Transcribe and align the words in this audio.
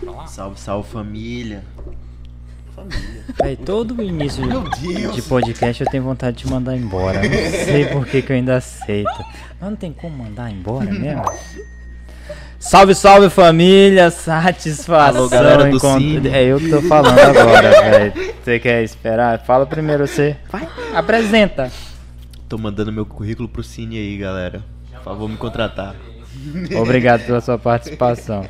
Pra 0.00 0.12
lá? 0.12 0.26
Salve, 0.26 0.60
salve 0.60 0.88
família. 0.90 1.62
Família. 2.74 3.24
Aí, 3.42 3.56
todo 3.56 4.00
início 4.02 4.42
de, 4.78 5.12
de 5.12 5.22
podcast 5.22 5.82
eu 5.84 5.90
tenho 5.90 6.04
vontade 6.04 6.36
de 6.38 6.46
mandar 6.50 6.76
embora. 6.76 7.20
Não 7.22 7.30
sei 7.64 7.86
por 7.86 8.06
que, 8.06 8.22
que 8.22 8.32
eu 8.32 8.36
ainda 8.36 8.56
aceito. 8.56 9.10
Mas 9.60 9.70
não 9.70 9.76
tem 9.76 9.92
como 9.92 10.16
mandar 10.24 10.50
embora 10.50 10.86
mesmo? 10.92 11.24
Salve, 12.60 12.94
salve 12.94 13.30
família, 13.30 14.10
satisfação. 14.10 15.20
Alô, 15.20 15.28
galera 15.28 15.64
do 15.70 15.76
encont- 15.76 16.00
Cine. 16.00 16.28
É 16.28 16.44
eu 16.44 16.58
que 16.58 16.68
tô 16.68 16.82
falando 16.82 17.18
agora, 17.18 17.70
velho. 17.82 18.34
Você 18.42 18.58
quer 18.58 18.82
esperar? 18.82 19.38
Fala 19.44 19.64
primeiro 19.66 20.06
você. 20.06 20.36
Vai, 20.50 20.68
apresenta. 20.94 21.70
Tô 22.48 22.58
mandando 22.58 22.92
meu 22.92 23.06
currículo 23.06 23.48
pro 23.48 23.62
Cine 23.62 23.96
aí, 23.98 24.16
galera. 24.16 24.62
Por 24.92 25.02
favor, 25.02 25.28
me 25.28 25.36
contratar. 25.36 25.94
Obrigado 26.80 27.24
pela 27.26 27.40
sua 27.40 27.58
participação. 27.58 28.44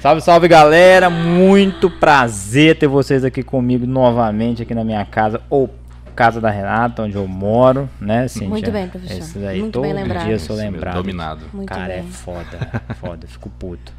Salve, 0.00 0.22
salve 0.22 0.48
galera, 0.48 1.10
muito 1.10 1.90
prazer 1.90 2.78
ter 2.78 2.86
vocês 2.86 3.22
aqui 3.22 3.42
comigo 3.42 3.86
novamente 3.86 4.62
aqui 4.62 4.74
na 4.74 4.82
minha 4.82 5.04
casa 5.04 5.42
ou 5.50 5.68
casa 6.16 6.40
da 6.40 6.50
Renata, 6.50 7.02
onde 7.02 7.16
eu 7.16 7.26
moro, 7.28 7.88
né, 8.00 8.26
Cíntia? 8.26 8.48
Muito 8.48 8.70
bem, 8.70 8.88
professor. 8.88 9.18
Esse 9.18 9.38
daí, 9.38 9.60
Muito 9.60 9.74
todo 9.74 9.82
bem 9.82 9.92
lembrado. 9.92 10.24
dia 10.24 10.34
eu 10.34 10.38
sou 10.38 10.56
lembrado. 10.56 10.94
Dominado. 10.96 11.44
Muito 11.52 11.68
Cara, 11.68 11.92
é 11.92 12.00
bem. 12.00 12.10
foda, 12.10 12.82
foda, 12.98 13.26
fico 13.26 13.50
puto. 13.50 13.92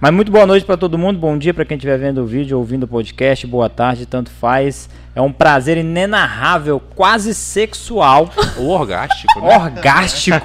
Mas 0.00 0.14
muito 0.14 0.32
boa 0.32 0.46
noite 0.46 0.64
pra 0.64 0.78
todo 0.78 0.96
mundo, 0.96 1.18
bom 1.18 1.36
dia 1.36 1.52
pra 1.52 1.62
quem 1.62 1.76
estiver 1.76 1.98
vendo 1.98 2.22
o 2.22 2.26
vídeo, 2.26 2.56
ouvindo 2.56 2.84
o 2.84 2.88
podcast, 2.88 3.46
boa 3.46 3.68
tarde, 3.68 4.06
tanto 4.06 4.30
faz. 4.30 4.88
É 5.14 5.20
um 5.20 5.30
prazer 5.30 5.76
inenarrável, 5.76 6.80
quase 6.94 7.34
sexual, 7.34 8.30
O 8.56 8.68
orgástico, 8.68 9.40
né? 9.42 9.56
orgástico 9.58 10.38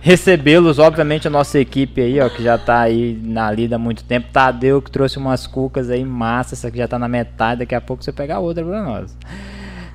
recebê-los, 0.00 0.78
obviamente 0.78 1.26
a 1.26 1.30
nossa 1.30 1.58
equipe 1.58 2.00
aí, 2.00 2.20
ó, 2.20 2.28
que 2.28 2.40
já 2.40 2.56
tá 2.56 2.82
aí 2.82 3.18
na 3.20 3.50
lida 3.50 3.74
há 3.74 3.78
muito 3.80 4.04
tempo. 4.04 4.28
Tadeu 4.32 4.80
que 4.80 4.92
trouxe 4.92 5.18
umas 5.18 5.44
cucas 5.44 5.90
aí 5.90 6.04
massa, 6.04 6.54
essa 6.54 6.68
aqui 6.68 6.78
já 6.78 6.86
tá 6.86 7.00
na 7.00 7.08
metade, 7.08 7.60
daqui 7.60 7.74
a 7.74 7.80
pouco 7.80 8.04
você 8.04 8.12
pega 8.12 8.38
outra 8.38 8.64
pra 8.64 8.80
nós. 8.84 9.16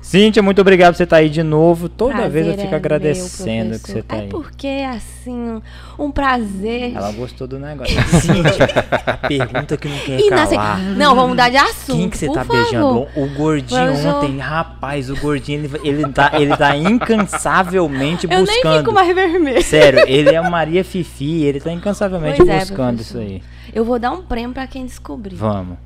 Cíntia, 0.04 0.42
muito 0.42 0.60
obrigado 0.60 0.92
por 0.92 0.98
você 0.98 1.04
estar 1.04 1.16
aí 1.16 1.30
de 1.30 1.42
novo. 1.42 1.88
Toda 1.88 2.12
Prazer 2.12 2.30
vez 2.30 2.46
eu 2.46 2.52
é 2.52 2.56
fico 2.56 2.68
meu, 2.68 2.76
agradecendo 2.76 3.74
que 3.78 3.80
professor. 3.80 3.94
você 3.96 4.02
tá 4.02 4.16
é 4.16 4.20
aí. 4.20 4.28
porque, 4.28 4.68
assim, 4.86 5.62
um 5.98 6.10
prazer. 6.10 6.94
Ela 6.94 7.10
gostou 7.12 7.46
do 7.46 7.58
negócio. 7.58 7.94
Cíntia, 8.20 8.68
a 9.06 9.16
pergunta 9.26 9.76
que 9.78 9.88
não 9.88 9.96
quer 9.98 10.20
E 10.20 10.28
calar. 10.28 10.78
Não, 10.78 11.14
vamos 11.14 11.30
mudar 11.30 11.48
de 11.48 11.56
assunto. 11.56 11.96
Quem 11.96 12.10
que 12.10 12.18
você 12.18 12.26
tá 12.26 12.44
favor. 12.44 12.62
beijando? 12.62 13.06
O 13.16 13.26
gordinho 13.34 13.82
Professor. 13.86 14.14
ontem, 14.16 14.38
rapaz, 14.38 15.08
o 15.08 15.16
gordinho, 15.16 15.64
ele, 15.64 15.80
ele, 15.82 16.12
tá, 16.12 16.32
ele 16.34 16.54
tá 16.54 16.76
incansavelmente 16.76 18.26
Eu 18.30 18.36
nem 18.36 18.44
buscando. 18.44 18.78
fico 18.80 18.92
mais 18.92 19.14
vermelho. 19.14 19.62
Sério, 19.62 20.04
ele 20.06 20.34
é 20.34 20.40
o 20.40 20.50
Maria 20.50 20.84
Fifi, 20.84 21.44
ele 21.44 21.60
tá 21.60 21.72
incansavelmente 21.72 22.36
Pois 22.36 22.48
é, 22.50 22.58
buscando 22.60 23.00
isso 23.00 23.12
professor. 23.14 23.34
aí. 23.36 23.42
Eu 23.74 23.86
vou 23.86 23.98
dar 23.98 24.10
um 24.10 24.20
prêmio 24.20 24.52
pra 24.52 24.66
quem 24.66 24.84
descobrir. 24.84 25.34
Vamos. 25.34 25.78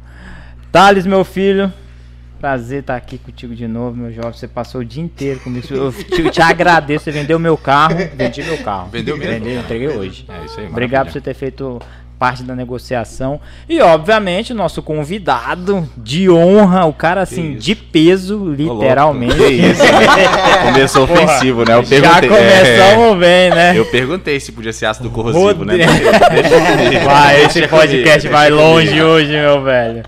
Thales, 0.73 1.07
meu 1.07 1.25
filho, 1.25 1.73
prazer 2.39 2.81
estar 2.81 2.97
aqui 2.97 3.19
contigo 3.19 3.55
de 3.55 3.67
novo, 3.67 3.97
meu 3.97 4.13
jovem. 4.13 4.33
Você 4.33 4.49
passou 4.49 4.81
o 4.81 4.85
dia 4.85 5.03
inteiro 5.03 5.41
comigo. 5.41 5.67
Eu 5.71 5.93
te, 5.93 6.31
te 6.31 6.41
agradeço, 6.41 7.05
você 7.05 7.11
vendeu 7.11 7.39
meu 7.39 7.57
carro. 7.57 7.97
Vendi 8.15 8.43
meu 8.43 8.59
carro. 8.59 8.89
Vendeu 8.91 9.17
mesmo? 9.17 9.33
Vendei, 9.33 9.57
eu 9.57 9.61
entreguei 9.61 9.89
hoje. 9.89 10.25
É 10.29 10.45
isso 10.45 10.61
aí, 10.61 10.67
Obrigado 10.67 11.07
por 11.07 11.13
você 11.13 11.21
ter 11.21 11.35
feito 11.35 11.81
parte 12.19 12.43
da 12.43 12.55
negociação. 12.55 13.41
E, 13.69 13.81
obviamente, 13.81 14.53
o 14.53 14.57
nosso 14.57 14.83
convidado 14.83 15.89
de 15.97 16.29
honra, 16.29 16.85
o 16.85 16.93
cara 16.93 17.23
assim, 17.23 17.55
de 17.55 17.75
peso, 17.75 18.53
literalmente. 18.53 19.37
Que 19.37 19.47
isso, 19.47 19.83
né? 19.83 20.65
Começou 20.65 21.07
Porra, 21.07 21.23
ofensivo, 21.23 21.65
né? 21.65 21.77
Eu 21.77 21.85
Já 21.85 22.21
perguntei. 22.21 22.29
começamos 22.29 23.19
bem, 23.19 23.51
né? 23.51 23.77
é, 23.77 23.79
eu 23.79 23.87
perguntei 23.87 24.41
se 24.41 24.51
podia 24.51 24.73
ser 24.73 24.87
ácido 24.87 25.11
corrosivo, 25.11 25.65
né? 25.65 25.85
Rodrigo. 25.85 25.93
Deixa 26.91 27.05
Vai, 27.05 27.45
esse 27.45 27.69
podcast 27.69 28.29
vai 28.29 28.51
longe 28.51 29.01
hoje, 29.01 29.31
meu 29.31 29.63
velho. 29.63 30.03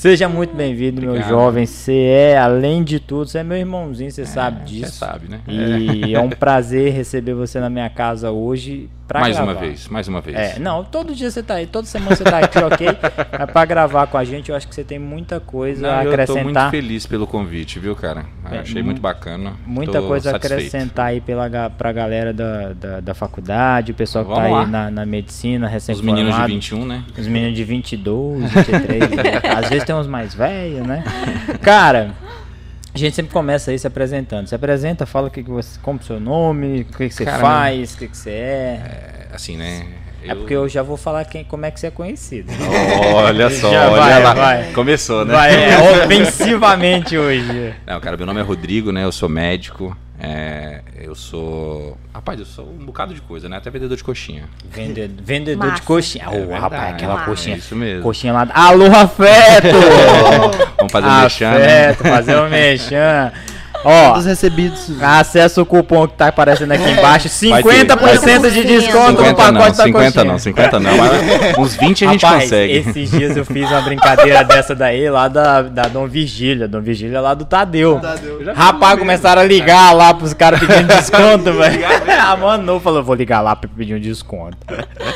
Seja 0.00 0.30
muito 0.30 0.56
bem-vindo, 0.56 1.02
meu 1.02 1.20
jovem. 1.20 1.66
Você 1.66 1.92
é, 1.92 2.38
além 2.38 2.82
de 2.82 2.98
tudo, 2.98 3.28
você 3.28 3.40
é 3.40 3.42
meu 3.42 3.58
irmãozinho, 3.58 4.10
você 4.10 4.24
sabe 4.24 4.60
Você 4.60 4.64
disso. 4.64 4.92
sabe, 4.96 5.28
né? 5.28 5.42
E 5.46 6.14
é. 6.14 6.18
um 6.18 6.30
prazer 6.30 6.90
receber 6.90 7.34
você 7.34 7.60
na 7.60 7.68
minha 7.68 7.90
casa 7.90 8.30
hoje 8.30 8.88
pra 9.10 9.20
mais 9.20 9.34
gravar. 9.36 9.52
uma 9.52 9.58
vez, 9.60 9.88
mais 9.88 10.06
uma 10.08 10.20
vez. 10.20 10.36
É, 10.36 10.58
não, 10.60 10.84
todo 10.84 11.14
dia 11.14 11.30
você 11.30 11.42
tá 11.42 11.54
aí, 11.54 11.66
toda 11.66 11.86
semana 11.86 12.14
você 12.14 12.22
tá 12.22 12.38
aqui, 12.38 12.58
ok? 12.58 12.86
É 13.32 13.44
pra 13.46 13.64
gravar 13.64 14.06
com 14.06 14.16
a 14.16 14.22
gente, 14.24 14.50
eu 14.50 14.56
acho 14.56 14.68
que 14.68 14.74
você 14.74 14.84
tem 14.84 14.98
muita 15.00 15.40
coisa 15.40 15.82
Não, 15.82 15.90
a 15.98 16.04
eu 16.04 16.10
tô 16.10 16.16
muito 16.16 16.30
acrescentar. 16.30 16.70
feliz 16.70 17.06
pelo 17.06 17.26
convite, 17.26 17.78
viu, 17.80 17.96
cara? 17.96 18.24
É, 18.50 18.58
Achei 18.58 18.80
mu- 18.82 18.86
muito 18.86 19.00
bacana. 19.00 19.54
Muita 19.66 20.00
coisa 20.00 20.30
a 20.30 20.32
satisfeito. 20.34 20.60
acrescentar 20.66 21.06
aí 21.06 21.20
pela, 21.20 21.70
pra 21.70 21.90
galera 21.92 22.32
da, 22.32 22.72
da, 22.72 23.00
da 23.00 23.14
faculdade, 23.14 23.90
o 23.90 23.94
pessoal 23.94 24.24
que 24.24 24.30
tá 24.30 24.36
Vamos 24.42 24.46
aí 24.58 24.64
lá. 24.64 24.66
na, 24.66 24.90
na 24.90 25.06
medicina, 25.06 25.66
recém 25.66 25.92
Os 25.94 26.00
meninos 26.00 26.34
de 26.36 26.42
21, 26.46 26.86
né? 26.86 27.04
Os 27.18 27.26
meninos 27.26 27.56
de 27.56 27.64
22, 27.64 28.52
23, 28.52 29.10
né? 29.10 29.22
às 29.56 29.68
vezes 29.68 29.84
tem 29.84 29.94
uns 29.94 30.06
mais 30.06 30.34
velhos, 30.34 30.86
né? 30.86 31.02
Cara, 31.62 32.12
a 32.94 32.98
gente 32.98 33.14
sempre 33.14 33.32
começa 33.32 33.70
aí 33.70 33.78
se 33.78 33.86
apresentando. 33.86 34.46
Se 34.46 34.54
apresenta, 34.54 35.06
fala 35.06 35.28
o 35.28 35.30
que, 35.30 35.42
que 35.42 35.50
você, 35.50 35.78
como 35.80 36.00
o 36.00 36.02
seu 36.02 36.18
nome, 36.18 36.82
o 36.82 36.84
que, 36.84 37.08
que 37.08 37.14
você 37.14 37.24
Cara, 37.24 37.38
faz, 37.38 37.94
o 37.94 37.98
que, 37.98 38.08
que 38.08 38.16
você 38.16 38.30
é. 38.30 39.26
É, 39.30 39.34
assim, 39.34 39.56
né? 39.56 39.86
É 40.22 40.34
porque 40.34 40.54
eu 40.54 40.68
já 40.68 40.82
vou 40.82 40.96
falar 40.96 41.24
quem, 41.24 41.44
como 41.44 41.64
é 41.64 41.70
que 41.70 41.80
você 41.80 41.86
é 41.86 41.90
conhecido. 41.90 42.52
Olha 43.14 43.48
só, 43.50 43.70
Já 43.70 43.90
olha 43.90 44.00
vai, 44.02 44.22
lá. 44.22 44.34
vai. 44.34 44.72
Começou, 44.72 45.24
né? 45.24 45.32
Vai, 45.32 45.54
é, 45.54 45.78
ofensivamente 46.04 47.16
hoje. 47.16 47.74
Não, 47.86 47.98
cara, 48.00 48.16
meu 48.16 48.26
nome 48.26 48.40
é 48.40 48.42
Rodrigo, 48.42 48.92
né? 48.92 49.04
Eu 49.04 49.12
sou 49.12 49.28
médico. 49.28 49.96
É, 50.20 50.82
eu 50.96 51.14
sou. 51.14 51.96
Rapaz, 52.12 52.38
eu 52.38 52.44
sou 52.44 52.66
um 52.66 52.84
bocado 52.84 53.14
de 53.14 53.20
coisa, 53.22 53.48
né? 53.48 53.56
Até 53.56 53.70
vendedor 53.70 53.96
de 53.96 54.04
coxinha. 54.04 54.44
Vendedor, 54.70 55.24
vendedor 55.24 55.72
de 55.72 55.82
coxinha. 55.82 56.24
É 56.24 56.28
Ô, 56.28 56.32
verdade, 56.32 56.60
rapaz, 56.60 56.94
aquela 56.94 57.22
é 57.22 57.24
coxinha. 57.24 57.56
isso 57.56 57.74
mesmo. 57.74 58.02
Coxinha 58.02 58.32
lá. 58.34 58.48
Alô, 58.52 58.84
afeto! 58.86 59.76
Vamos 60.76 60.92
fazer 60.92 61.06
um 61.06 61.22
mexame. 61.22 61.56
afeto, 61.56 62.02
fazer 62.04 62.36
um 62.36 62.48
mexame. 62.50 63.32
Ó, 63.84 64.10
Todos 64.10 64.26
recebidos. 64.26 64.90
Acesse 65.02 65.60
o 65.60 65.64
cupom 65.66 66.06
que 66.06 66.14
tá 66.14 66.28
aparecendo 66.28 66.72
aqui 66.72 66.90
embaixo. 66.90 67.28
Vai 67.48 67.62
ter, 67.62 67.86
50% 67.86 68.50
de 68.50 68.64
desconto 68.64 69.22
no 69.22 69.28
50 69.28 69.34
pacote 69.34 69.52
não, 69.52 69.60
da 69.60 69.84
50 69.84 69.92
coxinha. 69.92 70.24
não, 70.24 70.38
50 70.38 70.80
não. 70.80 70.90
Mas 70.96 71.58
uns 71.58 71.76
20 71.76 72.04
a 72.04 72.12
gente 72.12 72.22
Rapaz, 72.26 72.42
consegue. 72.44 72.72
esses 72.74 73.10
dias 73.10 73.36
eu 73.36 73.44
fiz 73.44 73.68
uma 73.70 73.80
brincadeira 73.80 74.44
dessa 74.44 74.74
daí 74.74 75.08
lá 75.08 75.28
da, 75.28 75.62
da 75.62 75.82
Dom 75.84 76.06
Virgília. 76.06 76.68
Dom 76.68 76.80
Virgília 76.80 77.20
lá 77.20 77.34
do 77.34 77.44
Tadeu. 77.44 78.00
Rapaz, 78.54 78.98
começaram 78.98 79.40
a 79.42 79.44
ligar 79.44 79.92
lá 79.94 80.12
pros 80.12 80.34
caras 80.34 80.60
pedindo 80.60 80.86
desconto, 80.86 81.52
velho. 81.52 81.80
A 82.20 82.36
mano 82.36 82.78
falou, 82.80 83.02
vou 83.02 83.14
ligar 83.14 83.40
lá 83.40 83.56
pra 83.56 83.68
pedir 83.74 83.94
um 83.94 84.00
desconto. 84.00 84.56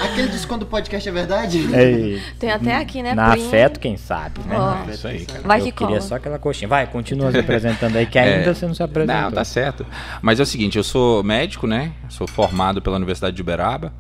Aquele 0.05 0.29
desconto 0.29 0.61
do 0.61 0.67
podcast 0.67 1.09
é 1.09 1.13
verdade? 1.13 1.59
Ei, 1.75 2.21
Tem 2.39 2.51
até 2.51 2.77
aqui, 2.77 3.03
né? 3.03 3.15
na 3.15 3.33
afeto, 3.35 3.79
quem 3.79 3.97
sabe, 3.97 4.41
né? 4.47 4.57
É 4.89 4.95
isso 4.95 5.07
aí, 5.07 5.25
cara. 5.27 5.41
Vai 5.45 5.61
eu 5.61 5.65
que 5.67 5.73
queria 5.73 5.97
cola. 5.99 6.01
só 6.01 6.15
aquela 6.17 6.39
coxinha. 6.39 6.69
Vai, 6.69 6.87
continua 6.87 7.31
se 7.31 7.39
apresentando 7.39 7.97
aí, 7.97 8.07
que 8.07 8.19
ainda 8.19 8.51
É, 8.51 8.54
você 8.55 8.67
não 8.67 8.75
se 8.75 8.83
apresentou. 8.83 9.23
Não, 9.23 9.33
tá 9.33 9.45
certo. 9.45 9.87
Mas 10.23 10.41
é 10.41 10.43
o 10.43 10.47
seguinte, 10.47 10.77
eu 10.79 10.85
sou 10.85 11.23
médico, 11.23 11.67
né? 11.67 11.93
Sou 12.09 12.27
formado 12.27 12.81
pela 12.81 12.97
Universidade 12.97 13.35
de 13.37 13.43
Uberaba. 13.43 13.93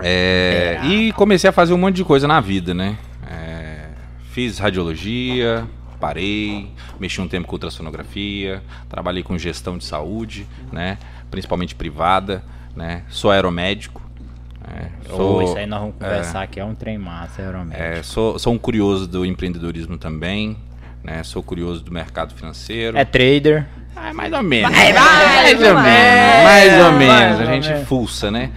É, 0.00 0.80
e 0.84 1.12
comecei 1.12 1.50
a 1.50 1.52
fazer 1.52 1.74
um 1.74 1.78
monte 1.78 1.96
de 1.96 2.04
coisa 2.04 2.26
na 2.26 2.40
vida, 2.40 2.72
né? 2.72 2.96
É, 3.30 3.88
fiz 4.30 4.58
radiologia, 4.58 5.66
parei, 6.00 6.70
mexi 6.98 7.20
um 7.20 7.28
tempo 7.28 7.46
com 7.46 7.54
ultrassonografia, 7.54 8.62
trabalhei 8.88 9.22
com 9.22 9.36
gestão 9.36 9.76
de 9.76 9.84
saúde, 9.84 10.46
né? 10.72 10.98
Principalmente 11.30 11.74
privada, 11.74 12.42
né? 12.74 13.02
Sou 13.08 13.30
aeromédico. 13.30 14.02
Ô, 15.10 15.16
Sou, 15.16 15.42
isso 15.42 15.56
aí 15.56 15.66
nós 15.66 15.80
vamos 15.80 15.96
conversar 15.96 16.42
aqui, 16.42 16.58
é 16.60 16.64
um 16.64 16.74
trem 16.74 16.96
massa, 16.96 17.42
Aeromédico. 17.42 17.82
é, 17.82 18.02
sou, 18.02 18.38
sou 18.38 18.52
um 18.52 18.58
curioso 18.58 19.06
do 19.06 19.26
empreendedorismo 19.26 19.98
também, 19.98 20.56
né? 21.02 21.22
Sou 21.22 21.42
curioso 21.42 21.82
do 21.82 21.92
mercado 21.92 22.34
financeiro. 22.34 22.96
É 22.96 23.04
trader. 23.04 23.66
Ah, 23.94 24.12
mais 24.12 24.32
ou 24.32 24.42
menos. 24.42 24.70
Vai, 24.70 24.92
mais 24.92 25.60
vai, 25.60 25.70
ou 25.70 25.82
menos. 25.82 26.44
Mais 26.44 26.80
ou 26.80 26.92
menos. 26.92 27.40
A 27.40 27.44
gente 27.52 27.84
fuça, 27.86 28.30
né? 28.30 28.50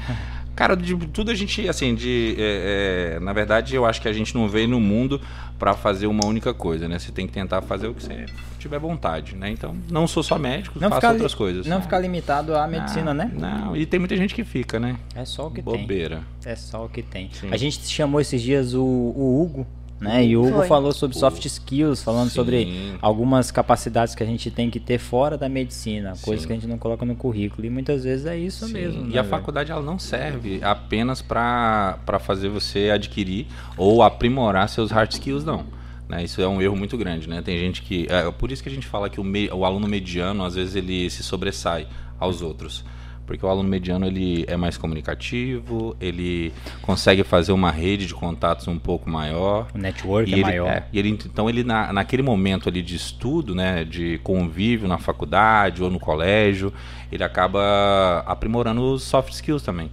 Cara, 0.55 0.75
de 0.75 0.95
tudo 1.07 1.31
a 1.31 1.35
gente, 1.35 1.67
assim, 1.67 1.93
de. 1.93 2.35
é, 2.39 3.15
é, 3.15 3.19
na 3.19 3.33
verdade, 3.33 3.75
eu 3.75 3.85
acho 3.85 4.01
que 4.01 4.07
a 4.07 4.13
gente 4.13 4.33
não 4.33 4.47
veio 4.47 4.69
no 4.69 4.79
mundo 4.79 5.19
pra 5.59 5.73
fazer 5.73 6.07
uma 6.07 6.25
única 6.25 6.53
coisa, 6.53 6.87
né? 6.87 6.97
Você 6.97 7.11
tem 7.11 7.27
que 7.27 7.33
tentar 7.33 7.61
fazer 7.61 7.87
o 7.87 7.93
que 7.93 8.03
você 8.03 8.25
tiver 8.57 8.79
vontade, 8.79 9.35
né? 9.35 9.49
Então, 9.49 9.75
não 9.91 10.07
sou 10.07 10.23
só 10.23 10.39
médico, 10.39 10.79
Não 10.79 10.89
faço 10.89 11.07
outras 11.07 11.35
coisas. 11.35 11.67
não 11.67 11.77
né? 11.77 11.83
ficar 11.83 11.99
limitado 11.99 12.55
à 12.55 12.67
medicina, 12.67 13.13
não, 13.13 13.25
né? 13.25 13.31
Não, 13.33 13.75
e 13.75 13.85
tem 13.85 13.99
muita 13.99 14.15
gente 14.15 14.33
que 14.33 14.43
fica, 14.45 14.79
né? 14.79 14.95
É 15.13 15.25
só 15.25 15.47
o 15.47 15.51
que 15.51 15.61
tem. 15.61 15.81
Bobeira. 15.81 16.23
É 16.45 16.55
só 16.55 16.85
o 16.85 16.89
que 16.89 17.01
tem. 17.01 17.29
Sim. 17.33 17.49
A 17.51 17.57
gente 17.57 17.85
chamou 17.87 18.21
esses 18.21 18.41
dias 18.41 18.73
o, 18.73 18.81
o 18.81 19.41
Hugo, 19.41 19.67
né? 19.99 20.25
E 20.25 20.35
o 20.35 20.41
Hugo 20.45 20.57
Foi. 20.57 20.67
falou 20.67 20.91
sobre 20.91 21.17
soft 21.17 21.43
skills, 21.45 22.03
falando 22.03 22.27
Sim. 22.29 22.35
sobre 22.35 22.97
algumas 23.01 23.49
capacidades 23.49 24.13
que 24.13 24.21
a 24.21 24.25
gente 24.25 24.51
tem 24.51 24.69
que 24.69 24.79
ter 24.79 24.97
fora 24.99 25.37
da 25.37 25.47
medicina, 25.47 26.13
coisas 26.21 26.41
Sim. 26.41 26.47
que 26.47 26.53
a 26.53 26.55
gente 26.57 26.67
não 26.67 26.77
coloca 26.77 27.05
no 27.05 27.15
currículo. 27.15 27.65
E 27.65 27.69
muitas 27.69 28.03
vezes 28.03 28.25
é 28.25 28.37
isso 28.37 28.65
Sim, 28.67 28.73
mesmo. 28.73 29.01
E 29.05 29.13
né, 29.13 29.19
a 29.19 29.21
velho? 29.21 29.29
faculdade 29.29 29.71
ela 29.71 29.81
não 29.81 29.97
serve 29.97 30.59
apenas 30.63 31.21
para 31.21 31.97
fazer 32.19 32.49
você 32.49 32.89
adquirir 32.93 33.47
ou 33.77 34.03
aprimorar 34.03 34.67
seus 34.69 34.91
hard 34.91 35.11
skills, 35.13 35.43
não. 35.45 35.65
Né, 36.07 36.23
isso 36.23 36.39
é 36.39 36.47
um 36.47 36.61
erro 36.61 36.75
muito 36.75 36.95
grande, 36.97 37.27
né? 37.27 37.41
Tem 37.41 37.57
gente 37.57 37.81
que. 37.81 38.05
É 38.09 38.29
por 38.31 38.51
isso 38.51 38.61
que 38.61 38.69
a 38.69 38.71
gente 38.71 38.85
fala 38.85 39.09
que 39.09 39.19
o, 39.19 39.23
me- 39.23 39.49
o 39.49 39.65
aluno 39.65 39.87
mediano, 39.87 40.43
às 40.45 40.53
vezes, 40.53 40.75
ele 40.75 41.09
se 41.09 41.23
sobressai 41.23 41.87
aos 42.19 42.43
outros. 42.43 42.83
Porque 43.25 43.45
o 43.45 43.49
aluno 43.49 43.67
mediano 43.67 44.05
ele 44.05 44.45
é 44.47 44.55
mais 44.55 44.77
comunicativo, 44.77 45.95
ele 45.99 46.53
consegue 46.81 47.23
fazer 47.23 47.51
uma 47.51 47.71
rede 47.71 48.05
de 48.05 48.13
contatos 48.13 48.67
um 48.67 48.77
pouco 48.77 49.09
maior. 49.09 49.67
O 49.73 49.77
network 49.77 50.31
é 50.31 50.33
ele, 50.33 50.41
maior. 50.43 50.67
é, 50.67 50.87
e 50.93 50.99
ele, 50.99 51.09
então 51.09 51.49
ele 51.49 51.63
na, 51.63 51.91
naquele 51.91 52.21
momento 52.21 52.69
ali 52.69 52.81
de 52.81 52.95
estudo, 52.95 53.55
né, 53.55 53.83
de 53.83 54.19
convívio 54.19 54.87
na 54.87 54.97
faculdade 54.97 55.83
ou 55.83 55.89
no 55.89 55.99
colégio, 55.99 56.71
ele 57.11 57.23
acaba 57.23 58.23
aprimorando 58.25 58.93
os 58.93 59.03
soft 59.03 59.33
skills 59.33 59.63
também. 59.63 59.89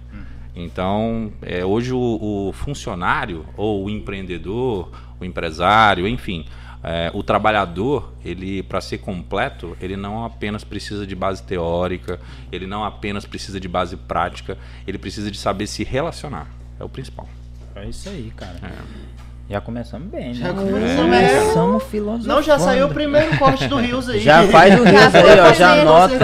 Então, 0.55 1.31
é, 1.41 1.65
hoje 1.65 1.93
o, 1.93 2.49
o 2.49 2.53
funcionário 2.53 3.45
ou 3.57 3.85
o 3.85 3.89
empreendedor, 3.89 4.91
o 5.19 5.25
empresário, 5.25 6.07
enfim, 6.07 6.45
é, 6.83 7.09
o 7.13 7.23
trabalhador, 7.23 8.13
ele 8.25 8.61
para 8.63 8.81
ser 8.81 8.97
completo, 8.99 9.77
ele 9.79 9.95
não 9.95 10.25
apenas 10.25 10.63
precisa 10.63 11.07
de 11.07 11.15
base 11.15 11.41
teórica, 11.43 12.19
ele 12.51 12.67
não 12.67 12.83
apenas 12.83 13.25
precisa 13.25 13.59
de 13.59 13.67
base 13.67 13.95
prática, 13.95 14.57
ele 14.85 14.97
precisa 14.97 15.31
de 15.31 15.37
saber 15.37 15.67
se 15.67 15.83
relacionar. 15.83 16.47
É 16.79 16.83
o 16.83 16.89
principal. 16.89 17.27
É 17.75 17.85
isso 17.85 18.09
aí, 18.09 18.31
cara. 18.35 18.55
Já 19.49 19.59
começamos 19.61 20.07
bem, 20.09 20.29
né? 20.29 20.33
Já 20.35 20.53
começamos 20.53 20.95
começamos 21.01 21.83
filosofando. 21.83 22.27
Não, 22.27 22.41
já 22.41 22.57
saiu 22.57 22.87
o 22.87 22.89
primeiro 22.93 23.37
corte 23.37 23.67
do 23.67 23.75
Rios 23.77 24.07
aí. 24.09 24.19
Já 24.19 24.47
faz 24.47 24.73
o 24.79 24.83
Rios 24.85 25.15
aí, 25.15 25.39
ó, 25.39 25.53
já 25.53 25.81
anota. 25.81 26.15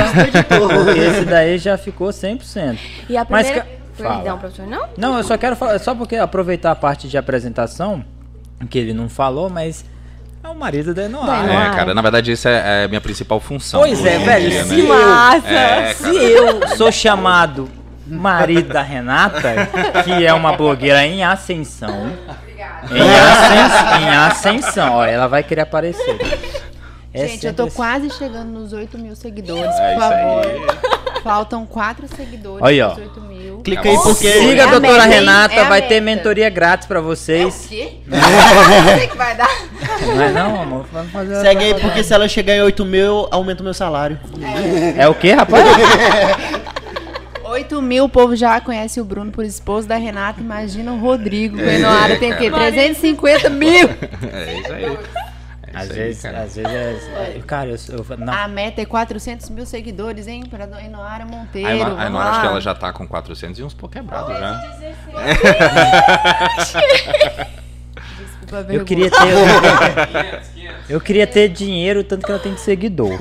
esse 0.97 1.25
daí 1.25 1.57
já 1.57 1.77
ficou 1.77 2.09
100%. 2.09 2.77
E 3.09 3.17
a 3.17 3.25
Mas 3.29 3.47
primeira... 3.47 3.61
ca- 3.67 3.79
Fala. 4.01 4.15
Perdão, 4.15 4.37
professor, 4.39 4.65
não? 4.65 4.87
Não, 4.97 5.17
eu 5.17 5.23
só 5.25 5.37
quero 5.37 5.57
falar, 5.57 5.77
só 5.79 5.93
porque 5.93 6.15
aproveitar 6.15 6.71
a 6.71 6.75
parte 6.75 7.09
de 7.09 7.17
apresentação, 7.17 8.03
que 8.69 8.79
ele 8.79 8.93
não 8.93 9.09
falou, 9.09 9.49
mas 9.49 9.83
é 10.49 10.51
o 10.53 10.55
marido 10.55 10.93
da 10.93 11.03
Enoara. 11.05 11.43
Enoara. 11.43 11.67
É, 11.67 11.75
cara, 11.75 11.93
na 11.93 12.01
verdade 12.01 12.31
essa 12.31 12.49
é 12.49 12.85
a 12.85 12.87
minha 12.87 13.01
principal 13.01 13.39
função. 13.39 13.79
Pois 13.81 14.05
é, 14.05 14.17
velho, 14.19 14.49
dia, 14.49 14.63
se 14.65 14.75
né? 14.75 14.81
eu- 14.81 14.87
Massa! 14.87 15.47
É, 15.49 15.93
Se 15.93 16.15
eu 16.15 16.67
sou 16.77 16.91
chamado 16.91 17.69
marido 18.07 18.73
da 18.73 18.81
Renata, 18.81 19.69
que 20.03 20.25
é 20.25 20.33
uma 20.33 20.53
blogueira 20.57 21.05
em 21.05 21.23
ascensão. 21.23 22.11
Em 22.91 23.01
ascensão, 23.01 24.01
em 24.01 24.09
ascensão, 24.15 24.93
ó, 24.95 25.05
ela 25.05 25.27
vai 25.27 25.43
querer 25.43 25.61
aparecer. 25.61 26.17
É 27.13 27.27
Gente, 27.27 27.45
eu 27.47 27.53
tô 27.53 27.63
assim. 27.63 27.75
quase 27.75 28.09
chegando 28.11 28.49
nos 28.51 28.71
8 28.71 28.97
mil 28.97 29.15
seguidores, 29.15 29.63
É 29.79 29.95
por 29.95 29.99
isso 29.99 29.99
favor. 29.99 30.45
aí. 30.45 31.21
Faltam 31.23 31.65
4 31.65 32.07
seguidores 32.15 32.63
Aí, 32.63 32.79
ó. 32.81 32.89
pros 32.91 33.07
8 33.07 33.21
mil. 33.21 33.57
Clica 33.61 33.89
aí 33.89 33.97
porque. 33.97 34.31
Siga 34.31 34.61
É 34.61 34.65
a 34.65 34.67
doutora 34.71 34.93
meta? 34.93 35.05
Renata, 35.07 35.55
É 35.55 35.59
a 35.65 35.69
vai 35.69 35.81
ter 35.81 35.99
meta. 35.99 36.17
mentoria 36.17 36.49
grátis 36.51 36.87
pra 36.87 37.01
vocês. 37.01 37.65
quê? 37.67 37.95
Sei 38.97 39.07
que 39.07 39.17
vai 39.17 39.35
dar. 39.35 39.49
Não 40.15 40.21
é 40.23 40.31
não, 40.31 40.61
amor? 40.61 40.85
Vamos 40.91 41.11
fazer 41.11 41.35
Segue 41.41 41.63
aí 41.65 41.73
porque 41.79 42.03
se 42.03 42.13
ela 42.13 42.27
chegar 42.27 42.55
em 42.55 42.61
8 42.61 42.85
mil, 42.85 43.27
aumenta 43.31 43.61
o 43.61 43.63
meu 43.63 43.73
salário. 43.73 44.19
É 44.97 45.07
o 45.07 45.13
que, 45.15 45.31
rapaz? 45.31 45.63
8 47.43 47.81
mil, 47.81 48.05
o 48.05 48.09
povo 48.09 48.35
já 48.35 48.61
conhece 48.61 49.01
o 49.01 49.05
Bruno 49.05 49.31
por 49.31 49.43
esposo 49.43 49.87
da 49.87 49.95
Renata. 49.95 50.39
Imagina 50.39 50.91
o 50.93 50.99
Rodrigo. 50.99 51.57
O 51.57 51.61
Enoara 51.61 52.15
tem 52.17 52.31
o 52.31 52.37
quê? 52.37 52.49
350 52.51 53.49
mil. 53.49 53.89
É 54.31 54.53
isso 54.59 54.71
aí. 54.73 54.85
É 55.71 55.77
Às 55.77 55.83
isso 55.83 55.93
aí, 55.93 55.99
vezes, 55.99 56.21
cara. 56.21 56.39
às 56.41 56.55
vezes 56.55 56.71
é. 56.73 57.39
Cara, 57.45 57.69
eu, 57.69 57.77
eu 58.09 58.17
não. 58.17 58.33
A 58.33 58.47
meta 58.47 58.81
é 58.81 58.85
400 58.85 59.49
mil 59.49 59.65
seguidores, 59.65 60.27
hein? 60.27 60.43
Pra 60.49 60.65
Enoara 60.83 61.25
Monteiro. 61.25 61.67
A 61.67 61.75
Eno- 61.75 61.85
a 61.85 61.89
Vamos 61.89 62.05
Enora, 62.05 62.29
acho 62.29 62.41
que 62.41 62.47
ela 62.47 62.61
já 62.61 62.73
tá 62.75 62.91
com 62.93 63.07
400 63.07 63.59
e 63.59 63.63
uns 63.63 63.73
pouco 63.73 63.93
quebrados 63.93 64.37
já. 64.39 64.61
Desculpa, 68.49 68.73
Eu 68.73 68.85
queria 68.85 69.09
ter. 69.11 70.41
Eu 70.89 70.99
queria 70.99 71.27
ter 71.27 71.49
dinheiro, 71.49 72.03
tanto 72.03 72.25
que 72.25 72.31
ela 72.31 72.39
tem 72.41 72.53
de 72.55 72.61
seguidor. 72.61 73.11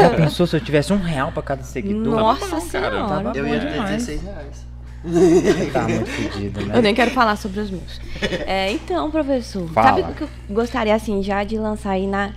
Já 0.00 0.10
pensou 0.10 0.46
se 0.46 0.54
eu 0.54 0.60
tivesse 0.60 0.92
um 0.92 0.96
real 0.96 1.32
pra 1.32 1.42
cada 1.42 1.64
seguidor? 1.64 2.04
Nossa 2.14 2.46
cara, 2.48 2.60
senhora. 2.60 2.96
tava- 3.08 3.32
Eu 3.34 3.44
bom 3.44 3.50
ia 3.52 3.60
ter 3.60 3.72
demais. 3.72 4.06
16 4.06 4.22
reais. 4.22 4.64
Tá 5.72 5.82
muito 5.88 6.06
fodido, 6.06 6.66
né? 6.66 6.78
Eu 6.78 6.82
nem 6.82 6.94
quero 6.94 7.10
falar 7.10 7.34
sobre 7.36 7.60
os 7.60 7.70
meus. 7.70 8.00
É, 8.46 8.70
então, 8.72 9.10
professor, 9.10 9.68
Fala. 9.70 9.88
sabe 10.00 10.12
o 10.12 10.14
que 10.14 10.22
eu 10.22 10.28
gostaria, 10.50 10.94
assim, 10.94 11.20
já 11.22 11.42
de 11.42 11.58
lançar 11.58 11.90
aí 11.90 12.06
na... 12.06 12.30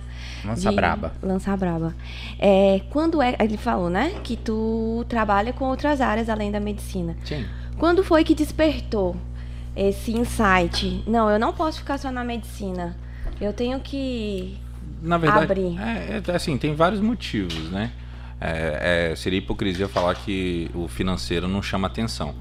Lança 0.44 0.68
de- 0.70 0.76
braba. 0.76 1.12
Lançar 1.22 1.56
braba. 1.56 1.94
É, 2.38 2.80
quando 2.90 3.22
é... 3.22 3.36
Ele 3.40 3.56
falou, 3.56 3.88
né? 3.88 4.12
Que 4.24 4.36
tu 4.36 5.04
trabalha 5.08 5.52
com 5.52 5.66
outras 5.66 6.00
áreas 6.00 6.28
além 6.28 6.50
da 6.50 6.58
medicina. 6.60 7.16
Sim. 7.24 7.46
Quando 7.78 8.02
foi 8.04 8.24
que 8.24 8.34
despertou 8.34 9.16
esse 9.78 10.12
insight? 10.12 11.02
Não, 11.06 11.30
eu 11.30 11.38
não 11.38 11.52
posso 11.52 11.78
ficar 11.78 11.98
só 11.98 12.10
na 12.10 12.24
medicina. 12.24 12.96
Eu 13.40 13.52
tenho 13.52 13.78
que... 13.80 14.58
Na 15.02 15.16
verdade, 15.16 15.44
Abrir. 15.44 15.78
É, 15.80 16.22
é, 16.26 16.34
assim, 16.34 16.58
tem 16.58 16.74
vários 16.74 17.00
motivos, 17.00 17.70
né? 17.70 17.92
É, 18.40 19.10
é, 19.12 19.16
seria 19.16 19.38
hipocrisia 19.38 19.88
falar 19.88 20.14
que 20.14 20.70
o 20.74 20.88
financeiro 20.88 21.46
não 21.46 21.62
chama 21.62 21.86
atenção. 21.86 22.34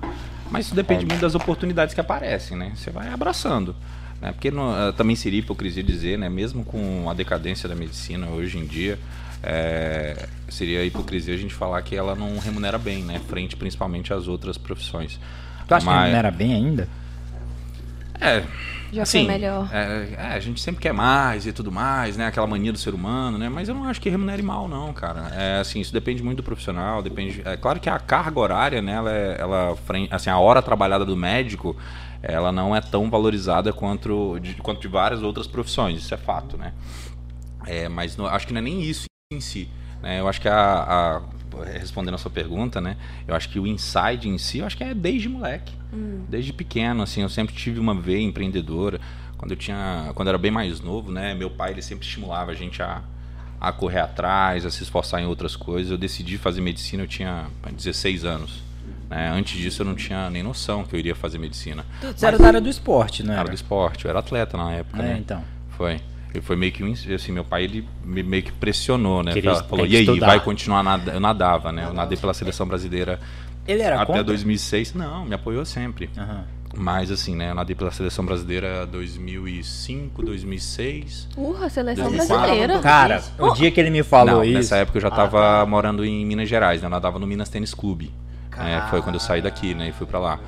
Mas 0.50 0.68
isso 0.68 0.76
depende 0.76 1.06
muito 1.06 1.20
das 1.22 1.36
oportunidades 1.36 1.94
que 1.94 2.02
aparecem, 2.02 2.58
né? 2.58 2.72
Você 2.76 2.90
vai 2.90 3.10
abraçando. 3.10 3.76
Né? 4.22 4.32
Porque 4.32 4.50
não- 4.50 4.76
eh, 4.88 4.92
também 4.94 5.16
seria 5.16 5.40
hipocrisia 5.40 5.84
dizer, 5.84 6.18
né? 6.18 6.30
Mesmo 6.30 6.64
com 6.64 7.08
a 7.10 7.14
decadência 7.14 7.68
da 7.70 7.76
medicina 7.76 8.28
hoje 8.28 8.58
em 8.58 8.66
dia, 8.66 8.98
é, 9.44 10.28
seria 10.50 10.84
hipocrisia 10.86 11.34
a 11.34 11.38
gente 11.38 11.54
falar 11.54 11.82
que 11.84 11.96
ela 11.96 12.16
não 12.16 12.40
remunera 12.40 12.78
bem, 12.78 13.04
né? 13.04 13.20
Frente 13.28 13.56
principalmente 13.56 14.14
às 14.14 14.28
outras 14.28 14.58
profissões. 14.58 15.20
Tu 15.68 15.74
acha 15.76 15.86
que 15.86 15.92
Mas- 15.94 16.12
não 16.12 16.18
era 16.18 16.32
bem 16.32 16.54
ainda? 16.54 16.88
É, 18.20 18.44
Já 18.92 19.04
assim, 19.04 19.20
foi 19.26 19.28
melhor. 19.34 19.70
É, 19.72 20.10
é, 20.18 20.22
a 20.34 20.40
gente 20.40 20.60
sempre 20.62 20.82
quer 20.82 20.94
mais 20.94 21.46
e 21.46 21.54
tudo 21.54 21.72
mais, 21.72 22.18
né? 22.18 22.28
Aquela 22.28 22.48
mania 22.48 22.72
do 22.72 22.78
ser 22.78 22.94
humano, 22.94 23.38
né? 23.38 23.48
Mas 23.50 23.70
eu 23.70 23.76
não 23.76 23.84
acho 23.86 24.02
que 24.02 24.10
remunere 24.10 24.42
mal, 24.42 24.68
não, 24.68 24.92
cara. 24.94 25.28
É 25.36 25.60
assim, 25.60 25.80
isso 25.80 25.94
depende 25.94 26.24
muito 26.24 26.38
do 26.38 26.44
profissional, 26.44 27.02
depende. 27.04 27.42
É 27.46 27.56
claro 27.58 27.80
que 27.80 27.90
a 27.90 28.00
carga 28.00 28.40
horária, 28.40 28.82
né? 28.82 28.94
Ela, 28.94 29.12
é- 29.12 29.38
ela 29.40 29.78
assim, 30.12 30.30
a 30.30 30.38
hora 30.40 30.62
trabalhada 30.62 31.06
do 31.06 31.16
médico, 31.16 31.76
ela 32.24 32.52
não 32.52 32.76
é 32.76 32.82
tão 32.82 33.10
valorizada 33.10 33.72
quanto 33.72 34.40
de, 34.40 34.56
quanto 34.56 34.82
de 34.82 34.88
várias 34.88 35.22
outras 35.22 35.46
profissões. 35.48 36.00
Isso 36.00 36.14
é 36.14 36.18
fato, 36.18 36.58
né? 36.58 36.74
É, 37.66 37.88
mas 37.90 38.16
não- 38.18 38.26
acho 38.28 38.48
que 38.48 38.54
não 38.54 38.60
é 38.60 38.64
nem 38.64 38.82
isso 38.82 39.06
em 39.32 39.40
si. 39.42 39.70
Né? 40.02 40.20
Eu 40.20 40.28
acho 40.28 40.40
que 40.42 40.48
a, 40.48 40.56
a- 40.56 41.22
respondendo 41.66 42.16
a 42.16 42.18
sua 42.18 42.32
pergunta, 42.32 42.80
né? 42.82 42.98
Eu 43.28 43.36
acho 43.36 43.50
que 43.50 43.60
o 43.60 43.66
inside 43.68 44.28
em 44.30 44.38
si, 44.38 44.60
eu 44.60 44.66
acho 44.66 44.76
que 44.78 44.84
é 44.84 44.94
desde 44.94 45.28
moleque, 45.30 45.74
desde 46.30 46.52
pequeno, 46.54 47.04
assim. 47.04 47.22
Eu 47.22 47.30
sempre 47.30 47.56
tive 47.56 47.80
uma 47.80 47.94
veia 47.96 48.22
empreendedora. 48.22 49.00
Quando 49.38 49.52
eu 49.52 49.58
tinha, 49.58 50.12
quando 50.16 50.28
eu 50.28 50.32
era 50.32 50.38
bem 50.38 50.52
mais 50.52 50.80
novo, 50.82 51.12
né? 51.12 51.34
Meu 51.34 51.50
pai 51.50 51.72
ele 51.72 51.82
sempre 51.82 52.06
estimulava 52.06 52.52
a 52.52 52.56
gente 52.56 52.82
a, 52.82 53.02
a 53.62 53.72
correr 53.72 54.00
atrás, 54.00 54.66
a 54.66 54.72
se 54.72 54.82
esforçar 54.84 55.22
em 55.22 55.26
outras 55.26 55.56
coisas. 55.56 55.92
Eu 55.92 55.98
decidi 55.98 56.38
fazer 56.38 56.60
medicina, 56.62 57.04
eu 57.04 57.08
tinha 57.08 57.46
16 57.72 58.26
anos. 58.26 58.64
né? 59.10 59.30
Antes 59.30 59.60
disso, 59.60 59.82
eu 59.84 59.86
não 59.86 59.96
tinha 59.96 60.30
nem 60.30 60.42
noção 60.44 60.84
que 60.84 60.96
eu 60.96 61.00
iria 61.00 61.16
fazer 61.16 61.38
medicina. 61.38 61.86
Você 62.16 62.26
era 62.26 62.38
da 62.38 62.48
área 62.48 62.60
do 62.62 62.68
esporte, 62.70 63.22
não 63.24 63.32
Era 63.34 63.42
era? 63.42 63.50
do 63.50 63.56
esporte, 63.56 64.06
eu 64.06 64.10
era 64.10 64.20
atleta 64.20 64.58
na 64.58 64.74
época, 64.74 65.02
É, 65.04 65.06
né? 65.14 65.18
então. 65.20 65.44
Foi. 65.78 66.00
E 66.34 66.42
foi 66.42 66.56
meio 66.56 66.72
que 66.72 67.14
assim, 67.14 67.32
meu 67.32 67.44
pai 67.44 67.64
ele 67.64 67.88
me- 68.04 68.24
meio 68.24 68.44
que 68.44 68.52
pressionou, 68.52 69.24
né? 69.24 69.34
Queria- 69.34 69.56
Falou, 69.64 69.86
e 69.86 69.96
aí, 69.96 70.04
estudar." 70.04 70.28
vai 70.28 70.40
continuar 70.40 70.84
nada? 70.84 71.12
Eu 71.14 71.20
nadava, 71.20 71.72
né? 71.72 71.86
Eu 71.86 71.94
nadei 71.94 72.18
pela 72.18 72.34
seleção 72.34 72.68
brasileira 72.68 73.20
Ele 73.68 73.82
era 73.82 73.96
até 73.96 74.06
contra? 74.06 74.24
2006. 74.24 74.94
Não, 74.94 75.26
me 75.26 75.34
apoiou 75.36 75.66
sempre. 75.66 76.10
Aham. 76.18 76.44
Mas 76.76 77.10
assim, 77.10 77.36
né? 77.36 77.50
Eu 77.52 77.56
nadei 77.56 77.76
pela 77.76 77.92
seleção 77.92 78.24
brasileira 78.26 78.86
2005, 78.86 80.22
2006. 80.22 81.28
Urra, 81.36 81.70
seleção 81.70 82.06
2004. 82.10 82.46
brasileira. 82.46 82.80
Cara, 82.82 83.24
o 83.40 83.52
dia 83.54 83.72
que 83.72 83.80
ele 83.80 83.90
me 83.90 84.04
falou 84.04 84.36
Não, 84.36 84.44
isso. 84.44 84.54
nessa 84.54 84.78
época 84.78 84.98
eu 84.98 85.02
já 85.02 85.10
tava 85.10 85.66
morando 85.66 86.06
em 86.06 86.26
Minas 86.26 86.48
Gerais, 86.48 86.82
né? 86.82 86.86
Eu 86.86 86.92
nadava 86.92 87.18
no 87.20 87.26
Minas 87.28 87.50
Tênis 87.50 87.74
Clube. 87.74 88.12
né? 88.56 88.88
Foi 88.90 89.02
quando 89.04 89.16
eu 89.16 89.20
saí 89.20 89.40
daqui, 89.42 89.74
né? 89.76 89.90
E 89.90 89.92
fui 89.92 90.08
pra 90.08 90.18
lá. 90.20 90.40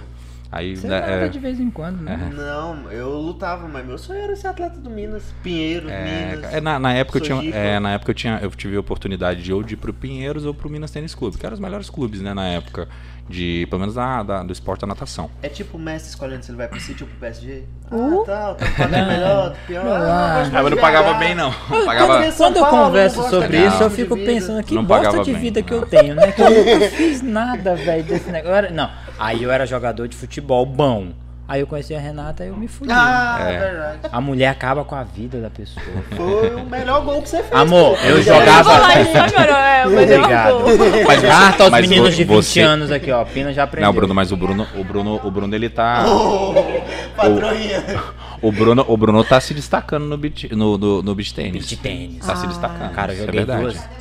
Aí, 0.52 0.76
Você 0.76 0.88
né, 0.88 1.00
nada 1.00 1.26
é, 1.26 1.28
de 1.28 1.38
vez 1.38 1.60
em 1.60 1.70
quando, 1.70 2.02
né? 2.02 2.32
Não, 2.36 2.92
eu 2.92 3.10
lutava, 3.12 3.68
mas 3.68 3.86
meu 3.86 4.00
sonho 4.00 4.20
era 4.24 4.36
ser 4.36 4.48
atleta 4.48 4.80
do 4.80 4.90
Minas. 4.90 5.24
Pinheiro, 5.44 5.88
É, 5.90 6.32
Minas. 6.36 6.54
é, 6.54 6.60
na, 6.60 6.80
na 6.80 6.92
época 6.94 7.20
eu 7.20 7.22
tinha, 7.22 7.56
é, 7.56 7.80
na 7.80 7.92
época 7.94 8.10
eu 8.12 8.16
tinha, 8.16 8.40
eu 8.42 8.50
tive 8.50 8.76
a 8.76 8.80
oportunidade 8.80 9.44
de 9.44 9.54
ou 9.54 9.62
de 9.62 9.76
ir 9.76 9.78
pro 9.78 9.94
Pinheiros 9.94 10.46
ou 10.46 10.54
pro 10.54 10.68
Minas 10.68 10.90
Tênis 10.90 11.14
Clube, 11.14 11.38
que 11.38 11.46
eram 11.46 11.54
os 11.54 11.60
melhores 11.60 11.88
clubes, 11.90 12.20
né, 12.22 12.34
na 12.34 12.48
época 12.48 12.88
de, 13.30 13.68
pelo 13.70 13.82
menos 13.82 13.94
da, 13.94 14.24
da- 14.24 14.42
do 14.42 14.52
esporte 14.52 14.82
da 14.82 14.88
natação. 14.88 15.30
É 15.44 15.50
tipo 15.50 15.78
o 15.78 15.80
Messi 15.80 16.10
escolhendo 16.10 16.44
se 16.44 16.50
ele 16.50 16.58
vai 16.58 16.68
pro 16.68 16.80
City 16.80 17.04
ou 17.04 17.10
pro 17.10 17.20
PSG. 17.20 17.66
Uh. 17.92 18.22
Ah, 18.22 18.26
tal, 18.26 18.56
tá 18.56 18.66
um 18.66 18.90
Não. 18.90 19.08
melhor, 19.08 19.56
pior. 19.68 19.84
Não, 19.86 19.92
Ah, 19.92 20.42
Ah, 20.52 20.64
mas 20.64 20.72
não 20.72 20.78
pagava 20.80 21.14
bem 21.14 21.36
não. 21.36 21.52
Quando 21.68 21.86
Pagava, 21.86 22.32
São 22.32 22.48
Quando 22.48 22.58
eu 22.58 22.64
Paulo, 22.66 22.86
converso 22.88 23.22
não 23.22 23.30
sobre 23.30 23.68
isso, 23.68 23.84
eu 23.84 23.90
fico 23.92 24.18
pensando 24.18 24.64
que 24.64 24.74
Não 24.74 24.84
bosta 24.84 25.20
de 25.24 25.32
bem, 25.32 25.42
vida 25.42 25.62
que 25.62 25.72
não. 25.72 25.80
eu 25.82 25.86
tenho, 25.86 26.16
né? 26.16 26.32
Que 26.32 26.42
eu 26.42 26.50
nunca 26.50 26.90
fiz 26.90 27.22
nada, 27.22 27.76
velho, 27.76 28.04
desse 28.04 28.32
negócio. 28.32 28.74
Não, 28.74 28.90
aí 29.20 29.44
eu 29.44 29.52
era 29.52 29.66
jogador 29.66 30.08
de 30.08 30.16
futebol 30.16 30.66
bom. 30.66 31.10
Aí 31.48 31.62
eu 31.62 31.66
conheci 31.68 31.96
a 31.96 32.00
Renata 32.00 32.46
e 32.46 32.50
eu 32.50 32.56
me 32.56 32.68
fudi. 32.68 32.92
Ah, 32.94 33.38
É. 33.42 33.58
verdade. 33.60 34.00
A 34.12 34.22
mulher 34.22 34.50
acaba 34.50 34.84
com 34.86 34.94
a 34.94 35.02
vida 35.04 35.42
da 35.42 35.50
pessoa. 35.50 35.84
Foi 36.16 36.54
o 36.54 36.64
melhor 36.70 37.04
gol 37.04 37.24
que 37.24 37.30
você 37.30 37.38
fez. 37.42 37.52
Amor, 37.60 37.98
pô. 37.98 38.06
eu 38.06 38.22
jogava- 38.22 38.72
é, 38.94 39.84
eu 39.84 39.92
Obrigado. 39.92 40.64
Mas 41.08 41.22
Carta 41.24 41.64
aos 41.64 41.72
mas 41.72 41.88
meninos 41.88 42.16
de 42.16 42.24
20 42.24 42.36
você- 42.36 42.62
anos 42.62 42.92
aqui, 42.92 43.12
ó. 43.12 43.26
Pina 43.26 43.52
já 43.52 43.64
aprendeu. 43.64 43.88
Não, 43.88 43.94
Bruno, 43.96 44.14
mas 44.14 44.32
o 44.32 44.38
Bruno, 44.38 44.68
o 44.76 44.84
Bruno, 44.84 45.20
o 45.24 45.32
Bruno 45.32 45.56
ele 45.56 45.70
tá, 45.72 46.06
Patroinha. 47.16 47.84
o 48.44 48.52
Bruno, 48.52 48.86
o 48.88 48.96
Bruno 48.96 49.24
tá 49.24 49.40
se 49.42 49.54
destacando 49.54 50.06
no 50.06 50.18
beach, 50.18 50.54
no, 50.56 50.78
no, 50.78 51.02
no 51.02 51.16
beach 51.16 51.34
tênis. 51.34 51.66
Beach 51.66 51.78
tênis. 51.78 52.26
Tá 52.26 52.36
se 52.36 52.46
destacando. 52.46 52.92
Cara, 52.92 53.12
eu 53.12 53.16
isso 53.16 53.24
é 53.24 53.26
joguei 53.26 53.40
verdade. 53.46 53.62
duas. 53.64 53.99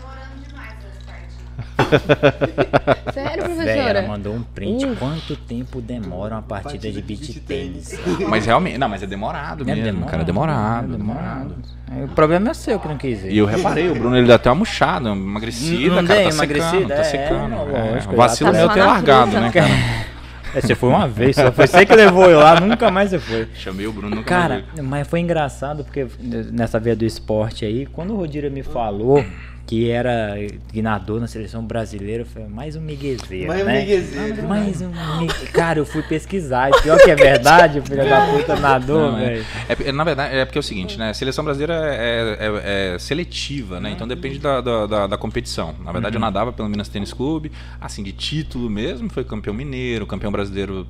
Sério, 3.12 3.44
professora? 3.44 3.98
ela 3.98 4.08
mandou 4.08 4.34
um 4.34 4.42
print. 4.42 4.84
Uh. 4.84 4.96
Quanto 4.96 5.36
tempo 5.36 5.80
demora 5.80 6.36
uma 6.36 6.42
partida 6.42 6.90
de 6.90 7.02
beat 7.02 7.40
tênis? 7.46 7.98
Mas 8.28 8.46
realmente, 8.46 8.78
não, 8.78 8.88
mas 8.88 9.02
é 9.02 9.06
demorado 9.06 9.68
É 9.68 9.74
mesmo, 9.74 10.06
cara, 10.06 10.22
é 10.22 10.24
demorado, 10.24 10.96
demorado. 10.96 11.54
Aí 11.90 12.04
O 12.04 12.08
problema 12.08 12.50
é 12.50 12.54
seu 12.54 12.78
que 12.78 12.88
não 12.88 12.96
quis 12.98 13.24
ir. 13.24 13.32
E 13.32 13.38
eu 13.38 13.46
reparei, 13.46 13.90
o 13.90 13.94
Bruno 13.94 14.16
ele 14.16 14.26
deu 14.26 14.36
até 14.36 14.48
uma 14.50 14.56
murchada, 14.56 15.10
emagrecida, 15.10 16.02
Não 16.02 16.06
cara, 16.06 16.20
dei 16.20 16.28
tá 16.28 16.34
emagrecida, 16.34 16.70
secando, 16.72 16.88
tá 16.88 16.94
é, 16.94 17.04
secando. 17.04 17.48
não, 17.48 17.76
é. 17.76 17.90
lógico, 17.92 18.12
O 18.12 18.16
vacilo 18.16 18.52
tá 18.52 18.58
meu 18.58 18.68
ter 18.68 18.82
largado, 18.82 19.30
fruta. 19.30 19.40
né, 19.40 19.50
cara? 19.52 19.68
É, 20.54 20.62
você 20.62 20.74
foi 20.74 20.88
uma 20.88 21.06
vez 21.06 21.36
só. 21.36 21.52
Foi 21.52 21.66
você 21.66 21.84
que 21.84 21.94
levou 21.94 22.24
eu 22.30 22.38
lá, 22.38 22.58
nunca 22.58 22.90
mais 22.90 23.10
você 23.10 23.18
foi. 23.18 23.48
Chamei 23.54 23.86
o 23.86 23.92
Bruno, 23.92 24.16
nunca 24.16 24.28
Cara, 24.28 24.64
mais 24.76 24.88
mas 24.88 25.08
foi 25.08 25.20
engraçado 25.20 25.84
porque 25.84 26.06
nessa 26.20 26.80
via 26.80 26.96
do 26.96 27.04
esporte 27.04 27.66
aí, 27.66 27.84
quando 27.84 28.14
o 28.14 28.16
Rodira 28.16 28.48
me 28.48 28.62
falou 28.62 29.22
que 29.68 29.90
era 29.90 30.34
guinador 30.72 31.20
na 31.20 31.26
seleção 31.26 31.62
brasileira, 31.62 32.24
falei, 32.24 32.48
mais 32.48 32.74
um 32.74 32.80
miguezeiro, 32.80 33.48
Mais 33.48 33.60
um 33.62 33.64
né? 33.66 33.80
miguezeiro. 33.80 34.48
Mais 34.48 34.80
um 34.80 34.88
mi- 35.20 35.28
Cara, 35.52 35.78
eu 35.78 35.84
fui 35.84 36.02
pesquisar. 36.02 36.70
E 36.70 36.80
pior 36.82 36.98
que 36.98 37.10
é 37.10 37.14
verdade, 37.14 37.78
filho 37.82 38.08
da 38.08 38.26
puta 38.32 38.56
nadou, 38.56 39.14
é. 39.18 39.34
velho. 39.34 39.46
É, 39.84 39.92
na 39.92 40.04
verdade, 40.04 40.34
é 40.34 40.44
porque 40.46 40.56
é 40.56 40.60
o 40.60 40.62
seguinte, 40.62 40.98
né? 40.98 41.10
A 41.10 41.14
seleção 41.14 41.44
brasileira 41.44 41.74
é, 41.84 42.38
é- 42.40 42.94
é 42.94 42.98
seletiva, 42.98 43.78
né? 43.78 43.90
Então 43.90 44.08
depende 44.08 44.38
da, 44.38 44.62
da, 44.62 44.86
da- 44.86 45.06
da 45.06 45.18
competição. 45.18 45.74
Na 45.84 45.92
verdade, 45.92 46.16
eu 46.16 46.20
nadava 46.20 46.50
pelo 46.50 46.66
Minas 46.66 46.88
Tênis 46.88 47.12
Clube, 47.12 47.52
assim, 47.78 48.02
de 48.02 48.12
título 48.12 48.70
mesmo, 48.70 49.10
foi 49.10 49.22
campeão 49.22 49.52
mineiro, 49.52 50.06
campeão 50.06 50.32
brasileiro 50.32 50.86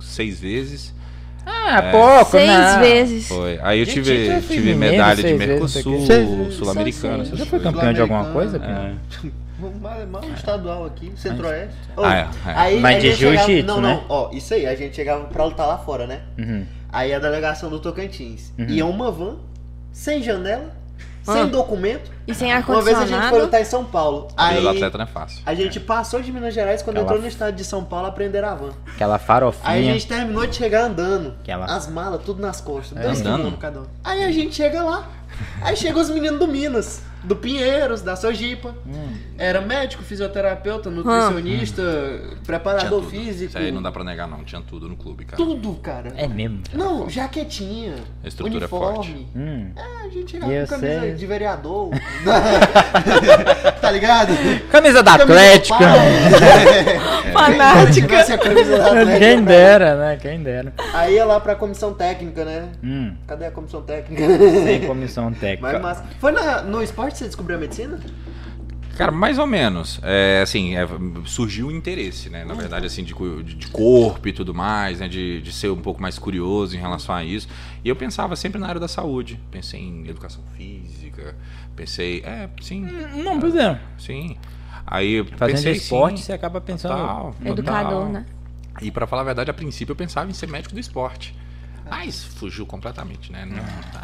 seis 0.00 0.40
vezes. 0.40 0.94
Ah, 1.44 1.82
pouco, 1.90 2.30
Seis 2.32 2.50
não. 2.50 2.80
vezes. 2.80 3.28
Foi. 3.28 3.58
Aí 3.62 3.80
eu 3.80 3.86
tive, 3.86 4.14
título 4.14 4.36
eu 4.36 4.42
tive 4.42 4.74
medalha 4.74 5.16
de 5.16 5.22
seis 5.22 5.38
Mercosul. 5.38 6.06
Seis 6.06 6.54
só 6.54 6.74
essas 7.22 7.38
Já 7.38 7.46
foi 7.46 7.60
campeão 7.60 7.92
de 7.92 8.00
alguma 8.00 8.24
coisa, 8.26 8.58
É. 8.58 8.92
Mal 10.10 10.24
estadual 10.34 10.86
aqui, 10.86 11.12
centro-oeste. 11.14 11.76
Ah, 11.96 12.16
é, 12.16 12.20
é. 12.20 12.28
Aí 12.56 12.80
Mas 12.80 12.96
de 12.96 13.10
gente 13.10 13.18
chegava- 13.20 13.46
jiu-jitsu, 13.46 13.66
Não, 13.66 13.80
né? 13.80 13.94
não, 13.94 14.04
ó, 14.08 14.30
isso 14.32 14.52
aí, 14.54 14.66
a 14.66 14.74
gente 14.74 14.96
chegava 14.96 15.24
pra 15.26 15.44
lutar 15.44 15.68
lá 15.68 15.78
fora, 15.78 16.04
né? 16.06 16.20
Uhum. 16.36 16.64
Aí 16.90 17.14
a 17.14 17.18
delegação 17.20 17.70
do 17.70 17.78
Tocantins 17.78 18.52
Uhum. 18.58 18.66
ia 18.66 18.84
uma 18.84 19.10
van, 19.12 19.36
sem 19.92 20.20
janela, 20.22 20.74
Ah. 21.26 21.32
sem 21.34 21.46
documento. 21.48 22.10
E 22.26 22.34
sem 22.34 22.52
Uma 22.54 22.82
vez 22.82 22.96
a 22.98 23.06
gente 23.06 23.28
foi 23.28 23.40
lutar 23.42 23.60
em 23.60 23.64
São 23.64 23.84
Paulo. 23.84 24.28
Aí 24.36 24.60
do 24.60 24.68
atleta 24.68 24.96
não 24.98 25.04
é 25.04 25.08
fácil. 25.08 25.42
a 25.44 25.54
gente 25.54 25.80
passou 25.80 26.20
de 26.22 26.30
Minas 26.32 26.54
Gerais, 26.54 26.82
quando 26.82 26.96
Aquela- 26.98 27.10
entrou 27.10 27.22
no 27.22 27.28
estado 27.28 27.54
de 27.54 27.64
São 27.64 27.84
Paulo, 27.84 28.06
aprenderam 28.06 28.48
a 28.48 28.54
van. 28.54 28.70
Aquela 28.94 29.18
farofinha. 29.18 29.68
Aí 29.70 29.88
a 29.88 29.92
gente 29.92 30.06
terminou 30.06 30.46
de 30.46 30.54
chegar 30.56 30.84
andando. 30.84 31.34
Aquela- 31.42 31.66
As 31.66 31.88
malas, 31.88 32.22
tudo 32.24 32.40
nas 32.40 32.60
costas. 32.60 32.96
É, 32.98 33.02
dois 33.02 33.20
andando? 33.20 33.56
cada 33.58 33.80
um. 33.80 33.86
Aí 34.04 34.24
a 34.24 34.30
gente 34.32 34.54
chega 34.54 34.82
lá. 34.82 35.08
Aí 35.62 35.76
chegam 35.76 36.00
os 36.00 36.10
meninos 36.10 36.38
do 36.38 36.46
Minas, 36.46 37.02
do 37.24 37.36
Pinheiros, 37.36 38.02
da 38.02 38.16
Sojipa. 38.16 38.74
Hum. 38.86 39.14
Era 39.38 39.60
médico, 39.60 40.02
fisioterapeuta, 40.02 40.90
nutricionista, 40.90 41.82
preparador 42.46 43.00
tudo. 43.00 43.10
físico. 43.10 43.48
Isso 43.50 43.58
aí 43.58 43.72
não 43.72 43.82
dá 43.82 43.90
pra 43.90 44.04
negar, 44.04 44.28
não. 44.28 44.44
Tinha 44.44 44.60
tudo 44.60 44.88
no 44.88 44.96
clube, 44.96 45.24
cara. 45.24 45.36
Tudo, 45.36 45.74
cara. 45.76 46.12
É 46.16 46.26
mesmo. 46.28 46.62
Não, 46.72 47.08
jaquetinha. 47.08 47.94
A 48.24 48.28
estrutura 48.28 48.64
é 48.64 48.68
uniforme. 48.68 49.26
Hum. 49.34 49.70
É, 49.76 50.06
a 50.06 50.08
gente 50.08 50.36
Eu 50.36 50.40
com 50.42 50.66
camisa 50.66 51.00
sei. 51.00 51.14
de 51.14 51.26
vereador. 51.26 51.90
tá 53.80 53.90
ligado? 53.90 54.32
Camisa 54.70 55.02
da 55.02 55.18
Camisa 55.18 55.32
Atlética. 55.32 55.76
Fanática. 57.32 57.92
Tivesse 57.92 58.32
a 58.32 58.38
camisa 58.38 58.78
da 58.78 58.86
Atlética, 58.86 59.18
Quem 59.18 59.36
né? 59.40 59.42
dera, 59.46 59.94
né? 59.96 60.18
Quem 60.20 60.42
dera. 60.42 60.72
Aí 60.92 61.14
ia 61.14 61.24
lá 61.24 61.40
pra 61.40 61.54
comissão 61.54 61.94
técnica, 61.94 62.44
né? 62.44 62.68
Hum. 62.82 63.14
Cadê 63.26 63.46
a 63.46 63.50
comissão 63.50 63.82
técnica? 63.82 64.22
Sem 64.64 64.80
comissão 64.86 65.32
técnica. 65.34 65.72
Mas 65.72 65.80
massa. 65.82 66.04
Foi 66.20 66.32
na- 66.32 66.62
no 66.62 66.82
esporte 66.82 67.11
você 67.18 67.26
descobriu 67.26 67.56
a 67.56 67.60
medicina? 67.60 67.98
Cara, 68.96 69.10
mais 69.10 69.38
ou 69.38 69.46
menos. 69.46 69.98
É, 70.02 70.40
assim, 70.42 70.76
é, 70.76 70.86
surgiu 71.24 71.68
o 71.68 71.72
interesse, 71.72 72.28
né? 72.28 72.44
Na 72.44 72.52
verdade, 72.54 72.84
assim, 72.86 73.02
de, 73.02 73.14
de 73.42 73.66
corpo 73.68 74.28
e 74.28 74.32
tudo 74.32 74.52
mais, 74.52 75.00
né? 75.00 75.08
De, 75.08 75.40
de 75.40 75.50
ser 75.52 75.70
um 75.70 75.80
pouco 75.80 76.00
mais 76.00 76.18
curioso 76.18 76.76
em 76.76 76.78
relação 76.80 77.14
a 77.14 77.24
isso. 77.24 77.48
E 77.82 77.88
eu 77.88 77.96
pensava 77.96 78.36
sempre 78.36 78.60
na 78.60 78.68
área 78.68 78.80
da 78.80 78.88
saúde. 78.88 79.40
Pensei 79.50 79.80
em 79.80 80.06
educação 80.06 80.42
física, 80.56 81.34
pensei... 81.74 82.20
É, 82.24 82.50
sim, 82.60 82.86
Não, 83.24 83.40
pois 83.40 83.56
é. 83.56 83.80
sim. 83.98 84.36
Aí 84.86 85.14
eu 85.14 85.24
Fazendo 85.24 85.56
pensei, 85.56 85.72
esporte, 85.72 86.18
sim, 86.18 86.26
você 86.26 86.32
acaba 86.32 86.60
pensando. 86.60 86.92
total, 86.94 87.34
Educador, 87.44 87.92
total. 87.92 88.08
né? 88.12 88.26
E 88.80 88.90
pra 88.90 89.06
falar 89.06 89.22
a 89.22 89.26
verdade, 89.26 89.50
a 89.50 89.54
princípio 89.54 89.92
eu 89.92 89.96
pensava 89.96 90.30
em 90.30 90.34
ser 90.34 90.48
médico 90.48 90.74
do 90.74 90.80
esporte. 90.80 91.34
Mas 91.94 92.24
fugiu 92.24 92.64
completamente, 92.64 93.30
né? 93.30 93.44
Não- 93.44 93.58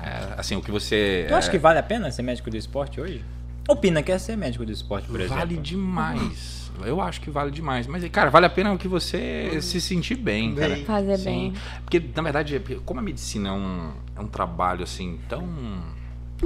é, 0.07 0.35
assim, 0.37 0.55
o 0.57 0.61
que 0.61 0.71
você... 0.71 1.25
Tu 1.29 1.35
acha 1.35 1.49
é, 1.49 1.51
que 1.51 1.59
vale 1.59 1.79
a 1.79 1.83
pena 1.83 2.11
ser 2.11 2.23
médico 2.23 2.51
do 2.51 2.57
esporte 2.57 3.01
hoje? 3.01 3.25
O 3.67 3.75
Pina 3.75 4.03
quer 4.03 4.19
ser 4.21 4.37
médico 4.37 4.65
do 4.65 4.71
esporte, 4.73 5.09
por 5.09 5.19
exemplo. 5.21 5.37
Vale 5.39 5.57
demais. 5.57 6.71
Eu 6.85 7.01
acho 7.01 7.21
que 7.21 7.31
vale 7.31 7.51
demais. 7.51 7.87
Mas, 7.87 8.07
cara, 8.09 8.31
vale 8.31 8.47
a 8.47 8.51
pena 8.51 8.73
o 8.73 8.79
que 8.79 8.87
você 8.87 9.59
se 9.63 9.81
sentir 9.81 10.17
bem, 10.17 10.55
cara. 10.55 10.75
Bem. 10.75 10.85
Fazer 10.85 11.17
Sim. 11.19 11.25
bem. 11.25 11.53
Porque, 11.83 12.03
na 12.15 12.23
verdade, 12.23 12.57
é- 12.57 12.61
como 12.85 13.01
a 13.01 13.03
medicina 13.03 13.49
é 13.49 13.53
um, 13.53 13.93
é 14.17 14.21
um 14.21 14.27
trabalho, 14.29 14.83
assim, 14.85 15.19
tão 15.29 15.47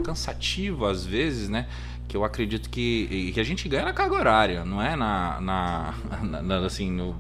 cansativo, 0.05 0.87
às 0.87 1.05
vezes, 1.05 1.49
né? 1.49 1.67
Que 2.09 2.17
eu 2.17 2.25
acredito 2.25 2.71
que, 2.71 3.09
e 3.11 3.33
que 3.33 3.41
a 3.41 3.45
gente 3.45 3.69
ganha 3.69 3.85
na 3.85 3.93
carga 3.93 4.15
horária, 4.15 4.65
não 4.65 4.81
é 4.83 4.97
na, 4.97 5.41
na, 5.41 5.95
na- 6.23 6.43
na- 6.43 6.67
assim, 6.67 6.91
no... 6.91 7.17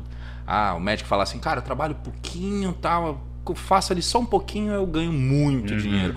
Ah, 0.47 0.75
o 0.75 0.81
médico 0.81 1.09
fala 1.09 1.23
assim, 1.23 1.38
cara, 1.38 1.59
eu 1.61 1.64
trabalho 1.64 1.95
pouquinho, 1.97 2.73
tal, 2.73 3.23
eu 3.51 3.55
faço 3.55 3.93
ali 3.93 4.03
só 4.03 4.21
um 4.21 4.27
pouquinho, 4.27 4.73
eu 4.73 4.87
ganho 4.87 5.13
muito 5.13 5.77
dinheiro. 5.77 6.15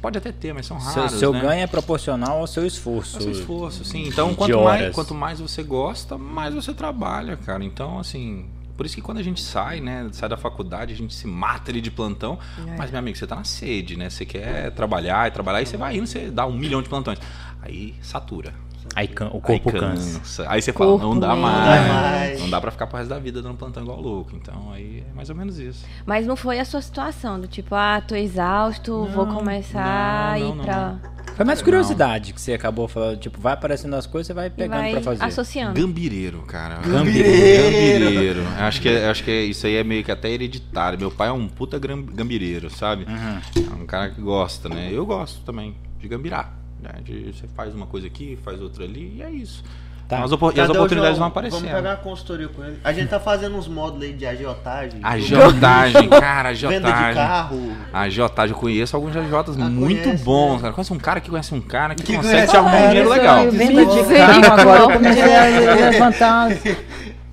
Pode 0.00 0.16
até 0.16 0.32
ter, 0.32 0.54
mas 0.54 0.66
são 0.66 0.80
Seu, 0.80 1.02
raros, 1.02 1.18
seu 1.18 1.32
né? 1.32 1.40
ganho 1.40 1.62
é 1.62 1.66
proporcional 1.66 2.38
ao 2.38 2.46
seu 2.46 2.66
esforço. 2.66 3.16
É 3.16 3.20
o 3.20 3.22
seu 3.22 3.32
esforço, 3.32 3.84
sim. 3.84 4.06
Então, 4.06 4.34
quanto 4.34 4.58
mais, 4.62 4.94
quanto 4.94 5.14
mais 5.14 5.40
você 5.40 5.62
gosta, 5.62 6.16
mais 6.16 6.54
você 6.54 6.72
trabalha, 6.72 7.36
cara. 7.36 7.62
Então, 7.62 7.98
assim, 7.98 8.48
por 8.76 8.86
isso 8.86 8.94
que 8.94 9.02
quando 9.02 9.18
a 9.18 9.22
gente 9.22 9.42
sai, 9.42 9.80
né, 9.80 10.08
sai 10.12 10.28
da 10.28 10.38
faculdade, 10.38 10.94
a 10.94 10.96
gente 10.96 11.12
se 11.12 11.26
mata 11.26 11.70
ali 11.70 11.82
de 11.82 11.90
plantão. 11.90 12.38
Mas, 12.78 12.90
meu 12.90 12.98
amigo, 12.98 13.18
você 13.18 13.26
tá 13.26 13.36
na 13.36 13.44
sede, 13.44 13.94
né? 13.96 14.08
Você 14.08 14.24
quer 14.24 14.70
trabalhar 14.70 15.28
e 15.28 15.30
trabalhar, 15.30 15.60
e 15.60 15.66
você 15.66 15.76
vai 15.76 15.96
indo, 15.96 16.06
você 16.06 16.30
dá 16.30 16.46
um 16.46 16.56
milhão 16.56 16.80
de 16.80 16.88
plantões. 16.88 17.18
Aí 17.60 17.94
satura. 18.00 18.54
Aí 18.94 19.06
can- 19.06 19.28
o 19.28 19.36
Aí 19.36 19.40
corpo 19.60 19.72
cansa. 19.72 20.44
Aí 20.48 20.60
você 20.60 20.72
fala, 20.72 20.90
Corpo 20.92 21.06
não 21.06 21.18
dá 21.18 21.36
mais. 21.36 21.56
Não 21.56 21.64
dá 21.86 21.92
mais. 22.02 22.40
Não 22.40 22.50
dá 22.50 22.60
pra 22.60 22.70
ficar 22.70 22.86
pro 22.88 22.96
resto 22.98 23.10
da 23.10 23.18
vida 23.18 23.40
dando 23.40 23.56
plantão 23.56 23.82
igual 23.82 24.00
louco. 24.00 24.32
Então, 24.34 24.72
aí 24.72 25.04
é 25.08 25.14
mais 25.14 25.30
ou 25.30 25.36
menos 25.36 25.58
isso. 25.58 25.86
Mas 26.04 26.26
não 26.26 26.34
foi 26.36 26.58
a 26.58 26.64
sua 26.64 26.82
situação, 26.82 27.38
do 27.40 27.46
tipo, 27.46 27.74
ah, 27.74 28.00
tô 28.00 28.14
exausto, 28.16 29.06
vou 29.06 29.24
Não, 29.26 29.36
começar 29.36 29.80
a 29.84 30.30
não, 30.32 30.36
ir 30.38 30.40
não, 30.48 30.54
não, 30.56 30.64
pra. 30.64 30.98
Foi 31.36 31.44
mais 31.46 31.60
Não. 31.60 31.64
curiosidade 31.64 32.32
que 32.34 32.40
você 32.40 32.52
acabou 32.52 32.88
falando. 32.88 33.18
Tipo, 33.18 33.40
vai 33.40 33.52
aparecendo 33.54 33.94
as 33.94 34.06
coisas, 34.06 34.26
você 34.26 34.34
vai 34.34 34.48
E 34.48 34.50
pegando 34.50 34.80
vai 34.80 34.90
pra 34.92 35.00
fazer. 35.02 35.24
associando. 35.24 35.80
Gambireiro, 35.80 36.42
cara. 36.42 36.76
Gambireiro. 36.86 38.04
Gambireiro. 38.04 38.40
Eu 38.40 38.64
Acho 38.64 38.80
que, 38.82 38.88
eu 38.88 39.10
acho 39.10 39.24
que 39.24 39.30
isso 39.44 39.66
aí 39.66 39.76
é 39.76 39.84
meio 39.84 40.02
que 40.04 40.10
até 40.10 40.28
hereditário. 40.30 40.98
Meu 40.98 41.10
pai 41.10 41.28
é 41.28 41.32
um 41.32 41.48
puta 41.48 41.78
gambireiro, 41.78 42.68
sabe? 42.70 43.06
Uhum. 43.08 43.62
É 43.70 43.74
um 43.82 43.86
cara 43.86 44.10
que 44.10 44.20
gosta, 44.20 44.68
né? 44.68 44.90
Eu 44.92 45.06
gosto 45.06 45.40
também 45.44 45.76
de 45.98 46.08
gambirar. 46.08 46.58
Né? 46.82 46.90
De, 47.04 47.32
você 47.32 47.46
faz 47.56 47.74
uma 47.74 47.86
coisa 47.86 48.06
aqui, 48.06 48.38
faz 48.44 48.60
outra 48.60 48.84
ali, 48.84 49.14
e 49.18 49.22
é 49.22 49.30
isso. 49.30 49.62
Tá. 50.08 50.24
As 50.24 50.32
opor- 50.32 50.52
e 50.56 50.60
as 50.60 50.66
Cadê 50.66 50.72
o 50.76 50.80
oportunidades 50.80 51.18
João? 51.18 51.28
vão 51.28 51.28
aparecendo. 51.28 51.60
Vamos 51.60 51.76
pegar 51.76 51.92
a 51.92 51.96
consultoria 51.96 52.48
com 52.48 52.64
ele. 52.64 52.78
A 52.82 52.92
gente 52.92 53.08
tá 53.08 53.20
fazendo 53.20 53.56
uns 53.56 53.68
módulos 53.68 54.02
aí 54.06 54.12
de 54.12 54.26
agiotagem. 54.26 54.98
Agiotagem, 55.04 56.08
cara, 56.10 56.48
Venda 56.52 56.68
de 56.68 56.74
agiotagem. 56.86 57.14
carro. 57.14 57.72
Agiotagem, 57.92 58.52
eu 58.56 58.58
conheço 58.60 58.96
alguns 58.96 59.16
agiotas 59.16 59.56
Ah, 59.56 59.70
muito 59.70 60.02
conhece, 60.02 60.24
bons, 60.24 60.54
né? 60.56 60.62
cara. 60.62 60.72
Conhece 60.74 60.92
um 60.92 60.98
cara 60.98 61.20
que 61.20 61.30
conhece 61.30 61.54
um 61.54 61.60
cara 61.60 61.94
que, 61.94 62.02
Que 62.02 62.16
consegue 62.16 62.32
conhece 62.34 62.50
te 62.50 62.56
arrumar 62.56 62.76
um 62.76 62.88
dinheiro 62.88 63.08
legal. 63.08 63.44
Eu 63.44 63.52
vendo 63.52 63.84
de 63.86 64.14
carro, 64.16 64.60
agora 64.60 64.80
eu 64.80 64.90
comecei 64.90 65.36
a 65.36 65.90
levantar. 65.90 66.48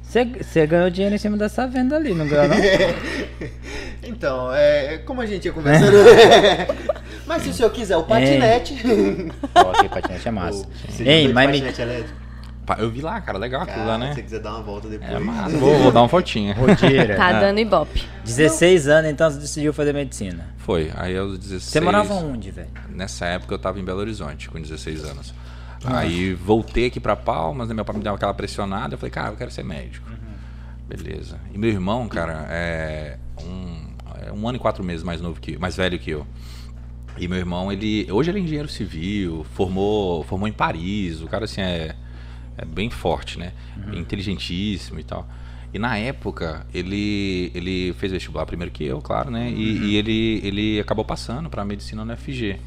Você, 0.03 0.25
você 0.25 0.67
ganhou 0.67 0.89
dinheiro 0.91 1.15
em 1.15 1.17
cima 1.17 1.35
dessa 1.35 1.67
venda 1.67 1.95
ali, 1.95 2.13
não 2.13 2.27
ganhou 2.27 2.47
não? 2.47 2.57
Então, 4.03 4.53
é, 4.53 4.99
como 4.99 5.19
a 5.21 5.25
gente 5.25 5.45
ia 5.45 5.51
conversando. 5.51 5.91
mas 7.27 7.43
se 7.43 7.49
o 7.49 7.53
senhor 7.53 7.69
quiser 7.71 7.97
o 7.97 8.03
patinete. 8.03 8.75
Ó, 9.55 9.71
aqui, 9.71 9.89
patinete 9.89 10.27
é 10.27 10.31
massa. 10.31 10.67
Ei, 10.99 11.31
mas 11.31 11.47
me... 11.47 11.53
patinete 11.53 11.81
elétrico? 11.81 12.27
Eu 12.77 12.89
vi 12.89 13.01
lá, 13.01 13.21
cara, 13.21 13.37
legal 13.37 13.61
aquilo 13.61 13.85
lá, 13.85 13.97
né? 13.97 14.09
Se 14.09 14.15
você 14.15 14.23
quiser 14.23 14.39
dar 14.41 14.51
uma 14.55 14.61
volta 14.61 14.89
depois. 14.89 15.09
É 15.09 15.19
massa. 15.19 15.57
Vou, 15.57 15.77
vou 15.77 15.91
dar 15.91 16.01
uma 16.01 16.09
fotinha. 16.09 16.53
Rodira. 16.55 17.15
Tá 17.15 17.27
ah, 17.27 17.39
dando 17.39 17.59
ibope. 17.59 18.03
16 18.25 18.87
anos, 18.89 19.11
então 19.11 19.29
você 19.29 19.39
decidiu 19.39 19.71
fazer 19.71 19.93
medicina. 19.93 20.47
Foi, 20.57 20.91
aí 20.95 21.17
aos 21.17 21.37
16. 21.39 21.63
Você 21.63 21.79
morava 21.79 22.13
onde, 22.15 22.51
velho? 22.51 22.67
Nessa 22.89 23.25
época 23.25 23.53
eu 23.53 23.59
tava 23.59 23.79
em 23.79 23.85
Belo 23.85 23.99
Horizonte, 23.99 24.49
com 24.49 24.59
16 24.59 25.05
anos. 25.05 25.33
Aí 25.85 26.33
voltei 26.33 26.87
aqui 26.87 26.99
pra 26.99 27.15
Palmas, 27.15 27.69
né? 27.69 27.73
Meu 27.73 27.85
pai 27.85 27.95
me 27.95 28.03
deu 28.03 28.13
aquela 28.13 28.33
pressionada. 28.33 28.95
Eu 28.95 28.97
falei, 28.97 29.11
cara, 29.11 29.29
eu 29.29 29.37
quero 29.37 29.51
ser 29.51 29.63
médico. 29.63 30.09
Beleza. 30.87 31.39
E 31.53 31.57
meu 31.57 31.69
irmão, 31.69 32.07
cara, 32.07 32.47
é 32.49 33.17
um, 33.41 33.87
é 34.25 34.31
um 34.31 34.47
ano 34.47 34.57
e 34.57 34.59
quatro 34.59 34.83
meses 34.83 35.03
mais 35.03 35.21
novo 35.21 35.39
que 35.39 35.57
mais 35.57 35.75
velho 35.75 35.99
que 35.99 36.11
eu. 36.11 36.25
E 37.19 37.27
meu 37.27 37.37
irmão, 37.37 37.71
ele. 37.71 38.07
Hoje 38.11 38.31
ele 38.31 38.39
é 38.39 38.41
engenheiro 38.41 38.69
civil, 38.69 39.45
formou, 39.53 40.23
formou 40.23 40.47
em 40.47 40.53
Paris. 40.53 41.21
O 41.21 41.27
cara, 41.27 41.45
assim, 41.45 41.61
é, 41.61 41.95
é 42.57 42.65
bem 42.65 42.89
forte, 42.89 43.39
né? 43.39 43.53
Inteligentíssimo 43.93 44.99
e 44.99 45.03
tal. 45.03 45.27
E 45.73 45.79
na 45.79 45.97
época, 45.97 46.65
ele, 46.73 47.51
ele 47.53 47.93
fez 47.93 48.11
vestibular 48.11 48.45
primeiro 48.45 48.71
que 48.71 48.85
eu, 48.85 49.01
claro, 49.01 49.29
né? 49.29 49.49
E, 49.51 49.79
e 49.85 49.95
ele, 49.95 50.41
ele 50.43 50.79
acabou 50.79 51.03
passando 51.03 51.49
pra 51.49 51.65
medicina 51.65 52.05
no 52.05 52.15
FG. 52.15 52.59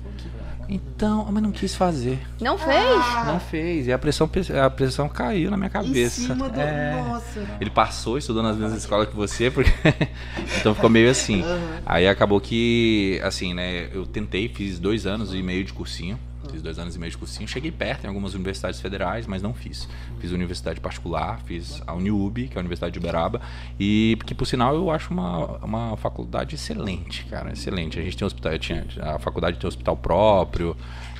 Então, 0.73 1.27
mas 1.33 1.43
não 1.43 1.51
quis 1.51 1.75
fazer. 1.75 2.21
Não 2.41 2.57
fez? 2.57 3.27
Não 3.27 3.41
fez. 3.41 3.89
E 3.89 3.93
a 3.93 3.99
pressão, 3.99 4.31
a 4.65 4.71
pressão 4.71 5.09
caiu 5.09 5.51
na 5.51 5.57
minha 5.57 5.69
cabeça. 5.69 6.21
Em 6.21 6.27
cima 6.27 6.49
do... 6.49 6.61
É. 6.61 7.03
Nossa. 7.03 7.45
Ele 7.61 7.71
passou, 7.71 8.17
estudou 8.17 8.41
nas 8.41 8.57
mesmas 8.57 8.79
escolas 8.79 9.09
que 9.09 9.17
você, 9.17 9.51
porque 9.51 9.73
então 10.61 10.73
ficou 10.73 10.89
meio 10.89 11.11
assim. 11.11 11.43
Aí 11.85 12.07
acabou 12.07 12.41
que, 12.41 13.21
assim, 13.25 13.53
né? 13.53 13.89
Eu 13.93 14.07
tentei, 14.07 14.49
fiz 14.49 14.79
dois 14.79 15.07
anos 15.07 15.35
e 15.35 15.43
meio 15.43 15.65
de 15.65 15.73
cursinho. 15.73 16.17
Fiz 16.51 16.63
dois 16.63 16.79
anos 16.79 16.97
e 16.97 16.99
meio 16.99 17.11
de 17.11 17.17
cursinho. 17.19 17.49
Cheguei 17.49 17.71
perto 17.71 18.05
em 18.05 18.09
algumas 18.09 18.35
universidades 18.35 18.81
federais, 18.81 19.27
mas 19.27 19.41
não 19.43 19.55
fiz. 19.55 19.89
Fiz 20.19 20.33
universidade 20.33 20.81
particular, 20.81 21.41
fiz 21.45 21.83
a 21.87 21.95
Uniub, 21.95 22.49
que 22.49 22.55
é 22.55 22.57
a 22.57 22.61
Universidade 22.61 22.93
de 22.93 22.99
Uberaba, 22.99 23.41
e 23.79 24.19
que 24.27 24.35
por 24.35 24.47
sinal 24.47 24.75
eu 24.75 24.91
acho 24.91 25.13
uma, 25.13 25.57
uma 25.65 25.97
faculdade 25.97 26.55
excelente, 26.55 27.25
cara, 27.27 27.53
excelente. 27.53 27.99
A 27.99 28.03
gente 28.03 28.17
tem 28.17 28.27
hospital, 28.27 28.59
tinha, 28.59 28.87
a 29.01 29.19
faculdade 29.19 29.59
tem 29.59 29.69
hospital 29.69 29.97
próprio, 29.97 30.77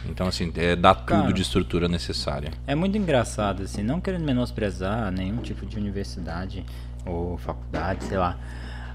então 0.09 0.27
assim, 0.27 0.53
é, 0.57 0.75
dá 0.77 0.95
tudo 0.95 1.07
Cara. 1.07 1.33
de 1.33 1.43
estrutura 1.43 1.89
necessária. 1.89 2.51
É 2.67 2.75
muito 2.75 2.97
engraçado, 2.99 3.63
assim, 3.63 3.83
não 3.83 4.01
querendo 4.01 4.25
menosprezar 4.25 5.11
nenhum 5.13 5.39
tipo 5.39 5.65
de 5.67 5.77
universidade 5.77 6.65
ou 7.07 7.37
faculdade, 7.39 8.05
sei 8.05 8.19
lá. 8.19 8.37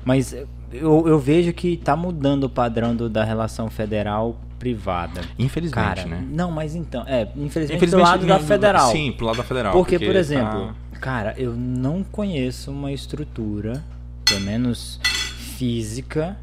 Mas 0.03 0.33
eu, 0.71 1.07
eu 1.07 1.17
vejo 1.17 1.51
que 1.51 1.77
tá 1.77 1.95
mudando 1.95 2.43
o 2.43 2.49
padrão 2.49 2.95
do- 2.95 3.09
da 3.09 3.23
relação 3.23 3.69
federal-privada. 4.59 5.21
Infelizmente, 5.37 5.73
Cara, 5.73 6.05
né? 6.05 6.25
não, 6.31 6.51
mas 6.51 6.75
então, 6.75 7.03
é, 7.07 7.23
infelizmente, 7.35 7.75
Infelizmente, 7.77 7.89
do 7.91 7.97
lado 7.97 8.25
da 8.25 8.39
federal. 8.39 8.91
Sim, 8.91 9.11
pro 9.11 9.25
lado 9.25 9.37
da 9.37 9.43
federal. 9.43 9.73
Porque, 9.73 9.99
por 9.99 10.13
tá- 10.13 10.19
exemplo, 10.19 10.75
cara, 10.99 11.33
eu 11.37 11.53
não 11.53 12.03
conheço 12.03 12.71
uma 12.71 12.91
estrutura, 12.91 13.83
pelo 14.23 14.41
menos 14.41 14.99
física, 15.57 16.37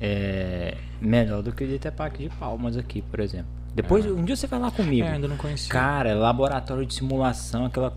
é, 0.00 0.76
melhor 1.00 1.42
do 1.42 1.52
que 1.52 1.64
o 1.64 1.66
de 1.66 1.74
Itepac 1.74 2.18
de 2.18 2.28
Palmas 2.30 2.76
aqui, 2.76 3.02
por 3.02 3.20
exemplo. 3.20 3.50
Depois, 3.74 4.04
um 4.04 4.24
dia 4.24 4.36
você 4.36 4.46
vai 4.46 4.58
lá 4.60 4.70
comigo. 4.70 5.06
É, 5.06 5.12
ainda 5.12 5.26
não 5.28 5.36
conhecia. 5.36 5.70
Cara, 5.70 6.14
laboratório 6.14 6.84
de 6.84 6.92
simulação, 6.92 7.64
aquela 7.64 7.96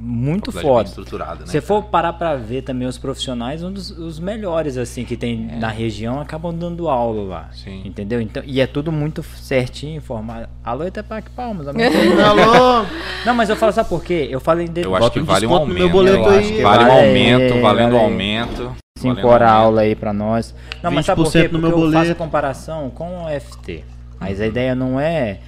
muito 0.00 0.52
foda. 0.52 0.88
estruturada, 0.88 1.40
né? 1.40 1.46
Se 1.46 1.60
for 1.60 1.82
parar 1.84 2.12
pra 2.14 2.36
ver 2.36 2.62
também 2.62 2.86
os 2.86 2.96
profissionais, 2.98 3.62
um 3.62 3.72
dos 3.72 3.90
os 3.90 4.18
melhores 4.20 4.76
assim 4.76 5.04
que 5.04 5.16
tem 5.16 5.36
na 5.58 5.68
região 5.68 6.20
acabam 6.20 6.54
dando 6.56 6.88
aula 6.88 7.22
lá. 7.22 7.48
É. 7.52 7.56
Sim. 7.56 7.82
Entendeu? 7.84 8.20
Então, 8.20 8.42
e 8.46 8.60
é 8.60 8.66
tudo 8.66 8.90
muito 8.92 9.22
certinho, 9.22 9.96
informado. 9.96 10.48
Alô, 10.64 10.86
Itepac 10.86 11.30
Palmas. 11.30 11.66
Alô? 11.68 12.86
Não, 13.26 13.34
mas 13.34 13.48
eu 13.50 13.56
falo, 13.56 13.72
sabe 13.72 13.88
por 13.88 14.02
quê? 14.02 14.28
Eu 14.30 14.40
falei 14.40 14.68
de 14.68 14.82
Eu 14.82 14.94
acho 14.94 15.10
que 15.10 15.20
um 15.20 15.24
vale 15.24 15.46
um 15.46 15.50
no 15.50 15.66
meu 15.66 15.88
aumento. 15.88 15.92
boleto 15.92 16.18
eu 16.18 16.28
aí. 16.30 16.62
vale 16.62 16.84
um 16.84 16.88
Vale 16.88 17.06
aumento, 17.08 17.60
valendo 17.60 17.62
vale 17.62 17.82
o 17.94 17.96
aí. 17.98 18.04
aumento. 18.04 18.72
5 18.98 19.14
valendo 19.14 19.28
hora 19.28 19.46
aumento. 19.48 19.64
aula 19.64 19.80
aí 19.82 19.94
pra 19.94 20.12
nós. 20.12 20.54
Não, 20.82 20.90
mas 20.90 21.06
sabe 21.06 21.22
por 21.22 21.30
20% 21.30 21.32
quê? 21.32 21.42
no 21.42 21.48
Porque 21.50 21.58
meu 21.58 21.70
eu 21.70 21.76
faço 21.76 21.86
a 21.86 22.00
boleto. 22.00 22.14
comparação 22.16 22.90
com 22.90 23.24
o 23.24 23.28
FT. 23.40 23.84
Mas 24.20 24.40
a 24.40 24.46
ideia 24.46 24.74
não 24.74 24.98
é, 24.98 25.38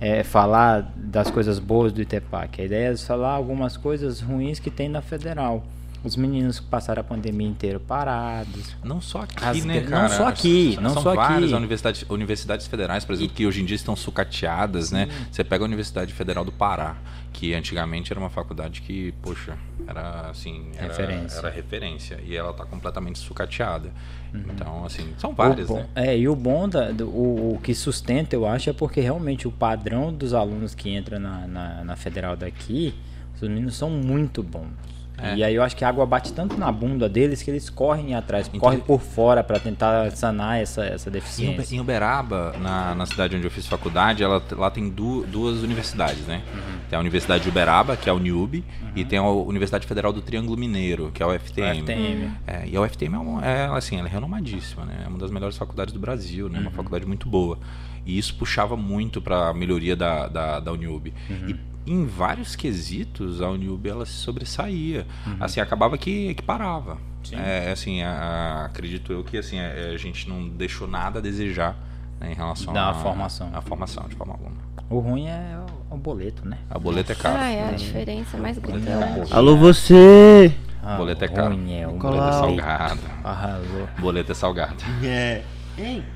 é 0.00 0.24
falar 0.24 0.92
das 0.96 1.30
coisas 1.30 1.58
boas 1.58 1.92
do 1.92 2.00
Itepac. 2.00 2.60
A 2.60 2.64
ideia 2.64 2.92
é 2.92 2.96
falar 2.96 3.32
algumas 3.32 3.76
coisas 3.76 4.20
ruins 4.20 4.58
que 4.58 4.70
tem 4.70 4.88
na 4.88 5.02
Federal. 5.02 5.62
Os 6.02 6.16
meninos 6.16 6.58
que 6.58 6.66
passaram 6.66 7.00
a 7.02 7.04
pandemia 7.04 7.46
inteira 7.46 7.78
parados. 7.78 8.74
Não 8.82 9.00
só 9.02 9.20
aqui, 9.20 9.44
As- 9.44 9.64
né, 9.66 9.80
não 9.80 9.90
cara? 9.90 10.08
só 10.08 10.28
aqui, 10.28 10.78
não 10.80 10.94
são 10.94 11.02
só 11.02 11.14
várias 11.14 11.50
aqui. 11.50 11.54
universidades, 11.54 12.04
universidades 12.08 12.66
federais, 12.66 13.04
por 13.04 13.12
exemplo, 13.12 13.34
que 13.34 13.46
hoje 13.46 13.60
em 13.60 13.66
dia 13.66 13.76
estão 13.76 13.94
sucateadas, 13.94 14.90
né? 14.90 15.08
Você 15.30 15.44
pega 15.44 15.62
a 15.62 15.66
Universidade 15.66 16.12
Federal 16.14 16.42
do 16.44 16.52
Pará, 16.52 16.96
que 17.34 17.52
antigamente 17.52 18.12
era 18.12 18.18
uma 18.18 18.30
faculdade 18.30 18.80
que, 18.80 19.12
poxa, 19.20 19.58
era 19.86 20.30
assim, 20.30 20.70
era 20.76 20.88
Referência. 20.88 21.38
Era 21.38 21.50
referência 21.50 22.20
e 22.26 22.34
ela 22.34 22.50
está 22.52 22.64
completamente 22.64 23.18
sucateada. 23.18 23.92
Então, 24.32 24.86
assim, 24.86 25.12
são 25.18 25.34
várias, 25.34 25.66
bom- 25.68 25.78
né? 25.80 25.86
É, 25.94 26.16
e 26.18 26.28
o 26.28 26.34
bom, 26.36 26.66
da, 26.68 26.92
do- 26.92 27.08
o, 27.08 27.54
o 27.56 27.60
que 27.60 27.74
sustenta, 27.74 28.34
eu 28.34 28.46
acho, 28.46 28.70
é 28.70 28.72
porque 28.72 29.00
realmente 29.00 29.46
o 29.46 29.50
padrão 29.52 30.12
dos 30.12 30.32
alunos 30.32 30.74
que 30.74 30.88
entram 30.96 31.18
na, 31.18 31.46
na, 31.46 31.84
na 31.84 31.96
federal 31.96 32.36
daqui, 32.36 32.94
os 33.34 33.42
meninos 33.42 33.74
são 33.76 33.90
muito 33.90 34.42
bons. 34.42 34.99
É. 35.22 35.36
E 35.36 35.44
aí 35.44 35.54
eu 35.54 35.62
acho 35.62 35.76
que 35.76 35.84
a 35.84 35.88
água 35.88 36.04
bate 36.06 36.32
tanto 36.32 36.56
na 36.58 36.70
bunda 36.72 37.08
deles 37.08 37.42
que 37.42 37.50
eles 37.50 37.68
correm 37.70 38.14
atrás, 38.14 38.46
Então- 38.48 38.60
correm 38.60 38.80
por 38.80 39.00
fora 39.00 39.42
pra 39.44 39.58
tentar 39.58 40.10
sanar 40.12 40.60
essa, 40.60 40.84
essa 40.84 41.10
deficiência. 41.10 41.74
em 41.76 41.80
Uberaba, 41.80 42.54
na, 42.60 42.94
na 42.94 43.06
cidade 43.06 43.36
onde 43.36 43.46
eu 43.46 43.50
fiz 43.50 43.66
faculdade, 43.66 44.22
ela, 44.22 44.42
lá 44.52 44.70
tem 44.70 44.88
du- 44.88 45.24
duas 45.26 45.62
universidades, 45.62 46.26
né? 46.26 46.42
Uhum. 46.54 46.80
Tem 46.88 46.96
a 46.96 47.00
Universidade 47.00 47.44
de 47.44 47.48
Uberaba, 47.50 47.96
que 47.96 48.08
é 48.08 48.12
a 48.12 48.14
Uniub, 48.14 48.64
e 48.96 49.04
tem 49.04 49.18
a 49.18 49.22
Universidade 49.24 49.86
Federal 49.86 50.12
do 50.12 50.20
Triângulo 50.22 50.56
Mineiro, 50.56 51.10
que 51.12 51.22
é 51.22 51.26
a 51.26 51.28
UFTM. 51.28 51.80
FTM. 51.82 52.30
É, 52.46 52.66
e 52.66 52.76
a 52.76 52.80
UFTM 52.80 53.14
é, 53.14 53.18
uma- 53.18 53.44
é, 53.46 53.66
assim, 53.66 53.98
ela 53.98 54.08
é 54.08 54.10
renomadíssima, 54.10 54.84
né? 54.84 55.02
É 55.04 55.08
uma 55.08 55.18
das 55.18 55.30
melhores 55.30 55.56
faculdades 55.56 55.92
do 55.94 56.00
Brasil, 56.00 56.48
né? 56.48 56.58
Uhum. 56.58 56.64
Uma 56.64 56.70
faculdade 56.72 57.06
muito 57.06 57.28
boa. 57.28 57.58
E 58.04 58.18
isso 58.18 58.34
puxava 58.36 58.76
muito 58.76 59.20
para 59.20 59.48
a 59.50 59.54
melhoria 59.54 59.94
da, 59.94 60.26
da, 60.26 60.58
da 60.60 60.72
Uniub. 60.72 61.12
Uhum. 61.28 61.48
E 61.50 61.69
em 61.86 62.04
vários 62.06 62.54
quesitos, 62.56 63.40
a 63.40 63.48
Uniub 63.50 63.88
ela 63.88 64.04
se 64.06 64.12
sobressaía. 64.12 65.06
Uhum. 65.26 65.36
Assim, 65.40 65.60
acabava 65.60 65.96
que, 65.98 66.34
que 66.34 66.42
parava. 66.42 66.98
É, 67.32 67.70
assim, 67.70 68.02
a- 68.02 68.10
a- 68.10 68.64
acredito 68.66 69.12
eu 69.12 69.22
que 69.22 69.36
assim, 69.36 69.58
a, 69.60 69.92
a 69.92 69.96
gente 69.96 70.28
não 70.28 70.48
deixou 70.48 70.88
nada 70.88 71.18
a 71.18 71.22
desejar 71.22 71.76
né, 72.18 72.32
em 72.32 72.34
relação 72.34 72.72
Da 72.72 72.90
à 72.90 72.94
formação. 72.94 73.50
à 73.52 73.60
formação 73.60 74.08
de 74.08 74.14
forma 74.14 74.32
alguma. 74.34 74.56
O 74.88 74.98
ruim 74.98 75.26
é 75.28 75.56
o, 75.90 75.94
o 75.94 75.98
boleto, 75.98 76.48
né? 76.48 76.58
A 76.68 76.78
boleta 76.78 77.12
é 77.12 77.14
cara. 77.14 77.40
Ah, 77.42 77.50
é 77.50 77.68
a 77.68 77.72
diferença 77.72 78.36
mais 78.38 78.58
grande. 78.58 78.86
né? 78.86 79.24
Alô, 79.30 79.56
você! 79.56 80.52
Ah, 80.82 80.96
boleto 80.96 81.24
é 81.24 81.28
caro. 81.28 81.54
ruim 81.54 81.74
é 81.74 81.86
o 81.86 81.92
Boleto 81.92 82.24
é 82.24 82.32
salgado. 82.32 83.00
Arrasou. 83.22 83.88
Boleto 83.98 84.32
é 84.32 84.34
salgado. 84.34 84.76
É. 85.04 85.42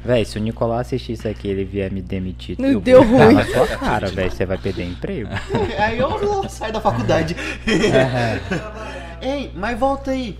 Véi, 0.04 0.24
se 0.24 0.38
o 0.38 0.40
Nicolau 0.40 0.78
assistir 0.78 1.12
isso 1.12 1.26
aqui 1.28 1.48
ele 1.48 1.64
vier 1.64 1.90
me 1.92 2.00
demitir, 2.02 2.56
Não 2.58 2.68
eu 2.68 2.80
deu 2.80 3.02
vou 3.04 3.18
ruim. 3.18 3.34
na 3.34 3.44
sua 3.44 3.66
cara, 3.66 4.08
velho. 4.08 4.30
Você 4.30 4.44
vai 4.46 4.58
perder 4.58 4.84
emprego. 4.86 5.28
Aí 5.78 5.98
eu 5.98 6.48
saio 6.48 6.72
da 6.72 6.80
faculdade. 6.80 7.34
Ei, 9.20 9.50
mas 9.54 9.78
volta 9.78 10.10
aí. 10.10 10.38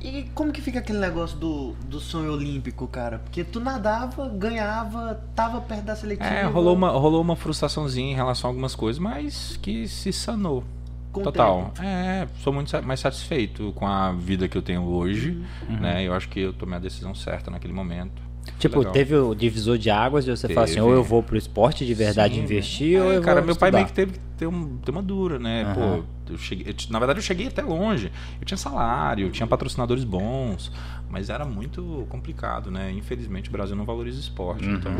E 0.00 0.24
como 0.34 0.52
que 0.52 0.60
fica 0.60 0.80
aquele 0.80 0.98
negócio 0.98 1.36
do, 1.38 1.72
do 1.88 1.98
sonho 1.98 2.30
olímpico, 2.32 2.86
cara? 2.86 3.18
Porque 3.20 3.42
tu 3.42 3.58
nadava, 3.58 4.28
ganhava, 4.28 5.18
tava 5.34 5.60
perto 5.62 5.84
da 5.84 5.96
seletiva. 5.96 6.28
É, 6.28 6.44
rolou 6.44 6.74
uma, 6.74 6.90
rolou 6.90 7.22
uma 7.22 7.34
frustraçãozinha 7.36 8.12
em 8.12 8.14
relação 8.14 8.48
a 8.48 8.52
algumas 8.52 8.74
coisas, 8.74 8.98
mas 9.00 9.58
que 9.62 9.88
se 9.88 10.12
sanou. 10.12 10.62
Com 11.10 11.22
Total. 11.22 11.72
É, 11.80 12.26
sou 12.42 12.52
muito 12.52 12.70
sa- 12.70 12.82
mais 12.82 13.00
satisfeito 13.00 13.72
com 13.76 13.86
a 13.86 14.12
vida 14.12 14.46
que 14.48 14.58
eu 14.58 14.62
tenho 14.62 14.82
hoje, 14.82 15.40
Uhum. 15.70 15.76
né? 15.80 16.02
Eu 16.02 16.12
acho 16.12 16.28
que 16.28 16.40
eu 16.40 16.52
tomei 16.52 16.76
a 16.76 16.80
decisão 16.80 17.14
certa 17.14 17.50
naquele 17.50 17.72
momento. 17.72 18.20
Tipo, 18.68 18.78
Legal. 18.78 18.92
teve 18.94 19.14
o 19.14 19.34
divisor 19.34 19.76
de 19.76 19.90
águas 19.90 20.24
de 20.24 20.30
você 20.30 20.48
falar 20.48 20.64
assim, 20.64 20.74
Teve. 20.76 20.86
ou 20.86 20.92
eu 20.94 21.04
vou 21.04 21.22
pro 21.22 21.36
esporte 21.36 21.84
de 21.84 21.92
verdade 21.92 22.34
Sim. 22.36 22.42
investir, 22.42 22.96
É, 22.98 23.02
ou 23.02 23.12
eu 23.12 23.20
cara, 23.20 23.40
vou 23.40 23.46
meu 23.48 23.56
pai 23.56 23.68
estudar. 23.68 23.78
meio 23.78 23.86
que 23.86 23.92
teve 23.92 24.12
que 24.12 24.18
ter, 24.38 24.46
um, 24.46 24.78
ter 24.78 24.90
uma 24.90 25.02
dura, 25.02 25.38
né? 25.38 25.64
Aham. 25.64 25.74
Pô, 25.74 26.32
eu 26.32 26.38
cheguei, 26.38 26.66
eu 26.72 26.74
na 26.90 26.98
verdade 26.98 27.18
eu 27.18 27.22
cheguei 27.22 27.46
até 27.48 27.60
longe. 27.62 28.10
Eu 28.40 28.46
tinha 28.46 28.56
salário, 28.56 29.26
eu 29.26 29.30
tinha 29.30 29.46
patrocinadores 29.46 30.02
bons, 30.04 30.72
mas 31.10 31.28
era 31.28 31.44
muito 31.44 32.06
complicado, 32.08 32.70
né? 32.70 32.90
Infelizmente 32.90 33.50
o 33.50 33.52
Brasil 33.52 33.76
não 33.76 33.84
valoriza 33.84 34.16
o 34.16 34.20
esporte. 34.20 34.66
Uhum. 34.66 34.74
Então, 34.76 34.92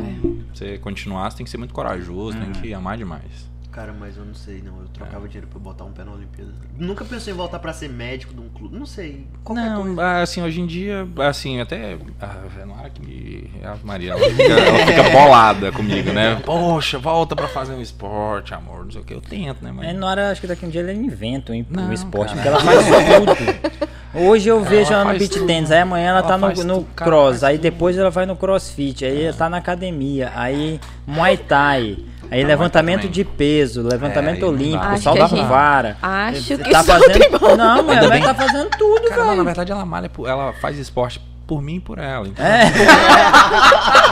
você 0.53 0.77
continuar, 0.77 1.31
você 1.31 1.38
tem 1.38 1.44
que 1.44 1.50
ser 1.50 1.57
muito 1.59 1.72
corajoso, 1.72 2.38
tem 2.38 2.53
que 2.53 2.74
amar 2.74 2.98
demais. 2.98 3.50
Cara, 3.75 3.93
mas 3.93 4.17
eu 4.17 4.25
não 4.25 4.35
sei, 4.35 4.63
não. 4.63 4.81
Eu 4.81 4.87
trocava 4.87 5.27
dinheiro 5.27 5.49
pra 5.49 5.59
botar 5.59 5.83
um 5.83 5.91
pé 5.91 6.05
na 6.05 6.13
Olimpíada. 6.13 6.53
Nunca 6.79 7.05
pensei 7.05 7.35
em 7.35 7.37
voltar 7.37 7.59
pra 7.59 7.73
ser 7.73 7.89
médico 7.89 8.33
de 8.33 8.41
um 8.41 8.49
clube. 8.49 8.79
Não 8.79 8.87
sei. 8.87 9.27
Qualquer 9.43 9.69
não, 9.69 9.83
coisa. 9.83 10.01
ah, 10.01 10.23
assim, 10.23 10.41
hoje 10.43 10.61
em 10.61 10.67
dia, 10.67 11.05
assim, 11.19 11.61
até. 11.61 11.99
A 12.21 12.37
Renara 12.57 12.89
que 12.89 13.05
me. 13.05 13.51
A 13.65 13.77
Maria, 13.85 14.13
ela 14.13 14.21
fica, 14.31 14.43
ela 14.45 14.87
fica 14.87 15.11
bolada 15.11 15.73
comigo, 15.73 16.13
né? 16.13 16.41
Poxa, 16.47 17.01
volta 17.01 17.35
pra 17.35 17.49
fazer 17.49 17.75
um 17.75 17.81
esporte, 17.81 18.55
amor, 18.55 18.85
não 18.85 18.93
sei 18.93 19.01
o 19.01 19.05
que. 19.05 19.13
Eu 19.13 19.21
tento, 19.21 19.65
né? 19.65 19.73
Mas... 19.73 19.89
É, 19.89 19.93
na 19.93 20.07
hora, 20.07 20.31
acho 20.31 20.41
que 20.41 20.47
daqui 20.47 20.65
um 20.65 20.71
dia 20.71 20.81
ela 20.81 20.93
inventa 20.93 21.53
um, 21.53 21.67
Não, 21.69 21.89
um 21.89 21.93
esporte, 21.93 22.33
cara. 22.33 22.57
porque 22.57 22.69
ela 22.69 22.85
faz 22.85 22.87
tudo. 23.19 23.95
Hoje 24.15 24.49
eu 24.49 24.63
vejo 24.63 24.93
ela, 24.93 25.03
no 25.03 25.11
faz 25.11 25.29
beat 25.29 25.45
dance, 25.45 25.75
aí 25.75 25.81
amanhã 25.81 26.11
ela, 26.11 26.19
Ela 26.21 26.29
tá 26.29 26.39
no, 26.39 26.63
no 26.63 26.85
cross, 26.95 27.43
aí 27.43 27.57
tudo. 27.59 27.63
depois 27.63 27.99
ela 27.99 28.11
vai 28.11 28.25
no 28.25 28.37
crossfit, 28.37 29.05
aí 29.05 29.25
ela 29.25 29.37
tá 29.37 29.51
na 29.51 29.57
academia, 29.57 30.31
aí 30.37 30.79
muay 31.05 31.37
thai, 31.37 31.99
aí 32.35 32.44
levantamento 32.44 33.09
de 33.09 33.25
peso, 33.25 33.83
levantamento 33.83 34.40
dá. 34.40 34.47
olímpico, 34.47 34.85
Acho 34.85 35.03
salda 35.03 35.29
que 35.29 35.35
a 35.35 35.38
gente- 35.38 35.49
vara. 35.49 35.97
Acho 36.03 36.57
que 36.57 36.70
tá 36.70 36.85
fazendo... 36.85 37.12
tem 37.18 37.31
bom. 37.31 37.57
Não, 37.57 37.83
mas 37.83 37.97
ela 37.99 38.09
bem. 38.11 38.23
tá 38.23 38.35
fazendo 38.35 38.68
tudo, 38.79 39.09
Cara, 39.09 39.16
não, 39.20 39.25
velho. 39.27 39.37
na 39.38 39.44
verdade 39.44 39.73
ela 39.73 39.85
malha, 39.85 40.11
ela 40.27 40.53
faz 40.61 40.79
esporte 40.79 41.20
por 41.47 41.61
mim 41.62 41.75
e 41.77 41.81
por 41.81 41.99
ela. 41.99 42.27
Então, 42.27 42.44
É, 42.44 42.70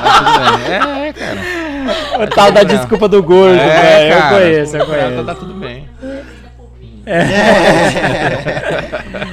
tá 0.02 0.58
bem. 0.68 1.08
É, 1.08 1.12
cara. 1.12 1.38
o 2.24 2.26
tal 2.34 2.52
da 2.52 2.62
desculpa 2.62 3.08
do 3.08 3.22
gordo, 3.22 3.56
É, 3.58 4.10
velho. 4.10 4.14
Eu 4.14 4.22
conheço, 4.28 4.76
eu 4.76 4.86
conheço. 4.86 5.24
Tá 5.24 5.34
tudo 5.34 5.54
bem. 5.54 5.88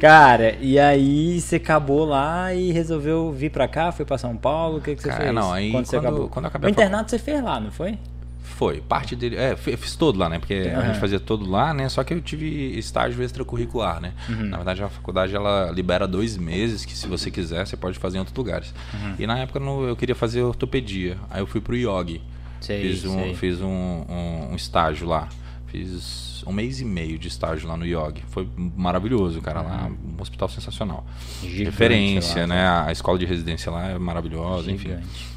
Cara, 0.00 0.56
e 0.60 0.78
aí 0.78 1.40
você 1.40 1.56
acabou 1.56 2.04
lá 2.06 2.54
e 2.54 2.72
resolveu 2.72 3.30
vir 3.30 3.50
pra 3.50 3.68
cá, 3.68 3.92
foi 3.92 4.04
pra 4.06 4.16
São 4.16 4.34
Paulo, 4.36 4.78
o 4.78 4.80
que, 4.80 4.96
que 4.96 5.02
você 5.02 5.08
Cara, 5.10 5.22
fez? 5.24 5.34
não, 5.34 5.52
aí 5.52 5.70
quando 5.70 5.86
quando- 5.86 5.98
acabou? 6.06 6.28
quando 6.28 6.44
acabei 6.46 6.66
o 6.66 6.68
a 6.68 6.72
internato 6.72 7.10
você 7.10 7.18
fez 7.18 7.42
lá, 7.42 7.60
não 7.60 7.70
foi? 7.70 7.98
Foi, 8.42 8.80
parte 8.82 9.14
dele. 9.16 9.36
É, 9.36 9.56
fi- 9.56 9.76
fiz 9.76 9.96
todo 9.96 10.18
lá, 10.18 10.28
né? 10.28 10.38
Porque 10.38 10.54
a 10.74 10.78
Aham. 10.78 10.86
gente 10.88 11.00
fazia 11.00 11.18
todo 11.20 11.48
lá, 11.48 11.72
né? 11.72 11.88
Só 11.88 12.04
que 12.04 12.12
eu 12.12 12.20
tive 12.20 12.46
estágio 12.78 13.22
extracurricular, 13.22 14.00
né? 14.02 14.12
Uhum. 14.28 14.44
Na 14.46 14.56
verdade, 14.58 14.82
a 14.82 14.88
faculdade 14.88 15.34
ela 15.34 15.70
libera 15.70 16.06
dois 16.06 16.36
meses, 16.36 16.84
que 16.84 16.92
se 16.94 17.06
você 17.06 17.30
quiser, 17.30 17.66
você 17.66 17.76
pode 17.76 17.98
fazer 17.98 18.16
em 18.16 18.20
outros 18.20 18.36
lugares. 18.36 18.74
Uhum. 18.92 19.14
E 19.18 19.26
na 19.26 19.38
época 19.38 19.58
no- 19.60 19.86
eu 19.86 19.96
queria 19.96 20.14
fazer 20.14 20.42
ortopedia. 20.42 21.16
Aí 21.30 21.40
eu 21.40 21.46
fui 21.46 21.60
pro 21.60 21.74
IOG. 21.74 22.20
Sei, 22.60 22.82
fiz 22.82 23.04
um, 23.06 23.14
sei. 23.18 23.34
fiz 23.34 23.60
um, 23.62 23.66
um- 23.66 24.48
um 24.52 24.56
estágio 24.56 25.06
lá. 25.08 25.28
Fiz 25.68 26.29
um 26.46 26.52
mês 26.52 26.80
e 26.80 26.84
meio 26.84 27.18
de 27.18 27.28
estágio 27.28 27.68
lá 27.68 27.76
no 27.76 27.86
IOG. 27.86 28.22
Foi 28.28 28.48
maravilhoso, 28.56 29.40
cara. 29.40 29.60
Lá, 29.62 29.90
um 29.90 30.20
hospital 30.20 30.48
sensacional. 30.48 31.04
Gigante 31.42 31.64
Referência, 31.64 32.42
lá, 32.42 32.46
né? 32.46 32.68
A 32.86 32.92
escola 32.92 33.18
de 33.18 33.26
residência 33.26 33.70
lá 33.70 33.88
é 33.88 33.98
maravilhosa, 33.98 34.70
enfim. 34.70 34.90
Gigante. 34.90 35.28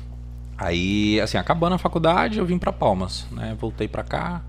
Aí, 0.58 1.20
assim, 1.20 1.38
acabando 1.38 1.74
a 1.74 1.78
faculdade, 1.78 2.38
eu 2.38 2.46
vim 2.46 2.58
pra 2.58 2.72
Palmas, 2.72 3.26
né? 3.32 3.58
Voltei 3.60 3.88
pra 3.88 4.04
cá, 4.04 4.42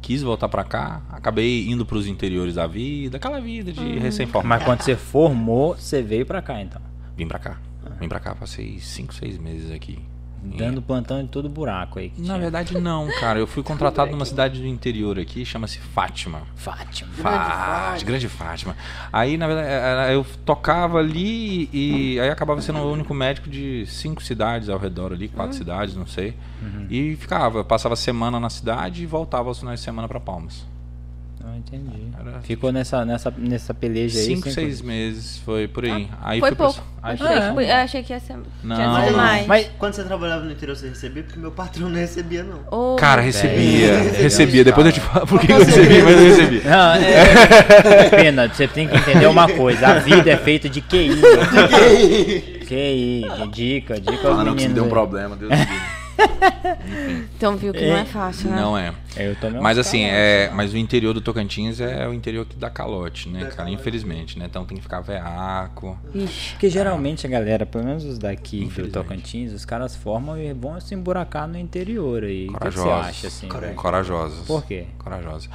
quis 0.00 0.20
voltar 0.20 0.48
pra 0.48 0.64
cá, 0.64 1.00
acabei 1.10 1.68
indo 1.68 1.86
pros 1.86 2.06
interiores 2.06 2.56
da 2.56 2.66
vida, 2.66 3.16
aquela 3.16 3.40
vida 3.40 3.72
de 3.72 3.98
recém-formado. 3.98 4.48
Mas 4.48 4.64
quando 4.64 4.82
você 4.82 4.96
formou, 4.96 5.74
você 5.76 6.02
veio 6.02 6.26
pra 6.26 6.42
cá, 6.42 6.60
então. 6.60 6.82
Vim 7.16 7.26
pra 7.26 7.38
cá. 7.38 7.58
Vim 8.00 8.08
pra 8.08 8.20
cá, 8.20 8.34
passei 8.34 8.78
5, 8.80 9.14
6 9.14 9.38
meses 9.38 9.70
aqui. 9.70 9.98
Dando 10.44 10.82
plantão 10.82 11.22
de 11.22 11.28
todo 11.28 11.48
buraco 11.48 11.98
aí. 11.98 12.10
Que 12.10 12.20
Na 12.20 12.26
tinha. 12.26 12.38
verdade, 12.38 12.78
não, 12.78 13.08
cara. 13.20 13.38
Eu 13.38 13.46
fui 13.46 13.62
contratado 13.64 14.10
numa 14.10 14.24
cidade 14.24 14.60
do 14.60 14.66
interior 14.66 15.18
aqui, 15.18 15.44
chama-se 15.44 15.78
Fátima. 15.78 16.42
Fátima. 16.56 17.10
Fátima, 17.12 18.06
grande 18.06 18.28
Fátima. 18.28 18.76
Aí, 19.12 19.36
na 19.36 19.46
verdade, 19.46 19.68
era- 19.68 20.12
eu 20.12 20.26
tocava 20.44 20.98
ali 20.98 21.68
e 21.72 22.18
aí 22.20 22.28
acabava 22.28 22.60
sendo 22.60 22.80
o 22.80 22.92
único 22.92 23.14
médico 23.14 23.48
de 23.48 23.86
cinco 23.86 24.22
cidades 24.22 24.68
ao 24.68 24.78
redor 24.78 25.12
ali, 25.12 25.28
quatro 25.28 25.56
cidades, 25.56 25.94
não 25.94 26.06
sei. 26.06 26.34
E 26.90 27.16
ficava, 27.16 27.58
eu 27.60 27.64
passava 27.64 27.94
semana 27.96 28.38
na 28.40 28.50
cidade 28.50 29.02
e 29.02 29.06
voltava 29.06 29.48
aos 29.48 29.58
finais 29.60 29.80
de 29.80 29.84
semana 29.84 30.08
pra 30.08 30.18
Palmas. 30.20 30.66
Entendi. 31.66 32.08
Era 32.18 32.40
Ficou 32.42 32.72
nessa, 32.72 33.04
nessa, 33.04 33.32
nessa 33.36 33.72
peleja 33.72 34.18
aí. 34.18 34.24
Cinco, 34.26 34.50
seis 34.50 34.80
meses, 34.82 35.38
foi 35.44 35.66
por 35.68 35.84
aí. 35.84 36.08
aí 36.22 36.40
Foi 36.40 36.52
pouco. 36.54 36.82
aí 37.02 37.14
Achei, 37.14 37.26
fui- 37.26 37.40
que, 37.40 37.52
foi- 37.54 37.70
eu 37.70 37.74
achei 37.74 38.02
que 38.02 38.12
ia 38.12 38.20
ser, 38.20 38.36
Não, 38.62 38.76
não. 38.76 39.16
mais. 39.16 39.46
Mas 39.46 39.70
quando 39.78 39.94
você 39.94 40.04
trabalhava 40.04 40.44
no 40.44 40.50
interior, 40.52 40.76
você 40.76 40.88
recebia? 40.88 41.22
Porque 41.22 41.38
meu 41.38 41.50
patrão 41.52 41.88
não 41.88 41.96
recebia, 41.98 42.42
não. 42.42 42.60
Ô, 42.70 42.96
Cara, 42.96 43.20
recebia, 43.22 43.86
É, 43.92 44.22
recebia. 44.22 44.64
Depois 44.64 44.86
eu 44.86 44.92
te 44.92 45.00
falo 45.00 45.26
por 45.26 45.40
que 45.40 45.46
Qual 45.46 45.60
eu 45.60 45.64
recebi, 45.66 46.02
mas 46.02 46.12
eu 46.20 46.24
recebi. 46.28 46.62
Não, 46.68 46.92
é, 46.94 48.08
pena, 48.10 48.48
você 48.48 48.66
tem 48.68 48.88
que 48.88 48.96
entender 48.96 49.26
uma 49.26 49.48
coisa. 49.48 49.86
A 49.88 49.98
vida 49.98 50.30
é 50.30 50.36
feita 50.36 50.68
de 50.68 50.80
QI. 50.80 51.10
QI, 52.66 53.24
dica, 53.52 54.00
dica 54.00 54.28
aos 54.28 54.38
Ah, 54.38 54.44
não, 54.44 54.54
que 54.54 54.62
se 54.62 54.68
deu 54.68 54.84
um 54.84 54.88
problema, 54.88 55.36
Deus 55.36 55.50
me 55.50 55.56
livre. 55.58 55.80
Então 57.36 57.56
viu 57.56 57.72
que 57.72 57.86
não 57.86 57.96
é 57.96 58.04
fácil, 58.04 58.50
né? 58.50 58.56
Não 58.56 58.76
é. 58.76 58.90
Uns 58.90 59.62
Mas 59.62 59.78
assim, 59.78 60.02
calotes, 60.02 60.18
é, 60.18 60.46
né? 60.48 60.54
mas 60.54 60.72
o 60.72 60.76
interior 60.76 61.12
do 61.12 61.20
Tocantins 61.20 61.80
é 61.80 62.08
o 62.08 62.14
interior 62.14 62.46
que 62.46 62.56
dá 62.56 62.70
calote, 62.70 63.28
né, 63.28 63.44
cara? 63.46 63.68
Infelizmente, 63.68 64.38
né? 64.38 64.46
Então 64.48 64.64
tem 64.64 64.76
que 64.76 64.82
ficar 64.82 65.00
veaco. 65.00 65.98
Ixi. 66.14 66.52
Porque 66.52 66.70
geralmente 66.70 67.26
a 67.26 67.30
galera, 67.30 67.66
pelo 67.66 67.84
menos 67.84 68.04
os 68.04 68.18
daqui 68.18 68.64
do. 68.64 68.88
Tocantins, 68.88 69.52
os 69.52 69.64
caras 69.64 69.94
formam 69.94 70.38
e 70.38 70.52
vão 70.52 70.80
se 70.80 70.94
emburacar 70.94 71.46
no 71.46 71.58
interior 71.58 72.24
aí. 72.24 72.48
O 72.48 72.52
que, 72.52 72.58
que 72.58 72.64
você 72.70 72.78
Corajosos. 72.78 73.08
acha 73.08 73.26
assim? 73.26 73.48
Corajosos. 73.74 74.46
Por 74.46 74.64
quê? 74.64 74.86
Corajosos. 74.98 75.48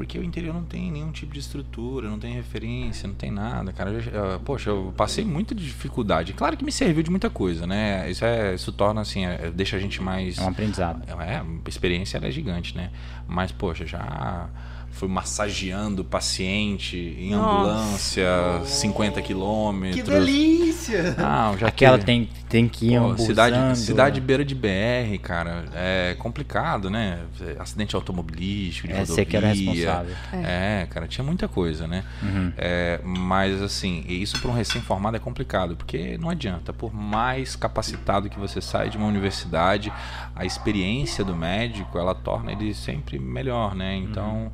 Porque 0.00 0.18
o 0.18 0.24
interior 0.24 0.54
não 0.54 0.64
tem 0.64 0.90
nenhum 0.90 1.12
tipo 1.12 1.34
de 1.34 1.40
estrutura, 1.40 2.08
não 2.08 2.18
tem 2.18 2.32
referência, 2.32 3.06
não 3.06 3.14
tem 3.14 3.30
nada, 3.30 3.70
cara. 3.70 3.90
Eu 3.90 4.00
eu- 4.00 4.40
poxa, 4.40 4.70
eu 4.70 4.94
passei 4.96 5.22
muita 5.26 5.54
dificuldade. 5.54 6.32
Claro 6.32 6.56
que 6.56 6.64
me 6.64 6.72
serviu 6.72 7.02
de 7.02 7.10
muita 7.10 7.28
coisa, 7.28 7.66
né? 7.66 8.10
Isso, 8.10 8.24
é, 8.24 8.54
isso 8.54 8.72
torna 8.72 9.02
assim, 9.02 9.26
é, 9.26 9.50
deixa 9.50 9.76
a 9.76 9.78
gente 9.78 10.00
mais. 10.02 10.38
É 10.38 10.42
um 10.42 10.48
aprendizado. 10.48 11.02
É, 11.06 11.36
a 11.36 11.44
experiência 11.68 12.16
é 12.16 12.30
gigante, 12.30 12.74
né? 12.74 12.90
Mas, 13.28 13.52
poxa, 13.52 13.84
já 13.84 14.48
fui 14.92 15.08
massageando 15.08 16.04
paciente 16.04 16.96
em 17.18 17.30
Nossa. 17.30 18.20
ambulância, 18.20 18.26
50 18.64 19.22
quilômetros. 19.22 20.02
Que 20.02 20.08
delícia! 20.10 21.14
Ah, 21.18 21.54
já 21.58 21.68
Aquela 21.68 21.96
teve- 21.98 22.06
tem, 22.06 22.28
tem 22.48 22.68
que 22.68 22.92
ir 22.94 23.00
Pô, 23.00 23.16
cidade, 23.16 23.78
cidade 23.78 24.20
beira 24.20 24.44
de 24.44 24.54
BR, 24.54 25.18
cara, 25.22 25.64
é 25.74 26.14
complicado, 26.18 26.90
né? 26.90 27.20
Acidente 27.58 27.94
automobilístico, 27.96 28.88
de 28.88 28.92
É, 28.94 28.98
rodovia. 28.98 29.14
você 29.14 29.24
que 29.24 29.36
era 29.36 29.48
responsável. 29.48 30.14
É. 30.32 30.86
cara, 30.90 31.06
tinha 31.08 31.24
muita 31.24 31.48
coisa, 31.48 31.86
né? 31.86 32.04
Uhum. 32.22 32.52
É, 32.58 33.00
mas 33.04 33.62
assim, 33.62 34.04
e 34.06 34.20
isso 34.20 34.38
para 34.40 34.50
um 34.50 34.54
recém-formado 34.54 35.16
é 35.16 35.20
complicado, 35.20 35.76
porque 35.76 36.18
não 36.18 36.28
adianta, 36.28 36.72
por 36.72 36.92
mais 36.92 37.56
capacitado 37.56 38.28
que 38.28 38.38
você 38.38 38.60
sai 38.60 38.90
de 38.90 38.96
uma 38.98 39.06
universidade, 39.06 39.90
a 40.36 40.44
experiência 40.44 41.24
do 41.24 41.34
médico, 41.34 41.98
ela 41.98 42.14
torna 42.14 42.52
ele 42.52 42.74
sempre 42.74 43.18
melhor, 43.18 43.74
né? 43.74 43.96
Então, 43.96 44.50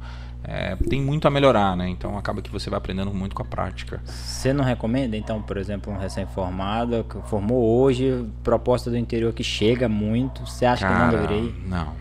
é, 0.48 0.76
tem 0.88 1.02
muito 1.02 1.26
a 1.26 1.30
melhorar, 1.30 1.76
né? 1.76 1.88
Então 1.88 2.16
acaba 2.16 2.40
que 2.40 2.50
você 2.50 2.70
vai 2.70 2.78
aprendendo 2.78 3.12
muito 3.12 3.34
com 3.34 3.42
a 3.42 3.44
prática. 3.44 4.00
Você 4.04 4.52
não 4.52 4.64
recomenda, 4.64 5.16
então, 5.16 5.42
por 5.42 5.56
exemplo, 5.56 5.92
um 5.92 5.98
recém-formado 5.98 7.04
que 7.04 7.18
formou 7.28 7.80
hoje, 7.80 8.24
proposta 8.44 8.88
do 8.88 8.96
interior 8.96 9.32
que 9.32 9.42
chega 9.42 9.88
muito, 9.88 10.46
você 10.46 10.64
acha 10.64 10.86
que 10.86 10.92
não 10.92 11.00
Cara, 11.00 11.18
deveria 11.18 11.42
ir? 11.42 11.64
Não, 11.66 11.92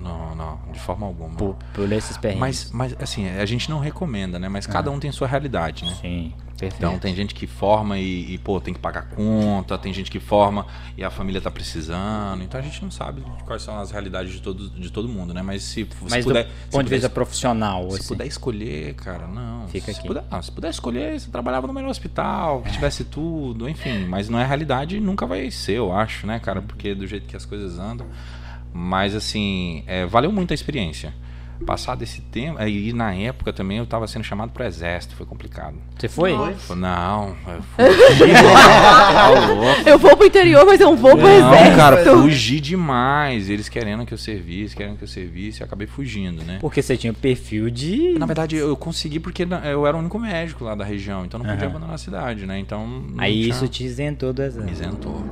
não, 0.00 0.34
não, 0.36 0.58
de 0.72 0.78
forma 0.78 1.06
alguma. 1.06 1.34
Por, 1.34 1.56
por 1.74 1.90
esses 1.90 2.16
perrengues. 2.16 2.70
Mas, 2.72 2.92
mas 2.92 3.02
assim, 3.02 3.28
a 3.28 3.44
gente 3.44 3.68
não 3.68 3.80
recomenda, 3.80 4.38
né? 4.38 4.48
Mas 4.48 4.64
cada 4.64 4.88
um 4.90 5.00
tem 5.00 5.10
sua 5.10 5.26
realidade, 5.26 5.84
né? 5.84 5.96
Sim, 6.00 6.32
perfeito. 6.62 6.86
Então 6.86 6.98
tem 6.98 7.14
gente 7.14 7.34
que 7.34 7.46
forma 7.46 7.98
e, 7.98 8.34
e, 8.34 8.38
pô, 8.38 8.60
tem 8.60 8.72
que 8.72 8.78
pagar 8.78 9.08
conta, 9.08 9.76
tem 9.76 9.92
gente 9.92 10.10
que 10.10 10.20
forma 10.20 10.66
e 10.96 11.02
a 11.02 11.10
família 11.10 11.40
tá 11.40 11.50
precisando. 11.50 12.42
Então 12.42 12.60
a 12.60 12.62
gente 12.62 12.80
não 12.82 12.90
sabe 12.90 13.22
quais 13.44 13.62
são 13.62 13.78
as 13.78 13.90
realidades 13.90 14.32
de 14.32 14.40
todo, 14.40 14.70
de 14.70 14.90
todo 14.90 15.08
mundo, 15.08 15.34
né? 15.34 15.42
Mas 15.42 15.64
se 15.64 15.84
você 15.84 16.06
Mas 16.08 16.24
puder. 16.24 16.44
do 16.44 16.50
se 16.50 16.70
ponto 16.70 16.84
de 16.84 16.90
vista 16.90 17.10
profissional, 17.10 17.90
se 17.90 17.96
assim. 17.98 18.08
puder 18.08 18.26
escolher, 18.26 18.94
cara, 18.94 19.26
não. 19.26 19.66
Fica 19.68 19.92
se 19.92 19.98
aqui. 19.98 20.06
Puder, 20.06 20.24
ah, 20.30 20.40
se 20.40 20.52
puder 20.52 20.70
escolher, 20.70 21.18
você 21.18 21.30
trabalhava 21.30 21.66
no 21.66 21.72
melhor 21.72 21.90
hospital, 21.90 22.62
que 22.62 22.70
tivesse 22.70 23.04
tudo, 23.04 23.68
enfim. 23.68 24.06
Mas 24.06 24.28
não 24.28 24.38
é 24.38 24.46
realidade 24.46 24.96
e 24.96 25.00
nunca 25.00 25.26
vai 25.26 25.50
ser, 25.50 25.78
eu 25.78 25.92
acho, 25.92 26.26
né, 26.26 26.38
cara? 26.38 26.62
Porque 26.62 26.94
do 26.94 27.06
jeito 27.06 27.26
que 27.26 27.36
as 27.36 27.44
coisas 27.44 27.78
andam. 27.78 28.06
Mas 28.72 29.14
assim, 29.14 29.82
é, 29.86 30.06
valeu 30.06 30.32
muito 30.32 30.52
a 30.52 30.54
experiência. 30.54 31.12
Passado 31.66 32.02
esse 32.02 32.20
tempo, 32.20 32.58
aí 32.58 32.92
na 32.92 33.14
época 33.14 33.52
também 33.52 33.78
eu 33.78 33.86
tava 33.86 34.06
sendo 34.06 34.24
chamado 34.24 34.50
pro 34.50 34.64
exército, 34.64 35.14
foi 35.14 35.24
complicado. 35.26 35.76
Você 35.98 36.08
foi? 36.08 36.34
Foi- 36.58 36.76
Não, 36.76 37.36
eu 37.46 37.62
fugi, 37.76 38.32
tá. 38.32 39.90
Eu 39.90 39.98
vou 39.98 40.16
pro 40.16 40.26
interior, 40.26 40.64
mas 40.66 40.80
eu 40.80 40.90
não 40.90 40.96
vou 40.96 41.12
pro 41.16 41.20
Não, 41.26 41.52
exército. 41.54 41.76
cara, 41.76 42.04
fugi 42.04 42.60
demais. 42.60 43.48
Eles 43.48 43.68
querendo 43.68 44.04
que 44.04 44.12
eu 44.14 44.18
servisse, 44.18 44.74
querendo 44.74 44.96
que 44.98 45.04
eu 45.04 45.08
servisse, 45.08 45.60
eu 45.60 45.66
acabei 45.66 45.86
fugindo, 45.86 46.42
né? 46.44 46.58
Porque 46.60 46.82
você 46.82 46.96
tinha 46.96 47.12
perfil 47.12 47.70
de. 47.70 48.14
Na 48.18 48.26
verdade, 48.26 48.56
eu 48.56 48.76
consegui 48.76 49.20
porque 49.20 49.46
eu 49.64 49.86
era 49.86 49.96
o 49.96 50.00
único 50.00 50.18
médico 50.18 50.64
lá 50.64 50.74
da 50.74 50.84
região, 50.84 51.24
então 51.24 51.38
não 51.38 51.46
podia 51.46 51.62
Aham. 51.66 51.70
abandonar 51.70 51.94
a 51.94 51.98
cidade, 51.98 52.46
né? 52.46 52.58
Então. 52.58 52.86
não 52.86 53.22
Aí 53.22 53.32
tinha- 53.42 53.48
isso 53.54 53.68
te 53.68 53.84
isentou 53.84 54.32
do 54.32 54.42
exército. 54.42 54.64
Me 54.64 54.72
isentou. 54.72 55.24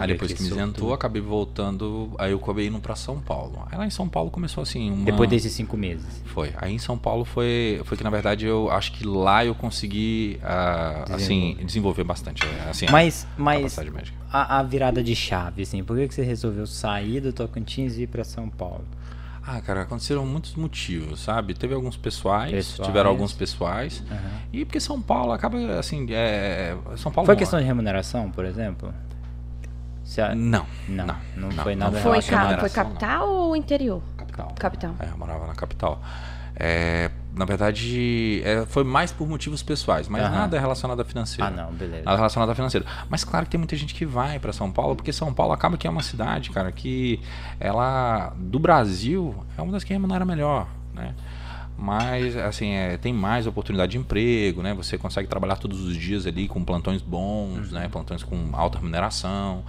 Aí 0.00 0.06
depois 0.08 0.32
que 0.32 0.38
que 0.38 0.42
me 0.44 0.50
isentou, 0.50 0.92
acabei 0.92 1.20
voltando. 1.22 2.10
Aí 2.18 2.30
eu 2.32 2.38
acabei 2.38 2.66
indo 2.68 2.78
pra 2.78 2.94
São 2.94 3.18
Paulo. 3.18 3.66
Aí 3.70 3.76
lá 3.78 3.86
em 3.86 3.90
São 3.90 4.08
Paulo 4.08 4.30
começou 4.30 4.62
assim. 4.62 4.90
Uma... 4.90 5.04
Depois 5.04 5.28
desses 5.28 5.57
cinco 5.58 5.76
meses. 5.76 6.22
Foi. 6.26 6.52
Aí 6.56 6.72
em 6.72 6.78
São 6.78 6.96
Paulo 6.96 7.24
foi, 7.24 7.80
foi 7.84 7.96
que 7.96 8.04
na 8.04 8.10
verdade 8.10 8.46
eu 8.46 8.70
acho 8.70 8.92
que 8.92 9.04
lá 9.06 9.44
eu 9.44 9.54
consegui 9.54 10.38
ah, 10.42 11.04
assim 11.10 11.56
desenvolver 11.64 12.04
bastante. 12.04 12.42
é, 12.44 12.70
Assim, 12.70 12.86
a 12.86 12.92
Mas, 12.92 13.26
mas 13.36 13.56
capacidade 13.58 13.90
médica. 13.90 14.16
a, 14.32 14.58
a 14.58 14.62
virada 14.62 15.02
de 15.02 15.14
chave, 15.16 15.62
assim, 15.62 15.82
por 15.84 15.96
que, 15.96 16.08
que 16.08 16.14
você 16.14 16.22
resolveu 16.22 16.66
sair 16.66 17.20
do 17.20 17.32
Tocantins 17.32 17.96
e 17.96 18.02
ir 18.02 18.06
pra 18.06 18.24
São 18.24 18.48
Paulo? 18.48 18.84
Ah, 19.50 19.60
cara, 19.62 19.80
aconteceram 19.82 20.26
muitos 20.26 20.54
motivos, 20.56 21.20
sabe? 21.20 21.54
Teve 21.54 21.74
alguns 21.74 21.96
pessoais, 21.96 22.50
Pessoais. 22.52 22.86
tiveram 22.86 23.08
alguns 23.08 23.32
pessoais. 23.32 24.02
Aham. 24.10 24.18
E 24.52 24.64
porque 24.64 24.78
São 24.78 25.00
Paulo 25.00 25.32
acaba 25.32 25.56
assim, 25.78 26.06
é, 26.10 26.76
São 26.98 27.10
Paulo 27.10 27.24
Foi 27.26 27.34
não- 27.34 27.38
questão 27.38 27.58
de 27.58 27.64
remuneração, 27.64 28.30
por 28.30 28.44
exemplo? 28.44 28.92
A- 30.18 30.34
Não, 30.34 30.64
Não, 30.88 31.06
não, 31.06 31.16
não, 31.36 31.50
foi 31.64 31.74
não 31.74 31.86
nada 31.90 32.00
foi, 32.00 32.22
foi 32.60 32.70
capital 32.70 33.28
ou 33.28 33.54
interior? 33.56 34.02
Capital. 34.46 34.54
Capital. 34.58 34.94
É, 35.00 35.10
eu 35.12 35.18
morava 35.18 35.46
na 35.46 35.54
capital. 35.54 36.00
É, 36.60 37.10
na 37.36 37.44
verdade, 37.44 38.42
é, 38.44 38.66
foi 38.66 38.82
mais 38.82 39.12
por 39.12 39.28
motivos 39.28 39.62
pessoais, 39.62 40.08
mas 40.08 40.22
Aham. 40.24 40.30
nada 40.34 40.58
relacionado 40.58 40.98
a 41.00 41.04
financeiro. 41.04 41.44
Ah, 41.44 41.50
não, 41.50 41.72
beleza. 41.72 42.02
Nada 42.04 42.16
relacionado 42.16 42.50
a 42.50 42.54
financeiro. 42.54 42.84
Mas 43.08 43.22
claro 43.22 43.44
que 43.46 43.52
tem 43.52 43.58
muita 43.58 43.76
gente 43.76 43.94
que 43.94 44.04
vai 44.04 44.40
para 44.40 44.52
São 44.52 44.70
Paulo, 44.72 44.96
porque 44.96 45.12
São 45.12 45.32
Paulo 45.32 45.52
acaba 45.52 45.76
que 45.76 45.86
é 45.86 45.90
uma 45.90 46.02
cidade, 46.02 46.50
cara, 46.50 46.72
que 46.72 47.20
ela 47.60 48.32
do 48.36 48.58
Brasil 48.58 49.34
é 49.56 49.62
uma 49.62 49.70
das 49.70 49.84
que 49.84 49.92
remunera 49.92 50.24
melhor, 50.24 50.66
né? 50.92 51.14
Mas 51.80 52.36
assim, 52.36 52.72
é, 52.72 52.96
tem 52.96 53.12
mais 53.12 53.46
oportunidade 53.46 53.92
de 53.92 53.98
emprego, 53.98 54.60
né? 54.60 54.74
Você 54.74 54.98
consegue 54.98 55.28
trabalhar 55.28 55.56
todos 55.58 55.80
os 55.84 55.96
dias 55.96 56.26
ali 56.26 56.48
com 56.48 56.64
plantões 56.64 57.00
bons, 57.02 57.68
Uhum. 57.68 57.78
né? 57.78 57.88
Plantões 57.88 58.24
com 58.24 58.50
alta 58.52 58.78
remuneração. 58.78 59.62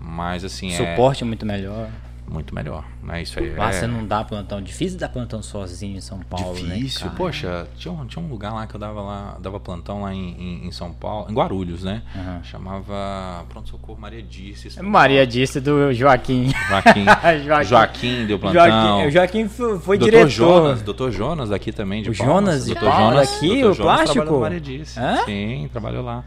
Mas 0.00 0.44
assim, 0.44 0.72
é 0.72 0.76
Suporte 0.92 1.24
muito 1.24 1.44
melhor. 1.44 1.88
Muito 2.30 2.54
melhor, 2.54 2.84
né? 3.02 3.22
Isso 3.22 3.38
aí 3.38 3.54
Lá 3.54 3.70
é 3.70 3.72
você 3.72 3.86
não 3.86 4.06
dá 4.06 4.22
plantão. 4.24 4.60
Difícil 4.60 4.98
dar 4.98 5.08
plantão 5.08 5.42
sozinho 5.42 5.96
em 5.96 6.00
São 6.00 6.20
Paulo, 6.20 6.54
Difícil. 6.54 7.06
né? 7.06 7.12
Poxa, 7.16 7.66
tinha 7.76 7.92
um, 7.92 8.06
tinha 8.06 8.24
um 8.24 8.28
lugar 8.28 8.52
lá 8.52 8.66
que 8.66 8.74
eu 8.74 8.80
dava 8.80 9.00
lá, 9.00 9.38
dava 9.40 9.58
plantão 9.58 10.02
lá 10.02 10.14
em, 10.14 10.66
em, 10.66 10.72
São 10.72 10.92
Paulo, 10.92 11.30
em 11.30 11.34
Guarulhos, 11.34 11.84
né? 11.84 12.02
Aham. 12.14 12.42
Chamava 12.42 13.44
Pronto 13.48 13.68
Socorro 13.70 13.98
Maria 14.00 14.22
Disse. 14.22 14.80
Maria 14.82 15.26
disse 15.26 15.60
do 15.60 15.92
Joaquim. 15.92 16.50
Joaquim. 16.68 17.04
Joaquim. 17.44 17.68
Joaquim 17.68 18.26
deu 18.26 18.38
plantão. 18.38 18.68
Joaquim, 18.68 19.06
o 19.06 19.10
Joaquim 19.10 19.48
foi, 19.48 19.78
foi 19.78 19.98
Doutor 19.98 20.10
diretor. 20.10 20.28
Jonas, 20.30 20.82
Doutor 20.82 21.10
Jonas 21.12 21.48
daqui 21.48 21.72
também 21.72 22.02
de 22.02 22.10
O 22.10 22.16
Palmas. 22.16 22.34
Jonas 22.34 22.64
de 22.66 22.74
Palmas 22.74 22.98
Jonas, 22.98 23.30
daqui, 23.30 23.48
Doutor 23.48 23.70
o 23.70 23.74
Jonas 23.74 24.02
plástico? 24.12 24.40
Maria 24.40 24.60
Disse. 24.60 24.98
Hã? 24.98 25.24
Sim, 25.24 25.68
trabalhou 25.72 26.04
lá. 26.04 26.24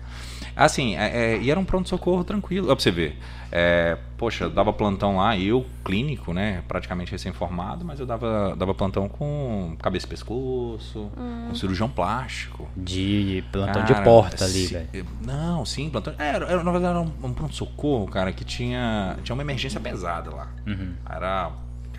Assim, 0.55 0.95
é, 0.95 1.33
é, 1.33 1.37
e 1.41 1.49
era 1.49 1.59
um 1.59 1.65
pronto-socorro 1.65 2.23
tranquilo. 2.23 2.67
Ó, 2.69 2.75
pra 2.75 2.81
você 2.83 2.91
ver. 2.91 3.17
É, 3.53 3.97
poxa, 4.17 4.45
eu 4.45 4.49
dava 4.49 4.71
plantão 4.71 5.17
lá, 5.17 5.37
eu, 5.37 5.65
clínico, 5.83 6.33
né? 6.33 6.63
Praticamente 6.69 7.11
recém-formado, 7.11 7.83
mas 7.83 7.99
eu 7.99 8.05
dava, 8.05 8.55
dava 8.55 8.73
plantão 8.73 9.09
com 9.09 9.75
cabeça 9.81 10.05
e 10.05 10.09
pescoço, 10.09 11.11
com 11.49 11.53
cirurgião 11.55 11.89
plástico. 11.89 12.69
De 12.77 13.43
plantão 13.51 13.81
Cara, 13.83 13.93
de 13.93 14.03
porta 14.03 14.45
ali, 14.45 14.67
velho. 14.67 15.05
Não, 15.21 15.65
sim, 15.65 15.89
plantão. 15.89 16.13
é, 16.17 16.29
Era, 16.29 16.45
era, 16.45 16.63
na 16.63 16.71
verdade, 16.71 16.97
era 16.97 17.01
um, 17.01 17.11
um 17.29 17.33
pronto-socorro, 17.33 18.07
cara, 18.07 18.31
que 18.31 18.45
tinha, 18.45 19.17
tinha 19.21 19.33
uma 19.33 19.43
emergência 19.43 19.79
pesada 19.81 20.33
lá. 20.33 20.47
Uhum. 20.65 20.93
Era, 21.09 21.51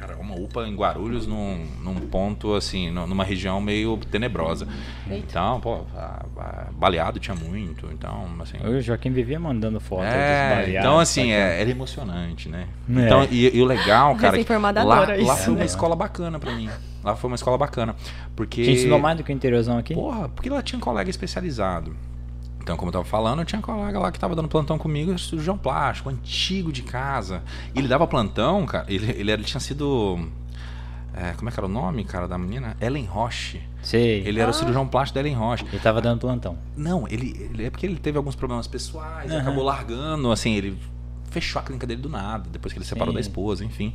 cara, 0.03 0.17
uma 0.19 0.35
UPA 0.35 0.67
em 0.67 0.75
Guarulhos, 0.75 1.27
num, 1.29 1.65
num 1.81 1.95
ponto, 1.95 2.55
assim, 2.55 2.91
nu- 2.91 3.07
numa 3.07 3.23
região 3.23 3.61
meio 3.61 3.97
tenebrosa. 4.11 4.67
Então, 5.09 5.61
pô, 5.61 5.83
a- 5.97 6.25
a- 6.37 6.67
baleado 6.73 7.21
tinha 7.21 7.37
muito, 7.37 7.87
então, 7.93 8.27
assim... 8.41 8.59
O 8.67 8.81
Joaquim 8.81 9.11
vivia 9.11 9.39
mandando 9.39 9.79
foto 9.81 10.01
dos 10.03 10.09
É, 10.13 10.49
baleados, 10.51 10.75
então 10.81 10.99
assim, 10.99 11.31
é, 11.31 11.61
era 11.61 11.71
emocionante, 11.71 12.49
né? 12.49 12.67
É. 12.97 13.07
Então, 13.07 13.29
e, 13.31 13.57
e 13.57 13.63
o 13.63 13.65
legal, 13.65 14.15
cara, 14.17 14.33
que 14.33 14.39
Recém-formada 14.39 14.83
lá, 14.83 15.01
lá 15.07 15.37
foi 15.37 15.55
uma 15.55 15.63
É. 15.63 15.67
escola 15.67 15.95
bacana 15.95 16.39
pra 16.39 16.53
mim. 16.53 16.69
Lá 17.05 17.15
foi 17.17 17.29
uma 17.29 17.37
escola 17.37 17.57
bacana, 17.59 17.95
porque... 18.35 18.63
Te 18.65 18.71
ensinou 18.73 18.99
mais 18.99 19.17
do 19.17 19.23
que 19.25 19.33
o 19.33 19.35
interiorzão 19.35 19.79
aqui? 19.79 19.95
Porra, 19.95 20.29
porque 20.29 20.49
lá 20.51 20.63
tinha 20.63 20.77
um 20.79 20.81
colega 20.81 21.11
especializado. 21.11 21.95
Então, 22.63 22.77
como 22.77 22.89
eu 22.89 22.93
tava 22.93 23.05
falando, 23.05 23.41
eu 23.41 23.45
tinha 23.45 23.59
um 23.59 23.63
colega 23.63 23.99
lá 23.99 24.13
que 24.13 24.19
tava 24.21 24.37
dando 24.37 24.49
plantão 24.49 24.79
comigo, 24.79 25.19
cirurgião 25.19 25.59
plástico, 25.59 26.09
antigo 26.09 26.71
de 26.73 26.83
casa. 26.83 27.43
E 27.75 27.79
ele 27.81 27.89
dava 27.89 28.07
plantão, 28.07 28.65
cara, 28.67 28.87
ele, 28.89 29.11
ele, 29.11 29.31
era- 29.33 29.41
ele 29.41 29.45
tinha 29.49 29.61
sido... 29.61 30.19
é, 31.13 31.33
como 31.33 31.49
é 31.49 31.53
que 31.53 31.59
era 31.59 31.67
o 31.67 31.69
nome, 31.69 32.05
cara, 32.05 32.29
da 32.29 32.39
menina? 32.39 32.77
Ellen 32.81 33.05
Roche. 33.05 33.61
Sei. 33.83 34.23
Ele 34.25 34.39
era 34.39 34.51
o 34.51 34.55
cirurgião 34.55 34.87
plástico 34.87 35.15
da 35.17 35.21
Ellen 35.21 35.35
Roche. 35.35 35.65
Ele 35.73 35.81
tava 35.81 36.01
dando 36.01 36.21
plantão. 36.21 36.57
Não, 36.77 37.07
ele, 37.09 37.49
ele- 37.53 37.65
é 37.65 37.71
porque 37.71 37.85
ele 37.85 37.97
teve 37.97 38.17
alguns 38.17 38.37
problemas 38.37 38.69
pessoais, 38.69 39.31
Aham. 39.33 39.41
acabou 39.41 39.65
largando, 39.65 40.31
assim, 40.31 40.55
ele 40.55 40.79
fechou 41.31 41.59
a 41.61 41.65
clínica 41.65 41.87
dele 41.87 42.01
do 42.01 42.09
nada, 42.11 42.49
depois 42.51 42.73
que 42.73 42.79
ele 42.79 42.85
separou 42.87 43.09
Sim. 43.13 43.15
da 43.15 43.21
esposa, 43.21 43.65
enfim. 43.65 43.93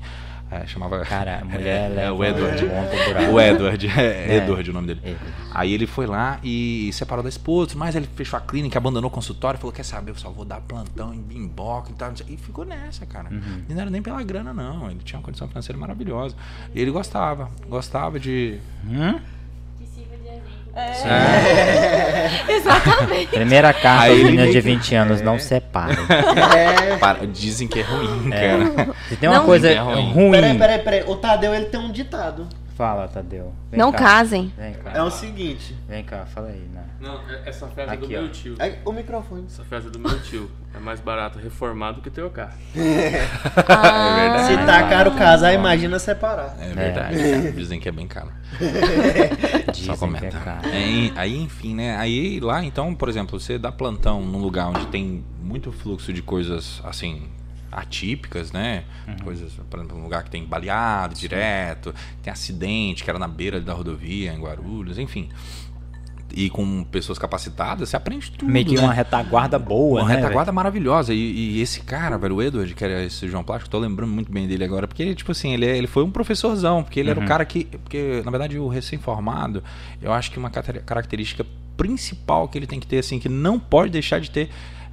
É, 0.50 0.66
chamava. 0.66 1.00
Cara, 1.02 1.40
a 1.42 1.46
mulher 1.46 1.92
é, 1.98 2.12
o 2.12 2.24
Edward. 2.24 2.66
um. 2.66 3.34
O 3.34 3.40
Edward, 3.40 3.88
é, 3.88 4.02
É. 4.02 4.38
Edward 4.38 4.70
o 4.70 4.74
nome 4.74 4.88
dele. 4.88 5.02
Edward. 5.04 5.34
Aí 5.54 5.74
ele 5.74 5.86
foi 5.86 6.06
lá 6.06 6.40
e 6.44 6.90
separou 6.94 7.22
da 7.22 7.30
esposa, 7.30 7.76
mas 7.76 7.96
ele 7.96 8.08
fechou 8.16 8.38
a 8.38 8.42
clínica, 8.42 8.78
abandonou 8.78 9.10
o 9.10 9.14
consultório, 9.14 9.60
falou: 9.60 9.74
Quer 9.74 9.84
saber, 9.84 10.12
eu 10.12 10.16
só 10.16 10.30
vou 10.30 10.46
dar 10.46 10.62
plantão 10.62 11.14
em 11.14 11.22
bimboca 11.22 11.92
e 11.92 11.94
tal. 11.94 12.14
E 12.28 12.38
ficou 12.38 12.64
nessa, 12.64 13.06
cara. 13.06 13.30
Uhum. 13.30 13.64
E 13.68 13.74
não 13.74 13.82
era 13.82 13.90
nem 13.90 14.02
pela 14.02 14.24
grana, 14.24 14.54
não. 14.54 14.90
Ele 14.90 15.00
tinha 15.04 15.20
uma 15.20 15.26
condição 15.26 15.48
financeira 15.48 15.78
maravilhosa. 15.78 16.36
E 16.74 16.80
ele 16.82 16.92
gostava, 16.92 17.50
gostava 17.68 18.20
de. 18.20 18.60
Hum? 18.86 19.20
Exatamente. 22.50 23.28
Primeira 23.28 23.74
carta 23.74 24.04
Aí 24.04 24.24
meninos 24.24 24.46
de 24.48 24.52
meio 24.52 24.54
que- 24.54 24.62
20 24.62 24.96
anos, 24.96 25.22
não 25.22 25.40
separem. 25.40 25.98
Para- 27.00 27.26
dizem 27.26 27.68
que 27.68 27.80
é 27.80 27.84
ruim, 27.84 28.30
cara. 28.30 28.94
Se 29.10 29.16
tem 29.16 29.30
uma 29.30 29.40
Não. 29.40 29.46
coisa 29.46 29.70
É 29.70 29.78
ruim. 29.80 30.12
ruim... 30.14 30.32
Peraí, 30.32 30.58
peraí, 30.58 30.80
peraí. 30.80 31.04
O 31.08 31.16
Tadeu, 31.16 31.54
ele 31.54 31.66
tem 31.66 31.80
um 31.80 31.92
ditado. 31.92 32.48
Fala, 32.78 33.08
Tadeu. 33.08 33.52
Vem 33.72 33.80
Não 33.80 33.92
cá. 33.92 33.98
casem. 33.98 34.54
Vem 34.56 34.74
cá. 34.76 34.92
É 34.94 35.02
o 35.02 35.10
seguinte. 35.10 35.76
Vem 35.90 36.04
cá, 36.04 36.28
fala 36.28 36.50
aí, 36.50 36.62
né? 36.72 36.84
Não, 37.02 37.16
é- 37.28 37.42
essa 37.50 37.66
festa 37.68 37.92
é 37.92 37.96
Aqui, 37.96 38.02
do 38.04 38.08
meu 38.10 38.26
ó. 38.26 38.28
tio. 38.28 38.56
é 38.60 38.78
O 38.86 38.92
microfone. 38.94 39.46
Essa 39.48 39.64
festa 39.64 39.90
é 39.90 39.92
do 39.92 39.98
meu 39.98 40.22
tio. 40.22 40.48
É 40.76 40.80
mais 40.80 41.00
barato 41.00 41.40
reformar 41.40 41.94
do 41.94 42.02
que 42.02 42.12
ter 42.12 42.22
o 42.22 42.30
carro. 42.30 42.54
Ah, 43.68 44.44
Se 44.48 44.54
Ah, 44.54 44.66
tá 44.68 44.88
caro 44.90 45.12
casar, 45.16 45.54
imagina 45.54 45.98
separar. 45.98 46.56
É 46.60 46.68
verdade, 46.72 47.18
cara. 47.18 47.52
Dizem 47.58 47.80
que 47.80 47.90
é 47.90 47.92
bem 47.92 48.08
caro. 48.08 48.30
Dizem 49.74 49.96
Só 49.96 50.08
que 50.08 50.26
é. 50.26 50.30
É, 50.30 51.12
aí, 51.16 51.36
enfim, 51.36 51.74
né? 51.74 51.98
Aí 51.98 52.40
lá, 52.40 52.64
então, 52.64 52.94
por 52.94 53.10
exemplo, 53.10 53.40
você 53.40 53.58
dá 53.58 53.72
plantão 53.72 54.22
num 54.22 54.38
lugar 54.40 54.68
onde 54.70 54.86
tem 54.88 55.24
muito 55.42 55.72
fluxo 55.72 56.14
de 56.14 56.22
coisas 56.22 56.80
assim 56.84 57.24
atípicas, 57.72 58.52
né? 58.52 58.84
Coisas, 59.24 59.52
por 59.70 59.80
exemplo, 59.80 59.98
um 59.98 60.04
lugar 60.04 60.24
que 60.24 60.30
tem 60.30 60.44
baleado 60.46 61.14
direto, 61.16 61.94
tem 62.24 62.32
acidente 62.32 63.04
que 63.04 63.10
era 63.10 63.20
na 63.20 63.28
beira 63.28 63.60
da 63.62 63.74
rodovia 63.74 64.34
em 64.34 64.40
Guarulhos, 64.40 64.98
enfim. 64.98 65.30
E 66.36 66.50
com 66.50 66.84
pessoas 66.84 67.18
capacitadas, 67.18 67.88
você 67.88 67.96
aprende 67.96 68.30
tudo. 68.32 68.52
Meio 68.52 68.66
que 68.66 68.76
né? 68.76 68.82
uma 68.82 68.92
retaguarda 68.94 69.58
boa, 69.58 70.02
Uma 70.02 70.10
né? 70.10 70.16
retaguarda 70.18 70.52
maravilhosa. 70.52 71.14
E, 71.14 71.18
e 71.18 71.62
esse 71.62 71.80
cara, 71.82 72.18
velho, 72.18 72.36
o 72.36 72.44
Edward, 72.44 72.76
que 72.76 72.84
era 72.84 73.02
esse 73.06 73.30
João 73.30 73.44
Plástico, 73.46 73.70
tô 73.70 73.80
lembrando 73.80 74.12
muito 74.12 74.30
bem 74.30 74.46
dele 74.46 74.64
agora, 74.66 74.88
porque, 74.90 75.16
tipo 75.16 75.32
assim, 75.32 75.54
ele, 75.54 75.66
ele 75.66 75.88
foi 75.88 76.04
um 76.04 76.12
professorzão, 76.12 76.84
porque 76.84 77.00
ele 77.00 77.10
era 77.10 77.18
o 77.20 77.22
Uhum. 77.24 77.28
cara 77.28 77.46
que. 77.46 77.64
Porque, 77.66 78.22
na 78.26 78.30
verdade, 78.30 78.60
o 78.60 78.68
recém-formado, 78.68 79.64
eu 80.02 80.12
acho 80.12 80.30
que 80.30 80.38
uma 80.38 80.50
característica 80.50 81.46
principal 81.78 82.50
que 82.50 82.58
ele 82.58 82.68
tem 82.68 82.80
que 82.80 82.88
ter, 82.88 82.98
assim, 83.00 83.20
que 83.20 83.30
não 83.30 83.58
pode 83.58 83.90
deixar 83.92 84.20
de 84.20 84.30
ter, 84.30 84.50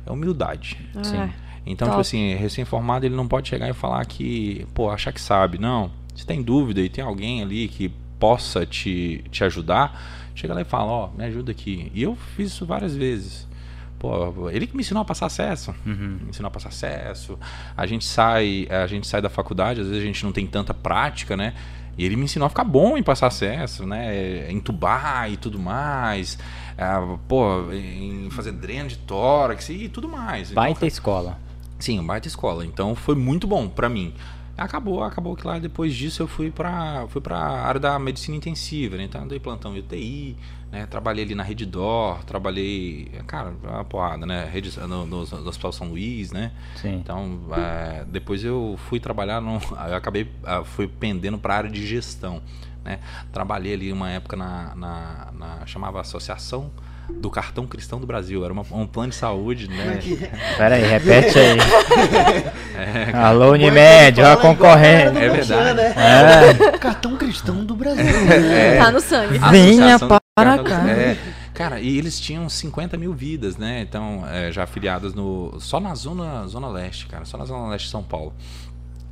é 0.07 0.13
humildade. 0.13 0.79
Sim. 1.03 1.29
Então, 1.67 1.89
Top. 1.89 1.91
tipo 1.91 2.01
assim, 2.01 2.35
recém-formado, 2.35 3.07
ele 3.07 3.15
não 3.15 3.27
pode 3.27 3.49
chegar 3.49 3.69
e 3.69 3.73
falar 3.73 4.05
que, 4.05 4.67
pô, 4.75 4.91
achar 4.91 5.13
que 5.13 5.21
sabe. 5.21 5.59
Não. 5.59 5.91
Se 6.15 6.27
tem 6.27 6.43
dúvida 6.43 6.81
e 6.81 6.89
tem 6.89 7.03
alguém 7.03 7.43
ali 7.43 7.69
que 7.69 7.91
possa 8.19 8.65
te, 8.65 9.25
te 9.31 9.43
ajudar, 9.45 10.31
chega 10.35 10.55
lá 10.55 10.61
e 10.61 10.65
fala, 10.65 10.91
ó, 10.91 11.09
me 11.09 11.25
ajuda 11.25 11.53
aqui. 11.53 11.91
E 11.95 12.03
eu 12.03 12.17
fiz 12.37 12.53
isso 12.53 12.67
várias 12.67 12.95
vezes. 12.95 13.49
Pô, 13.99 14.51
ele 14.51 14.67
que 14.67 14.77
me 14.77 14.83
ensinou 14.83 15.01
a 15.01 15.05
passar 15.05 15.27
acesso. 15.27 15.75
Uhum. 15.87 16.19
Me 16.23 16.29
ensinou 16.29 16.49
a 16.49 16.51
passar 16.51 16.69
acesso. 16.69 17.39
A 17.77 17.87
gente 17.87 18.05
sai, 18.05 18.69
a 18.71 18.87
gente 18.87 19.07
sai 19.07 19.23
da 19.23 19.31
faculdade, 19.31 19.81
às 19.81 19.87
vezes 19.87 20.03
a 20.03 20.07
gente 20.07 20.25
não 20.25 20.33
tem 20.33 20.47
tanta 20.47 20.75
prática, 20.75 21.37
né? 21.37 21.55
E 21.97 22.05
ele 22.05 22.17
me 22.17 22.25
ensinou 22.25 22.47
a 22.47 22.49
ficar 22.49 22.65
bom 22.65 22.99
em 22.99 23.03
passar 23.03 23.29
acesso, 23.29 23.87
né? 23.87 24.51
Entubar 24.51 25.31
e 25.31 25.37
tudo 25.37 25.59
mais. 25.59 26.39
Ah, 26.77 27.17
pô, 27.29 27.73
em 27.73 28.29
fazer 28.31 28.53
dreno 28.53 28.89
de 28.89 28.99
tórax 28.99 29.69
e 29.71 29.89
tudo 29.89 30.09
mais. 30.09 30.51
Então, 30.51 30.63
Baita 30.63 30.87
escola. 30.87 31.39
Sim, 31.85 31.99
uma 31.99 32.09
baita 32.15 32.27
escola. 32.29 32.65
Então 32.65 32.95
foi 32.95 33.15
muito 33.15 33.47
bom 33.47 33.69
pra 33.69 33.91
mim. 33.91 34.15
Acabou, 34.57 35.03
acabou 35.03 35.35
que 35.37 35.45
lá 35.47 35.59
depois 35.59 35.93
disso 35.95 36.23
eu 36.23 36.29
fui 36.29 36.49
pra 36.51 37.07
fui 37.09 37.21
para 37.21 37.37
área 37.37 37.81
da 37.81 37.99
medicina 37.99 38.37
intensiva, 38.37 38.97
né? 38.97 39.03
Então 39.05 39.21
eu 39.23 39.29
dei 39.29 39.39
plantão 39.41 39.77
em 39.77 39.81
UTI, 39.81 40.37
né? 40.73 40.87
Trabalhei 40.87 41.25
ali 41.25 41.35
na 41.35 41.43
Rede 41.43 41.67
Dor, 41.67 42.23
trabalhei, 42.25 43.11
cara, 43.27 43.53
uma 43.63 43.85
porrada, 43.85 44.25
né? 44.25 44.49
Rede, 44.51 44.79
no, 44.81 45.05
no, 45.05 45.27
no 45.27 45.49
Hospital 45.49 45.73
São 45.73 45.89
Luís, 45.89 46.31
né? 46.33 46.53
Sim. 46.77 46.95
Então, 46.95 47.41
é, 47.55 48.05
depois 48.07 48.45
eu 48.45 48.79
fui 48.89 48.99
trabalhar, 49.01 49.41
no, 49.43 49.59
eu 49.91 49.97
acabei, 49.97 50.31
ah, 50.45 50.63
fui 50.65 50.87
pendendo 50.87 51.37
para 51.37 51.55
a 51.55 51.57
área 51.59 51.71
de 51.71 51.85
gestão, 51.85 52.41
né? 52.85 53.01
Trabalhei 53.33 53.75
ali 53.75 53.93
uma 53.93 54.09
época 54.09 54.37
na, 54.37 54.73
na, 54.77 55.29
na- 55.33 55.67
chamava 55.67 56.01
Associação 56.01 56.71
do 57.11 57.31
Cartão 57.31 57.67
Cristão 57.67 58.01
do 58.01 58.07
Brasil, 58.07 58.45
era 58.45 58.53
uma- 58.53 58.65
um 58.73 58.87
plano 58.87 59.11
de 59.11 59.17
saúde, 59.17 59.69
né? 59.69 59.99
Pera 60.57 60.77
aí, 60.77 60.85
repete 60.85 61.39
aí. 61.39 61.59
É, 62.77 63.17
Alô, 63.17 63.53
Unimed, 63.53 64.21
ó 64.21 64.33
a 64.33 64.37
concorrente. 64.37 65.17
É 65.17 65.29
verdade. 65.29 65.81
É. 65.81 66.79
Cartão 66.79 67.17
cristão 67.17 67.65
do 67.65 67.75
Brasil. 67.77 68.05
Tá 68.79 68.91
no 68.91 69.01
sangue. 69.01 69.39
Venha 69.51 69.97
para 70.35 70.59
cá. 70.59 70.89
É, 70.91 71.17
cara, 71.55 71.79
e 71.81 71.97
eles 71.97 72.19
tinham 72.19 72.49
50 72.49 72.97
mil 72.97 73.13
vidas, 73.15 73.57
né? 73.57 73.81
Então, 73.81 74.25
é, 74.29 74.51
já 74.51 74.65
afiliadas 74.65 75.15
no. 75.15 75.55
Só 75.61 75.79
na 75.79 75.95
zona, 75.95 76.47
zona 76.49 76.69
leste, 76.69 77.07
cara. 77.07 77.25
Só 77.25 77.39
na 77.39 77.45
zona 77.45 77.69
leste 77.69 77.85
de 77.87 77.91
São 77.93 78.03
Paulo. 78.03 78.35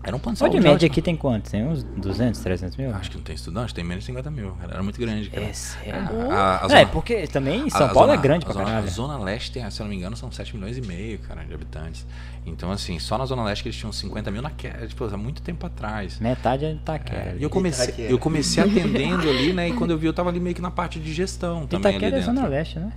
Era 0.04 0.16
um 0.16 0.18
plano 0.18 0.34
de 0.34 0.38
saúde. 0.40 0.56
Unimed 0.56 0.74
ótimo. 0.74 0.90
aqui 0.90 1.00
tem 1.02 1.16
quantos? 1.16 1.50
Tem 1.52 1.64
uns 1.64 1.82
200, 1.84 2.40
300 2.40 2.76
mil? 2.76 2.94
Acho 2.94 3.10
que 3.10 3.16
não 3.16 3.22
tem 3.24 3.34
estudante, 3.36 3.72
tem 3.72 3.84
menos 3.84 4.02
de 4.02 4.06
50 4.06 4.30
mil. 4.30 4.50
Cara. 4.60 4.74
Era 4.74 4.82
muito 4.82 4.98
grande, 5.00 5.30
cara. 5.30 5.46
É 5.46 5.52
sério? 5.52 6.30
A- 6.30 6.34
a- 6.34 6.62
a 6.62 6.64
É, 6.64 6.68
zona- 6.68 6.86
porque 6.86 7.26
também 7.28 7.70
São 7.70 7.86
a 7.86 7.88
Paulo 7.90 8.08
zona- 8.08 8.14
é 8.14 8.16
grande 8.22 8.44
pra 8.44 8.52
zona, 8.54 8.64
caralho. 8.66 8.86
A 8.86 8.90
zona 8.90 9.18
leste, 9.18 9.52
tem, 9.52 9.70
se 9.70 9.80
eu 9.80 9.84
não 9.84 9.90
me 9.90 9.96
engano, 9.96 10.16
são 10.16 10.30
7 10.32 10.56
milhões 10.56 10.76
e 10.76 10.80
meio, 10.82 11.18
cara, 11.20 11.44
de 11.44 11.54
habitantes. 11.54 12.04
Então, 12.44 12.72
assim, 12.72 12.98
só 12.98 13.16
na 13.16 13.24
zona 13.26 13.44
leste 13.44 13.62
que 13.62 13.68
eles 13.68 13.78
tinham 13.78 13.92
50 13.92 14.30
mil 14.30 14.42
naquela, 14.42 14.86
tipo, 14.88 15.04
há 15.04 15.16
muito 15.16 15.40
tempo 15.42 15.64
atrás. 15.64 16.18
Metade 16.18 16.64
é 16.64 16.72
Itaquera. 16.72 17.20
É, 17.30 17.36
e 17.38 17.42
eu 17.42 17.48
comecei, 17.50 17.94
eu 18.08 18.18
comecei 18.18 18.62
atendendo 18.64 19.30
ali, 19.30 19.52
né? 19.52 19.68
E 19.68 19.72
quando 19.72 19.92
eu 19.92 19.98
vi, 19.98 20.06
eu 20.06 20.12
tava 20.12 20.30
ali 20.30 20.40
meio 20.40 20.54
que 20.56 20.60
na 20.62 20.70
parte 20.70 20.98
de 20.98 21.12
gestão 21.12 21.66
também 21.66 21.92
Itaquera 21.92 22.04
é 22.16 22.18
ali 22.18 22.26
dentro. 22.26 22.34
Zona 22.34 22.48
Leste, 22.48 22.78
né? 22.80 22.92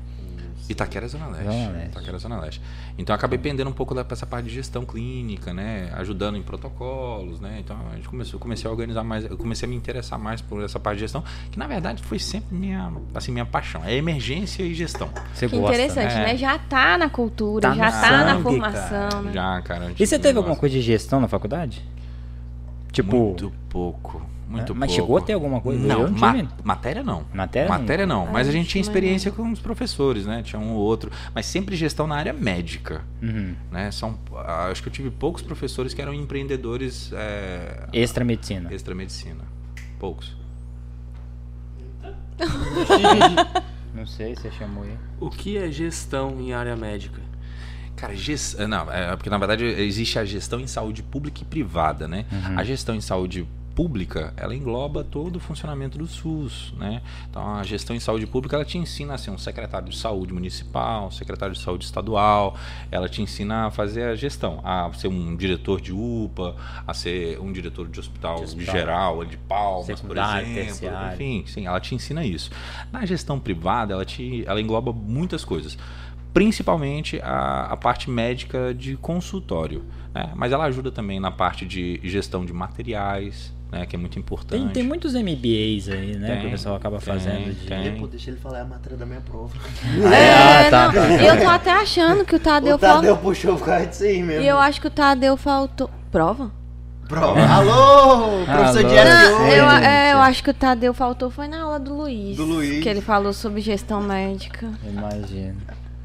Itaquera 0.70 1.06
é 1.06 1.10
Zona 1.10 1.28
Leste. 1.28 1.44
Zona 1.46 1.70
Leste. 1.72 1.90
Itaquera 1.90 2.16
é 2.16 2.20
Zona 2.20 2.40
Leste. 2.40 2.62
Então 2.98 3.14
eu 3.14 3.18
acabei 3.18 3.38
pendendo 3.38 3.70
um 3.70 3.74
pouco 3.74 3.94
da, 3.94 4.04
pra 4.04 4.14
essa 4.16 4.26
parte 4.26 4.48
de 4.48 4.56
gestão 4.56 4.86
clínica, 4.86 5.54
né? 5.54 5.92
Ajudando 5.96 6.38
em 6.38 6.42
protocolos, 6.42 7.40
né? 7.40 7.58
Então 7.60 7.78
a 7.92 7.96
gente 7.96 8.08
começou, 8.08 8.36
eu 8.36 8.40
comecei 8.40 8.68
a 8.68 8.72
organizar 8.72 9.04
mais, 9.04 9.26
eu 9.26 9.38
comecei 9.38 9.68
a 9.68 9.70
me 9.70 9.76
interessar 9.76 10.18
mais 10.18 10.42
por 10.42 10.64
essa 10.64 10.80
parte 10.80 10.98
de 10.98 11.02
gestão, 11.02 11.24
que 11.52 11.60
na 11.60 11.68
verdade 11.68 12.02
foi 12.04 12.20
sempre 12.20 12.56
minha, 12.56 12.92
assim, 13.14 13.32
minha 13.32 13.46
paixão. 13.46 13.84
É 13.86 13.96
emergência 13.96 14.64
e 14.64 14.74
gestão. 14.74 15.10
Você 15.34 15.48
Que 15.48 15.58
gosta, 15.58 15.76
interessante, 15.76 16.16
né? 16.16 16.26
né? 16.28 16.38
Já 16.38 16.58
tá 16.58 16.98
na 16.98 17.10
cultura, 17.10 17.70
Tá 17.70 17.76
já 17.76 17.92
tá 17.92 18.12
na 18.12 18.32
sangue, 18.32 18.44
formação, 18.44 19.22
né? 19.24 19.34
Já, 19.34 19.62
cara. 19.62 19.92
E 19.98 20.06
você 20.06 20.18
teve 20.18 20.38
alguma 20.38 20.56
coisa 20.56 20.74
de 20.76 20.82
gestão 20.82 21.20
na 21.20 21.28
faculdade? 21.28 21.84
Tipo. 22.92 23.18
Muito 23.18 23.54
pouco. 23.70 24.35
Muito 24.48 24.72
É, 24.74 24.76
mas 24.76 24.90
pouco. 24.92 25.02
chegou 25.02 25.18
a 25.18 25.22
ter 25.22 25.34
alguma 25.34 25.60
coisa? 25.60 25.86
Não, 25.88 26.04
não 26.08 26.12
ma- 26.20 26.34
tive. 26.36 26.48
matéria 26.64 27.04
não. 27.04 27.26
Matéria? 27.34 27.68
Matéria 27.70 28.06
não, 28.06 28.28
mas 28.28 28.48
a 28.48 28.52
gente 28.52 28.70
tinha 28.70 28.82
experiência 28.82 29.32
com 29.32 29.52
os 29.52 29.60
professores, 29.60 30.26
né? 30.26 30.44
Tinha 30.44 30.60
um 30.60 30.74
ou 30.74 30.80
outro, 30.82 31.12
mas 31.34 31.46
sempre 31.48 31.76
gestão 31.76 32.06
na 32.06 32.16
área 32.16 32.32
médica, 32.32 33.02
Uhum. 33.22 33.56
né? 33.72 33.90
São, 33.92 34.18
ah, 34.36 34.68
acho 34.72 34.84
que 34.84 34.90
eu 34.90 34.94
tive 34.94 35.10
poucos 35.10 35.42
professores 35.42 35.94
que 35.96 36.02
eram 36.02 36.14
empreendedores 36.14 37.12
é, 37.14 37.88
Extra 37.92 38.24
medicina. 38.24 38.72
extra 38.72 38.94
medicina, 38.94 39.42
poucos. 40.00 40.36
Não 43.94 44.06
sei, 44.06 44.36
você 44.36 44.52
chamou 44.52 44.84
aí. 44.84 44.98
O 45.20 45.30
que 45.30 45.58
é 45.58 45.72
gestão 45.72 46.40
em 46.40 46.54
área 46.54 46.76
médica? 46.76 47.22
Cara, 47.96 48.14
ges- 48.14 48.58
não, 48.68 48.92
é 48.92 49.16
porque 49.16 49.30
na 49.30 49.38
verdade 49.38 49.64
existe 49.64 50.20
a 50.20 50.26
gestão 50.26 50.60
em 50.60 50.68
saúde 50.68 51.02
pública 51.02 51.42
e 51.42 51.46
privada, 51.46 52.08
né? 52.08 52.26
A 52.58 52.64
gestão 52.64 52.94
em 52.94 53.00
saúde 53.02 53.40
pública, 53.44 53.65
ela 54.38 54.56
engloba 54.56 55.04
todo 55.04 55.36
o 55.36 55.40
funcionamento 55.40 55.98
do 55.98 56.08
SUS, 56.08 56.74
né? 56.78 57.02
Então 57.30 57.56
a 57.56 57.64
gestão 57.64 57.94
em 57.94 58.00
saúde 58.00 58.26
pública, 58.26 58.56
ela 58.56 58.64
te 58.64 58.78
ensina 58.78 59.16
a 59.16 59.18
ser 59.18 59.32
um 59.32 59.38
secretário 59.38 59.90
de 59.90 59.98
saúde 59.98 60.34
municipal, 60.34 61.08
um 61.08 61.12
secretário 61.12 61.54
de 61.54 61.62
saúde 61.62 61.84
estadual, 61.84 62.56
ela 62.90 63.10
te 63.10 63.22
ensina 63.22 63.66
a 63.68 63.72
fazer 63.72 64.04
a 64.04 64.16
gestão, 64.16 64.62
a 64.64 64.90
ser 64.94 65.10
um 65.10 65.36
diretor 65.36 65.82
de 65.82 65.92
UPA, 65.92 66.56
a 66.88 66.94
ser 66.94 67.38
um 67.42 67.52
diretor 67.52 67.88
de 67.90 68.00
hospital, 68.00 68.38
De 68.38 68.44
hospital. 68.46 68.76
geral, 68.76 69.26
de 69.26 69.38
Palmas, 69.38 70.00
por 70.02 70.18
exemplo, 70.18 70.54
terciário. 70.56 71.14
enfim, 71.14 71.44
sim, 71.46 71.68
ela 71.68 71.80
te 71.82 71.94
ensina 71.94 72.26
isso. 72.26 72.50
Na 72.92 73.06
gestão 73.06 73.40
privada, 73.40 73.94
ela 73.94 74.06
te 74.06 74.44
ela 74.48 74.62
engloba 74.62 74.94
muitas 74.94 75.44
coisas 75.44 75.78
principalmente 76.34 77.18
a, 77.24 77.68
a 77.72 77.78
parte 77.78 78.10
médica 78.10 78.74
de 78.74 78.98
consultório. 78.98 79.86
né? 80.14 80.34
Mas 80.36 80.52
ela 80.52 80.66
ajuda 80.66 80.92
também 80.92 81.18
na 81.18 81.32
parte 81.32 81.66
de 81.66 81.98
gestão 82.04 82.46
de 82.46 82.52
materiais, 82.52 83.55
né? 83.72 83.86
que 83.86 83.96
é 83.96 84.00
muito 84.00 84.18
importante. 84.20 84.64
Tem, 84.64 84.70
tem 84.70 84.84
muitos 84.84 85.14
MBAs 85.14 85.90
aí, 85.90 86.16
né? 86.18 86.36
que 86.36 86.42
Tem, 86.42 86.48
o 86.48 86.52
pessoal 86.52 86.76
acaba 86.76 86.98
tem, 86.98 87.06
fazendo. 87.06 87.54
De... 87.54 87.68
tem. 87.68 87.98
Pô, 87.98 88.08
deixa 88.08 88.32
ele 88.32 88.40
falar 88.40 88.60
é 88.60 88.62
a 88.62 88.66
matéria 88.66 88.98
da 88.98 89.06
minha 89.06 89.22
prova. 89.22 89.54
Ah, 90.06 90.70
tá, 90.70 90.88
não, 90.88 90.94
tá. 90.94 91.24
Eu 91.24 91.42
tô 91.42 91.50
até 91.50 91.72
achando 91.72 92.26
que 92.26 92.36
o 92.36 92.40
Tadeu 92.40 92.76
o 92.76 92.78
Tadeu 92.80 93.16
faltou. 93.16 93.18
puxou 93.18 93.58
por 93.58 93.66
causa 93.66 93.86
disso 93.88 94.04
aí 94.04 94.22
mesmo. 94.22 94.44
E 94.44 94.48
eu 94.48 94.58
acho 94.58 94.82
que 94.82 94.88
o 94.88 94.92
Tadeu 94.92 95.36
faltou. 95.38 95.90
Prova? 96.12 96.52
Prova. 97.08 97.40
Alô, 97.40 98.46
professor 98.46 98.80
Alô. 98.80 98.90
Jeff 98.90 99.06
Não, 99.06 99.48
eu, 99.48 99.70
é, 99.70 100.14
eu 100.14 100.18
acho 100.20 100.44
que 100.44 100.50
o 100.50 100.54
Tadeu 100.54 100.94
faltou 100.94 101.30
foi 101.30 101.48
na 101.48 101.62
aula 101.62 101.80
do 101.80 101.94
Luiz. 101.94 102.38
Do 102.38 102.46
Luiz. 102.46 102.82
Que 102.82 102.90
ele 102.90 103.02
falou 103.02 103.32
sobre 103.32 103.62
gestão 103.62 104.02
médica. 104.02 104.72
Imagino. 104.84 105.58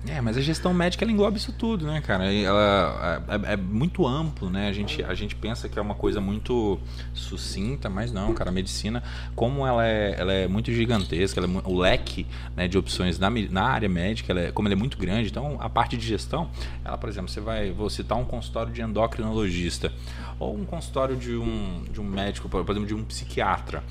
É, 0.09 0.19
mas 0.19 0.37
a 0.39 0.41
gestão 0.41 0.73
médica 0.73 1.05
ela 1.05 1.13
engloba 1.13 1.37
isso 1.37 1.53
tudo, 1.53 1.87
né, 1.87 2.01
cara? 2.01 2.33
Ela 2.33 3.23
é, 3.29 3.51
é- 3.51 3.53
é 3.53 3.57
muito 3.57 4.07
amplo, 4.07 4.49
né? 4.49 4.67
A 4.69 4.73
gente, 4.73 5.05
a 5.05 5.13
gente 5.15 5.37
pensa 5.37 5.69
que 5.69 5.79
é 5.79 5.83
uma 5.83 5.95
coisa 5.95 6.23
muito 6.23 6.81
sucinta, 7.13 7.91
mas 7.91 8.11
não, 8.11 8.33
cara. 8.33 8.49
A 8.49 8.53
medicina, 8.53 9.03
como 9.37 9.67
ela 9.67 9.87
é, 9.87 10.15
ela 10.19 10.33
é 10.33 10.49
muito 10.49 10.73
gigantesca, 10.73 11.39
é 11.41 11.45
o 11.65 11.79
leque 11.79 12.27
né, 12.57 12.67
de 12.67 12.79
opções 12.79 13.19
na, 13.19 13.29
na 13.29 13.63
área 13.65 13.89
médica, 13.91 14.33
ela 14.33 14.41
é- 14.41 14.51
como 14.53 14.69
ela 14.69 14.73
é 14.75 14.77
muito 14.77 14.97
grande, 14.97 15.29
então 15.29 15.59
a 15.61 15.69
parte 15.69 15.99
de 15.99 16.07
gestão, 16.07 16.51
ela, 16.83 16.97
por 16.97 17.09
exemplo, 17.11 17.29
você 17.31 17.41
vai, 17.41 17.71
vou 17.71 17.91
citar 17.91 18.17
um 18.17 18.25
consultório 18.25 18.73
de 18.73 18.81
endocrinologista 18.81 19.93
ou 20.39 20.57
um 20.57 20.65
consultório 20.65 21.15
de 21.15 21.37
um, 21.37 21.85
de 21.93 22.01
um 22.01 22.05
médico, 22.05 22.49
por 22.49 22.63
exemplo, 22.63 22.87
de 22.87 22.95
um 22.95 23.05
psiquiatra, 23.05 23.85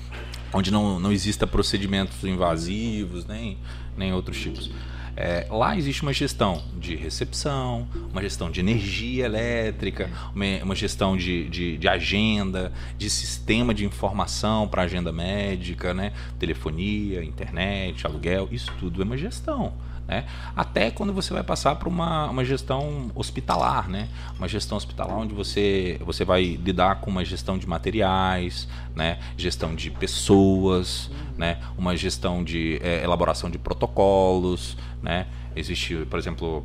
onde 0.52 0.72
não, 0.72 0.98
não 0.98 1.12
exista 1.12 1.46
procedimentos 1.46 2.24
invasivos, 2.24 3.24
nem, 3.26 3.56
nem 3.96 4.12
outros 4.12 4.36
tipos. 4.40 4.70
É, 5.16 5.46
lá 5.50 5.76
existe 5.76 6.02
uma 6.02 6.12
gestão 6.12 6.62
de 6.78 6.94
recepção, 6.94 7.88
uma 8.10 8.22
gestão 8.22 8.50
de 8.50 8.60
energia 8.60 9.24
elétrica, 9.24 10.10
uma, 10.34 10.64
uma 10.64 10.74
gestão 10.74 11.16
de, 11.16 11.48
de, 11.48 11.76
de 11.76 11.88
agenda, 11.88 12.72
de 12.96 13.10
sistema 13.10 13.74
de 13.74 13.84
informação 13.84 14.68
para 14.68 14.82
agenda 14.82 15.12
médica, 15.12 15.92
né? 15.92 16.12
telefonia, 16.38 17.22
internet, 17.24 18.06
aluguel, 18.06 18.48
isso 18.50 18.72
tudo 18.78 19.02
é 19.02 19.04
uma 19.04 19.16
gestão. 19.16 19.72
Né? 20.10 20.24
Até 20.56 20.90
quando 20.90 21.12
você 21.12 21.32
vai 21.32 21.44
passar 21.44 21.76
para 21.76 21.88
uma, 21.88 22.28
uma 22.28 22.44
gestão 22.44 23.12
hospitalar, 23.14 23.88
né? 23.88 24.08
uma 24.36 24.48
gestão 24.48 24.76
hospitalar 24.76 25.16
onde 25.16 25.32
você, 25.32 26.00
você 26.04 26.24
vai 26.24 26.42
lidar 26.56 26.96
com 26.96 27.10
uma 27.10 27.24
gestão 27.24 27.56
de 27.56 27.64
materiais, 27.64 28.66
né? 28.92 29.20
gestão 29.36 29.72
de 29.72 29.88
pessoas, 29.88 31.08
né? 31.38 31.58
uma 31.78 31.96
gestão 31.96 32.42
de 32.42 32.80
eh, 32.82 33.04
elaboração 33.04 33.48
de 33.48 33.56
protocolos. 33.56 34.76
Né? 35.02 35.26
Existe, 35.56 36.06
por 36.06 36.18
exemplo, 36.18 36.64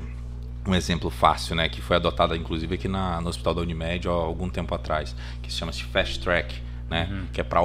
um 0.68 0.74
exemplo 0.74 1.10
fácil, 1.10 1.56
né, 1.56 1.70
que 1.70 1.82
foi 1.82 1.96
adotado 1.96 2.36
inclusive 2.36 2.76
aqui 2.76 2.88
na, 2.88 3.22
no 3.22 3.30
Hospital 3.30 3.54
da 3.56 3.62
Unimed 3.62 4.08
há 4.08 4.12
algum 4.12 4.50
tempo 4.50 4.74
atrás, 4.74 5.16
que 5.42 5.52
se 5.52 5.58
chama-se 5.58 5.84
Fast 5.84 6.20
Track, 6.20 6.62
né, 6.90 7.28
que 7.32 7.40
é 7.40 7.44
para 7.44 7.62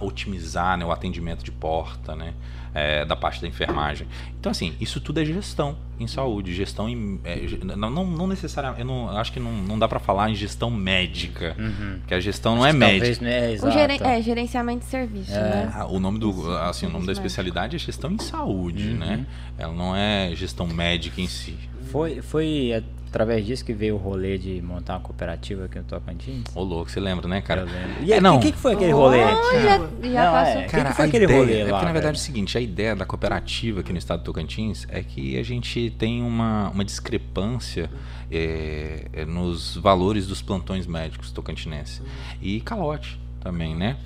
otimizar 0.00 0.76
né, 0.76 0.84
o 0.84 0.90
atendimento 0.90 1.44
de 1.44 1.52
porta, 1.52 2.14
né, 2.16 2.34
é, 2.74 3.04
da 3.04 3.14
parte 3.14 3.40
da 3.40 3.46
enfermagem. 3.48 4.06
Então, 4.38 4.50
assim, 4.50 4.74
isso 4.80 5.00
tudo 5.00 5.20
é 5.20 5.24
gestão 5.24 5.76
em 5.98 6.06
saúde, 6.08 6.52
gestão 6.52 6.88
em. 6.88 7.20
é, 7.24 7.40
não, 7.76 7.88
não, 7.88 8.04
não 8.04 8.26
necessariamente. 8.26 8.80
Eu 8.82 8.86
não, 8.86 9.16
acho 9.16 9.32
que 9.32 9.38
não, 9.38 9.52
não 9.52 9.78
dá 9.78 9.86
para 9.86 10.00
falar 10.00 10.28
em 10.28 10.34
gestão 10.34 10.70
médica, 10.70 11.54
porque 12.00 12.14
a 12.14 12.20
gestão 12.20 12.56
não 12.56 12.66
é 12.66 12.72
médica. 12.72 12.98
Talvez, 13.16 13.20
né? 13.20 13.68
O 13.68 13.70
geren- 13.70 14.00
é, 14.02 14.20
gerenciamento 14.22 14.80
de 14.80 14.90
serviço, 14.90 15.30
né? 15.30 15.72
Ah, 15.74 15.86
O 15.86 16.00
nome 16.00 16.18
do, 16.18 16.50
assim, 16.58 16.86
o 16.86 16.90
nome 16.90 17.06
da 17.06 17.12
especialidade 17.12 17.76
é 17.76 17.78
gestão 17.78 18.10
em 18.10 18.18
saúde, 18.18 18.88
né? 18.94 19.24
Ela 19.56 19.72
não 19.72 19.94
é 19.94 20.32
gestão 20.34 20.66
médica 20.66 21.20
em 21.20 21.28
si. 21.28 21.56
Foi, 21.94 22.20
foi 22.20 22.84
através 23.06 23.46
disso 23.46 23.64
que 23.64 23.72
veio 23.72 23.94
o 23.94 23.98
rolê 23.98 24.36
de 24.36 24.60
montar 24.60 24.94
uma 24.94 25.00
cooperativa 25.00 25.66
aqui 25.66 25.78
no 25.78 25.84
Tocantins? 25.84 26.42
Ô 26.52 26.64
louco, 26.64 26.90
você 26.90 26.98
lembra, 26.98 27.28
né, 27.28 27.40
cara? 27.40 27.60
Eu 27.60 27.66
lembro. 27.66 28.02
E 28.02 28.12
É, 28.12 28.20
não. 28.20 28.38
o 28.38 28.40
que, 28.40 28.50
que 28.50 28.58
foi 28.58 28.72
aquele 28.72 28.90
rolê? 28.90 29.18
Já, 29.18 29.62
já 29.62 29.78
Não, 29.78 30.32
passou. 30.32 30.60
é. 30.62 30.66
Cara, 30.66 30.88
que 30.90 30.96
foi 30.96 31.04
a 31.04 31.08
aquele 31.08 31.24
ideia, 31.26 31.38
rolê 31.40 31.58
é 31.60 31.64
lá, 31.66 31.70
porque, 31.70 31.84
na 31.86 31.92
verdade, 31.92 32.16
é 32.16 32.20
o 32.20 32.20
seguinte, 32.20 32.58
a 32.58 32.60
ideia 32.60 32.96
da 32.96 33.06
cooperativa 33.06 33.78
aqui 33.78 33.92
no 33.92 33.98
estado 33.98 34.18
do 34.22 34.24
Tocantins 34.24 34.88
é 34.90 35.04
que 35.04 35.38
a 35.38 35.44
gente 35.44 35.94
tem 35.96 36.20
uma, 36.20 36.70
uma 36.70 36.84
discrepância 36.84 37.88
é, 38.28 39.06
é, 39.12 39.24
nos 39.24 39.76
valores 39.76 40.26
dos 40.26 40.42
plantões 40.42 40.84
médicos 40.88 41.30
tocantinenses. 41.30 42.02
E 42.42 42.60
calote 42.60 43.20
também, 43.40 43.76
né? 43.76 43.98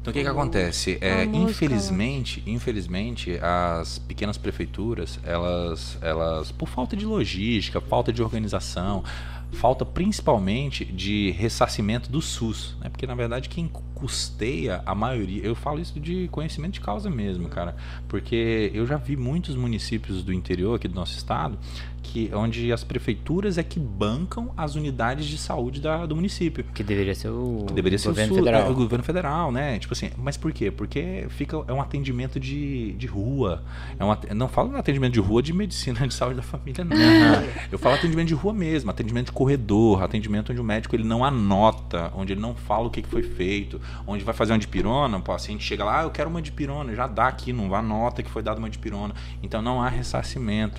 Então 0.00 0.10
o 0.10 0.14
que 0.14 0.22
que 0.22 0.28
acontece? 0.28 0.96
É, 1.00 1.24
famoso 1.26 1.50
infelizmente, 1.50 2.42
infelizmente, 2.46 3.38
as 3.42 3.98
pequenas 3.98 4.38
prefeituras, 4.38 5.20
elas, 5.24 5.98
elas, 6.00 6.50
por 6.50 6.68
falta 6.68 6.96
de 6.96 7.04
logística, 7.04 7.80
falta 7.82 8.10
de 8.10 8.22
organização, 8.22 9.04
falta 9.52 9.84
principalmente 9.84 10.84
de 10.84 11.30
ressarcimento 11.32 12.10
do 12.10 12.20
SUS, 12.20 12.76
né? 12.80 12.88
Porque 12.88 13.06
na 13.06 13.14
verdade 13.14 13.48
quem 13.48 13.70
custeia 13.94 14.82
a 14.86 14.94
maioria, 14.94 15.42
eu 15.44 15.54
falo 15.54 15.78
isso 15.78 16.00
de 16.00 16.26
conhecimento 16.28 16.74
de 16.74 16.80
causa 16.80 17.10
mesmo, 17.10 17.48
cara, 17.48 17.76
porque 18.08 18.70
eu 18.72 18.86
já 18.86 18.96
vi 18.96 19.16
muitos 19.16 19.54
municípios 19.54 20.22
do 20.22 20.32
interior 20.32 20.76
aqui 20.76 20.88
do 20.88 20.94
nosso 20.94 21.16
estado 21.16 21.58
que 22.02 22.30
onde 22.34 22.72
as 22.72 22.82
prefeituras 22.82 23.58
é 23.58 23.62
que 23.62 23.78
bancam 23.78 24.52
as 24.56 24.74
unidades 24.74 25.26
de 25.26 25.38
saúde 25.38 25.80
da, 25.80 26.06
do 26.06 26.16
município. 26.16 26.64
Que 26.74 26.82
deveria 26.82 27.14
ser 27.14 27.28
o 27.28 27.64
Que 27.68 27.74
deveria 27.74 27.98
ser 27.98 28.08
governo 28.08 28.32
o, 28.32 28.36
federal. 28.36 28.62
é, 28.62 28.70
o 28.70 28.74
governo 28.74 29.04
federal, 29.04 29.52
né? 29.52 29.78
Tipo 29.78 29.92
assim, 29.92 30.10
mas 30.16 30.36
por 30.36 30.52
quê? 30.52 30.70
Porque 30.70 31.26
fica 31.30 31.62
é 31.68 31.72
um 31.72 31.80
atendimento 31.80 32.40
de, 32.40 32.92
de 32.94 33.06
rua. 33.06 33.62
É 33.98 34.04
um, 34.04 34.34
não 34.34 34.48
falo 34.48 34.76
atendimento 34.76 35.12
de 35.12 35.20
rua 35.20 35.42
de 35.42 35.52
medicina 35.52 36.06
de 36.08 36.14
saúde 36.14 36.36
da 36.36 36.42
família, 36.42 36.84
não. 36.84 36.96
Eu 37.70 37.78
falo 37.78 37.94
atendimento 37.94 38.28
de 38.28 38.34
rua 38.34 38.52
mesmo, 38.52 38.90
atendimento 38.90 39.26
de 39.26 39.32
corredor, 39.40 40.02
atendimento 40.02 40.52
onde 40.52 40.60
o 40.60 40.64
médico 40.64 40.94
ele 40.94 41.02
não 41.02 41.24
anota, 41.24 42.12
onde 42.14 42.34
ele 42.34 42.40
não 42.42 42.54
fala 42.54 42.88
o 42.88 42.90
que, 42.90 43.00
que 43.00 43.08
foi 43.08 43.22
feito, 43.22 43.80
onde 44.06 44.22
vai 44.22 44.34
fazer 44.34 44.52
uma 44.52 44.58
dipirona, 44.58 45.16
o 45.16 45.22
paciente 45.22 45.64
chega 45.64 45.82
lá, 45.82 46.00
ah, 46.00 46.02
eu 46.02 46.10
quero 46.10 46.28
uma 46.28 46.42
dipirona, 46.42 46.94
já 46.94 47.06
dá 47.06 47.26
aqui, 47.26 47.50
não 47.50 47.74
anota 47.74 48.22
que 48.22 48.30
foi 48.30 48.42
dada 48.42 48.58
uma 48.58 48.68
dipirona. 48.68 49.14
Então 49.42 49.62
não 49.62 49.80
há 49.80 49.88
ressarcimento. 49.88 50.78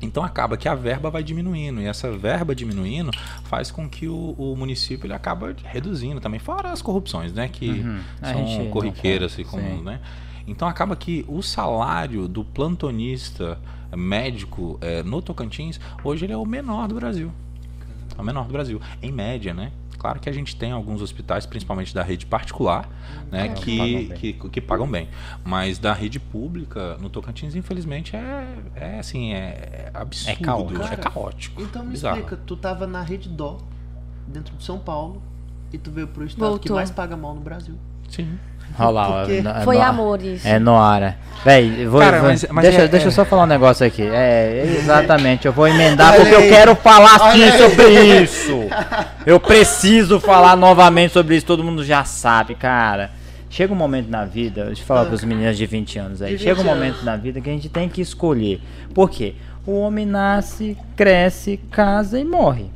Então 0.00 0.22
acaba 0.22 0.56
que 0.56 0.68
a 0.68 0.74
verba 0.76 1.10
vai 1.10 1.24
diminuindo 1.24 1.80
e 1.80 1.86
essa 1.86 2.16
verba 2.16 2.54
diminuindo 2.54 3.10
faz 3.46 3.72
com 3.72 3.88
que 3.88 4.06
o, 4.06 4.36
o 4.38 4.54
município 4.54 5.08
ele 5.08 5.14
acaba 5.14 5.52
reduzindo 5.64 6.20
também, 6.20 6.38
fora 6.38 6.70
as 6.70 6.80
corrupções, 6.80 7.32
né, 7.32 7.48
que 7.48 7.70
Uhum. 7.70 8.00
São 8.22 8.70
corriqueiras 8.70 9.36
e 9.36 9.42
comuns, 9.42 9.82
né? 9.82 10.00
Então 10.46 10.68
acaba 10.68 10.94
que 10.94 11.24
o 11.26 11.42
salário 11.42 12.28
do 12.28 12.44
plantonista 12.44 13.58
médico 13.96 14.78
eh, 14.80 15.02
no 15.02 15.20
Tocantins 15.20 15.80
hoje 16.04 16.24
ele 16.24 16.32
é 16.32 16.36
o 16.36 16.46
menor 16.46 16.86
do 16.86 16.94
Brasil, 16.94 17.32
é 18.20 18.22
o 18.22 18.26
menor 18.26 18.46
do 18.46 18.52
Brasil, 18.52 18.80
em 19.02 19.10
média, 19.10 19.52
né? 19.52 19.72
Claro 19.98 20.18
que 20.18 20.30
a 20.30 20.32
gente 20.32 20.56
tem 20.56 20.72
alguns 20.72 21.02
hospitais, 21.02 21.44
principalmente 21.44 21.94
da 21.94 22.02
rede 22.02 22.24
particular, 22.24 22.88
né, 23.30 23.44
É, 23.44 23.48
pagam 23.48 23.62
que, 23.62 23.76
bem. 23.76 24.08
que, 24.16 24.32
que 24.32 24.60
pagam 24.60 24.90
bem. 24.90 25.08
Mas 25.44 25.78
da 25.78 25.92
rede 25.92 26.18
pública, 26.18 26.96
no 26.98 27.10
Tocantins, 27.10 27.54
infelizmente, 27.54 28.16
é, 28.16 28.48
é 28.76 28.98
assim, 28.98 29.34
é, 29.34 29.38
é 29.38 29.90
absurdo. 29.92 30.40
É 30.40 30.42
caótico. 30.42 30.82
É 30.84 30.96
caótico. 30.96 31.62
Então 31.62 31.84
me 31.84 31.90
bizarro. 31.90 32.18
explica, 32.18 32.42
tu 32.46 32.56
tava 32.56 32.86
na 32.86 33.02
Rede 33.02 33.28
Dó, 33.28 33.58
dentro 34.26 34.56
de 34.56 34.64
São 34.64 34.78
Paulo, 34.78 35.22
e 35.70 35.76
tu 35.76 35.90
veio 35.90 36.08
pro 36.08 36.24
estado 36.24 36.38
que 36.58 36.68
Voltou. 36.68 36.76
mais 36.76 36.90
paga 36.90 37.14
mal 37.14 37.34
no 37.34 37.42
Brasil. 37.42 37.74
Sim. 38.08 38.38
Olha 38.78 38.88
lá, 38.90 39.06
Porque 39.24 39.42
no- 39.42 39.54
Foi 39.62 39.76
no- 39.76 39.82
amor 39.82 40.22
isso. 40.22 40.46
É 40.46 40.58
Noara. 40.58 41.16
Véi, 41.44 41.84
eu 41.84 41.90
vou, 41.90 42.00
Cara, 42.00 42.18
vou- 42.20 42.28
mas- 42.28 42.46
mas 42.50 42.62
deixa, 42.62 42.82
é- 42.82 42.88
deixa 42.88 43.06
eu 43.06 43.10
é- 43.10 43.12
só 43.14 43.24
falar 43.24 43.44
um 43.44 43.46
negócio 43.46 43.86
aqui. 43.86 44.02
É, 44.02 44.76
exatamente, 44.78 45.46
eu 45.46 45.52
vou 45.52 45.66
emendar 45.66 46.14
porque 46.14 46.34
eu 46.34 46.40
quero 46.48 46.74
falar 46.76 47.32
sim 47.32 47.50
sobre 47.56 48.22
isso. 48.22 48.64
Eu 49.24 49.40
preciso 49.40 50.20
falar 50.20 50.54
novamente 50.56 51.12
sobre 51.12 51.36
isso, 51.36 51.46
todo 51.46 51.64
mundo 51.64 51.82
já 51.84 52.04
sabe, 52.04 52.54
cara. 52.54 53.10
Chega 53.48 53.72
um 53.72 53.76
momento 53.76 54.08
na 54.08 54.24
vida, 54.24 54.66
deixa 54.66 54.82
eu 54.82 54.86
falar 54.86 55.06
pros 55.06 55.24
meninos 55.24 55.56
de 55.56 55.66
20 55.66 55.98
anos 55.98 56.20
aí. 56.22 56.38
Chega 56.38 56.60
um 56.60 56.64
20 56.64 56.66
momento 56.66 57.02
na 57.04 57.16
vida 57.16 57.40
que 57.40 57.48
a 57.50 57.52
gente 57.52 57.68
tem 57.68 57.88
que 57.88 58.00
escolher. 58.00 58.60
Por 58.94 59.10
quê? 59.10 59.34
O 59.66 59.80
homem 59.80 60.06
nasce, 60.06 60.76
cresce, 60.94 61.58
casa 61.70 62.18
e 62.18 62.24
morre. 62.24 62.66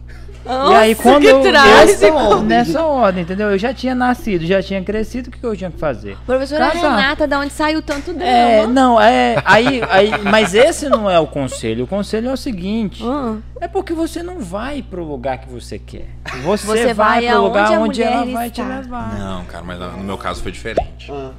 E 0.47 0.75
aí 0.75 0.91
Nossa, 0.95 1.03
quando 1.03 1.23
que 1.23 1.29
eu, 1.29 1.41
trágico. 1.43 2.05
eu 2.05 2.43
nessa 2.43 2.83
ordem, 2.83 3.23
entendeu? 3.23 3.51
Eu 3.51 3.59
já 3.59 3.73
tinha 3.73 3.95
nascido, 3.95 4.45
já 4.45 4.63
tinha 4.63 4.83
crescido, 4.83 5.29
o 5.29 5.33
que, 5.33 5.43
eu 5.43 5.57
tinha 5.57 5.71
que 5.71 5.79
fazer? 5.79 6.17
Professora 6.27 6.71
Casar. 6.71 6.97
Renata, 6.97 7.27
da 7.27 7.39
onde 7.41 7.53
saiu 7.53 7.81
tanto 7.81 8.13
drama? 8.13 8.27
É, 8.31 8.67
não, 8.67 9.01
é. 9.01 9.37
Aí, 9.45 9.83
aí, 9.89 10.11
mas 10.23 10.55
esse 10.55 10.89
não 10.89 11.11
é 11.11 11.19
o 11.19 11.27
conselho. 11.27 11.85
O 11.85 11.87
conselho 11.87 12.29
é 12.29 12.33
o 12.33 12.37
seguinte: 12.37 13.03
Hum. 13.03 13.41
é 13.61 13.67
porque 13.69 13.93
você 13.95 14.23
não 14.23 14.39
vai 14.41 14.83
pro 14.83 15.03
lugar 15.05 15.39
que 15.39 15.49
você 15.49 15.79
quer. 15.79 16.09
Você, 16.43 16.67
Você 16.67 16.95
vai, 16.95 17.23
vai 17.23 17.29
pro 17.33 17.43
lugar 17.43 17.71
onde 17.79 18.03
ela 18.03 18.17
mulher 18.21 18.33
vai 18.35 18.51
te 18.51 18.61
está. 18.61 18.77
levar. 18.77 19.19
Não, 19.19 19.45
cara, 19.45 19.65
mas 19.65 19.79
no 19.79 20.05
meu 20.05 20.19
caso 20.19 20.43
foi 20.43 20.53
diferente. 20.53 21.11
Ah, 21.11 21.31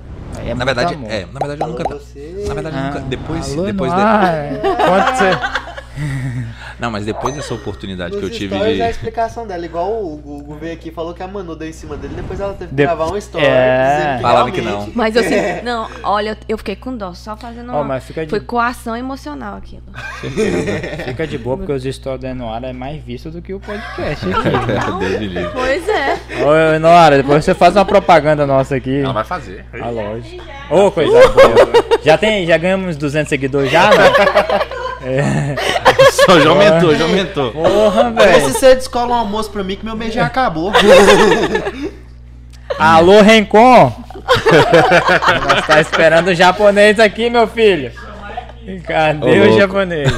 é 0.45 0.53
na 0.53 0.66
verdade, 0.66 0.93
amor. 0.95 1.10
é, 1.12 1.26
na 1.32 1.39
verdade 1.39 1.62
eu 1.62 1.68
nunca. 1.68 1.84
você. 1.84 2.43
Na 2.47 2.53
verdade, 2.53 2.76
eu 2.78 2.84
nunca. 2.84 2.99
Ah, 2.99 3.03
Depois, 3.08 3.53
alô, 3.53 3.64
depois 3.66 3.91
de-. 3.93 3.99
Pode 4.88 5.18
ser. 5.18 5.64
Não, 6.80 6.91
mas 6.91 7.05
depois 7.05 7.34
dessa 7.36 7.53
oportunidade 7.53 8.11
Nos 8.11 8.19
que 8.19 8.26
eu 8.26 8.30
tive 8.30 8.57
de. 8.57 8.82
é 8.82 8.86
a 8.86 8.89
explicação 8.89 9.47
dela, 9.47 9.65
igual 9.65 9.89
o 9.91 10.15
Hugo 10.15 10.55
veio 10.55 10.73
aqui 10.73 10.89
e 10.89 10.91
falou 10.91 11.13
que 11.13 11.23
a 11.23 11.28
Manu 11.28 11.55
deu 11.55 11.67
em 11.69 11.71
cima 11.73 11.95
dele, 11.95 12.13
depois 12.15 12.39
ela 12.39 12.53
teve 12.53 12.69
que 12.69 12.76
De- 12.76 12.84
gravar 12.84 13.05
um 13.11 13.17
story 13.17 13.45
É. 13.45 14.15
que 14.17 14.21
Falando 14.21 14.51
que 14.51 14.61
não. 14.61 14.89
Mas 14.93 15.15
eu 15.15 15.23
sei. 15.23 15.61
Não, 15.63 15.88
olha, 16.03 16.38
eu- 16.49 16.57
fiquei 16.57 16.76
com 16.76 16.95
dó, 16.95 17.13
só 17.13 17.36
fazendo 17.38 17.71
uma. 17.71 17.84
mas 17.84 18.03
fica 18.03 18.23
de, 18.26 18.30
Foi 18.30 18.39
coação 18.39 18.95
emocional 18.95 19.55
aquilo. 19.57 19.84
fica 21.05 21.26
de 21.28 21.38
boa, 21.38 21.57
porque 21.57 21.71
os 21.71 21.84
stories 21.84 22.21
da 22.21 22.30
Enoara 22.30 22.67
é 22.69 22.73
mais 22.73 23.01
visto 23.03 23.30
do 23.32 23.41
que 23.41 23.53
o 23.53 23.59
podcast 23.59 24.26
me 24.26 25.28
livre. 25.28 25.49
Pois 25.53 25.88
é. 25.88 26.17
Ô, 26.43 26.76
Enoara, 26.76 27.17
depois 27.17 27.43
você 27.45 27.53
faz 27.53 27.76
uma 27.76 27.86
propaganda 27.86 28.45
nossa 28.45 28.76
aqui. 28.76 28.99
Ela 29.01 29.13
vai 29.13 29.23
fazer. 29.23 29.65
A 29.82 29.89
loja. 29.89 30.38
Ô, 30.69 30.91
coisa 30.91 31.11
boa. 31.30 31.99
Já, 32.03 32.17
tem, 32.17 32.45
já 32.45 32.57
ganhamos 32.57 32.95
200 32.97 33.30
seguidores 33.30 33.71
já, 33.71 33.89
né? 33.89 35.55
Só 36.26 36.39
já 36.39 36.49
aumentou, 36.49 36.95
já 36.95 37.03
aumentou. 37.03 37.51
Porra, 37.51 38.11
velho. 38.11 38.45
se 38.47 38.53
você 38.53 38.76
descola 38.76 39.11
um 39.11 39.19
almoço 39.19 39.51
pra 39.51 39.63
mim 39.63 39.76
que 39.76 39.86
meu 39.86 39.95
mês 39.95 40.13
já 40.13 40.26
acabou. 40.26 40.71
Alô, 42.80 43.21
Rencon! 43.21 43.93
Nós 45.49 45.67
tá 45.67 45.80
esperando 45.82 46.30
o 46.30 46.34
japonês 46.36 46.99
aqui, 46.99 47.30
meu 47.30 47.47
filho. 47.47 47.91
Cadê 48.88 49.26
Ô, 49.28 49.43
o 49.43 49.45
louco. 49.45 49.59
japonês? 49.59 50.09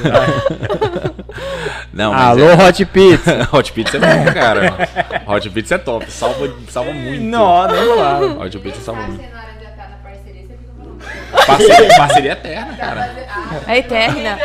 Não, 1.92 2.14
mas 2.14 2.22
Alô, 2.22 2.50
é- 2.50 2.68
Hot 2.70 2.86
Pizza. 2.86 3.48
Hot 3.52 3.74
Pizza 3.74 3.98
é 3.98 4.00
bom, 4.00 4.34
cara. 4.34 4.90
Hot 5.28 5.50
Pizza 5.50 5.76
é 5.76 5.78
top, 5.78 6.10
salva, 6.10 6.50
salva 6.70 6.94
muito. 6.94 7.22
Não, 7.24 7.68
nem 7.68 7.96
falo. 7.98 8.42
Hot 8.42 8.60
Pizza 8.60 8.80
salva 8.82 9.02
muito. 9.02 9.22
na 9.22 9.28
hora 9.40 9.52
de 9.60 9.66
estar 9.66 9.90
na 9.90 9.98
parceria, 9.98 10.44
você 10.44 10.58
fica 10.58 10.72
falando. 10.78 11.46
Parceria, 11.46 11.98
parceria 11.98 12.32
eterna, 12.32 12.74
cara. 12.78 13.16
É 13.68 13.78
eterna. 13.80 14.38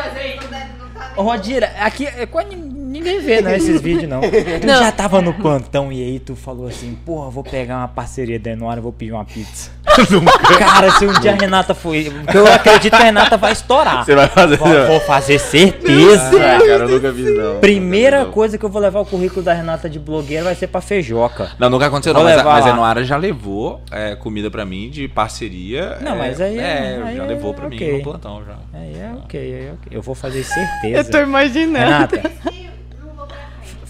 Rodira, 1.17 1.67
aqui 1.81 2.07
nin- 2.43 2.72
ninguém 2.93 3.21
vê, 3.21 3.41
né, 3.43 3.57
esses 3.57 3.81
vídeos, 3.81 4.09
não. 4.09 4.21
Tu 4.61 4.67
Não. 4.67 4.79
já 4.79 4.93
tava 4.93 5.21
no 5.23 5.33
plantão 5.35 5.93
e 5.93 6.03
aí 6.03 6.19
tu 6.19 6.37
falou 6.37 6.67
assim, 6.69 6.97
porra, 7.05 7.31
vou 7.31 7.43
pegar 7.43 7.79
uma 7.79 7.89
parceria 7.89 8.39
da 8.39 8.51
Enoara 8.51 8.79
e 8.81 8.83
vou 8.83 8.93
pedir 8.93 9.13
uma 9.13 9.25
pizza. 9.25 9.71
Cara, 10.59 10.91
se 10.93 11.07
um 11.07 11.13
dia 11.21 11.33
a 11.33 11.35
Renata 11.35 11.75
for... 11.75 11.93
Porque 12.25 12.37
eu 12.39 12.47
acredito 12.53 12.97
que 12.97 13.03
a 13.03 13.05
Renata 13.07 13.37
vai 13.37 13.53
estourar. 13.53 14.05
Você 14.05 14.15
vai 14.15 14.29
fazer. 14.29 14.57
Vou, 14.57 14.87
vou 14.87 15.01
fazer 15.01 15.39
certeza. 15.39 16.31
Ah, 16.37 16.59
cara, 16.59 16.85
eu 16.85 16.89
nunca 16.89 17.13
fiz, 17.13 17.37
não. 17.37 17.61
Primeira 17.61 18.17
Nunca 18.19 18.25
fiz, 18.25 18.27
não. 18.29 18.33
coisa 18.35 18.59
que 18.59 18.65
eu 18.65 18.69
vou 18.71 18.81
levar 18.81 19.01
o 19.01 19.05
currículo 19.07 19.43
da 19.43 19.53
Renata 19.53 19.89
de 19.89 19.99
blogueira 19.99 20.45
vai 20.45 20.55
ser 20.55 20.67
pra 20.69 20.81
feijoca. 20.81 21.51
Não, 21.59 21.69
nunca 21.69 21.87
aconteceu, 21.87 22.15
não. 22.15 22.21
Vou 22.23 22.31
Mas, 22.31 22.41
a- 22.67 22.75
mas 22.75 22.97
a 22.99 23.03
já 23.03 23.17
levou 23.17 23.81
é, 23.91 24.15
comida 24.15 24.51
pra 24.51 24.65
mim 24.65 24.89
de 24.91 25.09
parceria. 25.09 25.99
Não, 26.01 26.13
é, 26.13 26.19
mas 26.19 26.41
aí 26.41 26.59
é- 26.59 26.63
É, 26.63 27.03
aí 27.05 27.17
já 27.17 27.25
é 27.25 27.27
levou 27.27 27.53
pra 27.55 27.69
mim 27.69 27.79
no 27.79 28.03
plantão 28.03 28.43
já. 28.45 28.57
Aí 28.73 28.95
é 28.95 29.13
ok, 29.25 29.41
aí 29.41 29.67
é 29.69 29.73
ok. 29.73 29.89
Eu 29.91 30.03
vou 30.03 30.15
fazer 30.15 30.43
certeza. 30.45 31.21
imaginando. 31.23 31.79
Renata, 32.17 32.23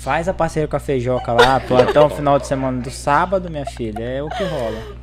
faz 0.02 0.28
a 0.28 0.34
parceria 0.34 0.66
com 0.66 0.76
a 0.76 0.80
feijoca 0.80 1.32
lá, 1.32 1.60
plantão 1.60 2.10
final 2.10 2.36
de 2.36 2.48
semana 2.48 2.82
do 2.82 2.90
sábado, 2.90 3.48
minha 3.48 3.64
filha. 3.64 4.02
É 4.02 4.22
o 4.22 4.28
que 4.28 4.42
rola. 4.42 5.01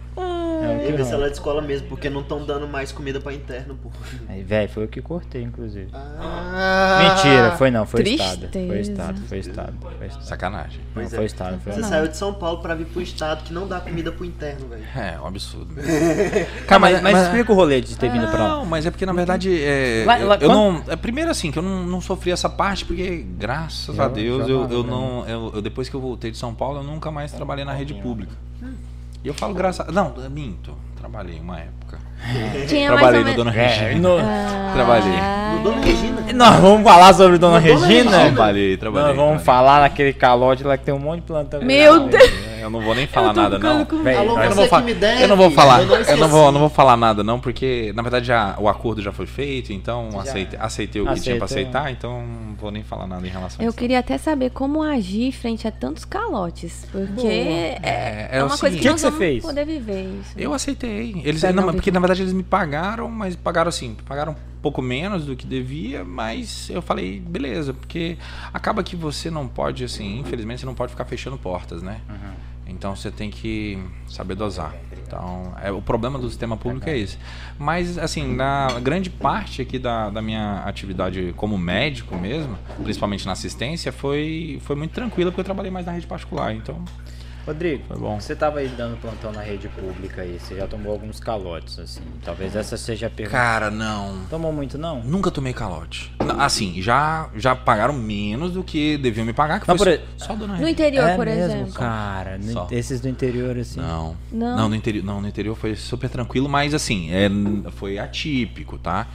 É 0.72 0.86
que 0.86 0.92
Vê 0.92 1.04
se 1.04 1.12
rola. 1.12 1.24
ela 1.24 1.30
descola 1.30 1.62
mesmo, 1.62 1.88
porque 1.88 2.10
não 2.10 2.22
estão 2.22 2.46
dando 2.46 2.68
mais 2.68 2.92
comida 2.92 3.20
pra 3.20 3.34
interno, 3.34 3.76
pô. 3.82 3.90
Aí, 4.30 4.44
velho, 4.44 4.70
foi 4.70 4.86
o 4.86 4.88
que 4.88 5.02
cortei, 5.02 5.42
inclusive. 5.44 5.90
Ah. 5.94 7.16
Mentira, 7.16 7.52
foi 7.58 7.72
não, 7.72 7.86
foi 7.86 8.02
estado. 8.04 8.40
Foi 8.40 8.48
Tristeza. 8.50 8.92
estado, 8.92 9.22
foi 9.28 9.40
estado. 9.40 9.74
Foi 9.98 10.08
estado. 10.08 10.24
Sacanagem. 10.26 10.80
Não, 10.80 10.86
Pois 10.94 11.14
é. 11.14 11.16
foi 11.16 11.26
estado, 11.26 11.60
foi 11.62 11.74
Você 11.74 11.80
não. 11.82 11.90
saiu 11.90 12.08
de 12.08 12.18
São 12.18 12.34
Paulo 12.34 12.62
pra 12.62 12.76
vir 12.76 12.86
pro 12.86 13.02
estado 13.02 13.44
que 13.44 13.54
não 13.54 13.68
dá 13.68 13.80
comida 13.80 14.12
pro 14.12 14.26
interno, 14.26 14.68
velho. 14.68 14.84
É, 14.96 15.20
um 15.20 15.26
absurdo. 15.28 15.74
Cara, 16.68 16.80
mas, 16.80 17.02
mas 17.02 17.18
explica 17.24 17.52
o 17.52 17.56
rolê 17.56 17.82
de 17.82 17.98
ter 17.98 18.10
vindo 18.12 18.28
pra 18.28 18.40
lá. 18.44 18.50
Não, 18.58 18.66
mas 18.66 18.86
é 18.86 18.92
porque 18.92 19.06
na 19.06 19.14
verdade 19.14 19.62
é, 19.62 20.04
Lá- 20.06 20.18
lá- 20.18 20.36
eu 20.36 20.50
quando- 20.50 20.54
não. 20.54 20.84
É, 20.88 20.96
primeiro 20.96 21.30
assim, 21.32 21.52
que 21.52 21.60
eu 21.60 21.64
não, 21.64 21.84
não 21.86 22.02
sofri 22.02 22.32
essa 22.32 22.50
parte, 22.50 22.86
porque 22.86 23.26
graças 23.38 23.96
Já- 23.96 24.06
a 24.06 24.08
Deus 24.08 24.48
eu, 24.50 24.70
eu 24.70 24.84
não. 24.84 25.28
Eu, 25.28 25.52
eu- 25.56 25.62
depois 25.62 25.90
que 25.90 25.96
eu 25.96 26.02
voltei 26.02 26.32
de 26.32 26.38
São 26.38 26.54
Paulo, 26.54 26.80
eu 26.80 26.84
nunca 26.84 27.12
mais 27.12 27.32
trabalhei 27.32 27.64
na 27.66 27.74
rede 27.74 27.94
pública. 27.94 28.34
E 29.24 29.28
eu 29.28 29.34
falo 29.34 29.54
graças 29.54 29.88
a. 29.88 29.92
Não, 29.92 30.14
eu 30.18 30.30
minto. 30.30 30.74
Trabalhei 30.98 31.40
uma 31.40 31.60
época. 31.60 31.98
Tinha 32.68 32.92
Trabalhei 32.92 33.20
no 33.22 33.26
mais 33.26 33.38
ou 33.38 33.44
Dona 33.46 33.52
menos. 33.52 33.78
Regina. 33.78 34.00
No- 34.10 34.18
Trabalhei. 34.74 35.20
No 35.58 35.64
Dona 35.64 35.82
Regina. 35.86 36.22
Nós 36.34 36.56
vamos 36.60 36.84
falar 36.84 37.14
sobre 37.14 37.38
Dona 37.38 37.60
Dona 37.60 37.74
Regina? 37.74 37.88
Regina. 37.88 38.20
Trabalhei, 38.34 38.78
trabalhei. 38.78 39.08
Nós 39.08 39.16
vamos 39.18 39.42
trabalhei. 39.42 39.46
falar 39.46 39.82
naquele 39.82 40.14
calote 40.14 40.64
lá 40.64 40.78
que 40.78 40.84
tem 40.86 40.94
um 40.94 41.00
monte 41.00 41.22
de 41.22 41.28
plantão. 41.28 41.62
Meu 41.62 42.08
Deus. 42.08 42.49
Eu 42.60 42.70
não 42.70 42.82
vou 42.82 42.94
nem 42.96 43.08
falar 43.08 43.34
nada, 43.34 43.58
não. 43.60 43.86
Véi, 44.04 44.16
Alô, 44.18 44.36
nós- 44.36 44.44
Eu 44.44 44.50
não, 44.50 44.56
você 44.64 44.68
vou 44.70 44.82
que 44.84 44.94
deve, 44.94 45.24
eu 45.24 45.28
não 45.28 45.36
vou 45.38 45.52
falar, 45.52 45.82
eu 45.82 45.88
não 45.88 45.96
eu 45.98 46.28
vou, 46.28 46.52
não 46.52 46.60
vou 46.60 46.70
falar 46.70 46.98
nada 46.98 47.24
não, 47.24 47.40
porque 47.40 47.92
na 47.96 48.02
verdade 48.02 48.26
já, 48.28 48.56
o 48.60 48.68
acordo 48.68 49.02
já 49.02 49.12
foi 49.12 49.26
feito, 49.26 49.72
então 49.74 50.20
aceitei, 50.20 50.60
aceitei 50.60 51.02
o 51.02 51.14
que 51.14 51.20
tinha 51.22 51.36
pra 51.38 51.46
aceitar, 51.46 51.92
então 51.92 52.22
não 52.26 52.56
vou 52.56 52.72
nem 52.72 52.84
falar 52.84 53.08
nada 53.08 53.26
em 53.26 53.30
relação 53.30 53.62
a 53.62 53.64
Eu 53.66 53.70
isso. 53.70 53.78
queria 53.78 54.00
até 54.00 54.18
saber 54.18 54.50
como 54.52 54.82
agir 54.82 55.32
frente 55.32 55.68
a 55.68 55.72
tantos 55.72 56.06
calotes. 56.06 56.86
Porque 56.92 57.28
é, 57.28 57.80
É, 57.82 58.30
é 58.32 58.38
é 58.40 58.44
o 58.44 58.48
uma 58.48 58.58
coisa 58.58 58.76
seguinte- 58.76 58.78
que 58.78 58.82
que 58.82 58.90
nós 58.90 58.96
que 58.96 59.00
você 59.02 59.06
vamos 59.08 59.18
fez? 59.20 59.44
poder 59.44 59.66
viver 59.66 60.04
isso. 60.22 60.34
Eu 60.38 60.54
aceitei. 60.54 61.22
Eles, 61.24 61.42
não, 61.44 61.54
não, 61.68 61.74
porque 61.74 61.92
na 61.92 62.00
verdade 62.00 62.22
eles 62.22 62.34
me 62.34 62.44
pagaram, 62.44 63.10
mas 63.10 63.36
pagaram 63.36 63.70
assim, 63.70 63.96
pagaram 64.08 64.34
um 64.34 64.62
pouco 64.62 64.82
menos 64.82 65.26
do 65.26 65.36
que 65.36 65.48
devia, 65.48 66.04
mas 66.04 66.70
eu 66.70 66.82
falei, 66.82 67.20
beleza, 67.20 67.74
porque 67.74 68.18
acaba 68.54 68.84
que 68.84 68.96
você 68.96 69.30
não 69.32 69.48
pode, 69.48 69.84
assim, 69.86 70.20
infelizmente 70.20 70.60
você 70.60 70.66
não 70.66 70.74
pode 70.74 70.92
ficar 70.92 71.06
fechando 71.06 71.38
portas, 71.38 71.82
né? 71.82 72.02
Então 72.70 72.96
você 72.96 73.12
tem 73.12 73.30
que 73.30 73.78
saber 74.08 74.36
dosar. 74.36 74.76
Então, 75.06 75.54
é, 75.62 75.72
o 75.72 75.82
problema 75.82 76.20
do 76.20 76.30
sistema 76.30 76.56
público 76.56 76.88
é 76.88 76.98
esse. 76.98 77.18
Mas, 77.58 77.98
assim, 77.98 78.36
na 78.36 78.80
grande 78.80 79.10
parte 79.10 79.62
aqui 79.62 79.80
da, 79.80 80.10
da 80.10 80.22
minha 80.22 80.60
atividade 80.66 81.34
como 81.36 81.58
médico 81.58 82.16
mesmo, 82.16 82.58
principalmente 82.84 83.26
na 83.26 83.32
assistência, 83.32 83.92
foi, 83.92 84.62
foi 84.62 84.76
muito 84.76 84.92
tranquila, 84.92 85.32
porque 85.32 85.42
eu 85.42 85.46
trabalhei 85.46 85.72
mais 85.72 85.86
na 85.86 85.94
rede 85.94 86.06
particular, 86.06 86.54
então 86.54 86.86
Rodrigo, 87.50 87.84
foi 87.88 87.98
bom. 87.98 88.20
você 88.20 88.36
tava 88.36 88.60
aí 88.60 88.68
dando 88.68 88.96
plantão 89.02 89.32
na 89.32 89.42
rede 89.42 89.68
pública 89.70 90.22
aí, 90.22 90.40
você 90.40 90.56
já 90.56 90.68
tomou 90.68 90.92
alguns 90.92 91.20
calotes, 91.20 91.80
assim. 91.80 92.02
Talvez 92.24 92.56
essa 92.56 92.78
seja 92.78 93.08
a 93.08 93.10
pergunta. 93.10 93.36
Cara, 93.38 93.72
não. 93.72 94.20
Tomou 94.30 94.54
muito, 94.54 94.78
não? 94.78 95.02
Nunca 95.02 95.32
tomei 95.32 95.52
calote. 95.52 96.12
Assim, 96.38 96.80
já, 96.82 97.28
já 97.36 97.56
pagaram 97.56 97.94
menos 97.94 98.52
do 98.54 98.64
que 98.64 98.98
deviam 98.98 99.26
me 99.26 99.34
pagar, 99.34 99.60
que 99.60 99.68
Não, 99.68 99.76
foi 99.78 99.98
por 99.98 100.06
só, 100.18 100.28
só 100.28 100.36
dona 100.36 100.58
No 100.58 100.68
interior, 100.70 101.10
é 101.10 101.16
por 101.16 101.26
mesmo, 101.26 101.44
exemplo. 101.44 101.74
cara. 101.74 102.38
no- 102.38 102.68
esses 102.72 103.02
do 103.02 103.10
interior, 103.10 103.58
assim. 103.58 103.80
Não. 103.80 104.16
Não? 104.32 104.56
Não, 104.58 104.70
no 104.70 104.76
interior, 104.76 105.04
não, 105.04 105.20
no 105.20 105.28
interior 105.28 105.56
foi 105.56 105.76
super 105.76 106.10
tranquilo, 106.10 106.48
mas 106.48 106.74
assim, 106.76 107.10
é, 107.12 107.30
foi 107.72 107.98
atípico, 107.98 108.78
tá? 108.78 109.08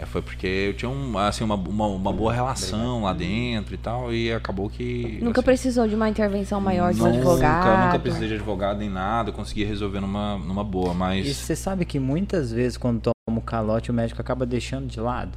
É, 0.00 0.06
foi 0.06 0.22
porque 0.22 0.46
eu 0.46 0.74
tinha 0.74 0.88
um, 0.88 1.18
assim, 1.18 1.42
uma, 1.42 1.56
uma, 1.56 1.86
uma 1.88 2.12
boa 2.12 2.32
relação 2.32 3.02
lá 3.02 3.12
dentro 3.12 3.74
e 3.74 3.78
tal, 3.78 4.12
e 4.14 4.32
acabou 4.32 4.70
que. 4.70 5.18
Nunca 5.20 5.40
assim, 5.40 5.44
precisou 5.46 5.88
de 5.88 5.94
uma 5.96 6.08
intervenção 6.08 6.60
maior 6.60 6.92
de 6.94 7.00
um 7.02 7.04
nunca, 7.06 7.16
advogado. 7.16 7.86
Nunca 7.86 7.98
precisei 7.98 8.28
de 8.28 8.34
advogado 8.34 8.78
nem 8.78 8.88
nada, 8.88 9.30
eu 9.30 9.34
consegui 9.34 9.64
resolver 9.64 9.98
numa, 10.00 10.38
numa 10.38 10.62
boa, 10.62 10.92
E 10.92 10.96
mas. 10.96 11.36
você 11.36 11.56
sabe 11.56 11.84
que 11.84 11.98
muitas 11.98 12.52
vezes 12.52 12.76
quando 12.78 13.00
toma 13.00 13.38
o 13.38 13.42
calote, 13.42 13.90
o 13.90 13.94
médico 13.94 14.20
acaba 14.20 14.46
deixando 14.46 14.86
de 14.86 15.00
lado? 15.00 15.32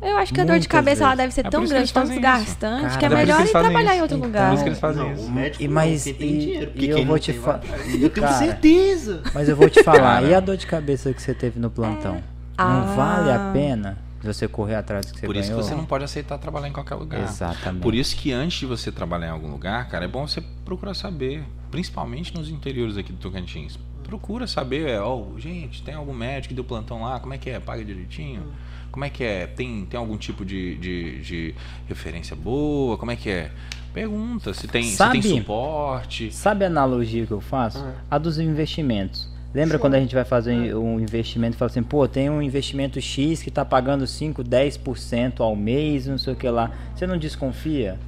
Eu 0.00 0.16
acho 0.16 0.32
que 0.32 0.40
a 0.40 0.44
dor 0.44 0.58
de 0.58 0.68
cabeça 0.68 1.02
ela 1.04 1.14
vezes. 1.14 1.18
deve 1.24 1.34
ser 1.34 1.46
É 1.46 1.50
tão 1.50 1.66
grande, 1.66 1.92
tão 1.92 2.04
desgastante, 2.04 2.82
Cara, 2.84 2.96
que 2.98 3.04
é 3.04 3.08
é 3.08 3.14
melhor 3.14 3.40
ir 3.44 3.50
trabalhar 3.50 3.92
em 3.92 3.94
isso. 3.94 4.02
outro 4.02 4.16
Então, 4.16 4.26
lugar. 4.28 4.48
por 4.48 4.54
isso 4.54 4.62
que 4.64 4.68
eles 4.70 4.80
fazem 4.80 5.02
Não, 5.02 5.12
isso. 5.12 5.26
o 5.26 5.30
médico 5.30 5.62
E 5.62 5.66
não, 5.68 5.74
mais- 5.74 6.04
quem 6.04 6.14
tem 6.14 6.28
e- 6.34 6.38
dinheiro. 6.38 6.66
Porque 6.72 6.84
e 6.86 6.88
eu 6.90 6.96
quem 6.96 7.04
vou 7.06 7.14
não 7.16 7.20
te 7.20 7.32
tem, 7.32 7.40
fa- 7.42 7.56
vai- 7.58 7.78
Eu 8.02 8.10
tenho 8.10 8.28
certeza. 8.28 9.22
Mas 9.34 9.48
eu 9.50 9.54
vou 9.56 9.68
te 9.68 9.82
falar, 9.82 10.24
e 10.24 10.34
a 10.34 10.40
dor 10.40 10.56
de 10.56 10.66
cabeça 10.66 11.12
que 11.12 11.20
você 11.22 11.34
teve 11.34 11.60
no 11.60 11.68
plantão? 11.70 12.22
Não 12.58 12.64
Ah. 12.64 12.94
vale 12.96 13.30
a 13.30 13.50
pena 13.52 13.98
você 14.22 14.48
correr 14.48 14.74
atrás 14.74 15.06
do 15.06 15.12
que 15.14 15.20
você 15.20 15.26
Por 15.26 15.36
isso 15.36 15.44
que 15.48 15.54
ganhou? 15.54 15.62
você 15.68 15.74
não 15.74 15.84
pode 15.86 16.04
aceitar 16.04 16.36
trabalhar 16.38 16.68
em 16.68 16.72
qualquer 16.72 16.96
lugar. 16.96 17.20
Exatamente. 17.22 17.82
Por 17.82 17.94
isso 17.94 18.16
que 18.16 18.32
antes 18.32 18.58
de 18.58 18.66
você 18.66 18.90
trabalhar 18.90 19.28
em 19.28 19.30
algum 19.30 19.48
lugar, 19.50 19.88
cara, 19.88 20.04
é 20.04 20.08
bom 20.08 20.26
você 20.26 20.42
procurar 20.64 20.94
saber, 20.94 21.44
principalmente 21.70 22.34
nos 22.34 22.48
interiores 22.50 22.96
aqui 22.96 23.12
do 23.12 23.18
Tocantins. 23.18 23.78
Procura 24.02 24.46
saber, 24.46 24.88
é, 24.88 25.00
ó, 25.00 25.22
gente, 25.36 25.82
tem 25.82 25.94
algum 25.94 26.14
médico 26.14 26.48
que 26.48 26.54
deu 26.54 26.64
plantão 26.64 27.02
lá, 27.02 27.20
como 27.20 27.34
é 27.34 27.38
que 27.38 27.50
é? 27.50 27.60
Paga 27.60 27.84
direitinho? 27.84 28.42
Como 28.90 29.04
é 29.04 29.10
que 29.10 29.22
é? 29.22 29.46
Tem, 29.46 29.84
tem 29.84 30.00
algum 30.00 30.16
tipo 30.16 30.44
de, 30.46 30.76
de, 30.78 31.20
de 31.20 31.54
referência 31.86 32.34
boa? 32.34 32.96
Como 32.96 33.10
é 33.10 33.16
que 33.16 33.28
é? 33.28 33.50
Pergunta 33.92 34.52
se 34.54 34.66
tem, 34.66 34.82
se 34.84 34.96
Sabe- 34.96 35.20
tem 35.20 35.38
suporte. 35.38 36.32
Sabe 36.32 36.64
a 36.64 36.68
analogia 36.68 37.26
que 37.26 37.32
eu 37.32 37.40
faço? 37.40 37.84
A 38.10 38.16
dos 38.18 38.38
investimentos. 38.38 39.28
Lembra 39.54 39.78
quando 39.78 39.94
a 39.94 40.00
gente 40.00 40.14
vai 40.14 40.24
fazer 40.24 40.74
um 40.74 41.00
investimento 41.00 41.56
e 41.56 41.58
fala 41.58 41.70
assim, 41.70 41.82
pô, 41.82 42.06
tem 42.06 42.28
um 42.28 42.42
investimento 42.42 43.00
X 43.00 43.42
que 43.42 43.50
tá 43.50 43.64
pagando 43.64 44.06
5, 44.06 44.44
10% 44.44 45.40
ao 45.40 45.56
mês, 45.56 46.06
não 46.06 46.18
sei 46.18 46.34
o 46.34 46.36
que 46.36 46.48
lá. 46.48 46.70
Você 46.94 47.06
não 47.06 47.16
desconfia? 47.16 47.98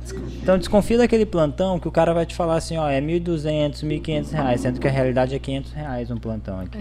Então 0.42 0.58
desconfia 0.58 0.98
daquele 0.98 1.24
plantão 1.24 1.78
que 1.78 1.88
o 1.88 1.90
cara 1.90 2.12
vai 2.12 2.26
te 2.26 2.34
falar 2.34 2.56
assim, 2.56 2.76
ó, 2.76 2.88
é 2.88 3.00
1.200, 3.00 3.82
1.500 3.82 4.32
reais, 4.32 4.60
sendo 4.60 4.78
que 4.78 4.86
a 4.86 4.90
realidade 4.90 5.34
é 5.34 5.38
500 5.38 5.72
reais 5.72 6.10
um 6.10 6.18
plantão 6.18 6.60
aqui. 6.60 6.78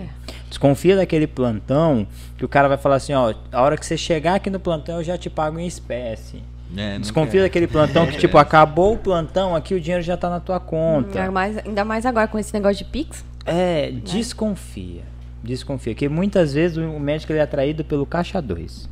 Desconfia 0.50 0.98
daquele 0.98 1.28
plantão 1.28 2.06
que 2.38 2.44
o 2.44 2.50
cara 2.50 2.68
vai 2.68 2.78
falar 2.78 2.96
assim, 2.98 3.14
ó, 3.14 3.34
a 3.52 3.62
hora 3.62 3.78
que 3.78 3.86
você 3.86 3.96
chegar 3.96 4.36
aqui 4.36 4.50
no 4.50 4.60
plantão 4.60 4.98
eu 4.98 5.04
já 5.04 5.18
te 5.18 5.30
pago 5.30 5.58
em 5.58 5.68
espécie. 5.68 6.44
É, 6.76 7.00
Desconfia 7.00 7.42
daquele 7.44 7.66
plantão 7.66 8.06
que, 8.06 8.18
tipo, 8.18 8.38
acabou 8.38 8.94
o 8.94 8.98
plantão, 8.98 9.56
aqui 9.56 9.74
o 9.74 9.80
dinheiro 9.80 10.04
já 10.04 10.18
tá 10.18 10.30
na 10.30 10.40
tua 10.40 10.60
conta. 10.60 11.18
Ainda 11.18 11.32
mais, 11.32 11.58
ainda 11.66 11.86
mais 11.86 12.06
agora 12.06 12.28
com 12.28 12.38
esse 12.38 12.54
negócio 12.54 12.84
de 12.84 12.92
Pix. 12.92 13.24
É, 13.50 13.92
desconfia. 13.92 15.04
Desconfia. 15.44 15.94
Porque 15.94 16.10
muitas 16.10 16.54
vezes 16.54 16.78
o 16.78 17.00
médico 17.00 17.32
ele 17.32 17.40
é 17.40 17.44
atraído 17.44 17.84
pelo 17.84 18.06
caixa 18.06 18.42
2. 18.42 18.90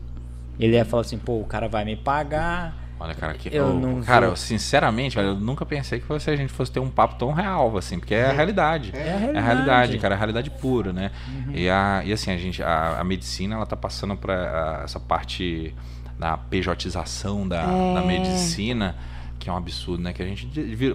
Ele 0.60 0.74
ia 0.76 0.86
falar 0.86 1.02
assim, 1.02 1.18
pô, 1.18 1.40
o 1.40 1.46
cara 1.46 1.68
vai 1.68 1.86
me 1.86 1.96
pagar. 1.96 2.76
Olha, 3.00 3.14
cara, 3.14 3.36
que, 3.36 3.56
Eu 3.56 3.74
não 3.76 4.02
cara, 4.02 4.26
eu, 4.26 4.36
sinceramente, 4.36 5.16
velho, 5.16 5.30
eu 5.30 5.36
nunca 5.36 5.64
pensei 5.64 6.00
que 6.00 6.12
a 6.12 6.36
gente 6.36 6.52
fosse 6.52 6.72
ter 6.72 6.80
um 6.80 6.90
papo 6.90 7.14
tão 7.16 7.32
real, 7.32 7.78
assim, 7.78 8.00
porque 8.00 8.16
é 8.16 8.26
a 8.26 8.32
realidade. 8.32 8.92
É 8.96 8.98
a 8.98 9.06
É 9.06 9.14
a 9.14 9.18
realidade. 9.18 9.46
realidade, 9.46 9.98
cara, 10.00 10.14
é 10.14 10.16
a 10.16 10.18
realidade 10.18 10.50
pura, 10.50 10.92
né? 10.92 11.12
E, 11.54 11.70
a, 11.70 12.02
e 12.04 12.12
assim, 12.12 12.32
a 12.32 12.38
gente, 12.38 12.64
a, 12.64 13.00
a 13.00 13.04
medicina, 13.04 13.56
ela 13.56 13.68
tá 13.68 13.76
passando 13.76 14.18
para 14.18 14.82
essa 14.84 15.00
parte 15.00 15.76
da 16.18 16.38
pejotização 16.38 17.48
da, 17.48 17.66
da 17.94 18.02
medicina, 18.02 18.96
que 19.38 19.48
é 19.48 19.54
um 19.54 19.58
absurdo, 19.58 20.02
né? 20.02 20.12
Que 20.12 20.24
a 20.24 20.26
gente, 20.26 20.50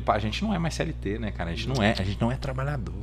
a 0.08 0.18
gente 0.18 0.42
não 0.42 0.52
é 0.52 0.58
mais 0.58 0.74
CLT, 0.74 1.20
né, 1.20 1.30
cara? 1.30 1.50
A 1.50 1.54
gente 1.54 1.68
não 1.68 1.80
é, 1.80 1.92
a 1.92 2.02
gente 2.02 2.20
não 2.20 2.32
é 2.32 2.36
trabalhador. 2.36 2.94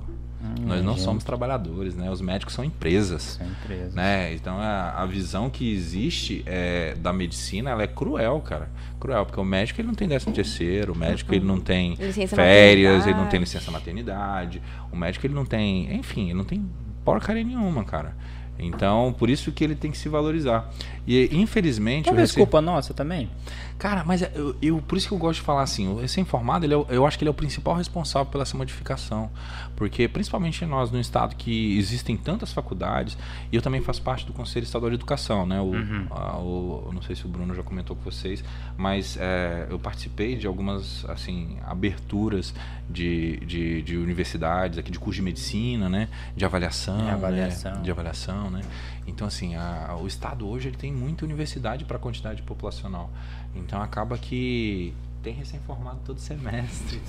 Nós 0.61 0.81
não 0.83 0.93
gente. 0.93 1.03
somos 1.03 1.23
trabalhadores, 1.23 1.95
né? 1.95 2.09
Os 2.09 2.21
médicos 2.21 2.53
são 2.53 2.63
empresas 2.63 3.37
São 3.37 3.45
empresas. 3.47 3.93
né? 3.93 4.33
Então 4.33 4.57
a, 4.57 4.91
a 5.01 5.05
visão 5.05 5.49
que 5.49 5.69
existe 5.73 6.43
é, 6.45 6.95
da 6.95 7.11
medicina 7.11 7.71
ela 7.71 7.83
é 7.83 7.87
cruel, 7.87 8.39
cara. 8.39 8.69
Cruel, 8.99 9.25
porque 9.25 9.39
o 9.39 9.43
médico 9.43 9.81
ele 9.81 9.87
não 9.87 9.95
tem 9.95 10.07
décimo 10.07 10.33
terceiro, 10.33 10.93
o 10.93 10.97
médico 10.97 11.33
ele 11.33 11.45
não 11.45 11.59
tem 11.59 11.93
Licença 11.95 12.35
férias, 12.35 13.05
ele 13.05 13.17
não 13.17 13.27
tem 13.27 13.39
licença 13.39 13.69
maternidade, 13.71 14.61
o 14.91 14.95
médico 14.95 15.25
ele 15.25 15.33
não 15.33 15.45
tem, 15.45 15.93
enfim, 15.95 16.25
ele 16.25 16.35
não 16.35 16.45
tem 16.45 16.65
porcaria 17.03 17.43
nenhuma, 17.43 17.83
cara. 17.83 18.15
Então, 18.61 19.15
por 19.17 19.29
isso 19.29 19.53
que 19.53 19.63
ele 19.63 19.73
tem 19.73 19.89
que 19.89 19.97
se 19.97 20.09
valorizar. 20.09 20.69
E 21.07 21.29
infelizmente, 21.31 22.05
Talvez 22.05 22.29
recebi- 22.31 22.41
culpa 22.45 22.59
nossa 22.61 22.93
também. 22.93 23.29
Cara, 23.77 24.03
mas 24.03 24.21
eu, 24.35 24.53
eu- 24.61 24.81
por 24.85 24.97
isso 24.97 25.07
que 25.07 25.13
eu 25.13 25.17
gosto 25.17 25.39
de 25.39 25.45
falar 25.45 25.61
assim, 25.61 25.87
o 25.87 26.01
recém-formado, 26.01 26.65
é 26.65 26.93
eu 26.93 27.05
acho 27.05 27.17
que 27.17 27.23
ele 27.23 27.29
é 27.29 27.31
o 27.31 27.33
principal 27.33 27.75
responsável 27.75 28.29
pela 28.29 28.41
essa 28.43 28.57
modificação. 28.57 29.31
Porque, 29.79 30.07
principalmente 30.07 30.63
nós, 30.65 30.91
no 30.91 30.99
estado 30.99 31.35
que 31.35 31.77
existem 31.77 32.15
tantas 32.17 32.51
faculdades, 32.53 33.17
e 33.51 33.55
eu 33.55 33.61
também 33.61 33.81
faço 33.81 34.01
parte 34.01 34.25
do 34.25 34.33
Conselho 34.33 34.65
Estadual 34.65 34.89
de 34.91 34.95
Educação, 34.95 35.45
né? 35.47 35.59
O, 35.61 35.71
a- 36.13 36.37
o- 36.37 36.91
não 36.93 37.01
sei 37.01 37.15
se 37.15 37.25
o 37.25 37.29
Bruno 37.29 37.55
já 37.55 37.63
comentou 37.63 37.95
com 37.95 38.03
vocês, 38.03 38.43
mas 38.77 39.17
é, 39.19 39.65
eu 39.69 39.79
participei 39.79 40.35
de 40.35 40.45
algumas, 40.45 41.05
assim, 41.09 41.57
aberturas 41.65 42.53
de, 42.89 43.37
de, 43.45 43.81
de 43.81 43.97
universidades, 43.97 44.77
aqui 44.77 44.91
de 44.91 44.99
curso 44.99 45.15
de 45.19 45.23
medicina, 45.23 45.87
né? 45.89 46.09
De 46.35 46.43
avaliação, 46.43 46.97
De 46.97 47.03
né? 47.05 47.11
avaliação. 47.13 47.81
de 47.81 47.89
avaliação, 47.89 48.51
né? 48.51 48.61
Então, 49.07 49.25
assim, 49.25 49.55
a- 49.55 49.95
o 49.99 50.05
Estado 50.05 50.47
hoje 50.47 50.67
ele 50.67 50.77
tem 50.77 50.91
muita 50.91 51.23
universidade 51.23 51.85
para 51.85 51.95
a 51.95 51.99
quantidade 51.99 52.41
populacional. 52.41 53.09
Então, 53.55 53.81
acaba 53.81 54.17
que 54.17 54.93
tem 55.21 55.33
recém-formado 55.33 55.99
todo 56.05 56.19
semestre. 56.19 57.01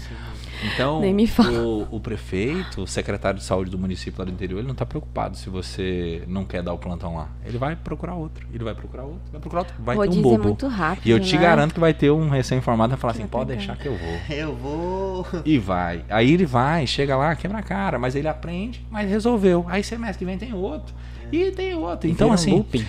Então, 0.74 1.00
Nem 1.00 1.14
me 1.14 1.26
fala. 1.26 1.50
o, 1.61 1.96
o 1.96 2.00
prefeito, 2.00 2.82
o 2.82 2.86
secretário 2.86 3.38
de 3.38 3.44
saúde 3.44 3.70
do 3.70 3.78
município 3.78 4.18
lá 4.18 4.24
do 4.24 4.32
interior, 4.32 4.58
ele 4.58 4.66
não 4.66 4.72
está 4.72 4.84
preocupado 4.84 5.36
se 5.36 5.48
você 5.48 6.24
não 6.26 6.44
quer 6.44 6.62
dar 6.62 6.72
o 6.72 6.78
plantão 6.78 7.16
lá. 7.16 7.28
Ele 7.44 7.58
vai 7.58 7.76
procurar 7.76 8.14
outro, 8.14 8.46
ele 8.52 8.64
vai 8.64 8.74
procurar 8.74 9.04
outro, 9.04 9.20
vai 9.30 9.40
procurar 9.40 9.61
outro, 9.61 9.74
vai 9.78 9.96
ter 9.96 10.00
um 10.00 10.04
Rodízio 10.04 10.22
bobo. 10.22 10.42
é 10.42 10.46
muito 10.46 10.68
rápido, 10.68 11.06
e 11.06 11.11
eu 11.11 11.20
te 11.20 11.36
né? 11.36 11.42
garanto 11.42 11.74
que 11.74 11.80
vai 11.80 11.94
ter 11.94 12.11
um 12.11 12.28
recém-formado 12.28 12.94
que 12.94 12.96
vai 12.96 13.00
falar 13.00 13.12
assim, 13.12 13.30
pode 13.30 13.54
deixar 13.54 13.76
que 13.76 13.86
eu 13.86 13.96
vou. 13.96 14.20
Eu 14.28 14.54
vou. 14.54 15.26
E 15.44 15.58
vai. 15.58 16.04
Aí 16.08 16.32
ele 16.32 16.46
vai, 16.46 16.86
chega 16.86 17.16
lá, 17.16 17.34
quebra 17.36 17.58
a 17.58 17.62
cara, 17.62 17.98
mas 17.98 18.14
ele 18.16 18.28
aprende, 18.28 18.84
mas 18.90 19.08
resolveu. 19.08 19.64
Aí 19.68 19.82
semestre 19.84 20.18
que 20.18 20.24
vem 20.24 20.38
tem 20.38 20.52
outro. 20.52 20.94
E 21.32 21.50
tem 21.52 21.74
outro. 21.74 22.08
Então, 22.08 22.30
um 22.30 22.32
assim, 22.32 22.52
looping. 22.52 22.84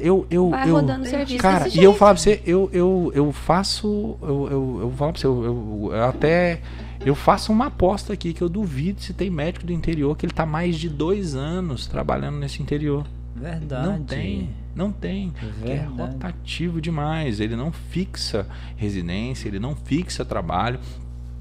Eu, 0.00 0.26
eu, 0.30 0.50
Vai 0.50 0.68
eu, 0.68 0.74
rodando 0.74 1.04
o 1.04 1.06
serviço 1.06 1.38
Cara, 1.38 1.64
desse 1.64 1.78
e 1.80 1.84
eu 1.84 1.94
falar 1.94 2.14
pra 2.14 2.22
você, 2.22 2.42
eu, 2.46 2.70
eu, 2.72 3.12
eu 3.14 3.32
faço. 3.32 4.16
Eu, 4.22 4.48
eu, 4.50 4.78
eu 4.82 4.90
falar 4.96 5.12
pra 5.12 5.20
você, 5.20 5.26
eu, 5.26 5.44
eu- 5.44 5.90
eu 5.92 6.04
até. 6.04 6.60
Eu 7.04 7.14
faço 7.14 7.52
uma 7.52 7.66
aposta 7.66 8.12
aqui 8.12 8.32
que 8.32 8.42
eu 8.42 8.48
duvido 8.48 9.00
se 9.00 9.12
tem 9.12 9.30
médico 9.30 9.66
do 9.66 9.72
interior 9.72 10.16
que 10.16 10.26
ele 10.26 10.32
tá 10.32 10.46
mais 10.46 10.76
de 10.76 10.88
dois 10.88 11.34
anos 11.34 11.86
trabalhando 11.86 12.38
nesse 12.38 12.62
interior. 12.62 13.06
Verdade. 13.34 13.86
Não 13.86 14.02
tem, 14.02 14.50
não 14.74 14.90
tem. 14.90 15.32
É 15.64 15.76
rotativo 15.84 16.80
demais. 16.80 17.38
Ele 17.38 17.54
não 17.54 17.70
fixa 17.70 18.46
residência, 18.76 19.46
ele 19.46 19.58
não 19.58 19.76
fixa 19.76 20.24
trabalho, 20.24 20.80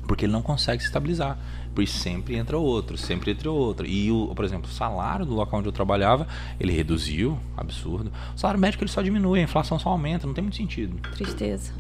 porque 0.08 0.26
ele 0.26 0.34
não 0.34 0.42
consegue 0.42 0.82
se 0.82 0.88
estabilizar. 0.90 1.38
Por 1.76 1.84
isso 1.84 2.00
sempre 2.00 2.38
entra 2.38 2.58
outro, 2.58 2.98
sempre 2.98 3.32
entra 3.32 3.52
outro. 3.52 3.86
E, 3.86 4.10
o, 4.10 4.34
por 4.34 4.46
exemplo, 4.46 4.70
o 4.70 4.74
salário 4.74 5.26
do 5.26 5.36
local 5.36 5.60
onde 5.60 5.68
eu 5.68 5.74
trabalhava, 5.74 6.26
ele 6.58 6.72
reduziu, 6.72 7.38
absurdo. 7.58 8.12
O 8.34 8.40
salário 8.40 8.60
médico 8.62 8.82
ele 8.84 8.90
só 8.90 9.02
diminui, 9.02 9.40
a 9.42 9.44
inflação 9.44 9.78
só 9.78 9.90
aumenta, 9.90 10.26
não 10.26 10.34
tem 10.34 10.42
muito 10.42 10.56
sentido. 10.56 10.98
Tristeza. 11.12 11.74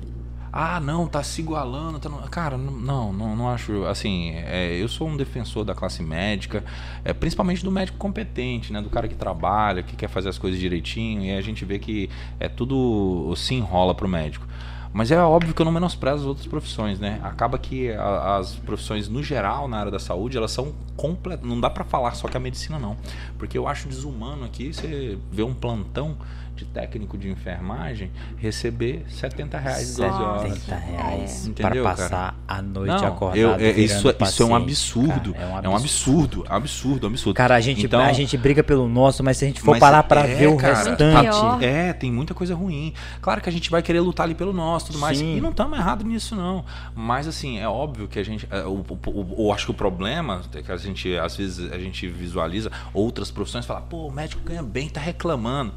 Ah, 0.57 0.79
não, 0.79 1.05
tá 1.05 1.21
se 1.21 1.41
igualando. 1.41 1.99
Tá 1.99 2.07
no- 2.07 2.17
Cara, 2.29 2.57
não, 2.57 3.11
não, 3.11 3.35
não 3.35 3.49
acho. 3.49 3.83
Assim, 3.85 4.31
é, 4.35 4.71
eu 4.81 4.87
sou 4.87 5.07
um 5.07 5.17
defensor 5.17 5.65
da 5.65 5.73
classe 5.75 6.01
médica, 6.01 6.63
é, 7.03 7.11
principalmente 7.13 7.61
do 7.63 7.69
médico 7.71 7.97
competente, 7.97 8.71
né? 8.71 8.81
Do 8.81 8.89
cara 8.89 9.07
que 9.07 9.15
trabalha, 9.15 9.83
que 9.83 9.95
quer 9.97 10.07
fazer 10.07 10.29
as 10.29 10.37
coisas 10.37 10.57
direitinho, 10.59 11.23
e 11.23 11.31
a 11.35 11.41
gente 11.41 11.65
vê 11.65 11.77
que 11.79 12.09
é 12.39 12.47
tudo 12.47 13.33
se 13.35 13.53
enrola 13.53 13.93
pro 13.93 14.07
médico. 14.07 14.47
Mas 14.95 15.11
é 15.11 15.21
óbvio 15.21 15.53
que 15.53 15.61
eu 15.61 15.65
não 15.65 15.73
menosprezo 15.73 16.19
as 16.19 16.23
outras 16.23 16.47
profissões, 16.47 17.01
né? 17.01 17.19
Acaba 17.21 17.57
que 17.59 17.91
a- 17.91 18.37
as 18.37 18.55
profissões, 18.55 19.09
no 19.09 19.21
geral, 19.21 19.67
na 19.67 19.77
área 19.77 19.91
da 19.91 19.99
saúde, 19.99 20.37
elas 20.37 20.51
são 20.51 20.71
completas. 20.95 21.45
Não 21.45 21.59
dá 21.59 21.69
pra 21.69 21.83
falar 21.83 22.15
só 22.15 22.29
que 22.29 22.37
a 22.37 22.39
medicina, 22.39 22.79
não. 22.79 22.95
Porque 23.37 23.57
eu 23.57 23.67
acho 23.67 23.89
desumano 23.89 24.45
aqui 24.45 24.73
você 24.73 25.17
ver 25.29 25.43
um 25.43 25.53
plantão 25.53 26.15
de 26.55 26.65
técnico 26.65 27.17
de 27.17 27.29
enfermagem 27.29 28.11
receber 28.37 29.05
70 29.09 29.57
reais 29.57 29.95
12 29.97 30.01
horas. 30.09 30.53
70 30.53 30.75
reais 30.75 31.47
É. 31.49 31.61
para 31.61 31.83
passar 31.83 32.09
cara? 32.09 32.35
a 32.47 32.61
noite 32.61 32.87
Não, 33.01 33.07
acordado. 33.07 33.37
eu- 33.37 33.55
é- 33.55 33.71
isso, 33.71 33.95
isso 33.95 34.07
é 34.07 34.11
um 34.11 34.13
paciente. 34.13 34.53
absurdo. 34.53 35.33
Cara, 35.33 35.65
é 35.65 35.69
um 35.69 35.75
absurdo, 35.75 36.45
absurdo, 36.47 37.07
absurdo. 37.07 37.35
Cara, 37.35 37.55
a 37.55 37.59
gente, 37.61 37.85
Então- 37.85 38.01
a 38.01 38.13
gente 38.13 38.37
briga 38.37 38.63
pelo 38.63 38.87
nosso, 38.87 39.23
mas 39.23 39.37
se 39.37 39.45
a 39.45 39.47
gente 39.47 39.59
for 39.61 39.77
parar 39.77 40.03
pra 40.03 40.21
é, 40.21 40.35
ver 40.35 40.47
o 40.47 40.57
cara, 40.57 40.75
restante. 40.75 41.21
pior. 41.29 41.61
É, 41.63 41.93
tem 41.93 42.11
muita 42.11 42.33
coisa 42.33 42.55
ruim. 42.55 42.93
Claro 43.21 43.41
que 43.41 43.49
a 43.49 43.51
gente 43.51 43.69
vai 43.69 43.81
querer 43.81 43.99
lutar 43.99 44.25
ali 44.25 44.35
pelo 44.35 44.53
nosso, 44.53 44.87
tudo 44.87 44.99
mais. 44.99 45.17
Sim. 45.17 45.37
E 45.37 45.41
não 45.41 45.49
estamos 45.51 45.77
errados 45.77 46.05
nisso, 46.05 46.35
não. 46.35 46.63
Mas 46.95 47.27
assim, 47.27 47.59
é 47.59 47.67
óbvio 47.67 48.07
que 48.07 48.17
a 48.19 48.23
gente. 48.23 48.47
é, 48.49 48.59
eu 48.61 49.51
acho 49.53 49.65
que 49.65 49.71
o 49.71 49.75
problema 49.75 50.41
é 50.53 50.61
que 50.61 50.71
a 50.71 50.77
gente, 50.77 51.15
às 51.17 51.35
vezes, 51.35 51.71
a 51.71 51.77
gente 51.77 52.07
visualiza 52.07 52.71
outras 52.93 53.29
profissões 53.29 53.65
e 53.65 53.67
fala, 53.67 53.81
pô, 53.81 54.07
o 54.07 54.11
médico 54.11 54.41
ganha 54.45 54.63
bem, 54.63 54.87
tá 54.89 55.01
reclamando. 55.01 55.73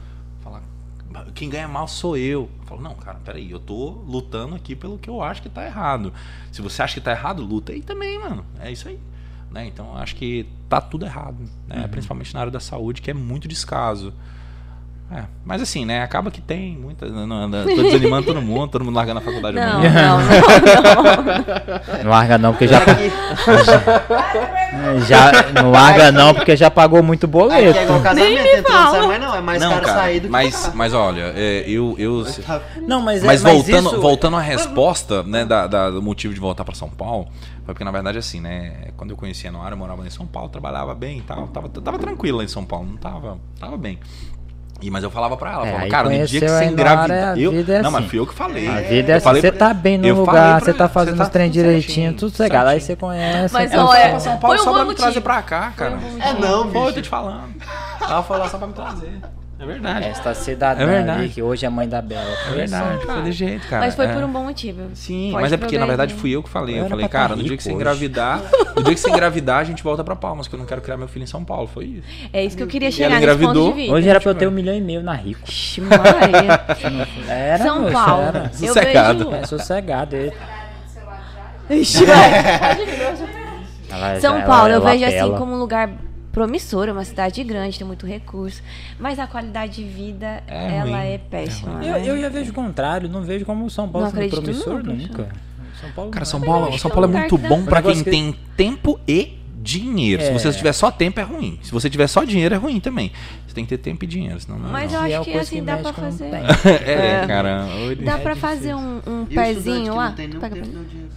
Quem 1.34 1.48
ganha 1.48 1.66
mal 1.66 1.88
sou 1.88 2.16
eu. 2.16 2.50
Eu 2.60 2.66
falo, 2.66 2.80
não, 2.82 2.94
cara, 2.94 3.18
peraí, 3.24 3.50
eu 3.50 3.58
tô 3.58 4.02
lutando 4.06 4.54
aqui 4.54 4.76
pelo 4.76 4.98
que 4.98 5.08
eu 5.08 5.22
acho 5.22 5.42
que 5.42 5.48
tá 5.48 5.64
errado. 5.64 6.12
Se 6.52 6.60
você 6.60 6.82
acha 6.82 6.94
que 6.94 7.00
tá 7.00 7.12
errado, 7.12 7.42
luta 7.42 7.72
aí 7.72 7.82
também, 7.82 8.18
mano. 8.18 8.44
É 8.60 8.70
isso 8.70 8.88
aí. 8.88 8.98
Né? 9.50 9.66
Então 9.66 9.86
eu 9.86 9.96
acho 9.96 10.14
que 10.14 10.46
tá 10.68 10.80
tudo 10.80 11.06
errado, 11.06 11.38
né? 11.66 11.82
Uhum. 11.82 11.88
principalmente 11.88 12.34
na 12.34 12.40
área 12.40 12.52
da 12.52 12.60
saúde, 12.60 13.00
que 13.00 13.10
é 13.10 13.14
muito 13.14 13.48
descaso. 13.48 14.12
É, 15.10 15.22
mas 15.42 15.62
assim, 15.62 15.86
né? 15.86 16.02
Acaba 16.02 16.30
que 16.30 16.38
tem 16.40 16.76
muita. 16.76 17.06
Não, 17.06 17.26
não, 17.26 17.48
não, 17.48 17.64
tô 17.64 17.82
desanimando 17.82 18.26
todo 18.26 18.42
mundo, 18.42 18.68
todo 18.70 18.84
mundo 18.84 18.94
largando 18.94 19.20
a 19.20 19.22
faculdade 19.22 19.56
Não, 19.56 19.62
amanhã. 19.78 19.90
não, 19.90 20.18
não, 20.18 21.22
não. 21.24 22.04
Não 22.04 22.10
larga 22.10 22.36
não, 22.36 22.52
porque 22.52 22.68
já. 22.68 22.80
já 25.06 25.32
não 25.54 25.70
larga 25.70 26.12
não, 26.12 26.34
porque 26.34 26.56
já 26.56 26.70
pagou 26.70 27.02
muito 27.02 27.24
Aqui 27.24 27.36
é 27.36 27.40
boleto. 27.40 27.78
igual 27.82 28.00
casamento, 28.02 28.46
entrou 28.46 28.72
não 28.78 28.90
sai 28.90 29.06
mais 29.06 29.20
não. 29.20 29.34
É 29.34 29.40
mais 29.40 29.62
não, 29.62 29.70
caro 29.70 29.84
cara, 29.86 29.98
sair 29.98 30.20
do 30.20 30.26
que 30.26 30.30
mas, 30.32 30.72
mas 30.74 30.92
olha, 30.94 31.32
é, 31.34 31.64
eu. 31.66 31.94
eu 31.98 32.24
Tá- 32.46 32.60
Não, 32.86 33.00
mas, 33.00 33.22
é- 33.22 33.26
mas 33.26 33.42
mas 33.42 33.52
voltando, 33.54 33.88
isso- 33.88 34.00
voltando 34.00 34.36
à 34.36 34.40
resposta, 34.40 35.22
né, 35.22 35.44
da, 35.44 35.66
da- 35.66 35.90
do 35.90 36.02
motivo 36.02 36.34
de 36.34 36.40
voltar 36.40 36.64
para 36.64 36.74
São 36.74 36.90
Paulo, 36.90 37.28
foi 37.64 37.74
porque 37.74 37.84
na 37.84 37.90
verdade 37.90 38.18
assim, 38.18 38.40
né, 38.40 38.88
quando 38.96 39.10
eu 39.10 39.16
conhecia 39.16 39.48
a 39.50 39.52
Noara, 39.52 39.72
eu 39.74 39.78
morava 39.78 40.06
em 40.06 40.10
São 40.10 40.26
Paulo, 40.26 40.48
trabalhava 40.48 40.94
bem 40.94 41.18
e 41.18 41.22
tal, 41.22 41.46
tava, 41.48 41.68
tava 41.68 41.98
tranquilo 41.98 42.38
lá 42.38 42.44
em 42.44 42.48
São 42.48 42.64
Paulo, 42.64 42.86
não 42.90 42.96
tava, 42.96 43.38
tava 43.58 43.76
bem. 43.76 43.98
E, 44.80 44.90
mas 44.92 45.02
eu 45.02 45.10
falava 45.10 45.36
pra 45.36 45.52
ela, 45.52 45.66
É, 45.66 45.70
falava, 45.72 45.90
cara, 45.90 46.04
no 46.08 46.10
dia 46.14 46.24
que 46.26 46.38
conheceu 46.38 46.48
você 46.58 46.64
engravidar. 46.66 47.36
Eu, 47.38 47.50
vida 47.50 47.74
é 47.74 47.82
não, 47.82 47.90
mas 47.90 48.00
assim. 48.02 48.10
fui 48.10 48.18
eu 48.20 48.26
que 48.28 48.34
falei. 48.34 48.68
A 48.68 48.80
vida 48.80 49.12
é 49.12 49.16
assim, 49.16 49.28
você 49.30 49.50
pra- 49.52 49.66
tá 49.68 49.74
bem 49.74 49.98
no 49.98 50.14
lugar, 50.14 50.60
você 50.60 50.72
tá 50.72 50.88
fazendo 50.88 51.16
você 51.16 51.22
os 51.24 51.28
trem 51.30 51.50
direitinho, 51.50 52.14
tudo 52.14 52.30
cegado. 52.36 52.68
Aí 52.68 52.80
você 52.80 52.94
conhece. 52.94 53.52
Mas 53.52 53.72
Ela 53.72 53.82
não, 53.82 53.90
foi 53.90 53.98
é- 53.98 54.08
pra 54.10 54.20
São 54.20 54.36
Paulo 54.38 54.56
um 54.56 54.62
só 54.62 54.72
pra 54.72 54.84
me 54.84 54.94
trazer 54.94 55.20
pra 55.20 55.42
cá, 55.42 55.72
cara. 55.76 55.98
É 56.20 56.32
não, 56.34 56.70
Foi, 56.70 56.80
eu 56.80 56.84
tô 56.84 56.88
bicho. 56.90 57.02
te 57.02 57.08
falando. 57.08 57.54
Ela 58.00 58.22
foi 58.22 58.38
lá 58.38 58.48
só 58.48 58.56
pra 58.56 58.66
me 58.68 58.72
trazer. 58.72 59.20
É 59.60 59.66
verdade. 59.66 60.06
Esta 60.06 60.34
cidadã 60.34 60.82
É 60.82 60.86
verdade. 60.86 61.20
ali, 61.20 61.28
que 61.30 61.42
hoje 61.42 61.66
é 61.66 61.68
mãe 61.68 61.88
da 61.88 62.00
Bela. 62.00 62.30
É 62.48 62.54
verdade, 62.54 63.04
foi 63.04 63.22
de 63.22 63.32
jeito, 63.32 63.66
cara. 63.66 63.84
Mas 63.86 63.96
foi 63.96 64.06
é. 64.06 64.12
por 64.14 64.22
um 64.22 64.28
bom 64.28 64.44
motivo. 64.44 64.82
Sim, 64.94 65.30
Pode 65.32 65.42
mas 65.42 65.52
é 65.52 65.56
porque 65.56 65.76
na 65.76 65.84
verdade 65.86 66.14
fui 66.14 66.30
eu 66.30 66.44
que 66.44 66.48
falei. 66.48 66.78
Eu 66.78 66.84
Eu, 66.84 66.88
falei, 66.88 67.08
cara, 67.08 67.30
tá 67.30 67.36
no 67.36 67.42
dia 67.42 67.56
que 67.56 67.62
você 67.64 67.70
hoje. 67.70 67.76
engravidar, 67.76 68.40
no 68.76 68.84
dia 68.84 68.94
que 68.94 69.00
você 69.00 69.10
engravidar, 69.10 69.58
a 69.58 69.64
gente 69.64 69.82
volta 69.82 70.04
pra 70.04 70.14
Palmas, 70.14 70.46
que 70.46 70.54
eu 70.54 70.58
não 70.60 70.64
quero 70.66 70.80
criar 70.80 70.96
meu 70.96 71.08
filho 71.08 71.24
em 71.24 71.26
São 71.26 71.44
Paulo. 71.44 71.66
Foi 71.66 71.86
isso. 71.86 72.06
É 72.32 72.44
isso 72.44 72.56
que 72.56 72.62
eu 72.62 72.68
queria 72.68 72.90
chegar 72.92 73.08
nesse 73.10 73.26
ponto 73.26 73.34
engravidou. 73.40 73.70
de 73.72 73.76
vista. 73.78 73.94
Hoje 73.94 74.08
era 74.08 74.20
pra 74.20 74.30
eu 74.30 74.34
ter 74.36 74.46
um 74.46 74.52
milhão 74.52 74.74
e 74.76 74.80
meio 74.80 75.02
na 75.02 75.14
Rico. 75.14 75.40
Ixi. 75.48 75.82
Era, 77.28 77.58
São 77.64 77.80
moço, 77.80 77.92
Paulo. 77.92 78.22
Era. 78.22 78.38
Eu 78.62 78.68
Sossegado. 78.68 79.24
vejo... 79.30 79.34
É 79.42 79.46
sossegado. 79.46 80.16
ele- 80.16 80.32
Ixi, 81.70 82.04
São 84.20 84.40
Paulo, 84.42 84.68
ela- 84.68 84.74
eu 84.74 84.80
vejo 84.82 85.04
assim 85.04 85.36
como 85.36 85.54
um 85.54 85.58
lugar 85.58 85.90
promissor, 86.32 86.88
é 86.88 86.92
uma 86.92 87.04
cidade 87.04 87.42
grande, 87.44 87.78
tem 87.78 87.86
muito 87.86 88.06
recurso, 88.06 88.62
mas 88.98 89.18
a 89.18 89.26
qualidade 89.26 89.76
de 89.76 89.84
vida, 89.84 90.42
É 90.46 90.76
ela 90.76 90.98
ruim, 90.98 91.08
é 91.12 91.18
péssima. 91.18 91.84
Eu, 91.84 91.92
né? 91.94 92.02
eu 92.08 92.20
já 92.20 92.28
vejo 92.28 92.50
o 92.50 92.54
contrário, 92.54 93.08
não 93.08 93.22
vejo 93.22 93.44
como 93.44 93.68
São 93.70 93.88
Paulo 93.88 94.06
Não 94.06 94.14
sendo 94.14 94.30
promissor 94.30 94.82
não, 94.84 94.94
nunca. 94.94 95.28
São 95.80 95.90
Paulo 95.92 96.10
Cara, 96.10 96.20
não 96.24 96.30
São 96.30 96.42
é. 96.42 96.46
Paulo, 96.46 96.78
São 96.78 96.90
Paulo 96.90 97.06
é 97.06 97.16
é 97.16 97.20
muito 97.20 97.38
bom 97.38 97.58
negócio 97.60 97.82
quem 97.82 98.04
que- 98.04 98.10
tem 98.10 98.36
tempo 98.56 98.98
e 99.06 99.38
dinheiro. 99.60 100.22
Se 100.22 100.28
É. 100.28 100.32
você 100.32 100.52
tiver 100.52 100.72
só 100.72 100.90
tempo, 100.90 101.20
é 101.20 101.22
ruim. 101.22 101.58
Se 101.62 101.70
você 101.70 101.90
tiver 101.90 102.06
só 102.06 102.24
dinheiro, 102.24 102.54
é 102.54 102.58
ruim 102.58 102.80
também. 102.80 103.12
Você 103.46 103.54
tem 103.54 103.64
que 103.64 103.70
ter 103.76 103.78
tempo 103.78 104.04
e 104.04 104.06
dinheiro, 104.08 104.40
senão 104.40 104.58
não. 104.58 104.70
Mas 104.70 104.92
não. 104.92 105.00
eu 105.06 105.12
é 105.12 105.16
acho 105.16 105.30
que 105.30 105.36
assim 105.36 105.56
que 105.56 105.62
dá 105.62 105.76
pra 105.76 105.92
fazer. 105.92 106.30
É, 106.86 107.22
É. 107.22 107.26
cara. 107.26 107.66
Dá 108.04 108.18
pra 108.18 108.34
fazer 108.36 108.74
um, 108.74 109.00
um 109.06 109.24
pezinho 109.26 109.94
lá. 109.94 110.08
Não 110.08 110.14
tem 110.16 110.28
Pega 110.30 110.48
tempo, 110.56 110.68
pra- 110.68 110.78
nem 110.80 110.88
dinheiro. 110.88 111.10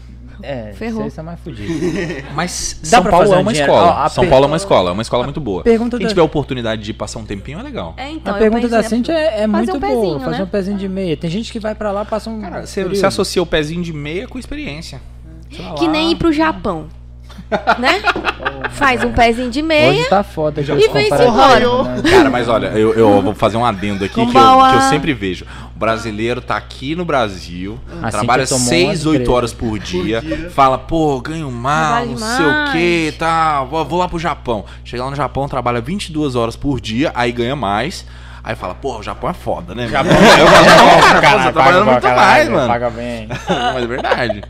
É, 0.44 0.74
Ferrou. 0.74 1.02
vocês 1.02 1.14
são 1.14 1.24
mais 1.24 1.40
fudidos. 1.40 2.24
Mas 2.36 2.80
Dá 2.84 2.88
São 2.90 3.02
pra 3.02 3.12
Paulo 3.12 3.26
fazer 3.26 3.36
é 3.36 3.40
um 3.40 3.42
uma 3.42 3.52
dinheiro. 3.54 3.72
escola. 3.74 3.92
Ó, 3.92 4.04
a 4.04 4.10
São 4.10 4.24
per- 4.24 4.30
Paulo 4.32 4.46
é 4.46 4.48
uma 4.48 4.58
escola, 4.58 4.90
é 4.90 4.94
uma 4.94 5.02
escola 5.02 5.24
muito 5.24 5.40
boa. 5.42 5.64
pergunta 5.64 5.98
Quem 5.98 6.06
da- 6.06 6.10
tiver 6.10 6.22
a 6.22 6.26
oportunidade 6.26 6.82
de 6.84 6.94
passar 6.94 7.20
um 7.20 7.26
tempinho 7.26 7.60
é 7.60 7.64
legal. 7.64 7.94
É, 7.98 8.10
então, 8.10 8.34
a 8.34 8.38
eu 8.38 8.42
pergunta 8.42 8.68
da 8.70 8.78
né, 8.78 8.84
Cintia 8.84 9.14
é, 9.18 9.42
é 9.42 9.48
muito 9.48 9.76
um 9.76 9.80
boa. 9.80 9.94
pezinho, 10.02 10.20
fazer 10.20 10.38
né? 10.38 10.44
um 10.44 10.48
pezinho 10.48 10.78
de 10.78 10.88
meia. 10.88 11.16
Tem 11.18 11.30
gente 11.30 11.52
que 11.52 11.60
vai 11.60 11.76
pra 11.76 11.92
lá 11.92 12.04
passa 12.06 12.30
um. 12.30 12.42
Cara, 12.42 12.66
você, 12.66 12.82
período. 12.82 12.98
você 13.00 13.06
associa 13.06 13.42
o 13.42 13.46
pezinho 13.46 13.82
de 13.84 13.94
meia 13.94 14.28
com 14.28 14.38
experiência. 14.40 15.02
Vai 15.52 15.74
Que 15.76 15.86
lá, 15.86 15.92
nem 15.92 16.12
ir 16.12 16.16
pro 16.16 16.32
Japão. 16.32 16.88
né? 17.80 18.02
Faz 18.72 19.04
um 19.04 19.12
pezinho 19.12 19.50
de 19.50 19.62
meia. 19.62 19.90
Hoje 19.92 20.10
tá 20.10 20.24
foda. 20.24 20.64
já 20.64 20.74
E 20.76 20.88
vem-se 20.88 21.14
embora. 21.24 21.60
né? 22.02 22.10
Cara, 22.10 22.30
mas 22.30 22.48
olha, 22.48 22.68
eu, 22.68 22.94
eu 22.94 23.22
vou 23.22 23.34
fazer 23.34 23.58
um 23.58 23.66
adendo 23.66 24.04
aqui 24.06 24.14
que 24.14 24.22
eu, 24.22 24.26
que 24.28 24.76
eu 24.76 24.82
sempre 24.90 25.14
vejo. 25.14 25.46
Brasileiro 25.82 26.40
tá 26.40 26.56
aqui 26.56 26.96
no 26.96 27.04
Brasil, 27.04 27.78
A 28.02 28.10
trabalha 28.10 28.46
Cintia 28.46 28.58
tomou 28.58 28.70
6, 28.70 28.88
umas 28.88 29.06
8 29.06 29.18
presas. 29.18 29.34
horas 29.36 29.54
por 29.54 29.80
dia, 29.80 30.24
fala, 30.56 30.78
pô, 30.78 31.20
ganho 31.20 31.52
mal, 31.52 32.06
Trabalho 32.06 32.12
não 32.12 32.18
sei 32.18 32.46
o 32.46 32.72
que, 32.72 33.18
tá, 33.18 33.64
vou, 33.64 33.84
vou 33.84 34.00
lá 34.00 34.08
pro 34.08 34.18
Japão. 34.20 34.64
Chega 34.86 35.04
lá 35.04 35.10
no 35.10 35.16
Japão, 35.16 35.48
trabalha 35.50 35.82
22 35.82 36.36
horas 36.36 36.56
por 36.56 36.80
dia, 36.80 37.12
aí 37.14 37.32
ganha 37.32 37.56
mais. 37.56 38.06
Aí 38.44 38.56
fala, 38.56 38.74
pô, 38.74 38.98
o 38.98 39.04
Japão 39.04 39.30
é 39.30 39.34
foda, 39.34 39.76
né? 39.76 39.88
Japão, 39.88 40.12
eu 40.18 40.48
falo, 40.48 40.66
"Nossa, 40.66 41.22
Caralho, 41.22 41.40
você 41.40 41.46
tá 41.46 41.52
trabalhando 41.52 41.86
paga 41.86 41.92
muito 41.92 42.02
pra 42.02 42.16
mais, 42.16 42.28
caralho, 42.48 42.52
mano. 42.52 42.68
Paga 42.68 42.90
bem. 42.90 43.28
Mas 43.74 43.84
é 43.84 43.88
verdade. 43.88 44.44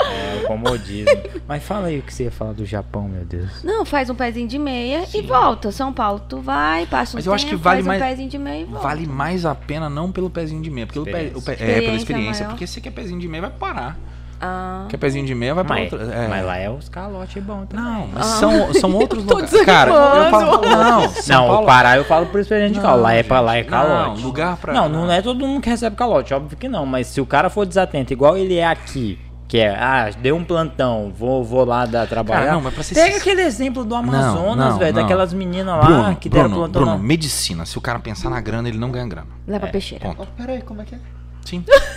É, 0.00 0.44
o 0.44 0.46
comodismo. 0.46 1.12
Mas 1.46 1.62
fala 1.62 1.88
aí 1.88 1.98
o 1.98 2.02
que 2.02 2.12
você 2.14 2.24
ia 2.24 2.30
falar 2.30 2.52
do 2.52 2.64
Japão, 2.64 3.08
meu 3.08 3.24
Deus. 3.24 3.62
Não, 3.64 3.84
faz 3.84 4.08
um 4.08 4.14
pezinho 4.14 4.46
de 4.48 4.58
meia 4.58 5.04
e 5.14 5.22
volta. 5.22 5.72
São 5.72 5.92
Paulo, 5.92 6.20
tu 6.28 6.38
vai, 6.40 6.86
passa 6.86 7.16
um 7.16 7.18
Mas 7.18 7.26
eu 7.26 7.32
acho 7.32 7.44
tempo, 7.46 7.56
que 7.58 7.62
vale 7.64 7.76
faz 7.82 7.86
mais- 7.86 8.02
um 8.02 8.04
pezinho 8.06 8.28
de 8.30 8.38
meia 8.38 8.62
e 8.62 8.64
volta. 8.64 8.82
Vale 8.86 9.06
mais 9.06 9.44
a 9.44 9.54
pena 9.54 9.88
não 9.90 10.10
pelo 10.12 10.30
pezinho 10.30 10.62
de 10.62 10.70
meia, 10.70 10.86
porque 10.86 10.98
o 11.00 11.04
pé, 11.04 11.32
o 11.34 11.42
pé- 11.42 11.56
é, 11.58 11.80
pela 11.80 11.96
Experiência 11.96 12.44
maior. 12.44 12.50
Porque 12.54 12.66
se 12.66 12.74
você 12.74 12.80
quer 12.80 12.90
pezinho 12.92 13.20
de 13.20 13.28
meia, 13.28 13.42
vai 13.42 13.50
parar. 13.50 13.96
Ah, 14.40 14.86
Quer 14.88 14.98
pezinho 14.98 15.26
de 15.26 15.34
meia, 15.34 15.52
vai 15.52 15.64
pra 15.64 15.74
Mas, 15.74 15.92
outra. 15.92 16.14
é. 16.14 16.28
mas 16.28 16.46
lá 16.46 16.56
é 16.56 16.70
os 16.70 16.88
calotes 16.88 17.42
bons 17.42 17.66
também. 17.66 17.84
Não, 17.84 18.06
mas 18.06 18.24
Ah. 18.24 18.36
são, 18.36 18.72
são 18.74 18.94
outros 18.94 19.24
lugares. 19.26 19.50
Cara, 19.64 19.90
eu 19.90 20.30
falo. 20.30 20.60
Não, 20.64 21.08
São 21.08 21.40
não, 21.40 21.46
Paulo- 21.48 21.62
o 21.64 21.66
Pará 21.66 21.96
eu 21.96 22.04
falo 22.04 22.26
por 22.26 22.38
experiência 22.38 22.74
de 22.76 22.80
calo. 22.80 23.02
Lá 23.02 23.14
é 23.14 23.24
pra 23.24 23.40
lá 23.40 23.56
é 23.56 23.64
calote. 23.64 24.20
Não, 24.20 24.26
lugar 24.28 24.56
pra. 24.56 24.72
Não, 24.72 24.88
não 24.88 25.10
é 25.10 25.20
todo 25.20 25.44
mundo 25.44 25.60
que 25.60 25.68
recebe 25.68 25.96
calote, 25.96 26.32
óbvio 26.32 26.56
que 26.56 26.68
não. 26.68 26.86
Mas 26.86 27.08
se 27.08 27.20
o 27.20 27.26
cara 27.26 27.50
for 27.50 27.66
desatento, 27.66 28.12
igual 28.12 28.36
ele 28.36 28.54
é 28.54 28.64
aqui, 28.68 29.18
que 29.48 29.56
é, 29.56 29.74
ah, 29.74 30.10
deu 30.10 30.36
um 30.36 30.44
plantão, 30.44 31.10
vou, 31.16 31.42
vou 31.42 31.64
lá 31.64 31.86
dar 31.86 32.06
trabalhar. 32.06 32.40
Cara, 32.40 32.52
não, 32.52 32.60
mas 32.60 32.74
pra 32.74 32.82
ser 32.82 32.94
Pega 32.94 33.16
aquele 33.16 33.40
exemplo 33.40 33.82
do 33.82 33.94
Amazonas, 33.94 34.76
velho, 34.76 34.92
daquelas 34.92 35.32
meninas 35.32 35.74
lá 35.74 35.84
Bruno, 35.84 36.16
que 36.16 36.28
deram 36.28 36.50
Bruno, 36.50 36.56
plantão. 36.64 36.82
Bruno, 36.82 36.98
na- 36.98 37.02
medicina. 37.02 37.64
Se 37.64 37.78
o 37.78 37.80
cara 37.80 37.98
pensar 37.98 38.28
na 38.28 38.40
grana, 38.42 38.68
ele 38.68 38.76
não 38.76 38.90
ganha 38.90 39.06
grana. 39.08 39.28
leva 39.46 39.66
peixeira. 39.68 40.04
Ponto. 40.04 40.20
Ó, 40.22 40.26
pera 40.36 40.52
aí, 40.52 40.60
como 40.60 40.82
é 40.82 40.84
que 40.84 40.94
é? 40.94 40.98
Sim. 41.46 41.64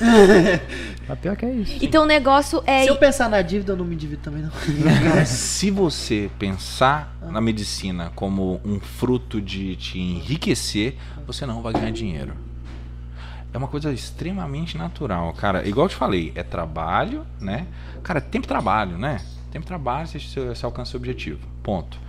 Mas 1.09 1.19
pior 1.19 1.35
que 1.35 1.45
é 1.45 1.51
isso. 1.51 1.77
Então 1.81 2.03
o 2.03 2.05
negócio 2.05 2.63
é. 2.65 2.83
Se 2.83 2.87
eu 2.87 2.95
pensar 2.95 3.29
na 3.29 3.41
dívida, 3.41 3.73
eu 3.73 3.77
não 3.77 3.83
me 3.83 3.97
divido 3.97 4.21
também, 4.21 4.43
não. 4.43 5.25
Se 5.25 5.69
você 5.69 6.31
pensar 6.39 7.13
na 7.29 7.41
medicina 7.41 8.13
como 8.15 8.61
um 8.63 8.79
fruto 8.79 9.41
de 9.41 9.75
te 9.75 9.99
enriquecer, 9.99 10.95
você 11.27 11.45
não 11.45 11.61
vai 11.61 11.73
ganhar 11.73 11.91
dinheiro. 11.91 12.33
É 13.53 13.57
uma 13.57 13.67
coisa 13.67 13.91
extremamente 13.91 14.77
natural, 14.77 15.33
cara. 15.33 15.67
Igual 15.67 15.85
eu 15.85 15.89
te 15.89 15.95
falei, 15.95 16.31
é 16.35 16.43
trabalho, 16.43 17.25
né? 17.39 17.67
Cara, 18.01 18.19
é 18.19 18.21
tempo 18.21 18.47
trabalho, 18.47 18.97
né? 18.97 19.19
Tempo 19.51 19.65
trabalho, 19.65 20.07
você, 20.07 20.19
você 20.19 20.65
alcança 20.65 20.95
o 20.95 20.99
objetivo. 20.99 21.45
Ponto. 21.61 21.99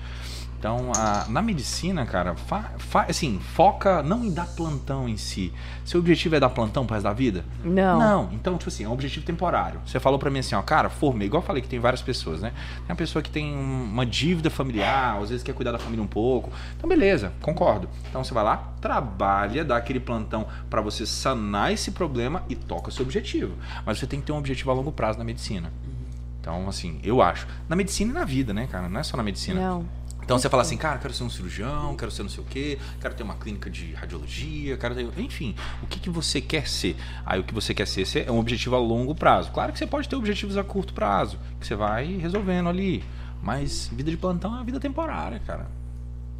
Então, 0.62 0.92
a- 0.96 1.26
na 1.28 1.42
medicina, 1.42 2.06
cara, 2.06 2.36
fa, 2.36 2.70
fa- 2.78 3.06
assim, 3.08 3.40
foca 3.40 4.00
não 4.00 4.24
em 4.24 4.30
dar 4.32 4.46
plantão 4.46 5.08
em 5.08 5.16
si. 5.16 5.52
Seu 5.84 5.98
objetivo 5.98 6.36
é 6.36 6.38
dar 6.40 6.50
plantão 6.50 6.86
pro 6.86 6.94
resto 6.94 7.02
da 7.02 7.12
vida? 7.12 7.44
Não. 7.64 7.98
Não, 7.98 8.30
então, 8.32 8.56
tipo 8.56 8.68
assim, 8.68 8.84
é 8.84 8.88
um 8.88 8.92
objetivo 8.92 9.26
temporário. 9.26 9.80
Você 9.84 9.98
falou 9.98 10.20
pra 10.20 10.30
mim 10.30 10.38
assim, 10.38 10.54
ó, 10.54 10.62
cara, 10.62 10.88
formei, 10.88 11.26
igual 11.26 11.42
eu 11.42 11.46
falei 11.48 11.60
que 11.62 11.66
tem 11.68 11.80
várias 11.80 12.00
pessoas, 12.00 12.40
né? 12.42 12.52
Tem 12.76 12.90
uma 12.90 12.94
pessoa 12.94 13.20
que 13.24 13.28
tem 13.28 13.52
um- 13.52 13.82
uma 13.90 14.06
dívida 14.06 14.50
familiar, 14.50 15.20
às 15.20 15.30
vezes 15.30 15.42
quer 15.42 15.52
cuidar 15.52 15.72
da 15.72 15.80
família 15.80 16.00
um 16.04 16.06
pouco. 16.06 16.48
Então, 16.76 16.88
beleza, 16.88 17.32
concordo. 17.42 17.88
Então 18.08 18.22
você 18.22 18.32
vai 18.32 18.44
lá, 18.44 18.68
trabalha, 18.80 19.64
dá 19.64 19.76
aquele 19.76 19.98
plantão 19.98 20.46
pra 20.70 20.80
você 20.80 21.04
sanar 21.04 21.72
esse 21.72 21.90
problema 21.90 22.44
e 22.48 22.54
toca 22.54 22.88
o 22.88 22.92
seu 22.92 23.04
objetivo. 23.04 23.54
Mas 23.84 23.98
você 23.98 24.06
tem 24.06 24.20
que 24.20 24.26
ter 24.26 24.32
um 24.32 24.38
objetivo 24.38 24.70
a 24.70 24.74
longo 24.74 24.92
prazo 24.92 25.18
na 25.18 25.24
medicina. 25.24 25.72
Então, 26.40 26.68
assim, 26.68 26.98
eu 27.04 27.22
acho. 27.22 27.46
Na 27.68 27.76
medicina 27.76 28.10
e 28.10 28.14
na 28.14 28.24
vida, 28.24 28.52
né, 28.52 28.66
cara? 28.70 28.88
Não 28.88 28.98
é 28.98 29.02
só 29.04 29.16
na 29.16 29.22
medicina. 29.22 29.60
Não. 29.60 29.84
Então 30.22 30.38
você 30.38 30.48
fala 30.48 30.62
assim, 30.62 30.76
cara, 30.76 30.98
quero 30.98 31.12
ser 31.12 31.24
um 31.24 31.30
cirurgião, 31.30 31.96
quero 31.96 32.10
ser 32.10 32.22
não 32.22 32.30
sei 32.30 32.42
o 32.42 32.46
quê, 32.46 32.78
quero 33.00 33.14
ter 33.14 33.22
uma 33.22 33.34
clínica 33.34 33.68
de 33.68 33.92
radiologia, 33.92 34.76
quero 34.76 34.94
ter. 34.94 35.06
Enfim, 35.18 35.54
o 35.82 35.86
que, 35.86 35.98
que 35.98 36.08
você 36.08 36.40
quer 36.40 36.68
ser? 36.68 36.96
Aí 37.26 37.40
o 37.40 37.44
que 37.44 37.52
você 37.52 37.74
quer 37.74 37.86
ser 37.86 38.26
é 38.26 38.30
um 38.30 38.38
objetivo 38.38 38.76
a 38.76 38.78
longo 38.78 39.14
prazo. 39.14 39.50
Claro 39.50 39.72
que 39.72 39.78
você 39.78 39.86
pode 39.86 40.08
ter 40.08 40.16
objetivos 40.16 40.56
a 40.56 40.64
curto 40.64 40.94
prazo, 40.94 41.38
que 41.60 41.66
você 41.66 41.74
vai 41.74 42.16
resolvendo 42.16 42.68
ali. 42.68 43.04
Mas 43.42 43.90
vida 43.92 44.10
de 44.10 44.16
plantão 44.16 44.52
é 44.52 44.56
uma 44.58 44.64
vida 44.64 44.78
temporária, 44.78 45.40
cara. 45.40 45.66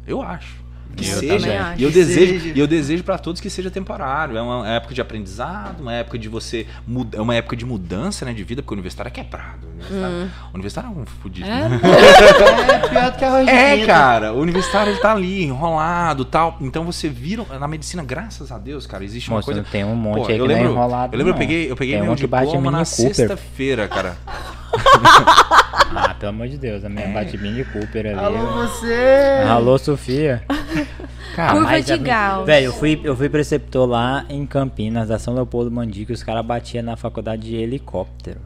Eu 0.07 0.21
acho. 0.21 0.63
Que 0.95 1.09
Eu 1.09 1.19
seja. 1.19 1.37
também. 1.37 1.59
E 1.77 1.83
eu 1.83 1.89
Que 1.89 1.95
desejo, 1.95 2.39
seja. 2.39 2.53
e 2.55 2.59
eu 2.59 2.67
desejo 2.67 3.03
para 3.03 3.17
todos 3.17 3.41
que 3.41 3.49
seja 3.49 3.71
temporário. 3.71 4.37
É 4.37 4.41
uma 4.41 4.67
época 4.69 4.93
de 4.93 5.01
aprendizado, 5.01 5.81
uma 5.81 5.93
época 5.93 6.17
de 6.19 6.29
você 6.29 6.67
muda, 6.87 7.17
é 7.17 7.21
uma 7.21 7.33
época 7.35 7.55
de 7.55 7.65
mudança, 7.65 8.25
né, 8.25 8.33
de 8.33 8.43
vida, 8.43 8.61
porque 8.61 8.73
o 8.73 8.75
universitário 8.75 9.09
é 9.09 9.11
quebrado. 9.11 9.65
O 9.65 9.71
universitário, 9.73 10.31
o 10.51 10.53
universitário 10.55 10.89
é 10.89 10.91
um 11.01 11.05
fudido. 11.05 11.47
né? 11.47 11.79
É 12.73 12.87
pior 12.89 13.11
do 13.11 13.17
que 13.17 13.43
de 13.45 13.49
É, 13.49 13.85
cara, 13.85 14.33
o 14.33 14.39
universitário 14.39 14.91
ele 14.93 14.99
tá 14.99 15.11
ali, 15.11 15.43
enrolado 15.43 16.23
tal. 16.25 16.57
Então 16.61 16.83
você 16.85 17.09
vira. 17.09 17.43
Na 17.59 17.67
medicina, 17.67 18.03
graças 18.03 18.51
a 18.51 18.57
Deus, 18.57 18.85
cara, 18.85 19.03
existe 19.03 19.29
uma 19.29 19.37
Moço, 19.37 19.45
coisa. 19.45 19.61
não 19.61 19.69
tem 19.69 19.83
um 19.83 19.95
monte 19.95 20.17
Pô, 20.17 20.27
aí 20.27 20.35
que 20.35 20.41
eu 20.41 20.45
não 20.47 20.51
é 20.53 20.57
lembro, 20.57 20.71
enrolado. 20.73 21.13
eu 21.13 21.17
lembro, 21.17 21.31
eu 21.31 21.33
não. 21.33 21.39
peguei, 21.39 21.71
eu 21.71 21.75
peguei 21.75 21.95
Tem 21.95 22.03
meu 22.03 22.11
um 22.11 22.15
diploma 22.15 22.71
na 22.71 22.85
sexta-feira, 22.85 23.87
cara. 23.87 24.15
Ah, 25.95 26.13
pelo 26.13 26.29
amor 26.31 26.47
de 26.47 26.57
Deus, 26.57 26.83
a 26.83 26.89
minha 26.89 27.07
bate 27.07 27.37
Mini 27.37 27.63
Cooper 27.65 28.05
ali. 28.07 28.19
Alô, 28.19 28.53
você! 28.67 29.43
Alô, 29.47 29.77
Sofia. 29.77 30.43
Cara, 31.35 31.53
Curva 31.53 31.81
de 31.81 31.99
minha- 31.99 32.15
Gauss. 32.31 32.45
Velho, 32.45 32.65
eu 32.67 32.73
fui, 32.73 33.01
eu 33.03 33.15
fui 33.15 33.29
preceptor 33.29 33.87
lá 33.87 34.25
em 34.29 34.45
Campinas, 34.45 35.07
da 35.09 35.17
São 35.19 35.33
Leopoldo 35.33 35.71
Mandique, 35.71 36.11
os 36.13 36.23
caras 36.23 36.45
batiam 36.45 36.83
na 36.83 36.95
faculdade 36.95 37.43
de 37.43 37.55
helicóptero. 37.55 38.39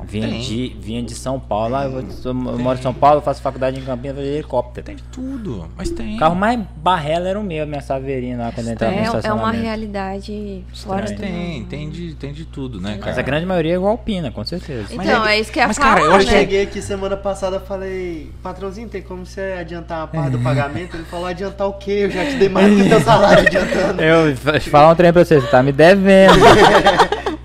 Total. 0.00 0.06
Vinha 0.10 0.28
Tem. 0.28 0.40
de, 0.40 0.76
vinha 0.80 1.02
de 1.02 1.14
São 1.14 1.38
Paulo, 1.38 1.76
ah, 1.76 1.84
eu, 1.84 2.04
eu 2.24 2.34
moro 2.34 2.78
em 2.78 2.82
São 2.82 2.92
Paulo, 2.94 3.20
faço 3.20 3.40
faculdade 3.42 3.78
em 3.78 3.82
Campinas, 3.82 4.16
eu 4.18 4.24
helicóptero. 4.24 4.84
Tem 4.86 4.96
de 4.96 5.02
tudo, 5.04 5.68
mas 5.76 5.90
tem. 5.90 6.16
O 6.16 6.18
carro 6.18 6.34
mais 6.34 6.58
barrela 6.76 7.28
era 7.28 7.38
o 7.38 7.42
meu, 7.44 7.62
a 7.64 7.66
minha 7.66 7.80
saveirinha 7.80 8.36
lá 8.38 8.52
quando 8.52 8.66
eu 8.68 8.72
entrava 8.72 8.92
no 8.94 8.98
É, 8.98 9.04
é 9.04 9.08
uma 9.10 9.18
estacionamento. 9.18 9.62
realidade 9.62 10.64
fora 10.74 11.00
Mas 11.02 11.10
do 11.12 11.16
tem, 11.20 11.64
tem 11.64 11.90
de, 11.90 12.14
tem 12.14 12.32
de 12.32 12.44
tudo, 12.44 12.80
né, 12.80 12.94
cara? 12.98 13.06
Mas 13.06 13.18
a 13.18 13.22
grande 13.22 13.46
maioria 13.46 13.72
é 13.72 13.76
igual 13.76 13.92
Alpina, 13.92 14.30
com 14.30 14.44
certeza. 14.44 14.86
Então, 14.94 15.26
é 15.26 15.38
isso 15.38 15.52
que 15.52 15.60
é 15.60 15.64
a 15.64 15.66
mas, 15.68 15.78
cara, 15.78 16.00
eu 16.00 16.18
que- 16.18 16.26
cheguei 16.26 16.62
aqui 16.62 16.80
semana 16.80 17.16
passada 17.16 17.60
falei, 17.60 18.30
patrãozinho, 18.42 18.88
tem 18.88 19.02
como 19.02 19.24
você 19.26 19.56
adiantar 19.58 20.02
a 20.02 20.06
parte 20.06 20.30
do 20.30 20.38
pagamento? 20.38 20.96
Ele 20.96 21.04
falou, 21.04 21.26
adiantar 21.26 21.66
o 21.68 21.74
quê? 21.74 22.02
Eu 22.04 22.10
já 22.10 22.24
te 22.24 22.36
dei 22.36 22.48
mais 22.48 22.70
do 22.74 22.82
que 22.82 22.88
teu 22.88 23.00
salário 23.02 23.46
adiantando. 23.46 24.02
Eu 24.02 24.34
vou 24.34 24.58
te 24.58 24.70
falar 24.70 24.90
um 24.92 24.94
trem 24.94 25.12
pra 25.12 25.24
você, 25.24 25.40
você 25.40 25.46
tá 25.48 25.62
me 25.62 25.72
devendo. 25.72 26.34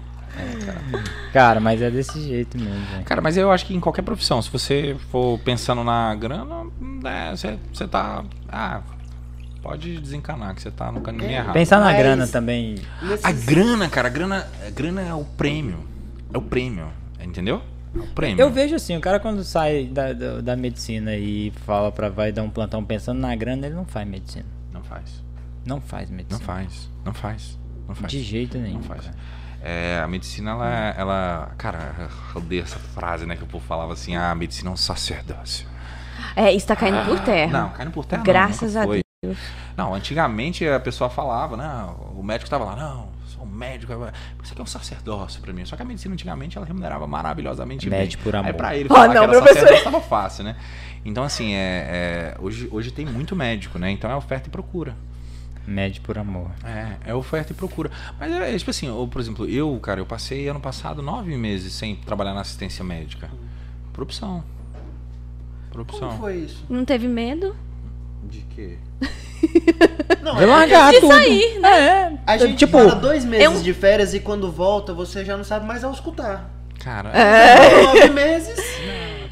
Cara, 1.35 1.59
mas 1.59 1.81
é 1.81 1.91
desse 1.91 2.17
jeito 2.21 2.57
mesmo, 2.57 2.79
velho. 2.91 3.03
Cara, 3.03 3.21
mas 3.21 3.35
eu 3.35 3.51
acho 3.51 3.65
que 3.65 3.75
em 3.75 3.79
qualquer 3.81 4.03
profissão, 4.03 4.41
se 4.41 4.49
você 4.49 4.95
for 5.11 5.37
pensando 5.39 5.83
na 5.83 6.15
grana, 6.15 6.63
né, 6.79 7.31
você, 7.35 7.59
você 7.73 7.85
tá. 7.85 8.23
Ah, 8.47 8.81
pode 9.61 9.97
desencanar 9.99 10.55
que 10.55 10.61
você 10.61 10.71
tá 10.71 10.93
no 10.93 11.01
caminho 11.01 11.29
errado. 11.29 11.51
Pensar 11.51 11.79
na 11.79 11.87
Mas- 11.87 11.97
grana 11.97 12.25
também. 12.25 12.75
Nesses- 13.01 13.25
A 13.25 13.33
grana, 13.33 13.89
cara, 13.89 14.07
a 14.07 14.11
grana, 14.11 14.47
a 14.65 14.69
grana 14.69 15.01
é 15.01 15.13
o 15.13 15.25
prêmio. 15.25 15.79
É 16.33 16.37
o 16.37 16.41
prêmio, 16.41 16.87
entendeu? 17.21 17.61
É 17.93 17.99
o 17.99 18.07
prêmio. 18.07 18.41
Eu 18.41 18.49
vejo 18.49 18.73
assim, 18.73 18.95
o 18.95 19.01
cara 19.01 19.19
quando 19.19 19.43
sai 19.43 19.87
da, 19.87 20.13
da, 20.13 20.39
da 20.39 20.55
medicina 20.55 21.17
e 21.17 21.51
fala 21.65 21.91
pra 21.91 22.07
vai 22.07 22.31
dar 22.31 22.43
um 22.43 22.49
plantão 22.49 22.81
pensando 22.81 23.19
na 23.19 23.35
grana, 23.35 23.65
ele 23.65 23.75
não 23.75 23.83
faz 23.85 24.07
medicina. 24.07 24.45
Não 24.71 24.81
faz. 24.83 25.21
Não 25.65 25.81
faz 25.81 26.09
medicina. 26.09 26.39
Não 26.39 26.45
faz, 26.45 26.89
não 27.03 27.13
faz, 27.13 27.59
não 27.89 27.93
faz. 27.95 28.09
De 28.09 28.21
jeito 28.21 28.57
nenhum. 28.57 28.75
Não 28.75 28.83
faz. 28.83 29.01
cara. 29.01 29.17
É, 29.67 29.99
a 29.99 30.07
medicina, 30.07 30.51
ela, 30.51 30.69
ela. 30.95 31.51
Cara, 31.57 31.95
eu 32.35 32.39
odeio 32.41 32.61
essa 32.61 32.77
frase, 32.77 33.25
né? 33.25 33.35
Que 33.35 33.43
o 33.43 33.47
povo 33.47 33.65
falava 33.65 33.93
assim: 33.93 34.15
ah, 34.15 34.29
a 34.29 34.35
medicina 34.35 34.69
é 34.69 34.73
um 34.73 34.77
sacerdócio. 34.77 35.67
É, 36.35 36.51
isso 36.51 36.67
tá 36.67 36.75
caindo 36.75 37.03
por 37.05 37.19
terra. 37.21 37.51
Não, 37.51 37.69
caindo 37.69 37.91
por 37.91 38.05
terra. 38.05 38.19
não, 38.19 38.25
Graças 38.25 38.75
nunca 38.75 38.99
a. 38.99 39.01
Deus. 39.23 39.37
Não, 39.75 39.93
antigamente 39.95 40.67
a 40.67 40.79
pessoa 40.79 41.09
falava, 41.09 41.57
não, 41.57 42.13
o 42.15 42.21
médico 42.23 42.47
tava 42.49 42.63
lá, 42.63 42.75
não, 42.75 43.09
sou 43.27 43.43
um 43.43 43.47
médico, 43.47 43.91
isso 44.43 44.51
aqui 44.53 44.61
é 44.61 44.63
um 44.63 44.67
sacerdócio 44.67 45.41
pra 45.41 45.51
mim. 45.51 45.65
Só 45.65 45.75
que 45.75 45.81
a 45.81 45.85
medicina 45.85 46.13
antigamente 46.13 46.57
ela 46.57 46.65
remunerava 46.65 47.07
maravilhosamente 47.07 47.89
Mede 47.89 48.17
bem. 48.17 48.23
por 48.23 48.35
amor. 48.35 48.47
Aí 48.49 48.53
pra 48.53 48.75
ele 48.77 48.87
Oh, 48.89 48.93
falar 48.93 49.07
não, 49.07 49.13
que 49.13 49.17
era 49.17 49.27
professor. 49.31 49.53
sacerdócio 49.61 49.83
tava 49.83 50.01
fácil, 50.01 50.43
né? 50.43 50.55
Então 51.03 51.23
assim, 51.23 51.53
é, 51.55 52.35
é, 52.35 52.37
hoje, 52.39 52.69
hoje 52.71 52.91
tem 52.91 53.03
muito 53.05 53.35
médico, 53.35 53.79
né? 53.79 53.89
Então 53.89 54.11
é 54.11 54.15
oferta 54.15 54.47
e 54.47 54.51
procura. 54.51 54.95
Mede 55.67 55.99
por 55.99 56.17
amor. 56.17 56.51
É, 56.63 57.09
é 57.11 57.15
oferta 57.15 57.51
e 57.51 57.55
procura. 57.55 57.89
Mas 58.19 58.31
é, 58.31 58.53
é 58.53 58.57
tipo 58.57 58.69
assim, 58.69 58.89
ou, 58.89 59.07
por 59.07 59.19
exemplo, 59.19 59.47
eu, 59.49 59.77
cara, 59.79 59.99
eu 59.99 60.05
passei 60.05 60.47
ano 60.47 60.59
passado 60.59 61.01
nove 61.01 61.35
meses 61.37 61.73
sem 61.73 61.95
trabalhar 61.95 62.33
na 62.33 62.41
assistência 62.41 62.83
médica. 62.83 63.29
Por 63.91 64.03
opção. 64.03 64.43
Por 65.71 65.81
opção. 65.81 66.07
Como 66.09 66.19
foi 66.19 66.35
isso? 66.37 66.63
Não 66.69 66.85
teve 66.85 67.07
medo? 67.07 67.55
De 68.29 68.39
quê? 68.55 68.77
Não, 70.21 70.39
é 70.39 70.45
largar 70.45 70.91
De 70.91 70.99
tudo. 70.99 71.13
sair, 71.13 71.59
É, 71.63 72.17
a 72.25 72.37
gente 72.37 72.57
tipo, 72.57 72.77
fala 72.77 72.95
dois 72.95 73.23
meses 73.25 73.45
eu- 73.57 73.61
de 73.61 73.73
férias 73.73 74.13
e 74.13 74.19
quando 74.19 74.51
volta 74.51 74.93
você 74.93 75.23
já 75.23 75.37
não 75.37 75.43
sabe 75.43 75.65
mais 75.67 75.83
ao 75.83 75.91
escutar. 75.91 76.49
Cara, 76.79 77.11
Nove 77.83 78.09
meses 78.09 78.59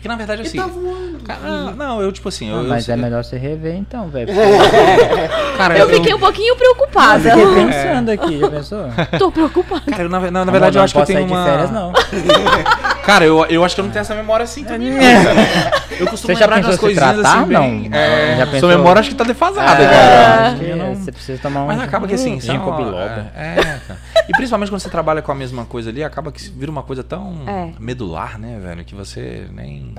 porque 0.03 0.09
na 0.09 0.15
verdade 0.17 0.41
assim. 0.41 0.57
tá 0.57 0.67
voando. 0.67 1.19
Cara, 1.23 1.39
não, 1.39 1.71
não, 1.71 2.01
eu 2.01 2.11
tipo 2.11 2.27
assim, 2.27 2.49
eu, 2.49 2.57
Ah, 2.57 2.61
eu- 2.63 2.67
mas 2.67 2.89
é 2.89 2.93
eu- 2.93 2.97
melhor 2.97 3.23
você 3.23 3.37
rever 3.37 3.73
então, 3.75 4.09
velho. 4.09 4.27
cara, 5.57 5.77
Eu 5.77 5.87
fiquei 5.87 6.13
um 6.13 6.19
pouquinho 6.19 6.51
Eu 6.51 6.57
preocupada. 6.57 7.19
fiquei 7.31 7.45
pensando 7.65 8.09
aqui, 8.11 8.39
já 8.39 8.49
pensou? 8.49 8.85
Tô 9.17 9.31
preocupada. 9.31 9.83
Cara, 9.89 10.03
eu, 10.03 10.09
na, 10.09 10.19
na- 10.19 10.43
na 10.45 10.51
verdade 10.51 10.75
eu 10.77 10.79
não 10.81 10.83
acho 10.83 10.93
que 10.93 10.99
eu 10.99 11.05
tenho 11.05 11.19
sair 11.19 11.27
uma. 11.31 11.43
de 11.45 11.49
férias, 11.49 11.71
não. 11.71 11.93
Cara, 13.03 13.25
eu, 13.25 13.45
eu 13.45 13.63
acho 13.65 13.75
que 13.75 13.81
eu 13.81 13.85
não 13.85 13.91
tenho 13.91 14.01
essa 14.01 14.15
memória 14.15 14.43
assim 14.43 14.63
também. 14.63 14.91
não, 14.91 14.97
É. 15.01 15.23
cara. 15.23 15.83
Eu 15.99 16.07
costumo 16.07 16.33
Você 16.33 16.39
já 16.39 16.45
lembrar 16.45 16.55
pensou 16.57 16.73
se 16.73 16.79
coisinhas 16.79 17.13
tratar? 17.19 17.39
assim 17.39 17.47
bem. 17.49 17.89
Não. 17.89 17.97
É, 17.97 18.29
Já 18.37 18.43
sua 18.45 18.51
pensou? 18.51 18.69
memória 18.69 18.99
acho 19.01 19.09
que 19.09 19.15
tá 19.15 19.23
defasada, 19.23 19.83
É, 19.83 19.89
cara. 19.89 20.47
acho 20.47 20.57
que 20.57 20.65
Eu 20.69 20.75
não- 20.77 20.95
Você 20.95 21.11
precisa 21.11 21.41
tomar 21.41 21.63
um. 21.63 21.67
Mas 21.67 21.79
acaba 21.81 22.07
que 22.07 22.13
assim, 22.15 22.39
são, 22.39 22.55
ginkgo 22.55 22.71
biloba. 22.73 23.31
é, 23.35 23.59
é, 23.59 23.79
cara. 23.87 23.99
E 24.27 24.31
principalmente 24.31 24.69
quando 24.71 24.79
você 24.81 24.89
trabalha 24.89 25.21
com 25.21 25.31
a 25.31 25.35
mesma 25.35 25.65
coisa 25.65 25.89
ali, 25.89 26.03
acaba 26.03 26.31
que 26.31 26.41
vira 26.49 26.71
uma 26.71 26.83
coisa 26.83 27.03
tão 27.03 27.43
É. 27.47 27.71
medular, 27.79 28.39
né, 28.39 28.57
velho, 28.63 28.83
que 28.85 28.95
você 28.95 29.47
nem 29.51 29.93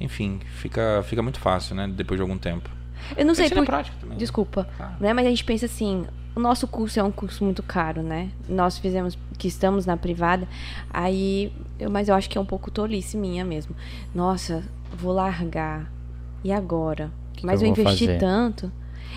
enfim, 0.00 0.40
fica 0.56 1.02
fica 1.08 1.22
muito 1.22 1.38
fácil, 1.38 1.74
né, 1.76 1.88
depois 1.90 2.18
de 2.18 2.22
algum 2.22 2.36
tempo. 2.36 2.68
Eu 3.16 3.24
não 3.24 3.34
sei 3.34 3.44
Medicina 3.44 3.60
por. 3.64 3.66
prática 3.70 3.96
também. 4.00 4.18
Desculpa. 4.18 4.66
Tá. 4.76 4.92
Né? 4.98 5.12
Mas 5.12 5.24
a 5.26 5.28
gente 5.30 5.44
pensa 5.44 5.66
assim, 5.66 6.04
o 6.34 6.40
nosso 6.40 6.66
curso 6.66 6.98
é 6.98 7.02
um 7.02 7.12
curso 7.12 7.44
muito 7.44 7.62
caro, 7.62 8.02
né? 8.02 8.30
Nós 8.48 8.78
fizemos, 8.78 9.16
que 9.38 9.46
estamos 9.46 9.86
na 9.86 9.96
privada, 9.96 10.48
aí, 10.90 11.52
eu, 11.78 11.90
mas 11.90 12.08
eu 12.08 12.14
acho 12.14 12.28
que 12.28 12.36
é 12.36 12.40
um 12.40 12.46
pouco 12.46 12.70
tolice 12.70 13.16
minha 13.16 13.44
mesmo. 13.44 13.74
Nossa, 14.14 14.62
vou 14.96 15.12
largar. 15.12 15.90
E 16.42 16.52
agora? 16.52 17.10
Que 17.34 17.46
mas 17.46 17.60
que 17.60 17.66
eu, 17.66 17.68
eu 17.68 17.72
investi 17.72 18.06
fazer? 18.06 18.18
tanto. 18.18 18.72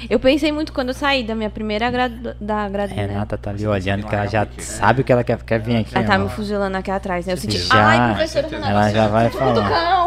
Eu 0.08 0.20
pensei 0.20 0.52
muito 0.52 0.72
quando 0.72 0.90
eu 0.90 0.94
saí 0.94 1.24
da 1.24 1.34
minha 1.34 1.50
primeira 1.50 1.90
gradu... 1.90 2.36
da 2.40 2.70
gradu... 2.70 2.94
né? 2.94 3.08
Renata 3.08 3.36
tá 3.36 3.50
ali 3.50 3.66
olhando 3.66 4.06
que 4.06 4.14
ela 4.14 4.28
já 4.28 4.48
sabe 4.60 5.02
o 5.02 5.04
que 5.04 5.12
ela 5.12 5.24
quer, 5.24 5.42
quer 5.42 5.60
vir 5.60 5.78
aqui. 5.78 5.98
Ela 5.98 6.06
tá 6.06 6.20
me 6.20 6.30
fuzilando 6.30 6.78
aqui 6.78 6.92
atrás, 6.92 7.26
né? 7.26 7.34
Eu 7.34 7.38
senti, 7.38 7.58
Já, 7.58 7.76
ai, 7.76 8.14
professora 8.14 8.48
Renata, 8.48 8.70
ela 8.70 8.90
já 8.92 9.08
vai 9.08 9.30
falar. 9.32 10.06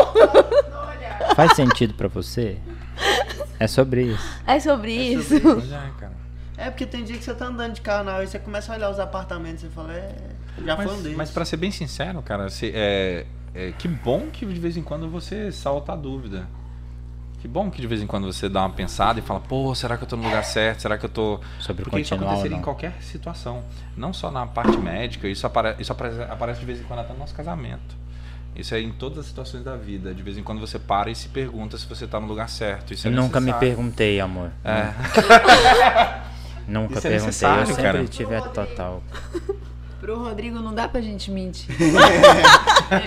Faz 1.34 1.54
sentido 1.54 1.94
pra 1.94 2.06
você? 2.06 2.56
É 3.58 3.66
sobre 3.66 4.02
isso. 4.04 4.40
É 4.46 4.60
sobre 4.60 4.92
isso. 4.92 5.34
É, 5.34 6.00
cara. 6.00 6.12
É 6.60 6.70
porque 6.70 6.84
tem 6.86 7.02
dia 7.04 7.16
que 7.16 7.24
você 7.24 7.34
tá 7.34 7.46
andando 7.46 7.72
de 7.74 7.80
carro 7.80 8.04
na 8.04 8.12
rua 8.12 8.24
e 8.24 8.26
você 8.26 8.38
começa 8.38 8.72
a 8.72 8.76
olhar 8.76 8.90
os 8.90 8.98
apartamentos 8.98 9.62
e 9.64 9.66
você 9.68 9.72
fala, 9.74 9.92
é, 9.94 10.14
já 10.64 10.76
foi 10.76 10.86
um 10.86 10.88
Mas, 10.90 11.02
deles. 11.02 11.16
mas 11.16 11.30
para 11.30 11.44
ser 11.44 11.56
bem 11.56 11.70
sincero, 11.70 12.20
cara, 12.22 12.48
se- 12.50 12.70
é, 12.74 13.24
é, 13.54 13.72
que 13.78 13.88
bom 13.88 14.26
que 14.32 14.44
de 14.44 14.60
vez 14.60 14.76
em 14.76 14.82
quando 14.82 15.08
você 15.08 15.50
salta 15.50 15.92
a 15.92 15.96
dúvida. 15.96 16.46
Que 17.40 17.48
bom 17.48 17.70
que 17.70 17.80
de 17.80 17.86
vez 17.86 18.02
em 18.02 18.06
quando 18.06 18.30
você 18.30 18.50
dá 18.50 18.60
uma 18.60 18.70
pensada 18.70 19.18
e 19.18 19.22
fala, 19.22 19.40
pô, 19.40 19.74
será 19.74 19.96
que 19.96 20.04
eu 20.04 20.08
tô 20.08 20.14
no 20.14 20.24
lugar 20.24 20.44
certo? 20.44 20.82
Será 20.82 20.98
que 20.98 21.06
eu 21.06 21.08
tô. 21.08 21.40
Sobre 21.58 21.84
Porque 21.84 22.00
isso 22.00 22.14
aconteceria 22.14 22.54
em 22.58 22.60
qualquer 22.60 22.92
situação. 23.00 23.64
Não 23.96 24.12
só 24.12 24.30
na 24.30 24.46
parte 24.46 24.76
médica, 24.76 25.26
isso, 25.26 25.46
apare... 25.46 25.74
isso 25.78 25.90
aparece, 25.90 26.20
aparece 26.24 26.60
de 26.60 26.66
vez 26.66 26.80
em 26.80 26.82
quando 26.84 26.98
até 27.00 27.14
no 27.14 27.18
nosso 27.18 27.34
casamento. 27.34 27.96
Isso 28.54 28.74
é 28.74 28.80
em 28.82 28.92
todas 28.92 29.20
as 29.20 29.26
situações 29.26 29.64
da 29.64 29.74
vida. 29.74 30.12
De 30.12 30.22
vez 30.22 30.36
em 30.36 30.42
quando 30.42 30.60
você 30.60 30.78
para 30.78 31.10
e 31.10 31.14
se 31.14 31.30
pergunta 31.30 31.78
se 31.78 31.86
você 31.86 32.06
tá 32.06 32.20
no 32.20 32.26
lugar 32.26 32.50
certo. 32.50 32.92
Isso 32.92 33.08
Eu 33.08 33.12
é 33.12 33.16
nunca 33.16 33.40
me 33.40 33.46
necessário. 33.46 33.68
perguntei, 33.74 34.20
amor. 34.20 34.50
É. 34.62 34.92
Nunca 36.70 36.98
Isso 36.98 37.06
é 37.06 37.10
perguntei. 37.10 37.26
necessário, 37.26 37.60
eu 37.62 37.66
sempre 37.66 37.82
cara. 37.82 38.04
tive 38.04 38.34
a 38.36 38.40
total. 38.42 39.02
Pro 40.00 40.18
Rodrigo 40.18 40.58
não 40.60 40.72
dá 40.72 40.88
pra 40.88 41.02
gente 41.02 41.30
mentir. 41.30 41.66
ele 41.78 41.94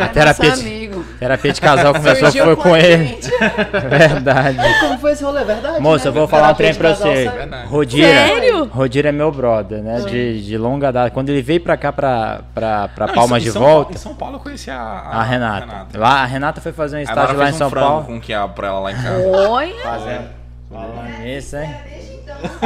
é 0.04 0.08
Terapia 0.10 0.50
nosso 0.50 0.62
de- 0.62 0.68
amigo. 0.70 1.04
Terapia 1.20 1.52
de 1.52 1.60
casal 1.60 1.92
conversou 1.92 2.26
Surgiu 2.32 2.44
foi 2.46 2.56
com 2.56 2.74
a 2.76 2.80
ele. 2.80 3.18
Verdade. 3.90 4.58
Como 4.80 5.00
foi 5.00 5.12
esse 5.14 5.24
rolê? 5.24 5.42
É 5.42 5.44
verdade? 5.44 5.80
Moça, 5.82 6.04
né? 6.06 6.10
eu 6.10 6.14
vou 6.14 6.28
falar 6.28 6.52
um 6.52 6.54
trem 6.54 6.72
pra 6.76 6.94
você. 6.94 7.26
sabe? 7.26 7.66
Rodira. 7.66 8.08
Sério? 8.08 8.66
Rodira 8.66 9.10
é 9.10 9.12
meu 9.12 9.32
brother, 9.32 9.82
né? 9.82 10.02
De, 10.02 10.44
de 10.46 10.56
longa 10.56 10.92
data. 10.92 11.10
Quando 11.10 11.30
ele 11.30 11.42
veio 11.42 11.62
pra 11.62 11.76
cá, 11.76 11.92
pra, 11.92 12.42
pra, 12.54 12.88
pra 12.90 13.08
Não, 13.08 13.14
Palmas 13.16 13.42
em 13.42 13.46
de 13.48 13.52
São 13.54 13.62
volta, 13.64 13.76
Paulo- 13.86 13.96
em 13.96 13.98
São 13.98 14.14
Paulo 14.16 14.36
eu 14.36 14.40
conheci 14.40 14.70
a, 14.70 14.78
a 14.80 15.24
Renata. 15.24 15.98
Lá, 15.98 16.22
a 16.22 16.26
Renata 16.26 16.62
foi 16.62 16.74
fazer 16.74 16.98
um 16.98 17.02
estágio 17.02 17.36
lá 17.38 17.50
em 17.50 17.54
um 17.54 17.58
São 17.58 17.72
Paulo. 17.72 18.06
com 18.06 18.22
quiabo 18.22 18.54
pra 18.54 18.68
ela 18.68 18.80
lá 18.80 18.92
em 18.92 18.96
casa. 18.96 19.28
Oi? 19.50 19.76
Fazendo. 19.82 20.26
Falando 20.70 21.20
nisso, 21.24 21.58
hein? 21.58 21.74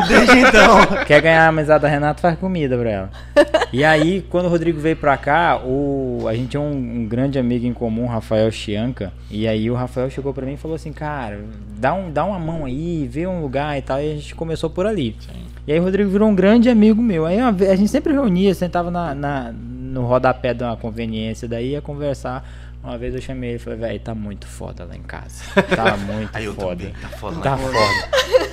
Desde 0.07 0.39
então. 0.39 0.85
Quer 1.05 1.21
ganhar 1.21 1.45
a 1.45 1.47
amizade 1.49 1.81
da 1.81 1.87
Renata, 1.87 2.21
faz 2.21 2.37
comida 2.37 2.77
pra 2.77 2.89
ela. 2.89 3.09
E 3.73 3.83
aí, 3.83 4.21
quando 4.29 4.45
o 4.45 4.49
Rodrigo 4.49 4.79
veio 4.79 4.95
pra 4.95 5.17
cá, 5.17 5.59
o, 5.63 6.25
a 6.27 6.33
gente 6.33 6.49
tinha 6.49 6.61
um, 6.61 6.71
um 6.71 7.05
grande 7.05 7.37
amigo 7.39 7.65
em 7.65 7.73
comum, 7.73 8.05
Rafael 8.05 8.49
Chianca. 8.51 9.11
E 9.29 9.47
aí 9.47 9.69
o 9.69 9.75
Rafael 9.75 10.09
chegou 10.09 10.33
pra 10.33 10.45
mim 10.45 10.53
e 10.53 10.57
falou 10.57 10.75
assim, 10.75 10.93
cara, 10.93 11.39
dá, 11.77 11.93
um, 11.93 12.11
dá 12.11 12.23
uma 12.25 12.39
mão 12.39 12.65
aí, 12.65 13.07
vê 13.11 13.25
um 13.27 13.41
lugar 13.41 13.77
e 13.77 13.81
tal. 13.81 13.99
E 13.99 14.11
a 14.11 14.15
gente 14.15 14.35
começou 14.35 14.69
por 14.69 14.85
ali. 14.85 15.15
E 15.65 15.71
aí 15.73 15.79
o 15.79 15.83
Rodrigo 15.83 16.09
virou 16.09 16.29
um 16.29 16.35
grande 16.35 16.69
amigo 16.69 17.01
meu. 17.01 17.25
Aí 17.25 17.39
a 17.39 17.75
gente 17.75 17.89
sempre 17.89 18.13
reunia, 18.13 18.53
sentava 18.53 18.89
na, 18.89 19.13
na- 19.13 19.53
no 19.53 20.05
rodapé 20.05 20.53
de 20.53 20.63
uma 20.63 20.77
conveniência, 20.77 21.47
daí 21.47 21.71
ia 21.71 21.81
conversar. 21.81 22.47
Uma 22.87 22.97
vez 22.97 23.13
eu 23.13 23.19
chamei 23.21 23.49
ele 23.49 23.55
e 23.57 23.59
falei, 23.59 23.79
velho, 23.79 23.99
tá 23.99 24.15
muito 24.15 24.47
foda 24.47 24.85
lá 24.85 24.95
em 24.95 25.01
casa. 25.01 25.43
Tá 25.75 25.97
muito 25.97 26.29
Aí 26.33 26.45
foda. 26.47 26.77
também, 26.85 26.93
tá 27.01 27.09
foda. 27.09 27.41
Tá 27.41 27.57
foda. 27.57 27.77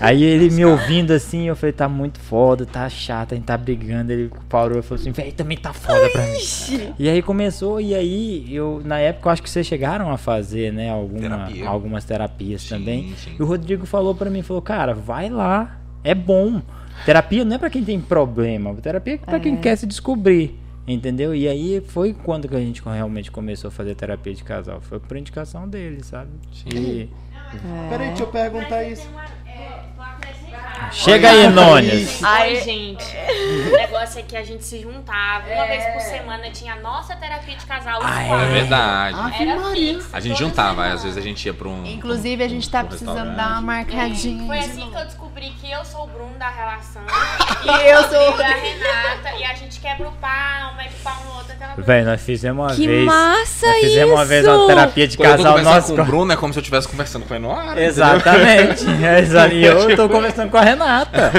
Aí 0.00 0.24
ele 0.24 0.50
me 0.50 0.64
ouvindo 0.64 1.12
assim, 1.12 1.46
eu 1.46 1.54
falei, 1.54 1.72
tá 1.72 1.88
muito 1.88 2.18
foda, 2.18 2.66
tá 2.66 2.88
chato, 2.88 3.32
a 3.32 3.34
gente 3.36 3.44
tá 3.44 3.56
brigando. 3.56 4.12
Ele 4.12 4.32
parou 4.48 4.76
e 4.80 4.82
falou 4.82 5.00
assim, 5.00 5.12
velho, 5.12 5.32
também 5.34 5.56
tá 5.56 5.72
foda 5.72 6.10
pra 6.10 6.22
mim. 6.26 6.94
E 6.98 7.08
aí 7.08 7.22
começou, 7.22 7.80
e 7.80 7.94
aí 7.94 8.52
eu, 8.52 8.82
na 8.84 8.98
época, 8.98 9.28
eu 9.28 9.32
acho 9.32 9.42
que 9.42 9.48
vocês 9.48 9.64
chegaram 9.64 10.10
a 10.10 10.18
fazer, 10.18 10.72
né, 10.72 10.90
alguma, 10.90 11.20
Terapia. 11.20 11.68
algumas 11.68 12.04
terapias 12.04 12.62
Sim, 12.62 12.68
também. 12.70 13.14
sim. 13.16 13.36
E 13.38 13.42
o 13.42 13.46
Rodrigo 13.46 13.86
falou 13.86 14.16
pra 14.16 14.28
mim, 14.28 14.42
falou, 14.42 14.60
cara, 14.60 14.92
vai 14.94 15.30
lá, 15.30 15.78
é 16.02 16.12
bom. 16.14 16.60
Terapia 17.06 17.44
não 17.44 17.54
é 17.54 17.58
pra 17.58 17.70
quem 17.70 17.84
tem 17.84 18.00
problema, 18.00 18.74
terapia 18.74 19.14
é 19.14 19.18
pra 19.18 19.38
quem 19.38 19.56
quer 19.56 19.76
se 19.76 19.86
descobrir. 19.86 20.58
Entendeu? 20.86 21.34
E 21.34 21.48
aí 21.48 21.80
foi 21.80 22.12
quando 22.12 22.46
que 22.46 22.54
a 22.54 22.60
gente 22.60 22.82
realmente 22.82 23.30
começou 23.30 23.68
a 23.68 23.70
fazer 23.70 23.94
terapia 23.94 24.34
de 24.34 24.44
casal. 24.44 24.80
Foi 24.80 25.00
por 25.00 25.16
indicação 25.16 25.68
dele, 25.68 26.02
sabe? 26.04 26.30
E... 26.66 27.08
Peraí, 27.88 28.08
deixa 28.08 28.22
eu 28.24 28.26
perguntar 28.26 28.84
isso. 28.84 29.08
Chega 30.92 31.28
aí, 31.30 31.48
Nônias. 31.48 32.20
Ai, 32.22 32.56
gente. 32.60 33.04
O 33.04 33.76
negócio 33.76 34.20
é 34.20 34.22
que 34.22 34.36
a 34.36 34.44
gente 34.44 34.64
se 34.64 34.80
juntava. 34.80 35.44
Uma 35.52 35.66
vez 35.66 35.84
por 35.92 36.00
semana 36.00 36.50
tinha 36.50 36.74
a 36.74 36.76
nossa 36.76 37.16
terapia 37.16 37.56
de 37.56 37.66
casal. 37.66 38.00
Ah, 38.02 38.22
é? 38.22 38.30
É 38.30 38.46
verdade. 38.46 39.18
Ave 39.18 39.42
Era. 39.48 39.60
A 40.12 40.20
gente 40.20 40.38
juntava, 40.38 40.70
semana. 40.76 40.94
às 40.94 41.02
vezes 41.02 41.18
a 41.18 41.20
gente 41.20 41.44
ia 41.46 41.54
pra 41.54 41.68
um. 41.68 41.84
Inclusive, 41.84 42.44
a 42.44 42.48
gente 42.48 42.70
tá 42.70 42.82
um 42.82 42.86
precisando 42.86 43.34
dar 43.34 43.48
uma 43.52 43.60
marcadinha. 43.62 44.46
Foi 44.46 44.58
de 44.58 44.64
assim 44.66 44.90
que 44.90 44.96
eu 44.96 45.04
descobri 45.04 45.50
que 45.60 45.70
eu 45.70 45.84
sou 45.84 46.04
o 46.04 46.06
Bruno 46.06 46.34
da 46.38 46.48
relação. 46.50 47.02
E 47.64 47.88
eu 47.88 48.02
sou 48.10 48.34
o 48.34 48.36
da 48.36 48.46
Renata. 48.48 49.38
E 49.38 49.44
a 49.44 49.54
gente 49.54 49.80
quebra 49.80 50.06
o 50.08 50.12
pau, 50.12 50.74
mete 50.76 50.92
o 51.00 51.02
pau 51.02 51.16
no 51.24 51.32
outro. 51.38 51.54
Véi, 51.78 52.02
nós 52.04 52.20
fizemos 52.20 52.64
uma 52.66 52.74
Que 52.76 52.86
vez. 52.86 53.04
massa 53.06 53.66
nós 53.66 53.80
fizemos 53.80 54.14
uma 54.14 54.24
vez 54.24 54.44
isso! 54.44 54.54
uma 54.54 54.66
terapia 54.66 55.08
de 55.08 55.16
Quando 55.16 55.36
casal 55.42 55.58
nosso. 55.62 55.94
com 55.96 56.02
o 56.02 56.04
Bruno 56.04 56.32
é 56.32 56.36
como 56.36 56.52
se 56.52 56.58
eu 56.58 56.60
estivesse 56.60 56.86
conversando 56.86 57.26
com 57.26 57.34
ele 57.34 57.42
no 57.44 57.52
ar. 57.52 57.76
Exatamente. 57.78 58.84
É, 59.04 59.18
exa- 59.18 59.48
e 59.48 59.64
eu 59.64 59.93
tô 59.96 60.08
conversando 60.08 60.50
com 60.50 60.56
a 60.56 60.60
Renata. 60.62 61.32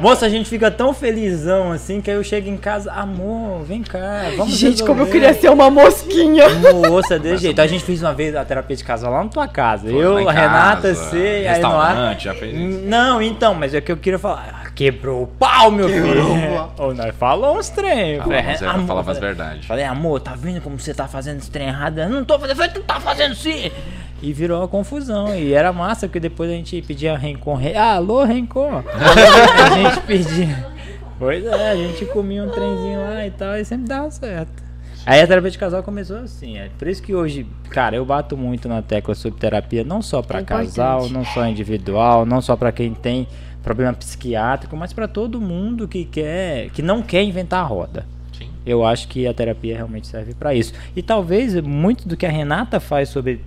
Moça, 0.00 0.26
a 0.26 0.28
gente 0.28 0.48
fica 0.48 0.70
tão 0.70 0.92
felizão 0.92 1.72
assim 1.72 2.00
que 2.00 2.10
aí 2.10 2.16
eu 2.16 2.24
chego 2.24 2.48
em 2.48 2.56
casa, 2.56 2.92
amor, 2.92 3.62
vem 3.62 3.82
cá, 3.82 4.24
vamos 4.36 4.54
Gente, 4.56 4.80
como 4.82 5.00
eu 5.00 5.04
resolver." 5.06 5.12
queria 5.12 5.34
ser 5.40 5.50
uma 5.50 5.70
mosquinha. 5.70 6.44
Moça, 6.88 7.18
desse 7.18 7.44
jeito. 7.44 7.60
A 7.60 7.66
gente 7.66 7.84
fez 7.84 8.02
uma 8.02 8.12
vez 8.12 8.34
a 8.34 8.44
terapia 8.44 8.76
de 8.76 8.84
casal 8.84 9.12
lá 9.12 9.22
na 9.24 9.28
tua 9.30 9.48
casa. 9.48 9.88
Foi 9.90 10.02
eu, 10.04 10.28
a 10.28 10.32
Renata, 10.32 10.88
casa, 10.88 10.94
você, 10.94 11.46
aí 11.48 11.60
no 11.60 11.68
ar. 11.68 11.86
restaurante, 11.88 12.24
já 12.24 12.34
fez 12.34 12.54
isso. 12.54 12.80
Não, 12.86 13.20
então, 13.22 13.54
mas 13.54 13.74
é 13.74 13.80
que 13.80 13.90
eu 13.92 13.96
queria 13.96 14.18
falar. 14.18 14.60
Ah, 14.64 14.70
Quebrou 14.74 15.24
o 15.24 15.26
pau, 15.26 15.70
meu 15.70 15.88
filho. 15.88 16.70
Ou 16.78 16.94
nós 16.94 17.14
falou 17.16 17.58
uns 17.58 17.68
trem. 17.68 18.12
Eu 18.14 18.22
falei, 18.22 18.42
Falava, 18.42 18.70
"Amor", 18.78 18.86
falava 18.86 19.12
as 19.12 19.18
verdades. 19.18 19.66
Falei, 19.66 19.84
amor, 19.84 20.20
tá 20.20 20.32
vendo 20.34 20.60
como 20.62 20.78
você 20.78 20.94
tá 20.94 21.06
fazendo 21.06 21.38
esse 21.38 21.50
trem 21.50 21.68
errado? 21.68 21.98
Eu 21.98 22.08
não 22.08 22.24
tô 22.24 22.38
fazendo. 22.38 22.52
Eu 22.52 22.56
falei, 22.56 22.72
tu 22.72 22.80
tá 22.82 22.98
fazendo 22.98 23.34
sim. 23.34 23.70
E 24.22 24.32
virou 24.32 24.60
uma 24.60 24.68
confusão. 24.68 25.34
E 25.34 25.52
era 25.52 25.72
massa, 25.72 26.06
porque 26.06 26.20
depois 26.20 26.50
a 26.50 26.54
gente 26.54 26.82
pedia 26.82 27.16
Rencon. 27.16 27.54
Re... 27.54 27.74
Ah, 27.74 27.94
alô, 27.94 28.22
Rencon! 28.24 28.82
a 28.92 29.76
gente 29.76 30.00
pedia. 30.06 30.66
Pois 31.18 31.44
é, 31.44 31.70
a 31.70 31.76
gente 31.76 32.06
comia 32.06 32.42
um 32.42 32.48
trenzinho 32.48 33.00
lá 33.00 33.26
e 33.26 33.30
tal, 33.30 33.54
e 33.56 33.64
sempre 33.64 33.86
dava 33.86 34.10
certo. 34.10 34.70
Aí 35.06 35.20
a 35.20 35.26
terapia 35.26 35.50
de 35.50 35.58
casal 35.58 35.82
começou 35.82 36.18
assim, 36.18 36.58
é 36.58 36.70
por 36.78 36.86
isso 36.86 37.02
que 37.02 37.14
hoje, 37.14 37.46
cara, 37.70 37.96
eu 37.96 38.04
bato 38.04 38.36
muito 38.36 38.68
na 38.68 38.82
tecla 38.82 39.14
sobre 39.14 39.38
terapia, 39.38 39.82
não 39.82 40.02
só 40.02 40.20
pra 40.20 40.40
É 40.40 40.42
casal, 40.42 41.08
não 41.08 41.24
só 41.24 41.46
individual, 41.46 42.26
não 42.26 42.40
só 42.40 42.54
pra 42.54 42.70
quem 42.70 42.92
tem 42.92 43.26
problema 43.62 43.92
psiquiátrico, 43.92 44.76
mas 44.76 44.92
pra 44.92 45.08
todo 45.08 45.40
mundo 45.40 45.88
que 45.88 46.04
quer, 46.04 46.70
que 46.70 46.82
não 46.82 47.02
quer 47.02 47.22
inventar 47.22 47.60
a 47.60 47.66
roda. 47.66 48.06
Sim. 48.32 48.50
Eu 48.64 48.84
acho 48.84 49.08
que 49.08 49.26
a 49.26 49.34
terapia 49.34 49.76
realmente 49.76 50.06
serve 50.06 50.34
pra 50.34 50.54
isso. 50.54 50.72
E 50.94 51.02
talvez 51.02 51.54
muito 51.60 52.06
do 52.06 52.16
que 52.16 52.26
a 52.26 52.30
Renata 52.30 52.78
faz 52.78 53.08
sobre 53.08 53.40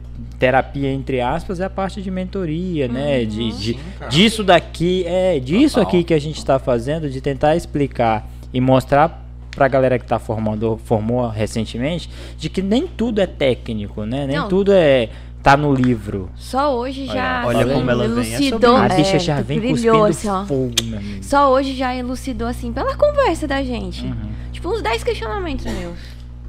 terapia 0.44 0.92
entre 0.92 1.22
aspas 1.22 1.62
é 1.62 1.64
a 1.64 1.70
parte 1.70 2.02
de 2.02 2.12
mentoria, 2.12 2.90
né? 2.90 3.24
De, 3.24 3.50
de- 3.54 3.74
Sim, 3.74 3.80
disso 4.10 4.44
daqui, 4.44 5.06
é 5.08 5.40
disso 5.40 5.76
Total. 5.76 5.88
aqui 5.88 6.04
que 6.04 6.14
a 6.14 6.20
gente 6.20 6.38
está 6.38 6.60
fazendo, 6.60 7.10
de 7.10 7.22
tentar 7.22 7.56
explicar 7.56 8.30
e 8.54 8.60
mostrar 8.60 9.26
pra 9.52 9.70
galera 9.70 9.98
que 9.98 10.06
tá 10.06 10.20
formando, 10.20 10.78
formou 10.84 11.30
recentemente, 11.30 12.10
de 12.38 12.50
que 12.50 12.62
nem 12.62 12.86
tudo 12.86 13.22
é 13.22 13.26
técnico, 13.26 14.04
né? 14.04 14.28
Nem 14.28 14.36
Não. 14.36 14.50
tudo 14.50 14.74
é 14.74 15.10
tá 15.42 15.56
no 15.56 15.74
livro. 15.74 16.30
Só 16.36 16.76
hoje 16.76 17.06
já 17.06 17.44
olha 17.46 17.60
assim, 17.60 17.74
como 17.74 17.92
ela 17.92 18.08
vem, 18.08 18.18
é 18.18 18.38
elucidou. 18.38 18.76
A 18.76 18.90
bicha 18.90 19.16
é, 19.16 19.20
já 19.20 19.42
vem 19.42 19.60
brilhou, 19.60 20.08
cuspindo 20.08 20.34
assim, 20.36 20.48
fogo, 20.48 20.74
meu 20.84 21.00
amigo. 21.00 21.24
Só 21.24 21.52
hoje 21.54 21.74
já 21.74 21.96
elucidou, 21.96 22.48
assim, 22.48 22.74
pela 22.74 22.96
conversa 22.98 23.48
da 23.48 23.64
gente. 23.64 24.06
Uhum. 24.06 24.32
Tipo, 24.52 24.70
uns 24.70 24.82
10 24.82 25.04
questionamentos 25.04 25.66
meus. 25.66 25.98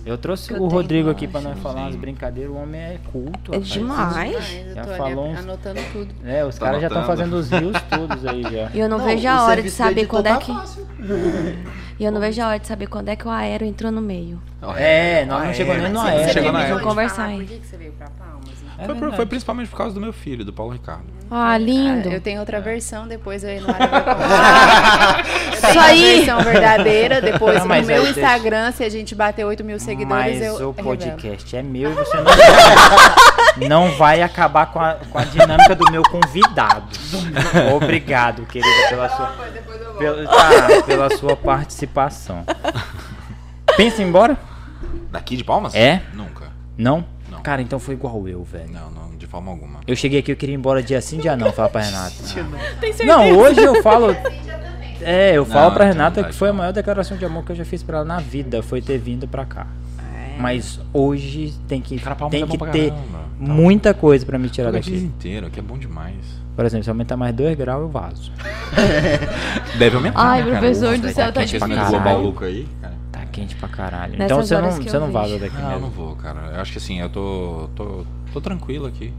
Eu 0.04 0.18
trouxe 0.18 0.52
eu 0.52 0.62
o 0.62 0.68
Rodrigo 0.68 1.08
aqui 1.08 1.26
pra 1.26 1.40
nós 1.40 1.58
falar 1.60 1.82
umas 1.82 1.96
brincadeiras. 1.96 2.52
O 2.52 2.56
homem 2.58 2.80
é 2.80 2.98
culto. 3.10 3.52
É 3.52 3.56
rapaz. 3.56 3.68
demais. 3.72 4.66
Eu 4.68 4.74
Já 4.74 4.84
falou 4.96 5.28
uns- 5.28 5.38
anotando 5.38 5.80
tudo. 5.92 6.14
É, 6.24 6.44
os 6.44 6.58
Tá 6.58 6.66
caras 6.66 6.80
já 6.82 6.88
estão 6.88 7.04
fazendo 7.04 7.32
os 7.34 7.50
rios 7.50 7.76
todos 7.88 8.26
aí 8.26 8.42
já. 8.42 8.70
E 8.74 8.78
eu 8.80 8.88
não, 8.88 8.98
Não, 8.98 9.04
vejo 9.04 9.26
a 9.28 9.44
hora 9.44 9.62
de 9.62 9.70
saber 9.70 10.06
quando 10.06 10.26
é 10.26 10.30
tá 10.30 10.38
que. 10.38 10.52
fácil. 10.52 10.86
E 11.96 12.04
eu 12.04 12.10
não 12.10 12.20
vejo 12.20 12.42
a 12.42 12.48
hora 12.48 12.58
de 12.58 12.66
saber 12.66 12.88
quando 12.88 13.08
é 13.08 13.14
que 13.14 13.24
o 13.24 13.30
Aero 13.30 13.64
entrou 13.64 13.92
no 13.92 14.00
meio. 14.00 14.42
É, 14.76 15.24
nós 15.26 15.46
não 15.46 15.54
chegou 15.54 15.74
nem 15.76 15.88
no 15.92 16.00
chegou 16.32 16.50
na 16.52 16.64
era. 16.64 16.76
de 16.76 16.82
Conversar 16.82 17.24
aí. 17.26 17.38
Por 17.38 17.46
que 17.46 17.66
você 17.66 17.76
veio 17.76 17.92
pra 17.92 18.08
Palmas? 18.10 19.12
É 19.12 19.16
foi 19.16 19.26
principalmente 19.26 19.68
por 19.70 19.76
causa 19.76 19.94
do 19.94 20.00
meu 20.00 20.12
filho, 20.12 20.44
do 20.44 20.52
Paulo 20.52 20.72
Ricardo. 20.72 21.04
Ah, 21.30 21.56
lindo. 21.58 22.08
Ah, 22.10 22.12
eu 22.12 22.20
tenho 22.20 22.38
outra 22.40 22.60
versão, 22.60 23.08
depois. 23.08 23.42
Eu 23.44 23.50
tenho 23.50 23.64
Isso 25.52 25.78
a 25.78 25.82
aí. 25.84 26.16
versão 26.18 26.40
verdadeira, 26.42 27.20
depois 27.20 27.56
Não, 27.58 27.62
no 27.64 27.68
meu 27.68 27.78
aí 27.80 27.86
deixa- 27.86 28.10
Instagram, 28.20 28.72
se 28.72 28.84
a 28.84 28.88
gente 28.88 29.14
bater 29.14 29.44
8 29.44 29.64
mil 29.64 29.80
seguidores, 29.80 30.38
Mas 30.38 30.42
eu 30.42 30.54
o 30.68 30.70
revelo. 30.70 30.74
podcast 30.88 31.56
é 31.56 31.62
meu 31.62 31.90
e 31.90 31.94
você 31.94 32.16
não 32.18 32.24
vai, 32.24 33.68
não 33.68 33.90
vai 33.96 34.22
acabar 34.22 34.66
com 34.66 34.78
a, 34.80 34.94
com 34.94 35.18
a 35.18 35.24
dinâmica 35.24 35.74
do 35.74 35.90
meu 35.90 36.02
convidado. 36.02 36.86
Obrigado, 37.74 38.44
querida, 38.46 38.88
pela 38.88 39.08
sua, 39.08 39.34
pela, 39.98 40.24
tá, 40.28 40.82
pela 40.86 41.16
sua 41.16 41.36
participação. 41.36 42.44
Pensa 43.76 44.02
em 44.02 44.04
ir 44.04 44.08
embora? 44.08 44.36
Daqui 45.10 45.36
de 45.36 45.44
Palmas? 45.44 45.74
É? 45.74 46.02
Nunca. 46.12 46.44
Não? 46.76 47.04
Não. 47.30 47.40
Cara, 47.42 47.62
então 47.62 47.78
foi 47.78 47.94
igual 47.94 48.28
eu, 48.28 48.42
velho. 48.44 48.70
Não, 48.70 48.90
não, 48.90 49.03
de 49.24 49.30
forma 49.30 49.50
alguma. 49.50 49.80
Eu 49.86 49.96
cheguei 49.96 50.20
aqui, 50.20 50.30
eu 50.32 50.36
queria 50.36 50.54
ir 50.54 50.58
embora 50.58 50.82
dia 50.82 51.00
sim, 51.00 51.16
dia 51.18 51.34
não, 51.36 51.50
falar 51.52 51.70
pra 51.70 51.80
Renata. 51.80 52.12
Tem 52.80 52.92
certeza? 52.92 53.04
Não, 53.06 53.30
hoje 53.38 53.60
eu 53.60 53.82
falo. 53.82 54.14
É, 55.06 55.32
eu 55.36 55.44
falo 55.44 55.66
Não, 55.66 55.74
pra 55.74 55.84
não 55.84 55.92
Renata 55.92 56.24
que 56.24 56.32
foi 56.32 56.48
a 56.48 56.52
maior 56.52 56.72
declaração 56.72 57.14
de 57.18 57.26
amor 57.26 57.44
que 57.44 57.52
eu 57.52 57.56
já 57.56 57.64
fiz 57.64 57.82
pra 57.82 57.98
ela 57.98 58.06
na 58.06 58.20
vida, 58.20 58.62
foi 58.62 58.80
ter 58.80 58.96
vindo 58.96 59.28
pra 59.28 59.44
cá. 59.44 59.66
É. 59.98 60.40
Mas 60.40 60.80
hoje 60.94 61.52
tem 61.68 61.78
que, 61.82 61.98
Cara, 61.98 62.14
tem 62.30 62.42
é 62.42 62.46
que 62.46 62.56
ter 62.56 62.90
caramba. 62.90 63.18
muita 63.38 63.92
coisa 63.92 64.24
pra 64.24 64.38
me 64.38 64.48
tirar 64.48 64.70
Todo 64.72 64.80
dia 64.80 64.94
daqui. 64.94 65.04
inteiro, 65.04 65.46
aqui 65.48 65.58
é 65.58 65.62
bom 65.62 65.76
demais. 65.76 66.16
Por 66.56 66.64
exemplo, 66.64 66.84
se 66.84 66.88
aumentar 66.90 67.18
mais 67.18 67.34
2 67.34 67.54
graus, 67.54 67.82
eu 67.82 67.88
vazo. 67.88 68.32
Deve 69.78 69.96
aumentar, 69.96 70.20
Ai, 70.22 70.42
né, 70.42 70.50
professor 70.58 70.96
do 70.96 71.02
tá 71.08 71.12
céu, 71.12 71.32
tá 71.32 71.40
quente 71.40 71.56
esse 71.56 71.66
difícil. 71.66 71.90
global 71.90 72.22
louco 72.22 72.44
aí, 72.44 72.66
cara. 72.80 72.94
Tá 73.12 73.26
quente 73.26 73.54
pra 73.56 73.68
caralho. 73.68 74.12
Nessas 74.16 74.24
então 74.24 74.42
você 74.42 74.58
não, 74.58 74.78
que 74.78 74.90
você 74.90 74.98
não 74.98 75.10
vaza 75.12 75.38
daqui 75.38 75.54
Não, 75.56 75.62
eu 75.72 75.80
não 75.80 75.88
mesmo. 75.88 75.90
vou, 75.90 76.16
cara. 76.16 76.52
Eu 76.54 76.60
acho 76.60 76.72
que 76.72 76.78
assim, 76.78 76.98
eu 77.00 77.10
tô, 77.10 77.68
tô, 77.76 78.06
tô 78.34 78.40
tranquilo 78.40 78.86
aqui. 78.86 79.12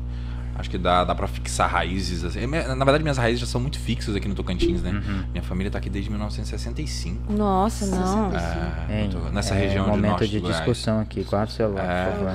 Acho 0.58 0.70
que 0.70 0.78
dá, 0.78 1.04
dá 1.04 1.14
pra 1.14 1.28
fixar 1.28 1.70
raízes. 1.70 2.24
Assim. 2.24 2.40
É, 2.40 2.48
Na 2.48 2.86
verdade, 2.86 3.04
minhas 3.04 3.18
raízes 3.18 3.42
já 3.42 3.46
são 3.46 3.60
muito 3.60 3.78
fixas 3.78 4.16
aqui 4.16 4.26
no 4.28 4.34
Tocantins, 4.36 4.82
né? 4.82 4.92
Uhum. 4.92 5.24
Minha 5.34 5.44
família 5.44 5.70
tá 5.70 5.78
aqui 5.78 5.90
desde 5.90 6.10
1965. 6.10 7.34
Nossa, 7.34 7.86
não. 7.88 8.32
É, 8.90 9.04
eu 9.06 9.10
tô 9.10 9.20
nessa 9.32 9.54
é 9.54 9.60
região 9.60 9.84
de 9.86 9.92
momento 9.92 10.12
norte 10.12 10.28
de 10.30 10.40
Goiás. 10.40 10.58
discussão 10.58 11.00
aqui, 11.02 11.24
quatro 11.26 11.54
celular, 11.54 11.84
É. 11.84 12.06
por 12.06 12.14
favor. 12.14 12.34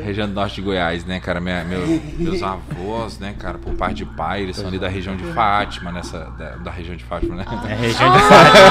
Ah. 0.00 0.04
Região 0.04 0.26
do 0.28 0.34
norte 0.34 0.56
de 0.56 0.62
Goiás, 0.62 1.04
né, 1.04 1.20
cara? 1.20 1.40
Minha- 1.40 1.62
meu- 1.64 2.02
meus 2.18 2.42
avós, 2.42 3.18
né, 3.20 3.34
cara, 3.38 3.56
por 3.58 3.72
parte 3.74 3.98
de 3.98 4.04
pai, 4.04 4.42
eles 4.42 4.56
são 4.56 4.66
ali 4.66 4.78
da 4.78 4.88
região 4.88 5.14
de 5.16 5.22
Fátima, 5.32 5.92
nessa. 5.92 6.18
Da, 6.36 6.50
da 6.56 6.70
região 6.72 6.96
de 6.96 7.04
Fátima, 7.04 7.36
né? 7.36 7.44
É 7.70 7.74
região 7.74 8.12
de 8.12 8.18
Fátima. 8.18 8.68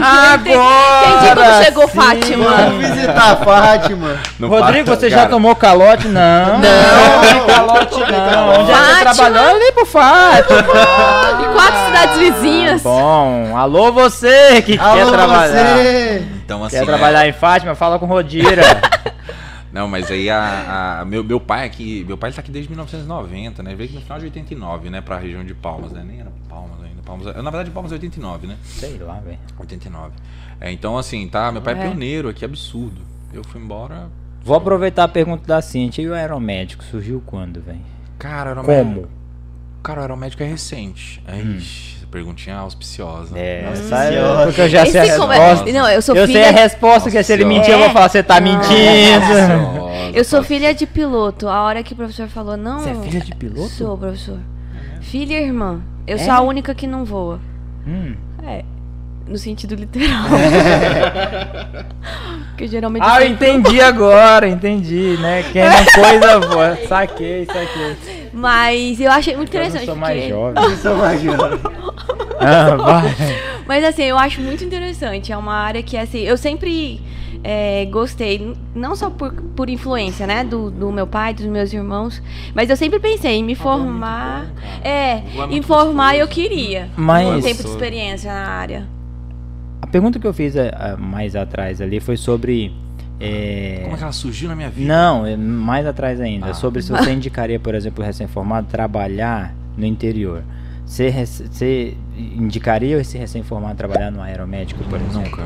Ah, 0.00 0.38
que 0.38 0.48
entendi- 0.50 0.56
entendi 0.56 1.28
Agora 1.30 1.50
como 1.52 1.64
chegou 1.64 1.88
sim. 1.88 1.94
Fátima. 1.96 2.44
Vamos 2.56 2.86
visitar 2.88 3.32
a 3.32 3.36
Fátima. 3.36 4.16
Não 4.38 4.48
Rodrigo, 4.48 4.84
fala- 4.86 4.96
você 5.00 5.10
já 5.10 5.16
cara, 5.16 5.30
tomou 5.30 5.56
calote? 5.56 6.08
Não. 6.08 6.58
Não, 6.58 7.20
tem 7.46 7.63
calote 7.66 8.00
não. 8.12 8.48
Onde 8.60 8.70
é 8.70 8.74
que 8.74 8.80
você 8.80 9.04
Fátima. 9.04 9.14
trabalhou? 9.14 9.50
Eu 9.52 9.58
nem 9.58 9.72
pro 9.72 9.86
Fátima. 9.86 10.58
E 10.60 11.52
quatro 11.54 11.86
cidades 11.86 12.18
vizinhas. 12.18 12.82
Bom, 12.82 13.56
alô 13.56 13.92
você 13.92 14.62
que 14.62 14.76
quer 14.76 14.82
Alô, 14.84 15.10
trabalhar. 15.12 15.48
você! 15.76 16.26
Então, 16.44 16.64
assim. 16.64 16.76
Quer 16.76 16.82
é- 16.82 16.86
trabalhar 16.86 17.28
em 17.28 17.32
Fátima? 17.32 17.74
Fala 17.74 17.98
com 17.98 18.06
Rodira. 18.06 18.62
Não, 19.72 19.88
mas 19.88 20.08
aí 20.08 20.30
a, 20.30 21.00
a- 21.00 21.04
meu, 21.04 21.24
meu 21.24 21.40
pai 21.40 21.66
aqui, 21.66 22.04
meu 22.06 22.16
pai 22.16 22.30
ele 22.30 22.36
tá 22.36 22.40
aqui 22.40 22.50
desde 22.52 22.70
1990, 22.70 23.60
né? 23.60 23.74
Veio 23.74 23.88
aqui 23.88 23.96
no 23.96 24.02
final 24.02 24.18
de 24.20 24.24
89, 24.26 24.88
né, 24.88 25.00
pra 25.00 25.18
região 25.18 25.42
de 25.44 25.52
Palmas, 25.52 25.90
né? 25.90 26.04
Nem 26.06 26.20
era 26.20 26.30
Palmas 26.48 26.78
ainda. 26.84 27.02
Palmas, 27.02 27.26
na 27.26 27.50
verdade, 27.50 27.70
Palmas 27.70 27.90
é 27.90 27.96
89, 27.96 28.46
né? 28.46 28.56
Sei 28.64 28.96
lá, 28.98 29.14
velho. 29.14 29.38
89. 29.58 30.12
É, 30.60 30.70
então 30.70 30.96
assim, 30.96 31.26
tá, 31.28 31.50
meu 31.50 31.60
pai 31.60 31.74
é, 31.74 31.78
É. 31.78 31.80
pioneiro 31.82 32.28
aqui, 32.28 32.44
absurdo. 32.44 33.00
Eu 33.32 33.42
fui 33.42 33.60
embora, 33.60 34.08
Vou 34.44 34.56
aproveitar 34.56 35.04
a 35.04 35.08
pergunta 35.08 35.42
da 35.46 35.60
Cintia. 35.62 36.04
E 36.04 36.08
o 36.08 36.14
aeromédico 36.14 36.84
surgiu 36.84 37.22
quando, 37.24 37.60
velho? 37.62 37.78
cara, 38.18 38.50
era 38.50 38.62
Como? 38.62 39.06
Cara, 39.82 39.98
o 40.00 40.02
aeromédico 40.02 40.42
é 40.42 40.46
recente. 40.46 41.22
É, 41.26 41.38
ixi, 41.40 41.96
essa 41.98 42.06
perguntinha 42.06 42.56
auspiciosa. 42.56 43.38
É, 43.38 43.68
essa 43.72 44.04
é 44.04 44.44
porque 44.46 44.60
eu 44.62 44.68
já 44.68 44.86
sei 44.86 45.00
a 45.00 45.06
Esse 45.06 45.18
como 45.18 45.32
é- 45.32 45.38
resposta. 45.50 45.72
Não, 45.72 45.88
eu 45.90 46.02
sou 46.02 46.14
eu 46.16 46.26
filha. 46.26 46.40
sei 46.44 46.48
a 46.48 46.52
resposta, 46.62 47.10
que 47.10 47.22
se 47.22 47.32
ele 47.32 47.44
mentir, 47.44 47.70
eu 47.70 47.78
vou 47.78 47.90
falar, 47.90 48.08
você 48.08 48.22
tá 48.22 48.40
mentindo. 48.40 48.64
Auspiciosa, 49.24 49.84
Eu 50.14 50.24
sou 50.24 50.42
filha 50.44 50.72
de 50.72 50.86
piloto. 50.86 51.48
A 51.48 51.62
hora 51.64 51.82
que 51.82 51.92
o 51.92 51.96
professor 51.96 52.28
falou, 52.28 52.56
não. 52.56 52.78
Você 52.80 52.90
é 52.90 52.94
filha 52.94 53.20
de 53.20 53.34
piloto? 53.34 53.68
Sou, 53.70 53.98
professor. 53.98 54.38
Filha 55.00 55.40
e 55.40 55.44
irmã. 55.44 55.82
Eu 56.06 56.14
É? 56.16 56.18
sou 56.18 56.32
a 56.32 56.40
única 56.40 56.72
que 56.74 56.86
não 56.86 57.04
voa. 57.04 57.40
Hum. 57.86 58.14
É. 58.46 58.64
No 59.26 59.38
sentido 59.38 59.74
literal. 59.74 60.24
Porque 62.50 62.68
geralmente. 62.68 63.02
Ah, 63.04 63.22
eu 63.24 63.30
entendi 63.32 63.80
agora, 63.80 64.48
entendi, 64.48 65.16
né? 65.20 65.42
Quem 65.52 65.62
não 65.64 65.84
coisa 65.94 66.38
boa. 66.40 66.78
Saquei, 66.88 67.46
saquei. 67.46 67.96
Mas 68.32 69.00
eu 69.00 69.10
achei 69.10 69.36
muito 69.36 69.52
Eu 69.54 69.60
não 69.60 69.66
interessante. 69.66 69.86
sou 69.86 69.96
mais 69.96 70.14
porque- 70.16 70.28
jovem. 70.28 70.76
Sou 70.76 70.96
mais 70.96 71.20
jovem. 71.22 71.60
Ah, 72.46 72.74
vai. 72.76 73.14
Mas 73.66 73.84
assim, 73.84 74.02
eu 74.02 74.18
acho 74.18 74.40
muito 74.40 74.62
interessante. 74.64 75.32
É 75.32 75.36
uma 75.36 75.54
área 75.54 75.82
que, 75.82 75.96
assim, 75.96 76.18
eu 76.18 76.36
sempre 76.36 77.00
é, 77.42 77.86
gostei, 77.86 78.54
não 78.74 78.94
só 78.94 79.08
por, 79.08 79.32
por 79.32 79.70
influência, 79.70 80.26
né, 80.26 80.44
do, 80.44 80.70
do 80.70 80.92
meu 80.92 81.06
pai, 81.06 81.32
dos 81.32 81.46
meus 81.46 81.72
irmãos, 81.72 82.20
mas 82.52 82.68
eu 82.68 82.76
sempre 82.76 82.98
pensei 82.98 83.36
em 83.36 83.44
me 83.44 83.54
formar. 83.54 84.46
É, 84.82 85.22
em 85.48 85.62
formar 85.62 86.16
eu 86.18 86.28
queria. 86.28 86.90
Mas- 86.96 87.26
Um 87.28 87.40
tempo 87.40 87.62
de 87.62 87.68
experiência 87.70 88.30
na 88.30 88.46
área. 88.48 88.86
A 89.94 89.96
pergunta 89.96 90.18
que 90.18 90.26
eu 90.26 90.34
fiz 90.34 90.56
é, 90.56 90.72
ah, 90.74 90.96
mais 90.96 91.36
atrás 91.36 91.80
ali 91.80 92.00
foi 92.00 92.16
sobre. 92.16 92.74
é, 93.20 93.78
Como 93.84 93.94
é 93.94 93.96
que 93.98 94.02
ela 94.02 94.10
surgiu 94.12 94.48
na 94.48 94.56
minha 94.56 94.68
vida? 94.68 94.92
Não, 94.92 95.24
é 95.24 95.36
mais 95.36 95.86
atrás 95.86 96.20
ainda. 96.20 96.46
Ah. 96.50 96.54
Sobre 96.54 96.82
se 96.82 96.90
você 96.90 97.12
indicaria, 97.12 97.60
por 97.60 97.76
exemplo, 97.76 98.02
o 98.02 98.04
recém-formado 98.04 98.66
trabalhar 98.66 99.54
no 99.76 99.86
interior. 99.86 100.42
Você, 100.84 101.12
você 101.12 101.96
indicaria 102.18 103.00
esse 103.00 103.16
recém-formado 103.16 103.76
trabalhar 103.76 104.10
no 104.10 104.20
aeromédico, 104.20 104.82
por 104.82 105.00
exemplo? 105.00 105.44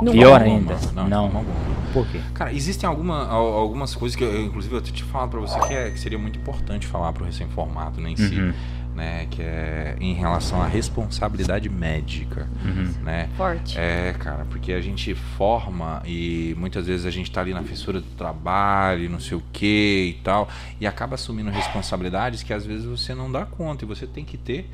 Nunca. 0.00 0.12
Pior 0.12 0.38
Não, 0.38 0.46
ainda. 0.46 0.76
não, 0.94 1.08
Não. 1.08 1.24
alguma. 1.24 1.44
Por 1.92 2.06
quê? 2.06 2.20
Cara, 2.32 2.52
existem 2.52 2.88
alguma, 2.88 3.26
al- 3.26 3.54
algumas 3.54 3.92
coisas 3.92 4.14
que, 4.14 4.22
eu, 4.22 4.40
inclusive, 4.44 4.72
eu 4.72 4.80
tinha 4.80 5.04
falado 5.08 5.30
pra 5.30 5.40
você 5.40 5.58
que, 5.66 5.74
é, 5.74 5.90
que 5.90 5.98
seria 5.98 6.18
muito 6.18 6.38
importante 6.38 6.86
falar 6.86 7.12
pro 7.12 7.24
recém-formado, 7.24 8.00
né, 8.00 8.10
em 8.10 8.16
si, 8.16 8.36
Uhum. 8.38 8.52
Né, 8.94 9.26
que 9.30 9.42
é 9.42 9.96
em 10.00 10.14
relação 10.14 10.62
à 10.62 10.66
responsabilidade 10.66 11.68
médica, 11.68 12.48
Uhum. 12.64 12.92
né, 13.02 13.28
Forte. 13.36 13.78
É, 13.78 14.12
cara, 14.18 14.44
porque 14.44 14.72
a 14.72 14.80
gente 14.80 15.14
forma 15.14 16.02
e 16.06 16.54
muitas 16.58 16.86
vezes 16.86 17.04
a 17.04 17.10
gente 17.10 17.30
tá 17.30 17.40
ali 17.40 17.52
na 17.52 17.62
fissura 17.62 18.00
do 18.00 18.06
trabalho, 18.16 19.10
não 19.10 19.18
sei 19.20 19.36
o 19.36 19.42
que 19.52 20.14
e 20.18 20.22
tal, 20.22 20.48
e 20.80 20.86
acaba 20.86 21.14
assumindo 21.16 21.50
responsabilidades 21.50 22.42
que 22.42 22.52
às 22.52 22.64
vezes 22.64 22.84
você 22.84 23.14
não 23.14 23.30
dá 23.30 23.44
conta 23.44 23.84
e 23.84 23.88
você 23.88 24.06
tem 24.06 24.24
que 24.24 24.36
ter 24.38 24.70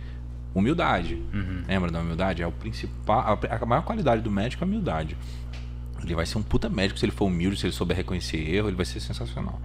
humildade. 0.54 1.14
Uhum. 1.32 1.62
Lembra 1.66 1.90
da 1.90 2.00
humildade? 2.00 2.42
É 2.42 2.46
o 2.46 2.52
principal, 2.52 3.38
a, 3.50 3.56
a 3.62 3.66
maior 3.66 3.82
qualidade 3.82 4.20
do 4.22 4.30
médico 4.30 4.62
é 4.62 4.64
a 4.64 4.68
humildade. 4.68 5.16
Ele 6.02 6.14
vai 6.14 6.24
ser 6.26 6.38
um 6.38 6.42
puta 6.42 6.68
médico 6.68 6.98
se 6.98 7.04
ele 7.04 7.12
for 7.12 7.26
humilde, 7.26 7.58
se 7.60 7.66
ele 7.66 7.72
souber 7.72 7.96
reconhecer 7.96 8.38
erro, 8.38 8.68
ele 8.68 8.76
vai 8.76 8.86
ser 8.86 9.00
sensacional. 9.00 9.60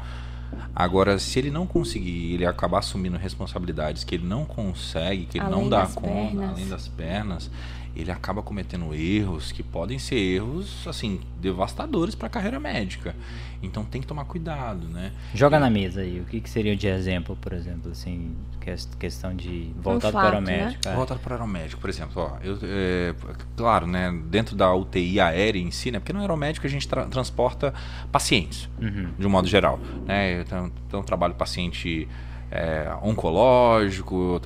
Agora, 0.76 1.18
se 1.20 1.40
ele 1.40 1.50
não 1.50 1.66
conseguir, 1.66 2.34
ele 2.34 2.46
acabar 2.46 2.80
assumindo 2.80 3.18
responsabilidades 3.18 4.04
que 4.04 4.16
ele 4.16 4.26
não 4.28 4.46
consegue, 4.46 5.26
que 5.26 5.38
ele 5.38 5.46
não 5.46 5.60
Além 5.60 5.70
dá 5.70 5.80
das 5.82 5.96
conta, 5.96 6.08
pernas. 6.10 6.50
além 6.50 6.68
das 6.68 6.88
pernas, 6.88 7.52
ele 7.96 8.12
acaba 8.12 8.42
cometendo 8.42 8.94
erros 8.94 9.52
que 9.52 9.64
podem 9.64 9.98
ser 9.98 10.16
erros 10.18 10.86
assim 10.88 11.22
devastadores 11.40 12.14
para 12.16 12.28
a 12.28 12.30
carreira 12.30 12.60
médica. 12.60 13.16
Então 13.64 13.84
tem 13.86 14.02
que 14.02 14.06
tomar 14.08 14.26
cuidado, 14.26 14.88
né? 14.88 15.12
Joga 15.34 15.58
na 15.60 15.70
mesa 15.70 16.02
aí, 16.02 16.20
o 16.20 16.26
que, 16.26 16.40
que 16.42 16.50
seria 16.50 16.76
de 16.76 16.88
exemplo, 16.88 17.36
por 17.40 17.54
exemplo, 17.54 17.90
assim, 17.92 18.36
ques- 18.60 18.90
questão 19.00 19.34
de 19.36 19.72
voltado 19.82 20.14
fato, 20.14 20.28
para 20.30 20.38
o 20.38 20.42
né? 20.42 20.66
médico. 20.66 20.88
é. 20.88 20.94
Voltado 20.96 21.20
para 21.22 21.32
o 21.32 21.34
aeromédico, 21.36 21.82
por 21.82 21.90
exemplo, 21.90 22.22
ó, 22.22 22.38
eu, 22.44 22.60
é, 22.62 23.16
claro, 23.56 23.88
né, 23.88 24.12
dentro 24.28 24.56
da 24.56 24.72
UTI 24.74 25.20
aérea 25.20 25.60
em 25.60 25.72
si, 25.72 25.90
né, 25.90 26.00
porque 26.00 26.14
no 26.14 26.20
aeromédico 26.20 26.68
a 26.68 26.70
gente 26.70 26.88
tra- 26.88 27.06
transporta 27.06 27.74
pacientes, 28.12 28.70
Uhum. 28.80 29.10
de 29.18 29.26
um 29.26 29.30
modo 29.30 29.48
geral, 29.48 29.80
né, 30.06 30.42
então, 30.42 30.72
então 30.88 31.00
eu 31.00 31.04
trabalho 31.06 31.34
paciente 31.34 32.08
é, 32.52 32.88
oncológico, 33.02 34.40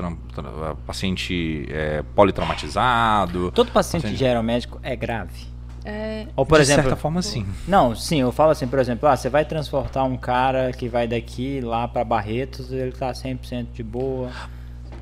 paciente 0.86 1.66
é, 1.70 2.04
politraumatizado, 2.16 3.52
Todo 3.52 3.72
paciente 3.72 4.04
Paciente- 4.04 4.18
de 4.20 4.26
aeromédico 4.26 4.80
é 4.84 4.96
grave. 4.96 5.48
É, 5.86 6.28
Ou 6.36 6.46
por 6.46 6.58
de 6.58 6.64
exemplo, 6.64 6.84
certa 6.84 6.96
forma 6.98 7.22
sim. 7.22 7.46
Não, 7.68 7.96
sim, 7.96 8.20
eu 8.20 8.32
falo 8.32 8.52
assim, 8.52 8.68
por 8.68 8.80
exemplo, 8.80 9.08
ah, 9.08 9.16
você 9.16 9.30
vai 9.30 9.46
transportar 9.46 10.04
um 10.06 10.18
cara 10.18 10.72
que 10.72 10.90
vai 10.90 11.08
daqui 11.08 11.62
lá 11.62 11.88
pra 11.88 12.04
Barretos, 12.04 12.72
ele 12.72 12.92
tá 12.92 13.12
100% 13.14 13.68
de 13.74 13.82
boa. 13.82 14.30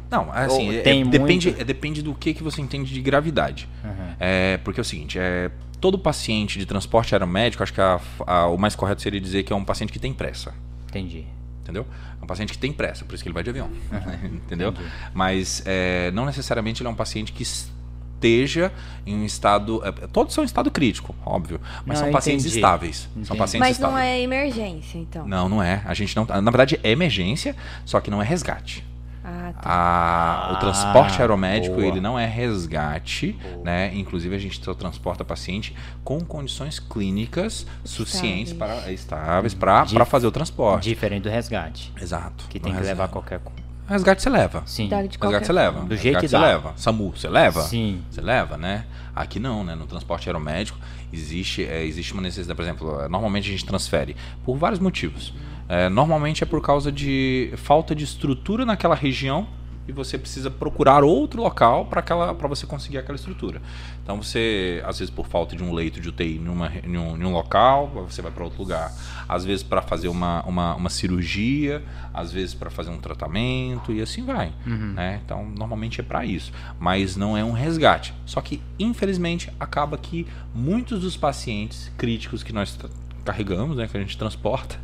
Não, 0.09 0.31
assim, 0.31 0.67
Ou 0.67 0.73
é- 0.73 0.81
tem 0.81 1.01
é- 1.01 1.05
depende, 1.05 1.47
muito- 1.49 1.61
é- 1.61 1.65
depende 1.65 2.01
do 2.01 2.13
que, 2.13 2.33
que 2.33 2.43
você 2.43 2.61
entende 2.61 2.93
de 2.93 3.01
gravidade. 3.01 3.67
Uhum. 3.83 4.13
É, 4.19 4.57
porque 4.57 4.79
é 4.79 4.81
o 4.81 4.85
seguinte, 4.85 5.17
é, 5.19 5.49
todo 5.81 5.97
paciente 5.99 6.57
de 6.59 6.65
transporte 6.65 7.13
aeromédico, 7.13 7.63
acho 7.63 7.73
que 7.73 7.81
a- 7.81 7.99
a- 8.25 8.47
o 8.47 8.57
mais 8.57 8.75
correto 8.75 9.01
seria 9.01 9.19
dizer 9.19 9.43
que 9.43 9.51
é 9.51 9.55
um 9.55 9.65
paciente 9.65 9.91
que 9.91 9.99
tem 9.99 10.13
pressa. 10.13 10.53
Entendi. 10.87 11.25
Entendeu? 11.67 11.85
É 12.21 12.23
um 12.23 12.27
paciente 12.27 12.53
que 12.53 12.57
tem 12.57 12.71
pressa, 12.71 13.03
por 13.03 13.13
isso 13.13 13.21
que 13.21 13.27
ele 13.27 13.33
vai 13.33 13.43
de 13.43 13.49
avião. 13.49 13.69
entendeu? 14.23 14.69
entendi. 14.69 14.89
Mas 15.13 15.61
é, 15.65 16.11
não 16.11 16.25
necessariamente 16.25 16.81
ele 16.81 16.87
é 16.87 16.91
um 16.91 16.95
paciente 16.95 17.33
que 17.33 17.43
esteja 17.43 18.71
em 19.05 19.15
um 19.17 19.25
estado. 19.25 19.81
é, 19.85 19.91
todos 20.07 20.33
são 20.33 20.43
em 20.43 20.47
estado 20.47 20.71
crítico, 20.71 21.13
óbvio. 21.25 21.59
Mas 21.85 21.99
Não, 21.99 22.05
são 22.05 22.13
pacientes 22.13 22.45
entendi. 22.45 22.57
estáveis. 22.57 23.09
São 23.23 23.35
pacientes 23.35 23.67
mas 23.67 23.79
não 23.79 23.97
é 23.97 24.21
emergência, 24.21 24.97
então. 24.97 25.27
Não, 25.27 25.49
não 25.49 25.61
é. 25.61 25.81
A 25.85 25.93
gente 25.93 26.15
não. 26.15 26.25
Na 26.25 26.51
verdade, 26.51 26.79
é 26.83 26.89
emergência, 26.89 27.53
só 27.85 27.99
que 27.99 28.09
não 28.09 28.21
é 28.21 28.25
resgate. 28.25 28.85
Ah, 29.29 29.53
tá. 29.61 29.69
A- 29.69 30.51
o 30.53 30.55
Ah, 30.55 30.59
transporte 30.59 31.19
aeromédico 31.21 31.75
boa. 31.75 31.85
ele 31.87 31.99
não 31.99 32.17
é 32.17 32.25
resgate, 32.25 33.37
né? 33.61 33.91
Inclusive 33.93 34.33
a 34.33 34.39
gente 34.39 34.63
só 34.63 34.73
transporta 34.73 35.25
paciente 35.25 35.75
com 36.01 36.21
condições 36.21 36.79
clínicas 36.79 37.67
suficientes 37.83 38.53
para 38.53 38.89
estáveis 38.91 39.53
para 39.53 40.05
fazer 40.05 40.27
o 40.27 40.31
transporte. 40.31 40.85
Diferente 40.85 41.23
do 41.23 41.29
resgate, 41.29 41.91
Exato. 42.01 42.45
que 42.49 42.57
tem 42.59 42.71
que 42.71 42.77
resgate. 42.77 42.87
levar 42.87 43.07
qualquer 43.09 43.39
coisa. 43.39 43.67
Resgate 43.89 44.21
você 44.21 44.29
leva. 44.29 44.63
Sim. 44.65 44.87
Resgate 44.89 45.17
você 45.45 45.53
leva. 45.53 45.79
Do 45.85 45.95
jeito 45.97 46.19
que 46.19 46.27
você 46.27 46.37
dá. 46.37 46.45
leva. 46.45 46.73
SAMU, 46.75 47.11
você 47.15 47.29
leva? 47.29 47.61
Sim. 47.63 48.01
Você 48.09 48.19
leva, 48.21 48.57
né? 48.57 48.85
Aqui 49.15 49.39
não, 49.39 49.63
né? 49.63 49.75
No 49.75 49.87
transporte 49.87 50.27
aeromédico 50.29 50.77
existe, 51.11 51.65
é, 51.65 51.83
existe 51.85 52.11
uma 52.13 52.21
necessidade, 52.21 52.55
por 52.55 52.63
exemplo, 52.63 53.01
é, 53.01 53.07
normalmente 53.09 53.47
a 53.47 53.51
gente 53.51 53.65
transfere 53.65 54.15
por 54.45 54.57
vários 54.57 54.79
motivos. 54.79 55.33
É, 55.69 55.89
normalmente 55.89 56.43
é 56.43 56.47
por 56.47 56.61
causa 56.61 56.91
de 56.91 57.51
falta 57.57 57.93
de 57.93 58.03
estrutura 58.03 58.65
naquela 58.65 58.95
região 58.95 59.47
e 59.87 59.91
você 59.91 60.17
precisa 60.17 60.51
procurar 60.51 61.03
outro 61.03 61.41
local 61.41 61.85
para 61.85 62.47
você 62.47 62.67
conseguir 62.67 62.97
aquela 62.97 63.15
estrutura. 63.15 63.61
Então 64.03 64.21
você, 64.21 64.83
às 64.85 64.99
vezes 64.99 65.13
por 65.13 65.27
falta 65.27 65.55
de 65.55 65.63
um 65.63 65.73
leito 65.73 66.01
de 66.01 66.09
UTI 66.09 66.39
numa, 66.39 66.71
em, 66.83 66.97
um, 66.97 67.15
em 67.15 67.23
um 67.23 67.31
local, 67.31 67.87
você 68.09 68.21
vai 68.21 68.31
para 68.31 68.43
outro 68.43 68.59
lugar. 68.59 68.91
Às 69.27 69.45
vezes 69.45 69.63
para 69.63 69.81
fazer 69.81 70.09
uma, 70.09 70.43
uma, 70.43 70.75
uma 70.75 70.89
cirurgia, 70.89 71.81
às 72.13 72.31
vezes 72.31 72.53
para 72.53 72.69
fazer 72.69 72.89
um 72.89 72.99
tratamento 72.99 73.93
e 73.93 74.01
assim 74.01 74.25
vai. 74.25 74.51
Né? 74.93 75.21
Então 75.23 75.45
normalmente 75.57 76.01
é 76.01 76.03
para 76.03 76.25
isso, 76.25 76.51
mas 76.77 77.15
não 77.15 77.37
é 77.37 77.43
um 77.43 77.53
resgate. 77.53 78.13
Só 78.25 78.41
que 78.41 78.61
infelizmente 78.77 79.49
acaba 79.57 79.97
que 79.97 80.27
muitos 80.53 81.01
dos 81.01 81.15
pacientes 81.15 81.89
críticos 81.97 82.43
que 82.43 82.51
nós 82.51 82.77
carregamos, 83.23 83.77
né, 83.77 83.87
que 83.87 83.97
a 83.97 83.99
gente 83.99 84.17
transporta, 84.17 84.79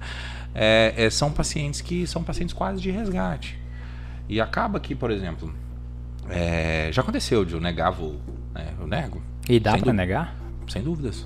é, 0.55 0.93
é, 0.95 1.09
são 1.09 1.31
pacientes 1.31 1.81
que 1.81 2.05
são 2.07 2.23
pacientes 2.23 2.53
quase 2.53 2.81
de 2.81 2.91
resgate. 2.91 3.57
E 4.29 4.39
acaba 4.39 4.79
que, 4.79 4.95
por 4.95 5.11
exemplo, 5.11 5.53
é, 6.29 6.89
já 6.91 7.01
aconteceu 7.01 7.43
de 7.45 7.53
eu 7.53 7.61
negar 7.61 7.91
voo. 7.91 8.17
Né? 8.53 8.67
Eu 8.79 8.87
nego, 8.87 9.21
E 9.49 9.59
dá 9.59 9.75
dú- 9.75 9.91
negar? 9.91 10.35
sem 10.67 10.81
dúvidas. 10.81 11.25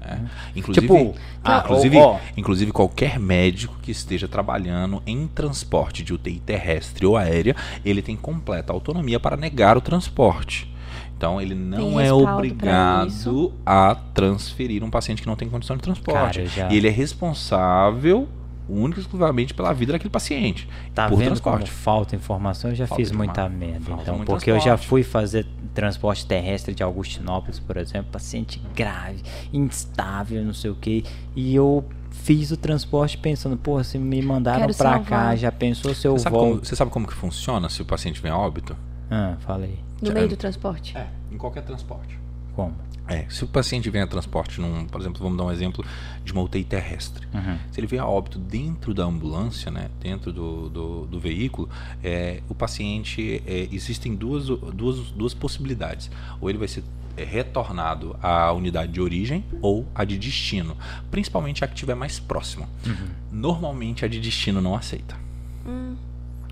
É. 0.00 0.18
Inclusive, 0.56 0.86
Tipo, 0.88 1.14
ah, 1.44 1.62
inclusive, 1.64 1.96
ó, 1.96 2.14
ó. 2.14 2.18
inclusive 2.36 2.72
qualquer 2.72 3.20
médico 3.20 3.76
que 3.80 3.92
esteja 3.92 4.26
trabalhando 4.26 5.00
em 5.06 5.28
transporte 5.28 6.02
de 6.02 6.12
UTI 6.12 6.40
terrestre 6.40 7.06
ou 7.06 7.16
aérea, 7.16 7.54
ele 7.84 8.02
tem 8.02 8.16
completa 8.16 8.72
autonomia 8.72 9.20
para 9.20 9.36
negar 9.36 9.76
o 9.76 9.80
transporte. 9.80 10.68
Então 11.16 11.40
ele 11.40 11.54
não 11.54 12.00
é 12.00 12.12
obrigado 12.12 13.52
a 13.64 13.94
transferir 14.12 14.82
um 14.82 14.90
paciente 14.90 15.22
que 15.22 15.28
não 15.28 15.36
tem 15.36 15.48
condição 15.48 15.76
de 15.76 15.82
transporte. 15.82 16.38
Cara, 16.38 16.46
já- 16.48 16.68
E 16.72 16.76
ele 16.76 16.88
é 16.88 16.90
responsável 16.90 18.28
única 18.72 18.98
e 18.98 19.02
exclusivamente 19.02 19.54
pela 19.54 19.72
vida 19.72 19.92
daquele 19.92 20.10
paciente. 20.10 20.68
Tá 20.94 21.08
por 21.08 21.16
vendo 21.16 21.26
transporte. 21.28 21.70
como 21.70 21.78
falta 21.82 22.16
informação? 22.16 22.70
Eu 22.70 22.76
já 22.76 22.86
Falta 22.86 23.02
fiz 23.02 23.12
muita 23.12 23.48
merda. 23.48 23.80
falta 23.80 24.02
Então, 24.02 24.24
porque 24.24 24.50
eu 24.50 24.56
já 24.56 24.62
transporte. 24.76 24.88
fui 24.88 25.02
fazer 25.02 25.46
transporte 25.74 26.26
terrestre 26.26 26.74
de 26.74 26.82
Augustinópolis, 26.82 27.58
por 27.58 27.76
exemplo, 27.76 28.10
paciente 28.12 28.60
grave, 28.74 29.22
instável, 29.52 30.44
não 30.44 30.52
sei 30.54 30.70
o 30.70 30.74
que, 30.74 31.04
e 31.34 31.54
eu 31.54 31.84
fiz 32.10 32.50
o 32.50 32.56
transporte 32.58 33.16
pensando, 33.16 33.56
porra, 33.56 33.82
se 33.84 33.98
me 33.98 34.20
mandaram 34.20 34.60
Quero 34.66 34.74
pra 34.74 34.98
cá, 35.00 35.34
já 35.34 35.50
pensou 35.50 35.94
se 35.94 36.06
eu 36.06 36.12
Você 36.12 36.24
sabe, 36.24 36.36
como, 36.36 36.50
volto? 36.52 36.66
você 36.66 36.76
sabe 36.76 36.90
como 36.90 37.06
que 37.06 37.14
funciona 37.14 37.68
se 37.70 37.80
o 37.80 37.84
paciente 37.86 38.20
vem 38.20 38.30
a 38.30 38.36
óbito? 38.36 38.76
Ah, 39.10 39.36
falei. 39.40 39.78
No 40.00 40.12
meio 40.12 40.28
do 40.28 40.36
transporte. 40.36 40.96
É, 40.96 41.06
em 41.30 41.38
qualquer 41.38 41.62
transporte. 41.62 42.18
Como? 42.54 42.74
É, 43.08 43.26
se 43.28 43.44
o 43.44 43.48
paciente 43.48 43.90
vem 43.90 44.00
a 44.00 44.06
transporte 44.06 44.60
num, 44.60 44.86
por 44.86 45.00
exemplo, 45.00 45.20
vamos 45.22 45.36
dar 45.36 45.44
um 45.44 45.50
exemplo 45.52 45.84
de 46.24 46.32
uma 46.32 46.40
UTI 46.42 46.62
terrestre. 46.64 47.26
Uhum. 47.34 47.58
Se 47.70 47.80
ele 47.80 47.86
vier 47.86 48.00
a 48.00 48.06
óbito 48.06 48.38
dentro 48.38 48.94
da 48.94 49.04
ambulância, 49.04 49.70
né, 49.70 49.88
dentro 50.00 50.32
do, 50.32 50.68
do, 50.68 51.06
do 51.06 51.20
veículo, 51.20 51.68
é, 52.02 52.40
o 52.48 52.54
paciente, 52.54 53.42
é, 53.46 53.68
existem 53.72 54.14
duas, 54.14 54.46
duas, 54.46 55.10
duas 55.10 55.34
possibilidades. 55.34 56.10
Ou 56.40 56.48
ele 56.48 56.58
vai 56.58 56.68
ser 56.68 56.84
é, 57.16 57.24
retornado 57.24 58.16
à 58.22 58.52
unidade 58.52 58.92
de 58.92 59.00
origem 59.00 59.44
ou 59.60 59.86
a 59.94 60.04
de 60.04 60.16
destino, 60.16 60.76
principalmente 61.10 61.64
a 61.64 61.66
que 61.66 61.74
estiver 61.74 61.94
mais 61.96 62.20
próxima. 62.20 62.68
Uhum. 62.86 63.08
Normalmente 63.32 64.04
a 64.04 64.08
de 64.08 64.20
destino 64.20 64.60
não 64.60 64.74
aceita. 64.74 65.16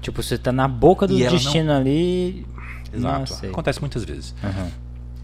Tipo, 0.00 0.22
você 0.22 0.38
tá 0.38 0.50
na 0.50 0.66
boca 0.66 1.06
do 1.06 1.14
E 1.18 1.22
ela 1.22 1.30
não- 1.32 1.38
destino 1.38 1.72
ali. 1.72 2.46
Não 2.92 3.22
Exato. 3.22 3.46
Acontece 3.46 3.80
muitas 3.80 4.04
vezes. 4.04 4.34
Uhum. 4.42 4.70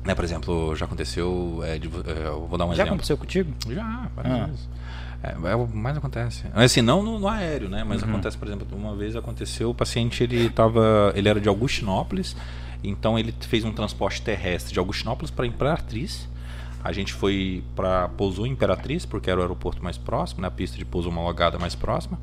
Né, 0.07 0.15
por 0.15 0.25
exemplo, 0.25 0.75
já 0.77 0.85
aconteceu, 0.87 1.61
é, 1.65 1.79
de 1.79 1.89
é, 1.89 2.27
eu 2.29 2.47
vou 2.47 2.57
dar 2.57 2.65
um 2.65 2.69
Já 2.69 2.75
exemplo. 2.75 2.91
aconteceu 2.95 3.19
contigo? 3.19 3.53
Já, 3.69 4.09
várias 4.15 4.35
Ah. 4.41 4.47
vezes. 4.47 4.69
É, 5.23 5.51
é 5.53 5.57
o 5.57 5.67
mais 5.67 5.97
acontece. 5.97 6.45
Assim, 6.55 6.81
não 6.83 7.03
no, 7.03 7.19
no 7.19 7.27
aéreo, 7.29 7.69
né? 7.69 7.83
Uhum. 7.83 7.89
Mas 7.89 8.03
acontece, 8.03 8.37
por 8.39 8.47
exemplo, 8.47 8.67
uma 8.73 8.95
vez 8.95 9.17
aconteceu, 9.17 9.71
o 9.71 9.75
paciente 9.75 10.23
ele 10.23 10.49
tava, 10.51 11.13
ele 11.17 11.29
era 11.29 11.41
de 11.41 11.49
Augustinópolis, 11.49 12.37
então 12.85 13.19
ele 13.19 13.35
fez 13.41 13.65
um 13.65 13.73
transporte 13.73 14.23
terrestre 14.23 14.73
de 14.73 14.79
Augustinópolis 14.79 15.31
para 15.31 15.47
Imperatriz. 15.47 16.29
A 16.85 16.93
gente 16.93 17.13
foi 17.13 17.65
para 17.75 18.09
pousou 18.11 18.47
em 18.47 18.51
Imperatriz, 18.51 19.05
porque 19.05 19.29
era 19.31 19.41
o 19.41 19.43
aeroporto 19.43 19.83
mais 19.83 19.99
próximo, 19.99 20.41
né? 20.43 20.49
A 20.49 20.51
pista 20.51 20.79
de 20.79 20.85
pouso 20.85 21.09
homologada 21.09 21.59
mais 21.59 21.75
próxima. 21.75 22.19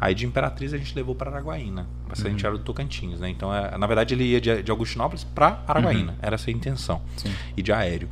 Aí 0.00 0.14
de 0.14 0.26
Imperatriz 0.26 0.72
a 0.72 0.78
gente 0.78 0.94
levou 0.94 1.14
para 1.14 1.30
Araguaína. 1.30 1.86
O 2.06 2.08
paciente 2.08 2.42
Uhum. 2.42 2.48
era 2.48 2.58
do 2.58 2.64
Tocantins, 2.64 3.20
né? 3.20 3.28
Então, 3.28 3.54
é, 3.54 3.78
na 3.78 3.86
verdade, 3.86 4.14
ele 4.14 4.24
ia 4.24 4.40
de, 4.40 4.62
de 4.62 4.70
Augustinópolis 4.70 5.22
para 5.22 5.62
Araguaína. 5.66 6.16
Era 6.20 6.34
essa 6.34 6.50
a 6.50 6.52
intenção. 6.52 6.96
Uhum. 6.96 7.02
Sim. 7.18 7.34
E 7.56 7.62
de 7.62 7.72
aéreo. 7.72 8.08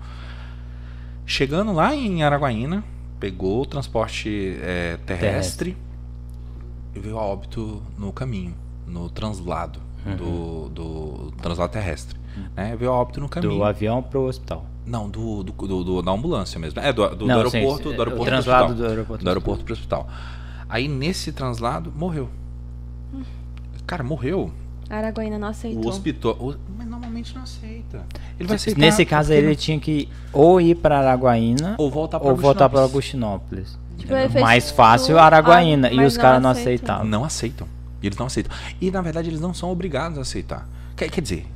Chegando 1.24 1.72
lá 1.72 1.94
em 1.94 2.22
Araguaína, 2.22 2.84
pegou 3.18 3.62
o 3.62 3.66
transporte 3.66 4.57
é, 4.62 4.97
terrestre, 5.05 5.76
e 6.94 7.01
veio 7.01 7.18
a 7.18 7.22
óbito 7.22 7.82
no 7.99 8.12
caminho, 8.12 8.55
no 8.86 9.11
translado 9.11 9.80
do, 10.16 10.68
do 10.68 11.32
translado 11.42 11.72
terrestre. 11.72 12.16
Né? 12.55 12.76
Veio 12.76 12.92
a 12.92 12.94
óbito 12.94 13.20
no 13.20 13.28
caminho. 13.28 13.53
Do 13.55 13.64
avião 13.64 14.03
pro 14.03 14.22
hospital. 14.22 14.64
Não, 14.87 15.11
do, 15.11 15.43
do, 15.43 15.53
do- 15.53 15.84
do- 15.84 16.03
da 16.03 16.12
ambulância 16.12 16.59
mesmo. 16.61 16.78
É, 16.80 16.93
do, 16.93 17.09
do, 17.09 17.16
do 17.16 17.26
Não, 17.26 17.34
sim, 17.51 17.57
aeroporto, 17.59 17.91
sim, 17.91 17.95
do 17.97 18.01
aeroporto 18.03 18.12
o 18.12 18.16
pro 18.16 18.24
translado 18.24 18.64
hospital. 18.64 18.76
do 18.87 18.89
aeroporto 18.91 19.24
Do 19.24 19.28
aeroporto 19.28 19.64
pro 19.64 19.72
hospital. 19.74 20.09
Aí 20.68 20.87
nesse 20.89 21.32
translado, 21.32 21.93
morreu. 21.97 22.28
Cara, 23.87 24.03
morreu. 24.03 24.51
Araguaína 24.89 25.39
não 25.39 25.49
O 25.49 25.51
aceitou. 25.51 25.89
hospital. 25.89 26.32
o- 26.39 26.55
mas 26.78 26.87
normalmente 26.87 27.34
não 27.34 27.43
aceita. 27.43 28.05
Ele 28.39 28.47
vai 28.49 28.55
aceitar. 28.57 28.80
Nesse 28.80 29.05
caso 29.05 29.32
ele 29.32 29.57
tinha 29.57 29.78
que 29.80 30.09
ou 30.32 30.61
ir 30.61 30.76
pra 30.76 30.99
Araguaína 31.01 31.74
Ou 31.78 31.91
voltar 31.91 32.18
Augustinópolis. 32.18 32.80
Augustinópolis. 32.82 33.78
Tipo, 33.99 34.12
Mais 34.41 34.70
fácil 34.70 35.18
Araguaína. 35.18 35.89
ah, 35.89 35.93
e 35.93 35.97
mas 35.97 36.12
os 36.12 36.18
caras 36.18 36.41
não 36.43 36.51
aceitou. 36.51 36.72
aceitavam. 36.74 37.05
Não 37.07 37.24
aceitam. 37.24 37.66
E 38.03 38.07
eles 38.07 38.18
não 38.18 38.26
aceitam. 38.26 38.57
E 38.80 38.91
na 38.91 39.01
verdade 39.01 39.28
eles 39.28 39.41
não 39.41 39.53
são 39.53 39.70
obrigados 39.72 40.18
a 40.18 40.20
aceitar. 40.22 40.68
Quer, 40.95 41.11
quer 41.11 41.20
dizer, 41.20 41.47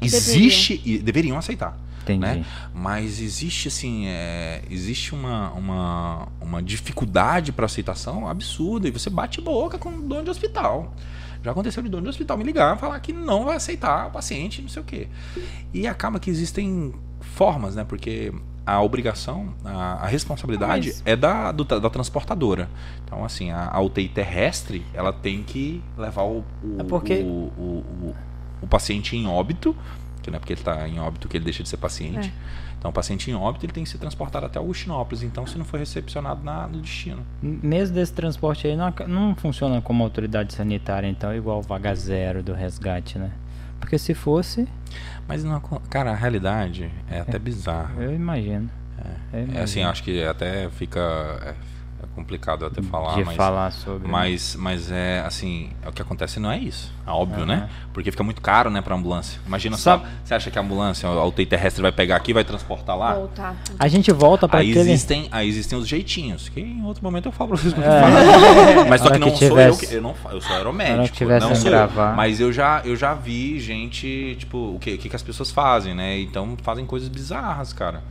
existe. 0.00 0.80
E 0.84 0.98
deveriam 0.98 1.36
aceitar. 1.36 1.76
Entendi. 2.04 2.20
né? 2.40 2.44
Mas 2.72 3.20
existe 3.20 3.68
assim, 3.68 4.06
é, 4.06 4.62
existe 4.70 5.14
uma, 5.14 5.50
uma, 5.52 6.28
uma 6.40 6.62
dificuldade 6.62 7.50
para 7.52 7.66
aceitação 7.66 8.28
absurda 8.28 8.86
e 8.88 8.90
você 8.90 9.10
bate 9.10 9.40
boca 9.40 9.78
com 9.78 9.88
o 9.90 10.02
dono 10.02 10.24
de 10.24 10.30
hospital. 10.30 10.94
Já 11.42 11.50
aconteceu 11.50 11.82
de 11.82 11.88
dono 11.90 12.04
de 12.04 12.08
hospital 12.08 12.38
me 12.38 12.44
ligar 12.44 12.76
e 12.76 12.78
falar 12.78 12.98
que 13.00 13.12
não 13.12 13.44
vai 13.44 13.56
aceitar 13.56 14.06
o 14.06 14.10
paciente, 14.10 14.62
não 14.62 14.68
sei 14.68 14.80
o 14.80 14.84
quê. 14.84 15.08
E 15.74 15.86
acaba 15.86 16.18
que 16.18 16.30
existem 16.30 16.94
formas, 17.20 17.74
né? 17.74 17.84
Porque 17.84 18.32
a 18.66 18.80
obrigação, 18.80 19.52
a, 19.62 20.04
a 20.04 20.06
responsabilidade 20.06 20.88
Mas- 20.88 21.02
é 21.04 21.14
da, 21.14 21.52
do- 21.52 21.64
da 21.64 21.90
transportadora. 21.90 22.66
Então, 23.04 23.22
assim, 23.22 23.50
a, 23.50 23.68
a 23.70 23.78
UTI 23.82 24.08
terrestre, 24.08 24.86
ela 24.94 25.12
tem 25.12 25.42
que 25.42 25.82
levar 25.98 26.22
o, 26.22 26.38
o, 26.62 26.76
É 26.78 26.84
porque- 26.84 27.16
o, 27.22 27.26
o, 27.58 27.84
o- 28.02 28.14
o 28.62 28.66
paciente 28.66 29.14
em 29.14 29.26
óbito, 29.26 29.76
que 30.24 30.30
não 30.30 30.36
é 30.36 30.40
porque 30.40 30.52
ele 30.54 30.60
está 30.60 30.88
em 30.88 30.98
óbito 30.98 31.28
que 31.28 31.36
ele 31.36 31.44
deixa 31.44 31.62
de 31.62 31.68
ser 31.68 31.76
paciente. 31.76 32.32
Então, 32.78 32.90
o 32.90 32.94
paciente 32.94 33.30
em 33.30 33.34
óbito, 33.34 33.64
ele 33.64 33.72
tem 33.72 33.82
que 33.84 33.88
ser 33.90 33.98
transportado 33.98 34.44
até 34.46 34.58
Augustinópolis. 34.58 35.22
Então, 35.22 35.46
se 35.46 35.56
não 35.56 35.64
for 35.64 35.78
recepcionado 35.78 36.42
na, 36.44 36.66
no 36.66 36.80
destino. 36.80 37.22
Mesmo 37.42 37.94
desse 37.94 38.12
transporte 38.12 38.66
aí 38.66 38.76
não, 38.76 38.92
não 39.08 39.34
funciona 39.34 39.80
como 39.80 40.02
autoridade 40.04 40.52
sanitária, 40.52 41.06
então, 41.06 41.34
igual 41.34 41.58
o 41.60 41.62
vaga 41.62 41.94
zero 41.94 42.42
do 42.42 42.52
resgate, 42.52 43.18
né? 43.18 43.30
Porque 43.80 43.98
se 43.98 44.14
fosse, 44.14 44.66
Mas, 45.28 45.44
não, 45.44 45.60
cara, 45.90 46.10
a 46.12 46.14
realidade 46.14 46.90
é 47.10 47.20
até 47.20 47.38
bizarra. 47.38 47.94
eu 48.02 48.14
imagino. 48.14 48.68
Eu 49.32 49.38
É 49.40 49.42
assim, 49.42 49.52
imagino. 49.80 49.88
acho 49.88 50.02
que 50.02 50.22
até 50.24 50.68
fica 50.70 51.00
é, 51.42 51.48
é 51.50 51.54
complicado 52.14 52.64
até 52.64 52.80
falar, 52.82 53.14
de 53.16 53.24
mas, 53.24 53.36
falar 53.36 53.70
sobre. 53.72 54.04
né? 54.06 54.08
mas, 54.10 54.56
mas 54.58 54.90
é 54.90 55.20
assim, 55.26 55.70
é 55.82 55.88
o 55.88 55.92
que 55.92 56.00
acontece 56.00 56.38
não 56.38 56.50
é 56.50 56.58
isso, 56.58 56.92
é 57.06 57.10
óbvio, 57.10 57.38
Aham. 57.38 57.46
né? 57.46 57.68
Porque 57.92 58.10
fica 58.10 58.22
muito 58.22 58.40
caro, 58.40 58.70
né, 58.70 58.80
pra 58.80 58.94
ambulância. 58.94 59.40
Imagina 59.46 59.76
Sabe- 59.76 60.04
só, 60.04 60.10
você 60.24 60.34
acha 60.34 60.50
que 60.50 60.58
a 60.58 60.62
ambulância, 60.62 61.08
a 61.08 61.24
UTI 61.24 61.46
terrestre 61.46 61.82
vai 61.82 61.92
pegar 61.92 62.16
aqui, 62.16 62.30
e 62.30 62.34
vai 62.34 62.44
transportar 62.44 62.96
lá? 62.96 63.14
Voltar. 63.14 63.56
A 63.78 63.88
gente 63.88 64.10
volta 64.12 64.48
para 64.48 64.60
Aí 64.60 64.70
aquele. 64.70 64.90
existem, 64.90 65.28
aí 65.32 65.48
existem 65.48 65.78
os 65.78 65.86
jeitinhos, 65.88 66.48
que 66.48 66.60
em 66.60 66.84
outro 66.84 67.02
momento 67.02 67.26
eu 67.26 67.32
falo 67.32 67.50
pra 67.50 67.58
vocês 67.58 67.74
É. 67.76 67.80
falar. 67.82 68.84
Mas 68.88 69.00
só 69.00 69.10
que 69.10 69.18
não 69.18 69.30
que 69.30 69.38
sou 69.38 69.48
tivesse- 69.48 69.84
eu 69.84 69.88
que 69.88 69.94
eu 69.96 70.02
não 70.02 70.14
eu 70.32 70.40
sou 70.40 70.56
aeromédico, 70.56 71.24
não 71.24 71.50
que 71.50 71.56
sou 71.56 71.70
gravar. 71.70 72.10
eu. 72.10 72.16
Mas 72.16 72.40
eu 72.40 72.52
já 72.52 72.80
eu 72.84 72.96
já 72.96 73.14
vi 73.14 73.58
gente, 73.60 74.36
tipo, 74.38 74.56
o 74.74 74.78
que, 74.78 74.94
o 74.94 74.98
que 74.98 75.08
que 75.08 75.16
as 75.16 75.22
pessoas 75.22 75.50
fazem, 75.50 75.94
né? 75.94 76.18
Então 76.20 76.56
fazem 76.62 76.84
coisas 76.86 77.08
bizarras, 77.08 77.72
cara. 77.72 78.02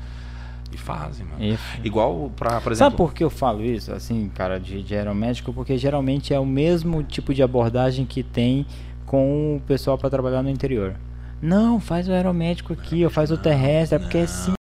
E 0.73 0.77
fazem, 0.77 1.25
mano. 1.25 1.43
E- 1.43 1.57
Igual 1.83 2.31
pra, 2.35 2.59
por 2.61 2.71
exemplo, 2.71 2.75
Sabe 2.91 2.95
por 2.97 3.13
que 3.13 3.23
eu 3.23 3.29
falo 3.29 3.63
isso, 3.63 3.91
assim, 3.93 4.29
cara, 4.33 4.59
de, 4.59 4.81
de 4.81 4.95
aeromédico? 4.95 5.53
Porque 5.53 5.77
geralmente 5.77 6.33
é 6.33 6.39
o 6.39 6.45
mesmo 6.45 7.03
tipo 7.03 7.33
de 7.33 7.43
abordagem 7.43 8.05
que 8.05 8.23
tem 8.23 8.65
com 9.05 9.57
o 9.57 9.61
pessoal 9.61 9.97
para 9.97 10.09
trabalhar 10.09 10.41
no 10.41 10.49
interior. 10.49 10.95
Não, 11.41 11.79
faz 11.79 12.07
o 12.07 12.11
aeromédico 12.11 12.73
aqui, 12.73 13.03
ou 13.03 13.09
faz 13.11 13.29
o 13.29 13.37
terrestre, 13.37 13.97
é 13.97 13.99
porque 13.99 14.17
é 14.19 14.27
sim. 14.27 14.53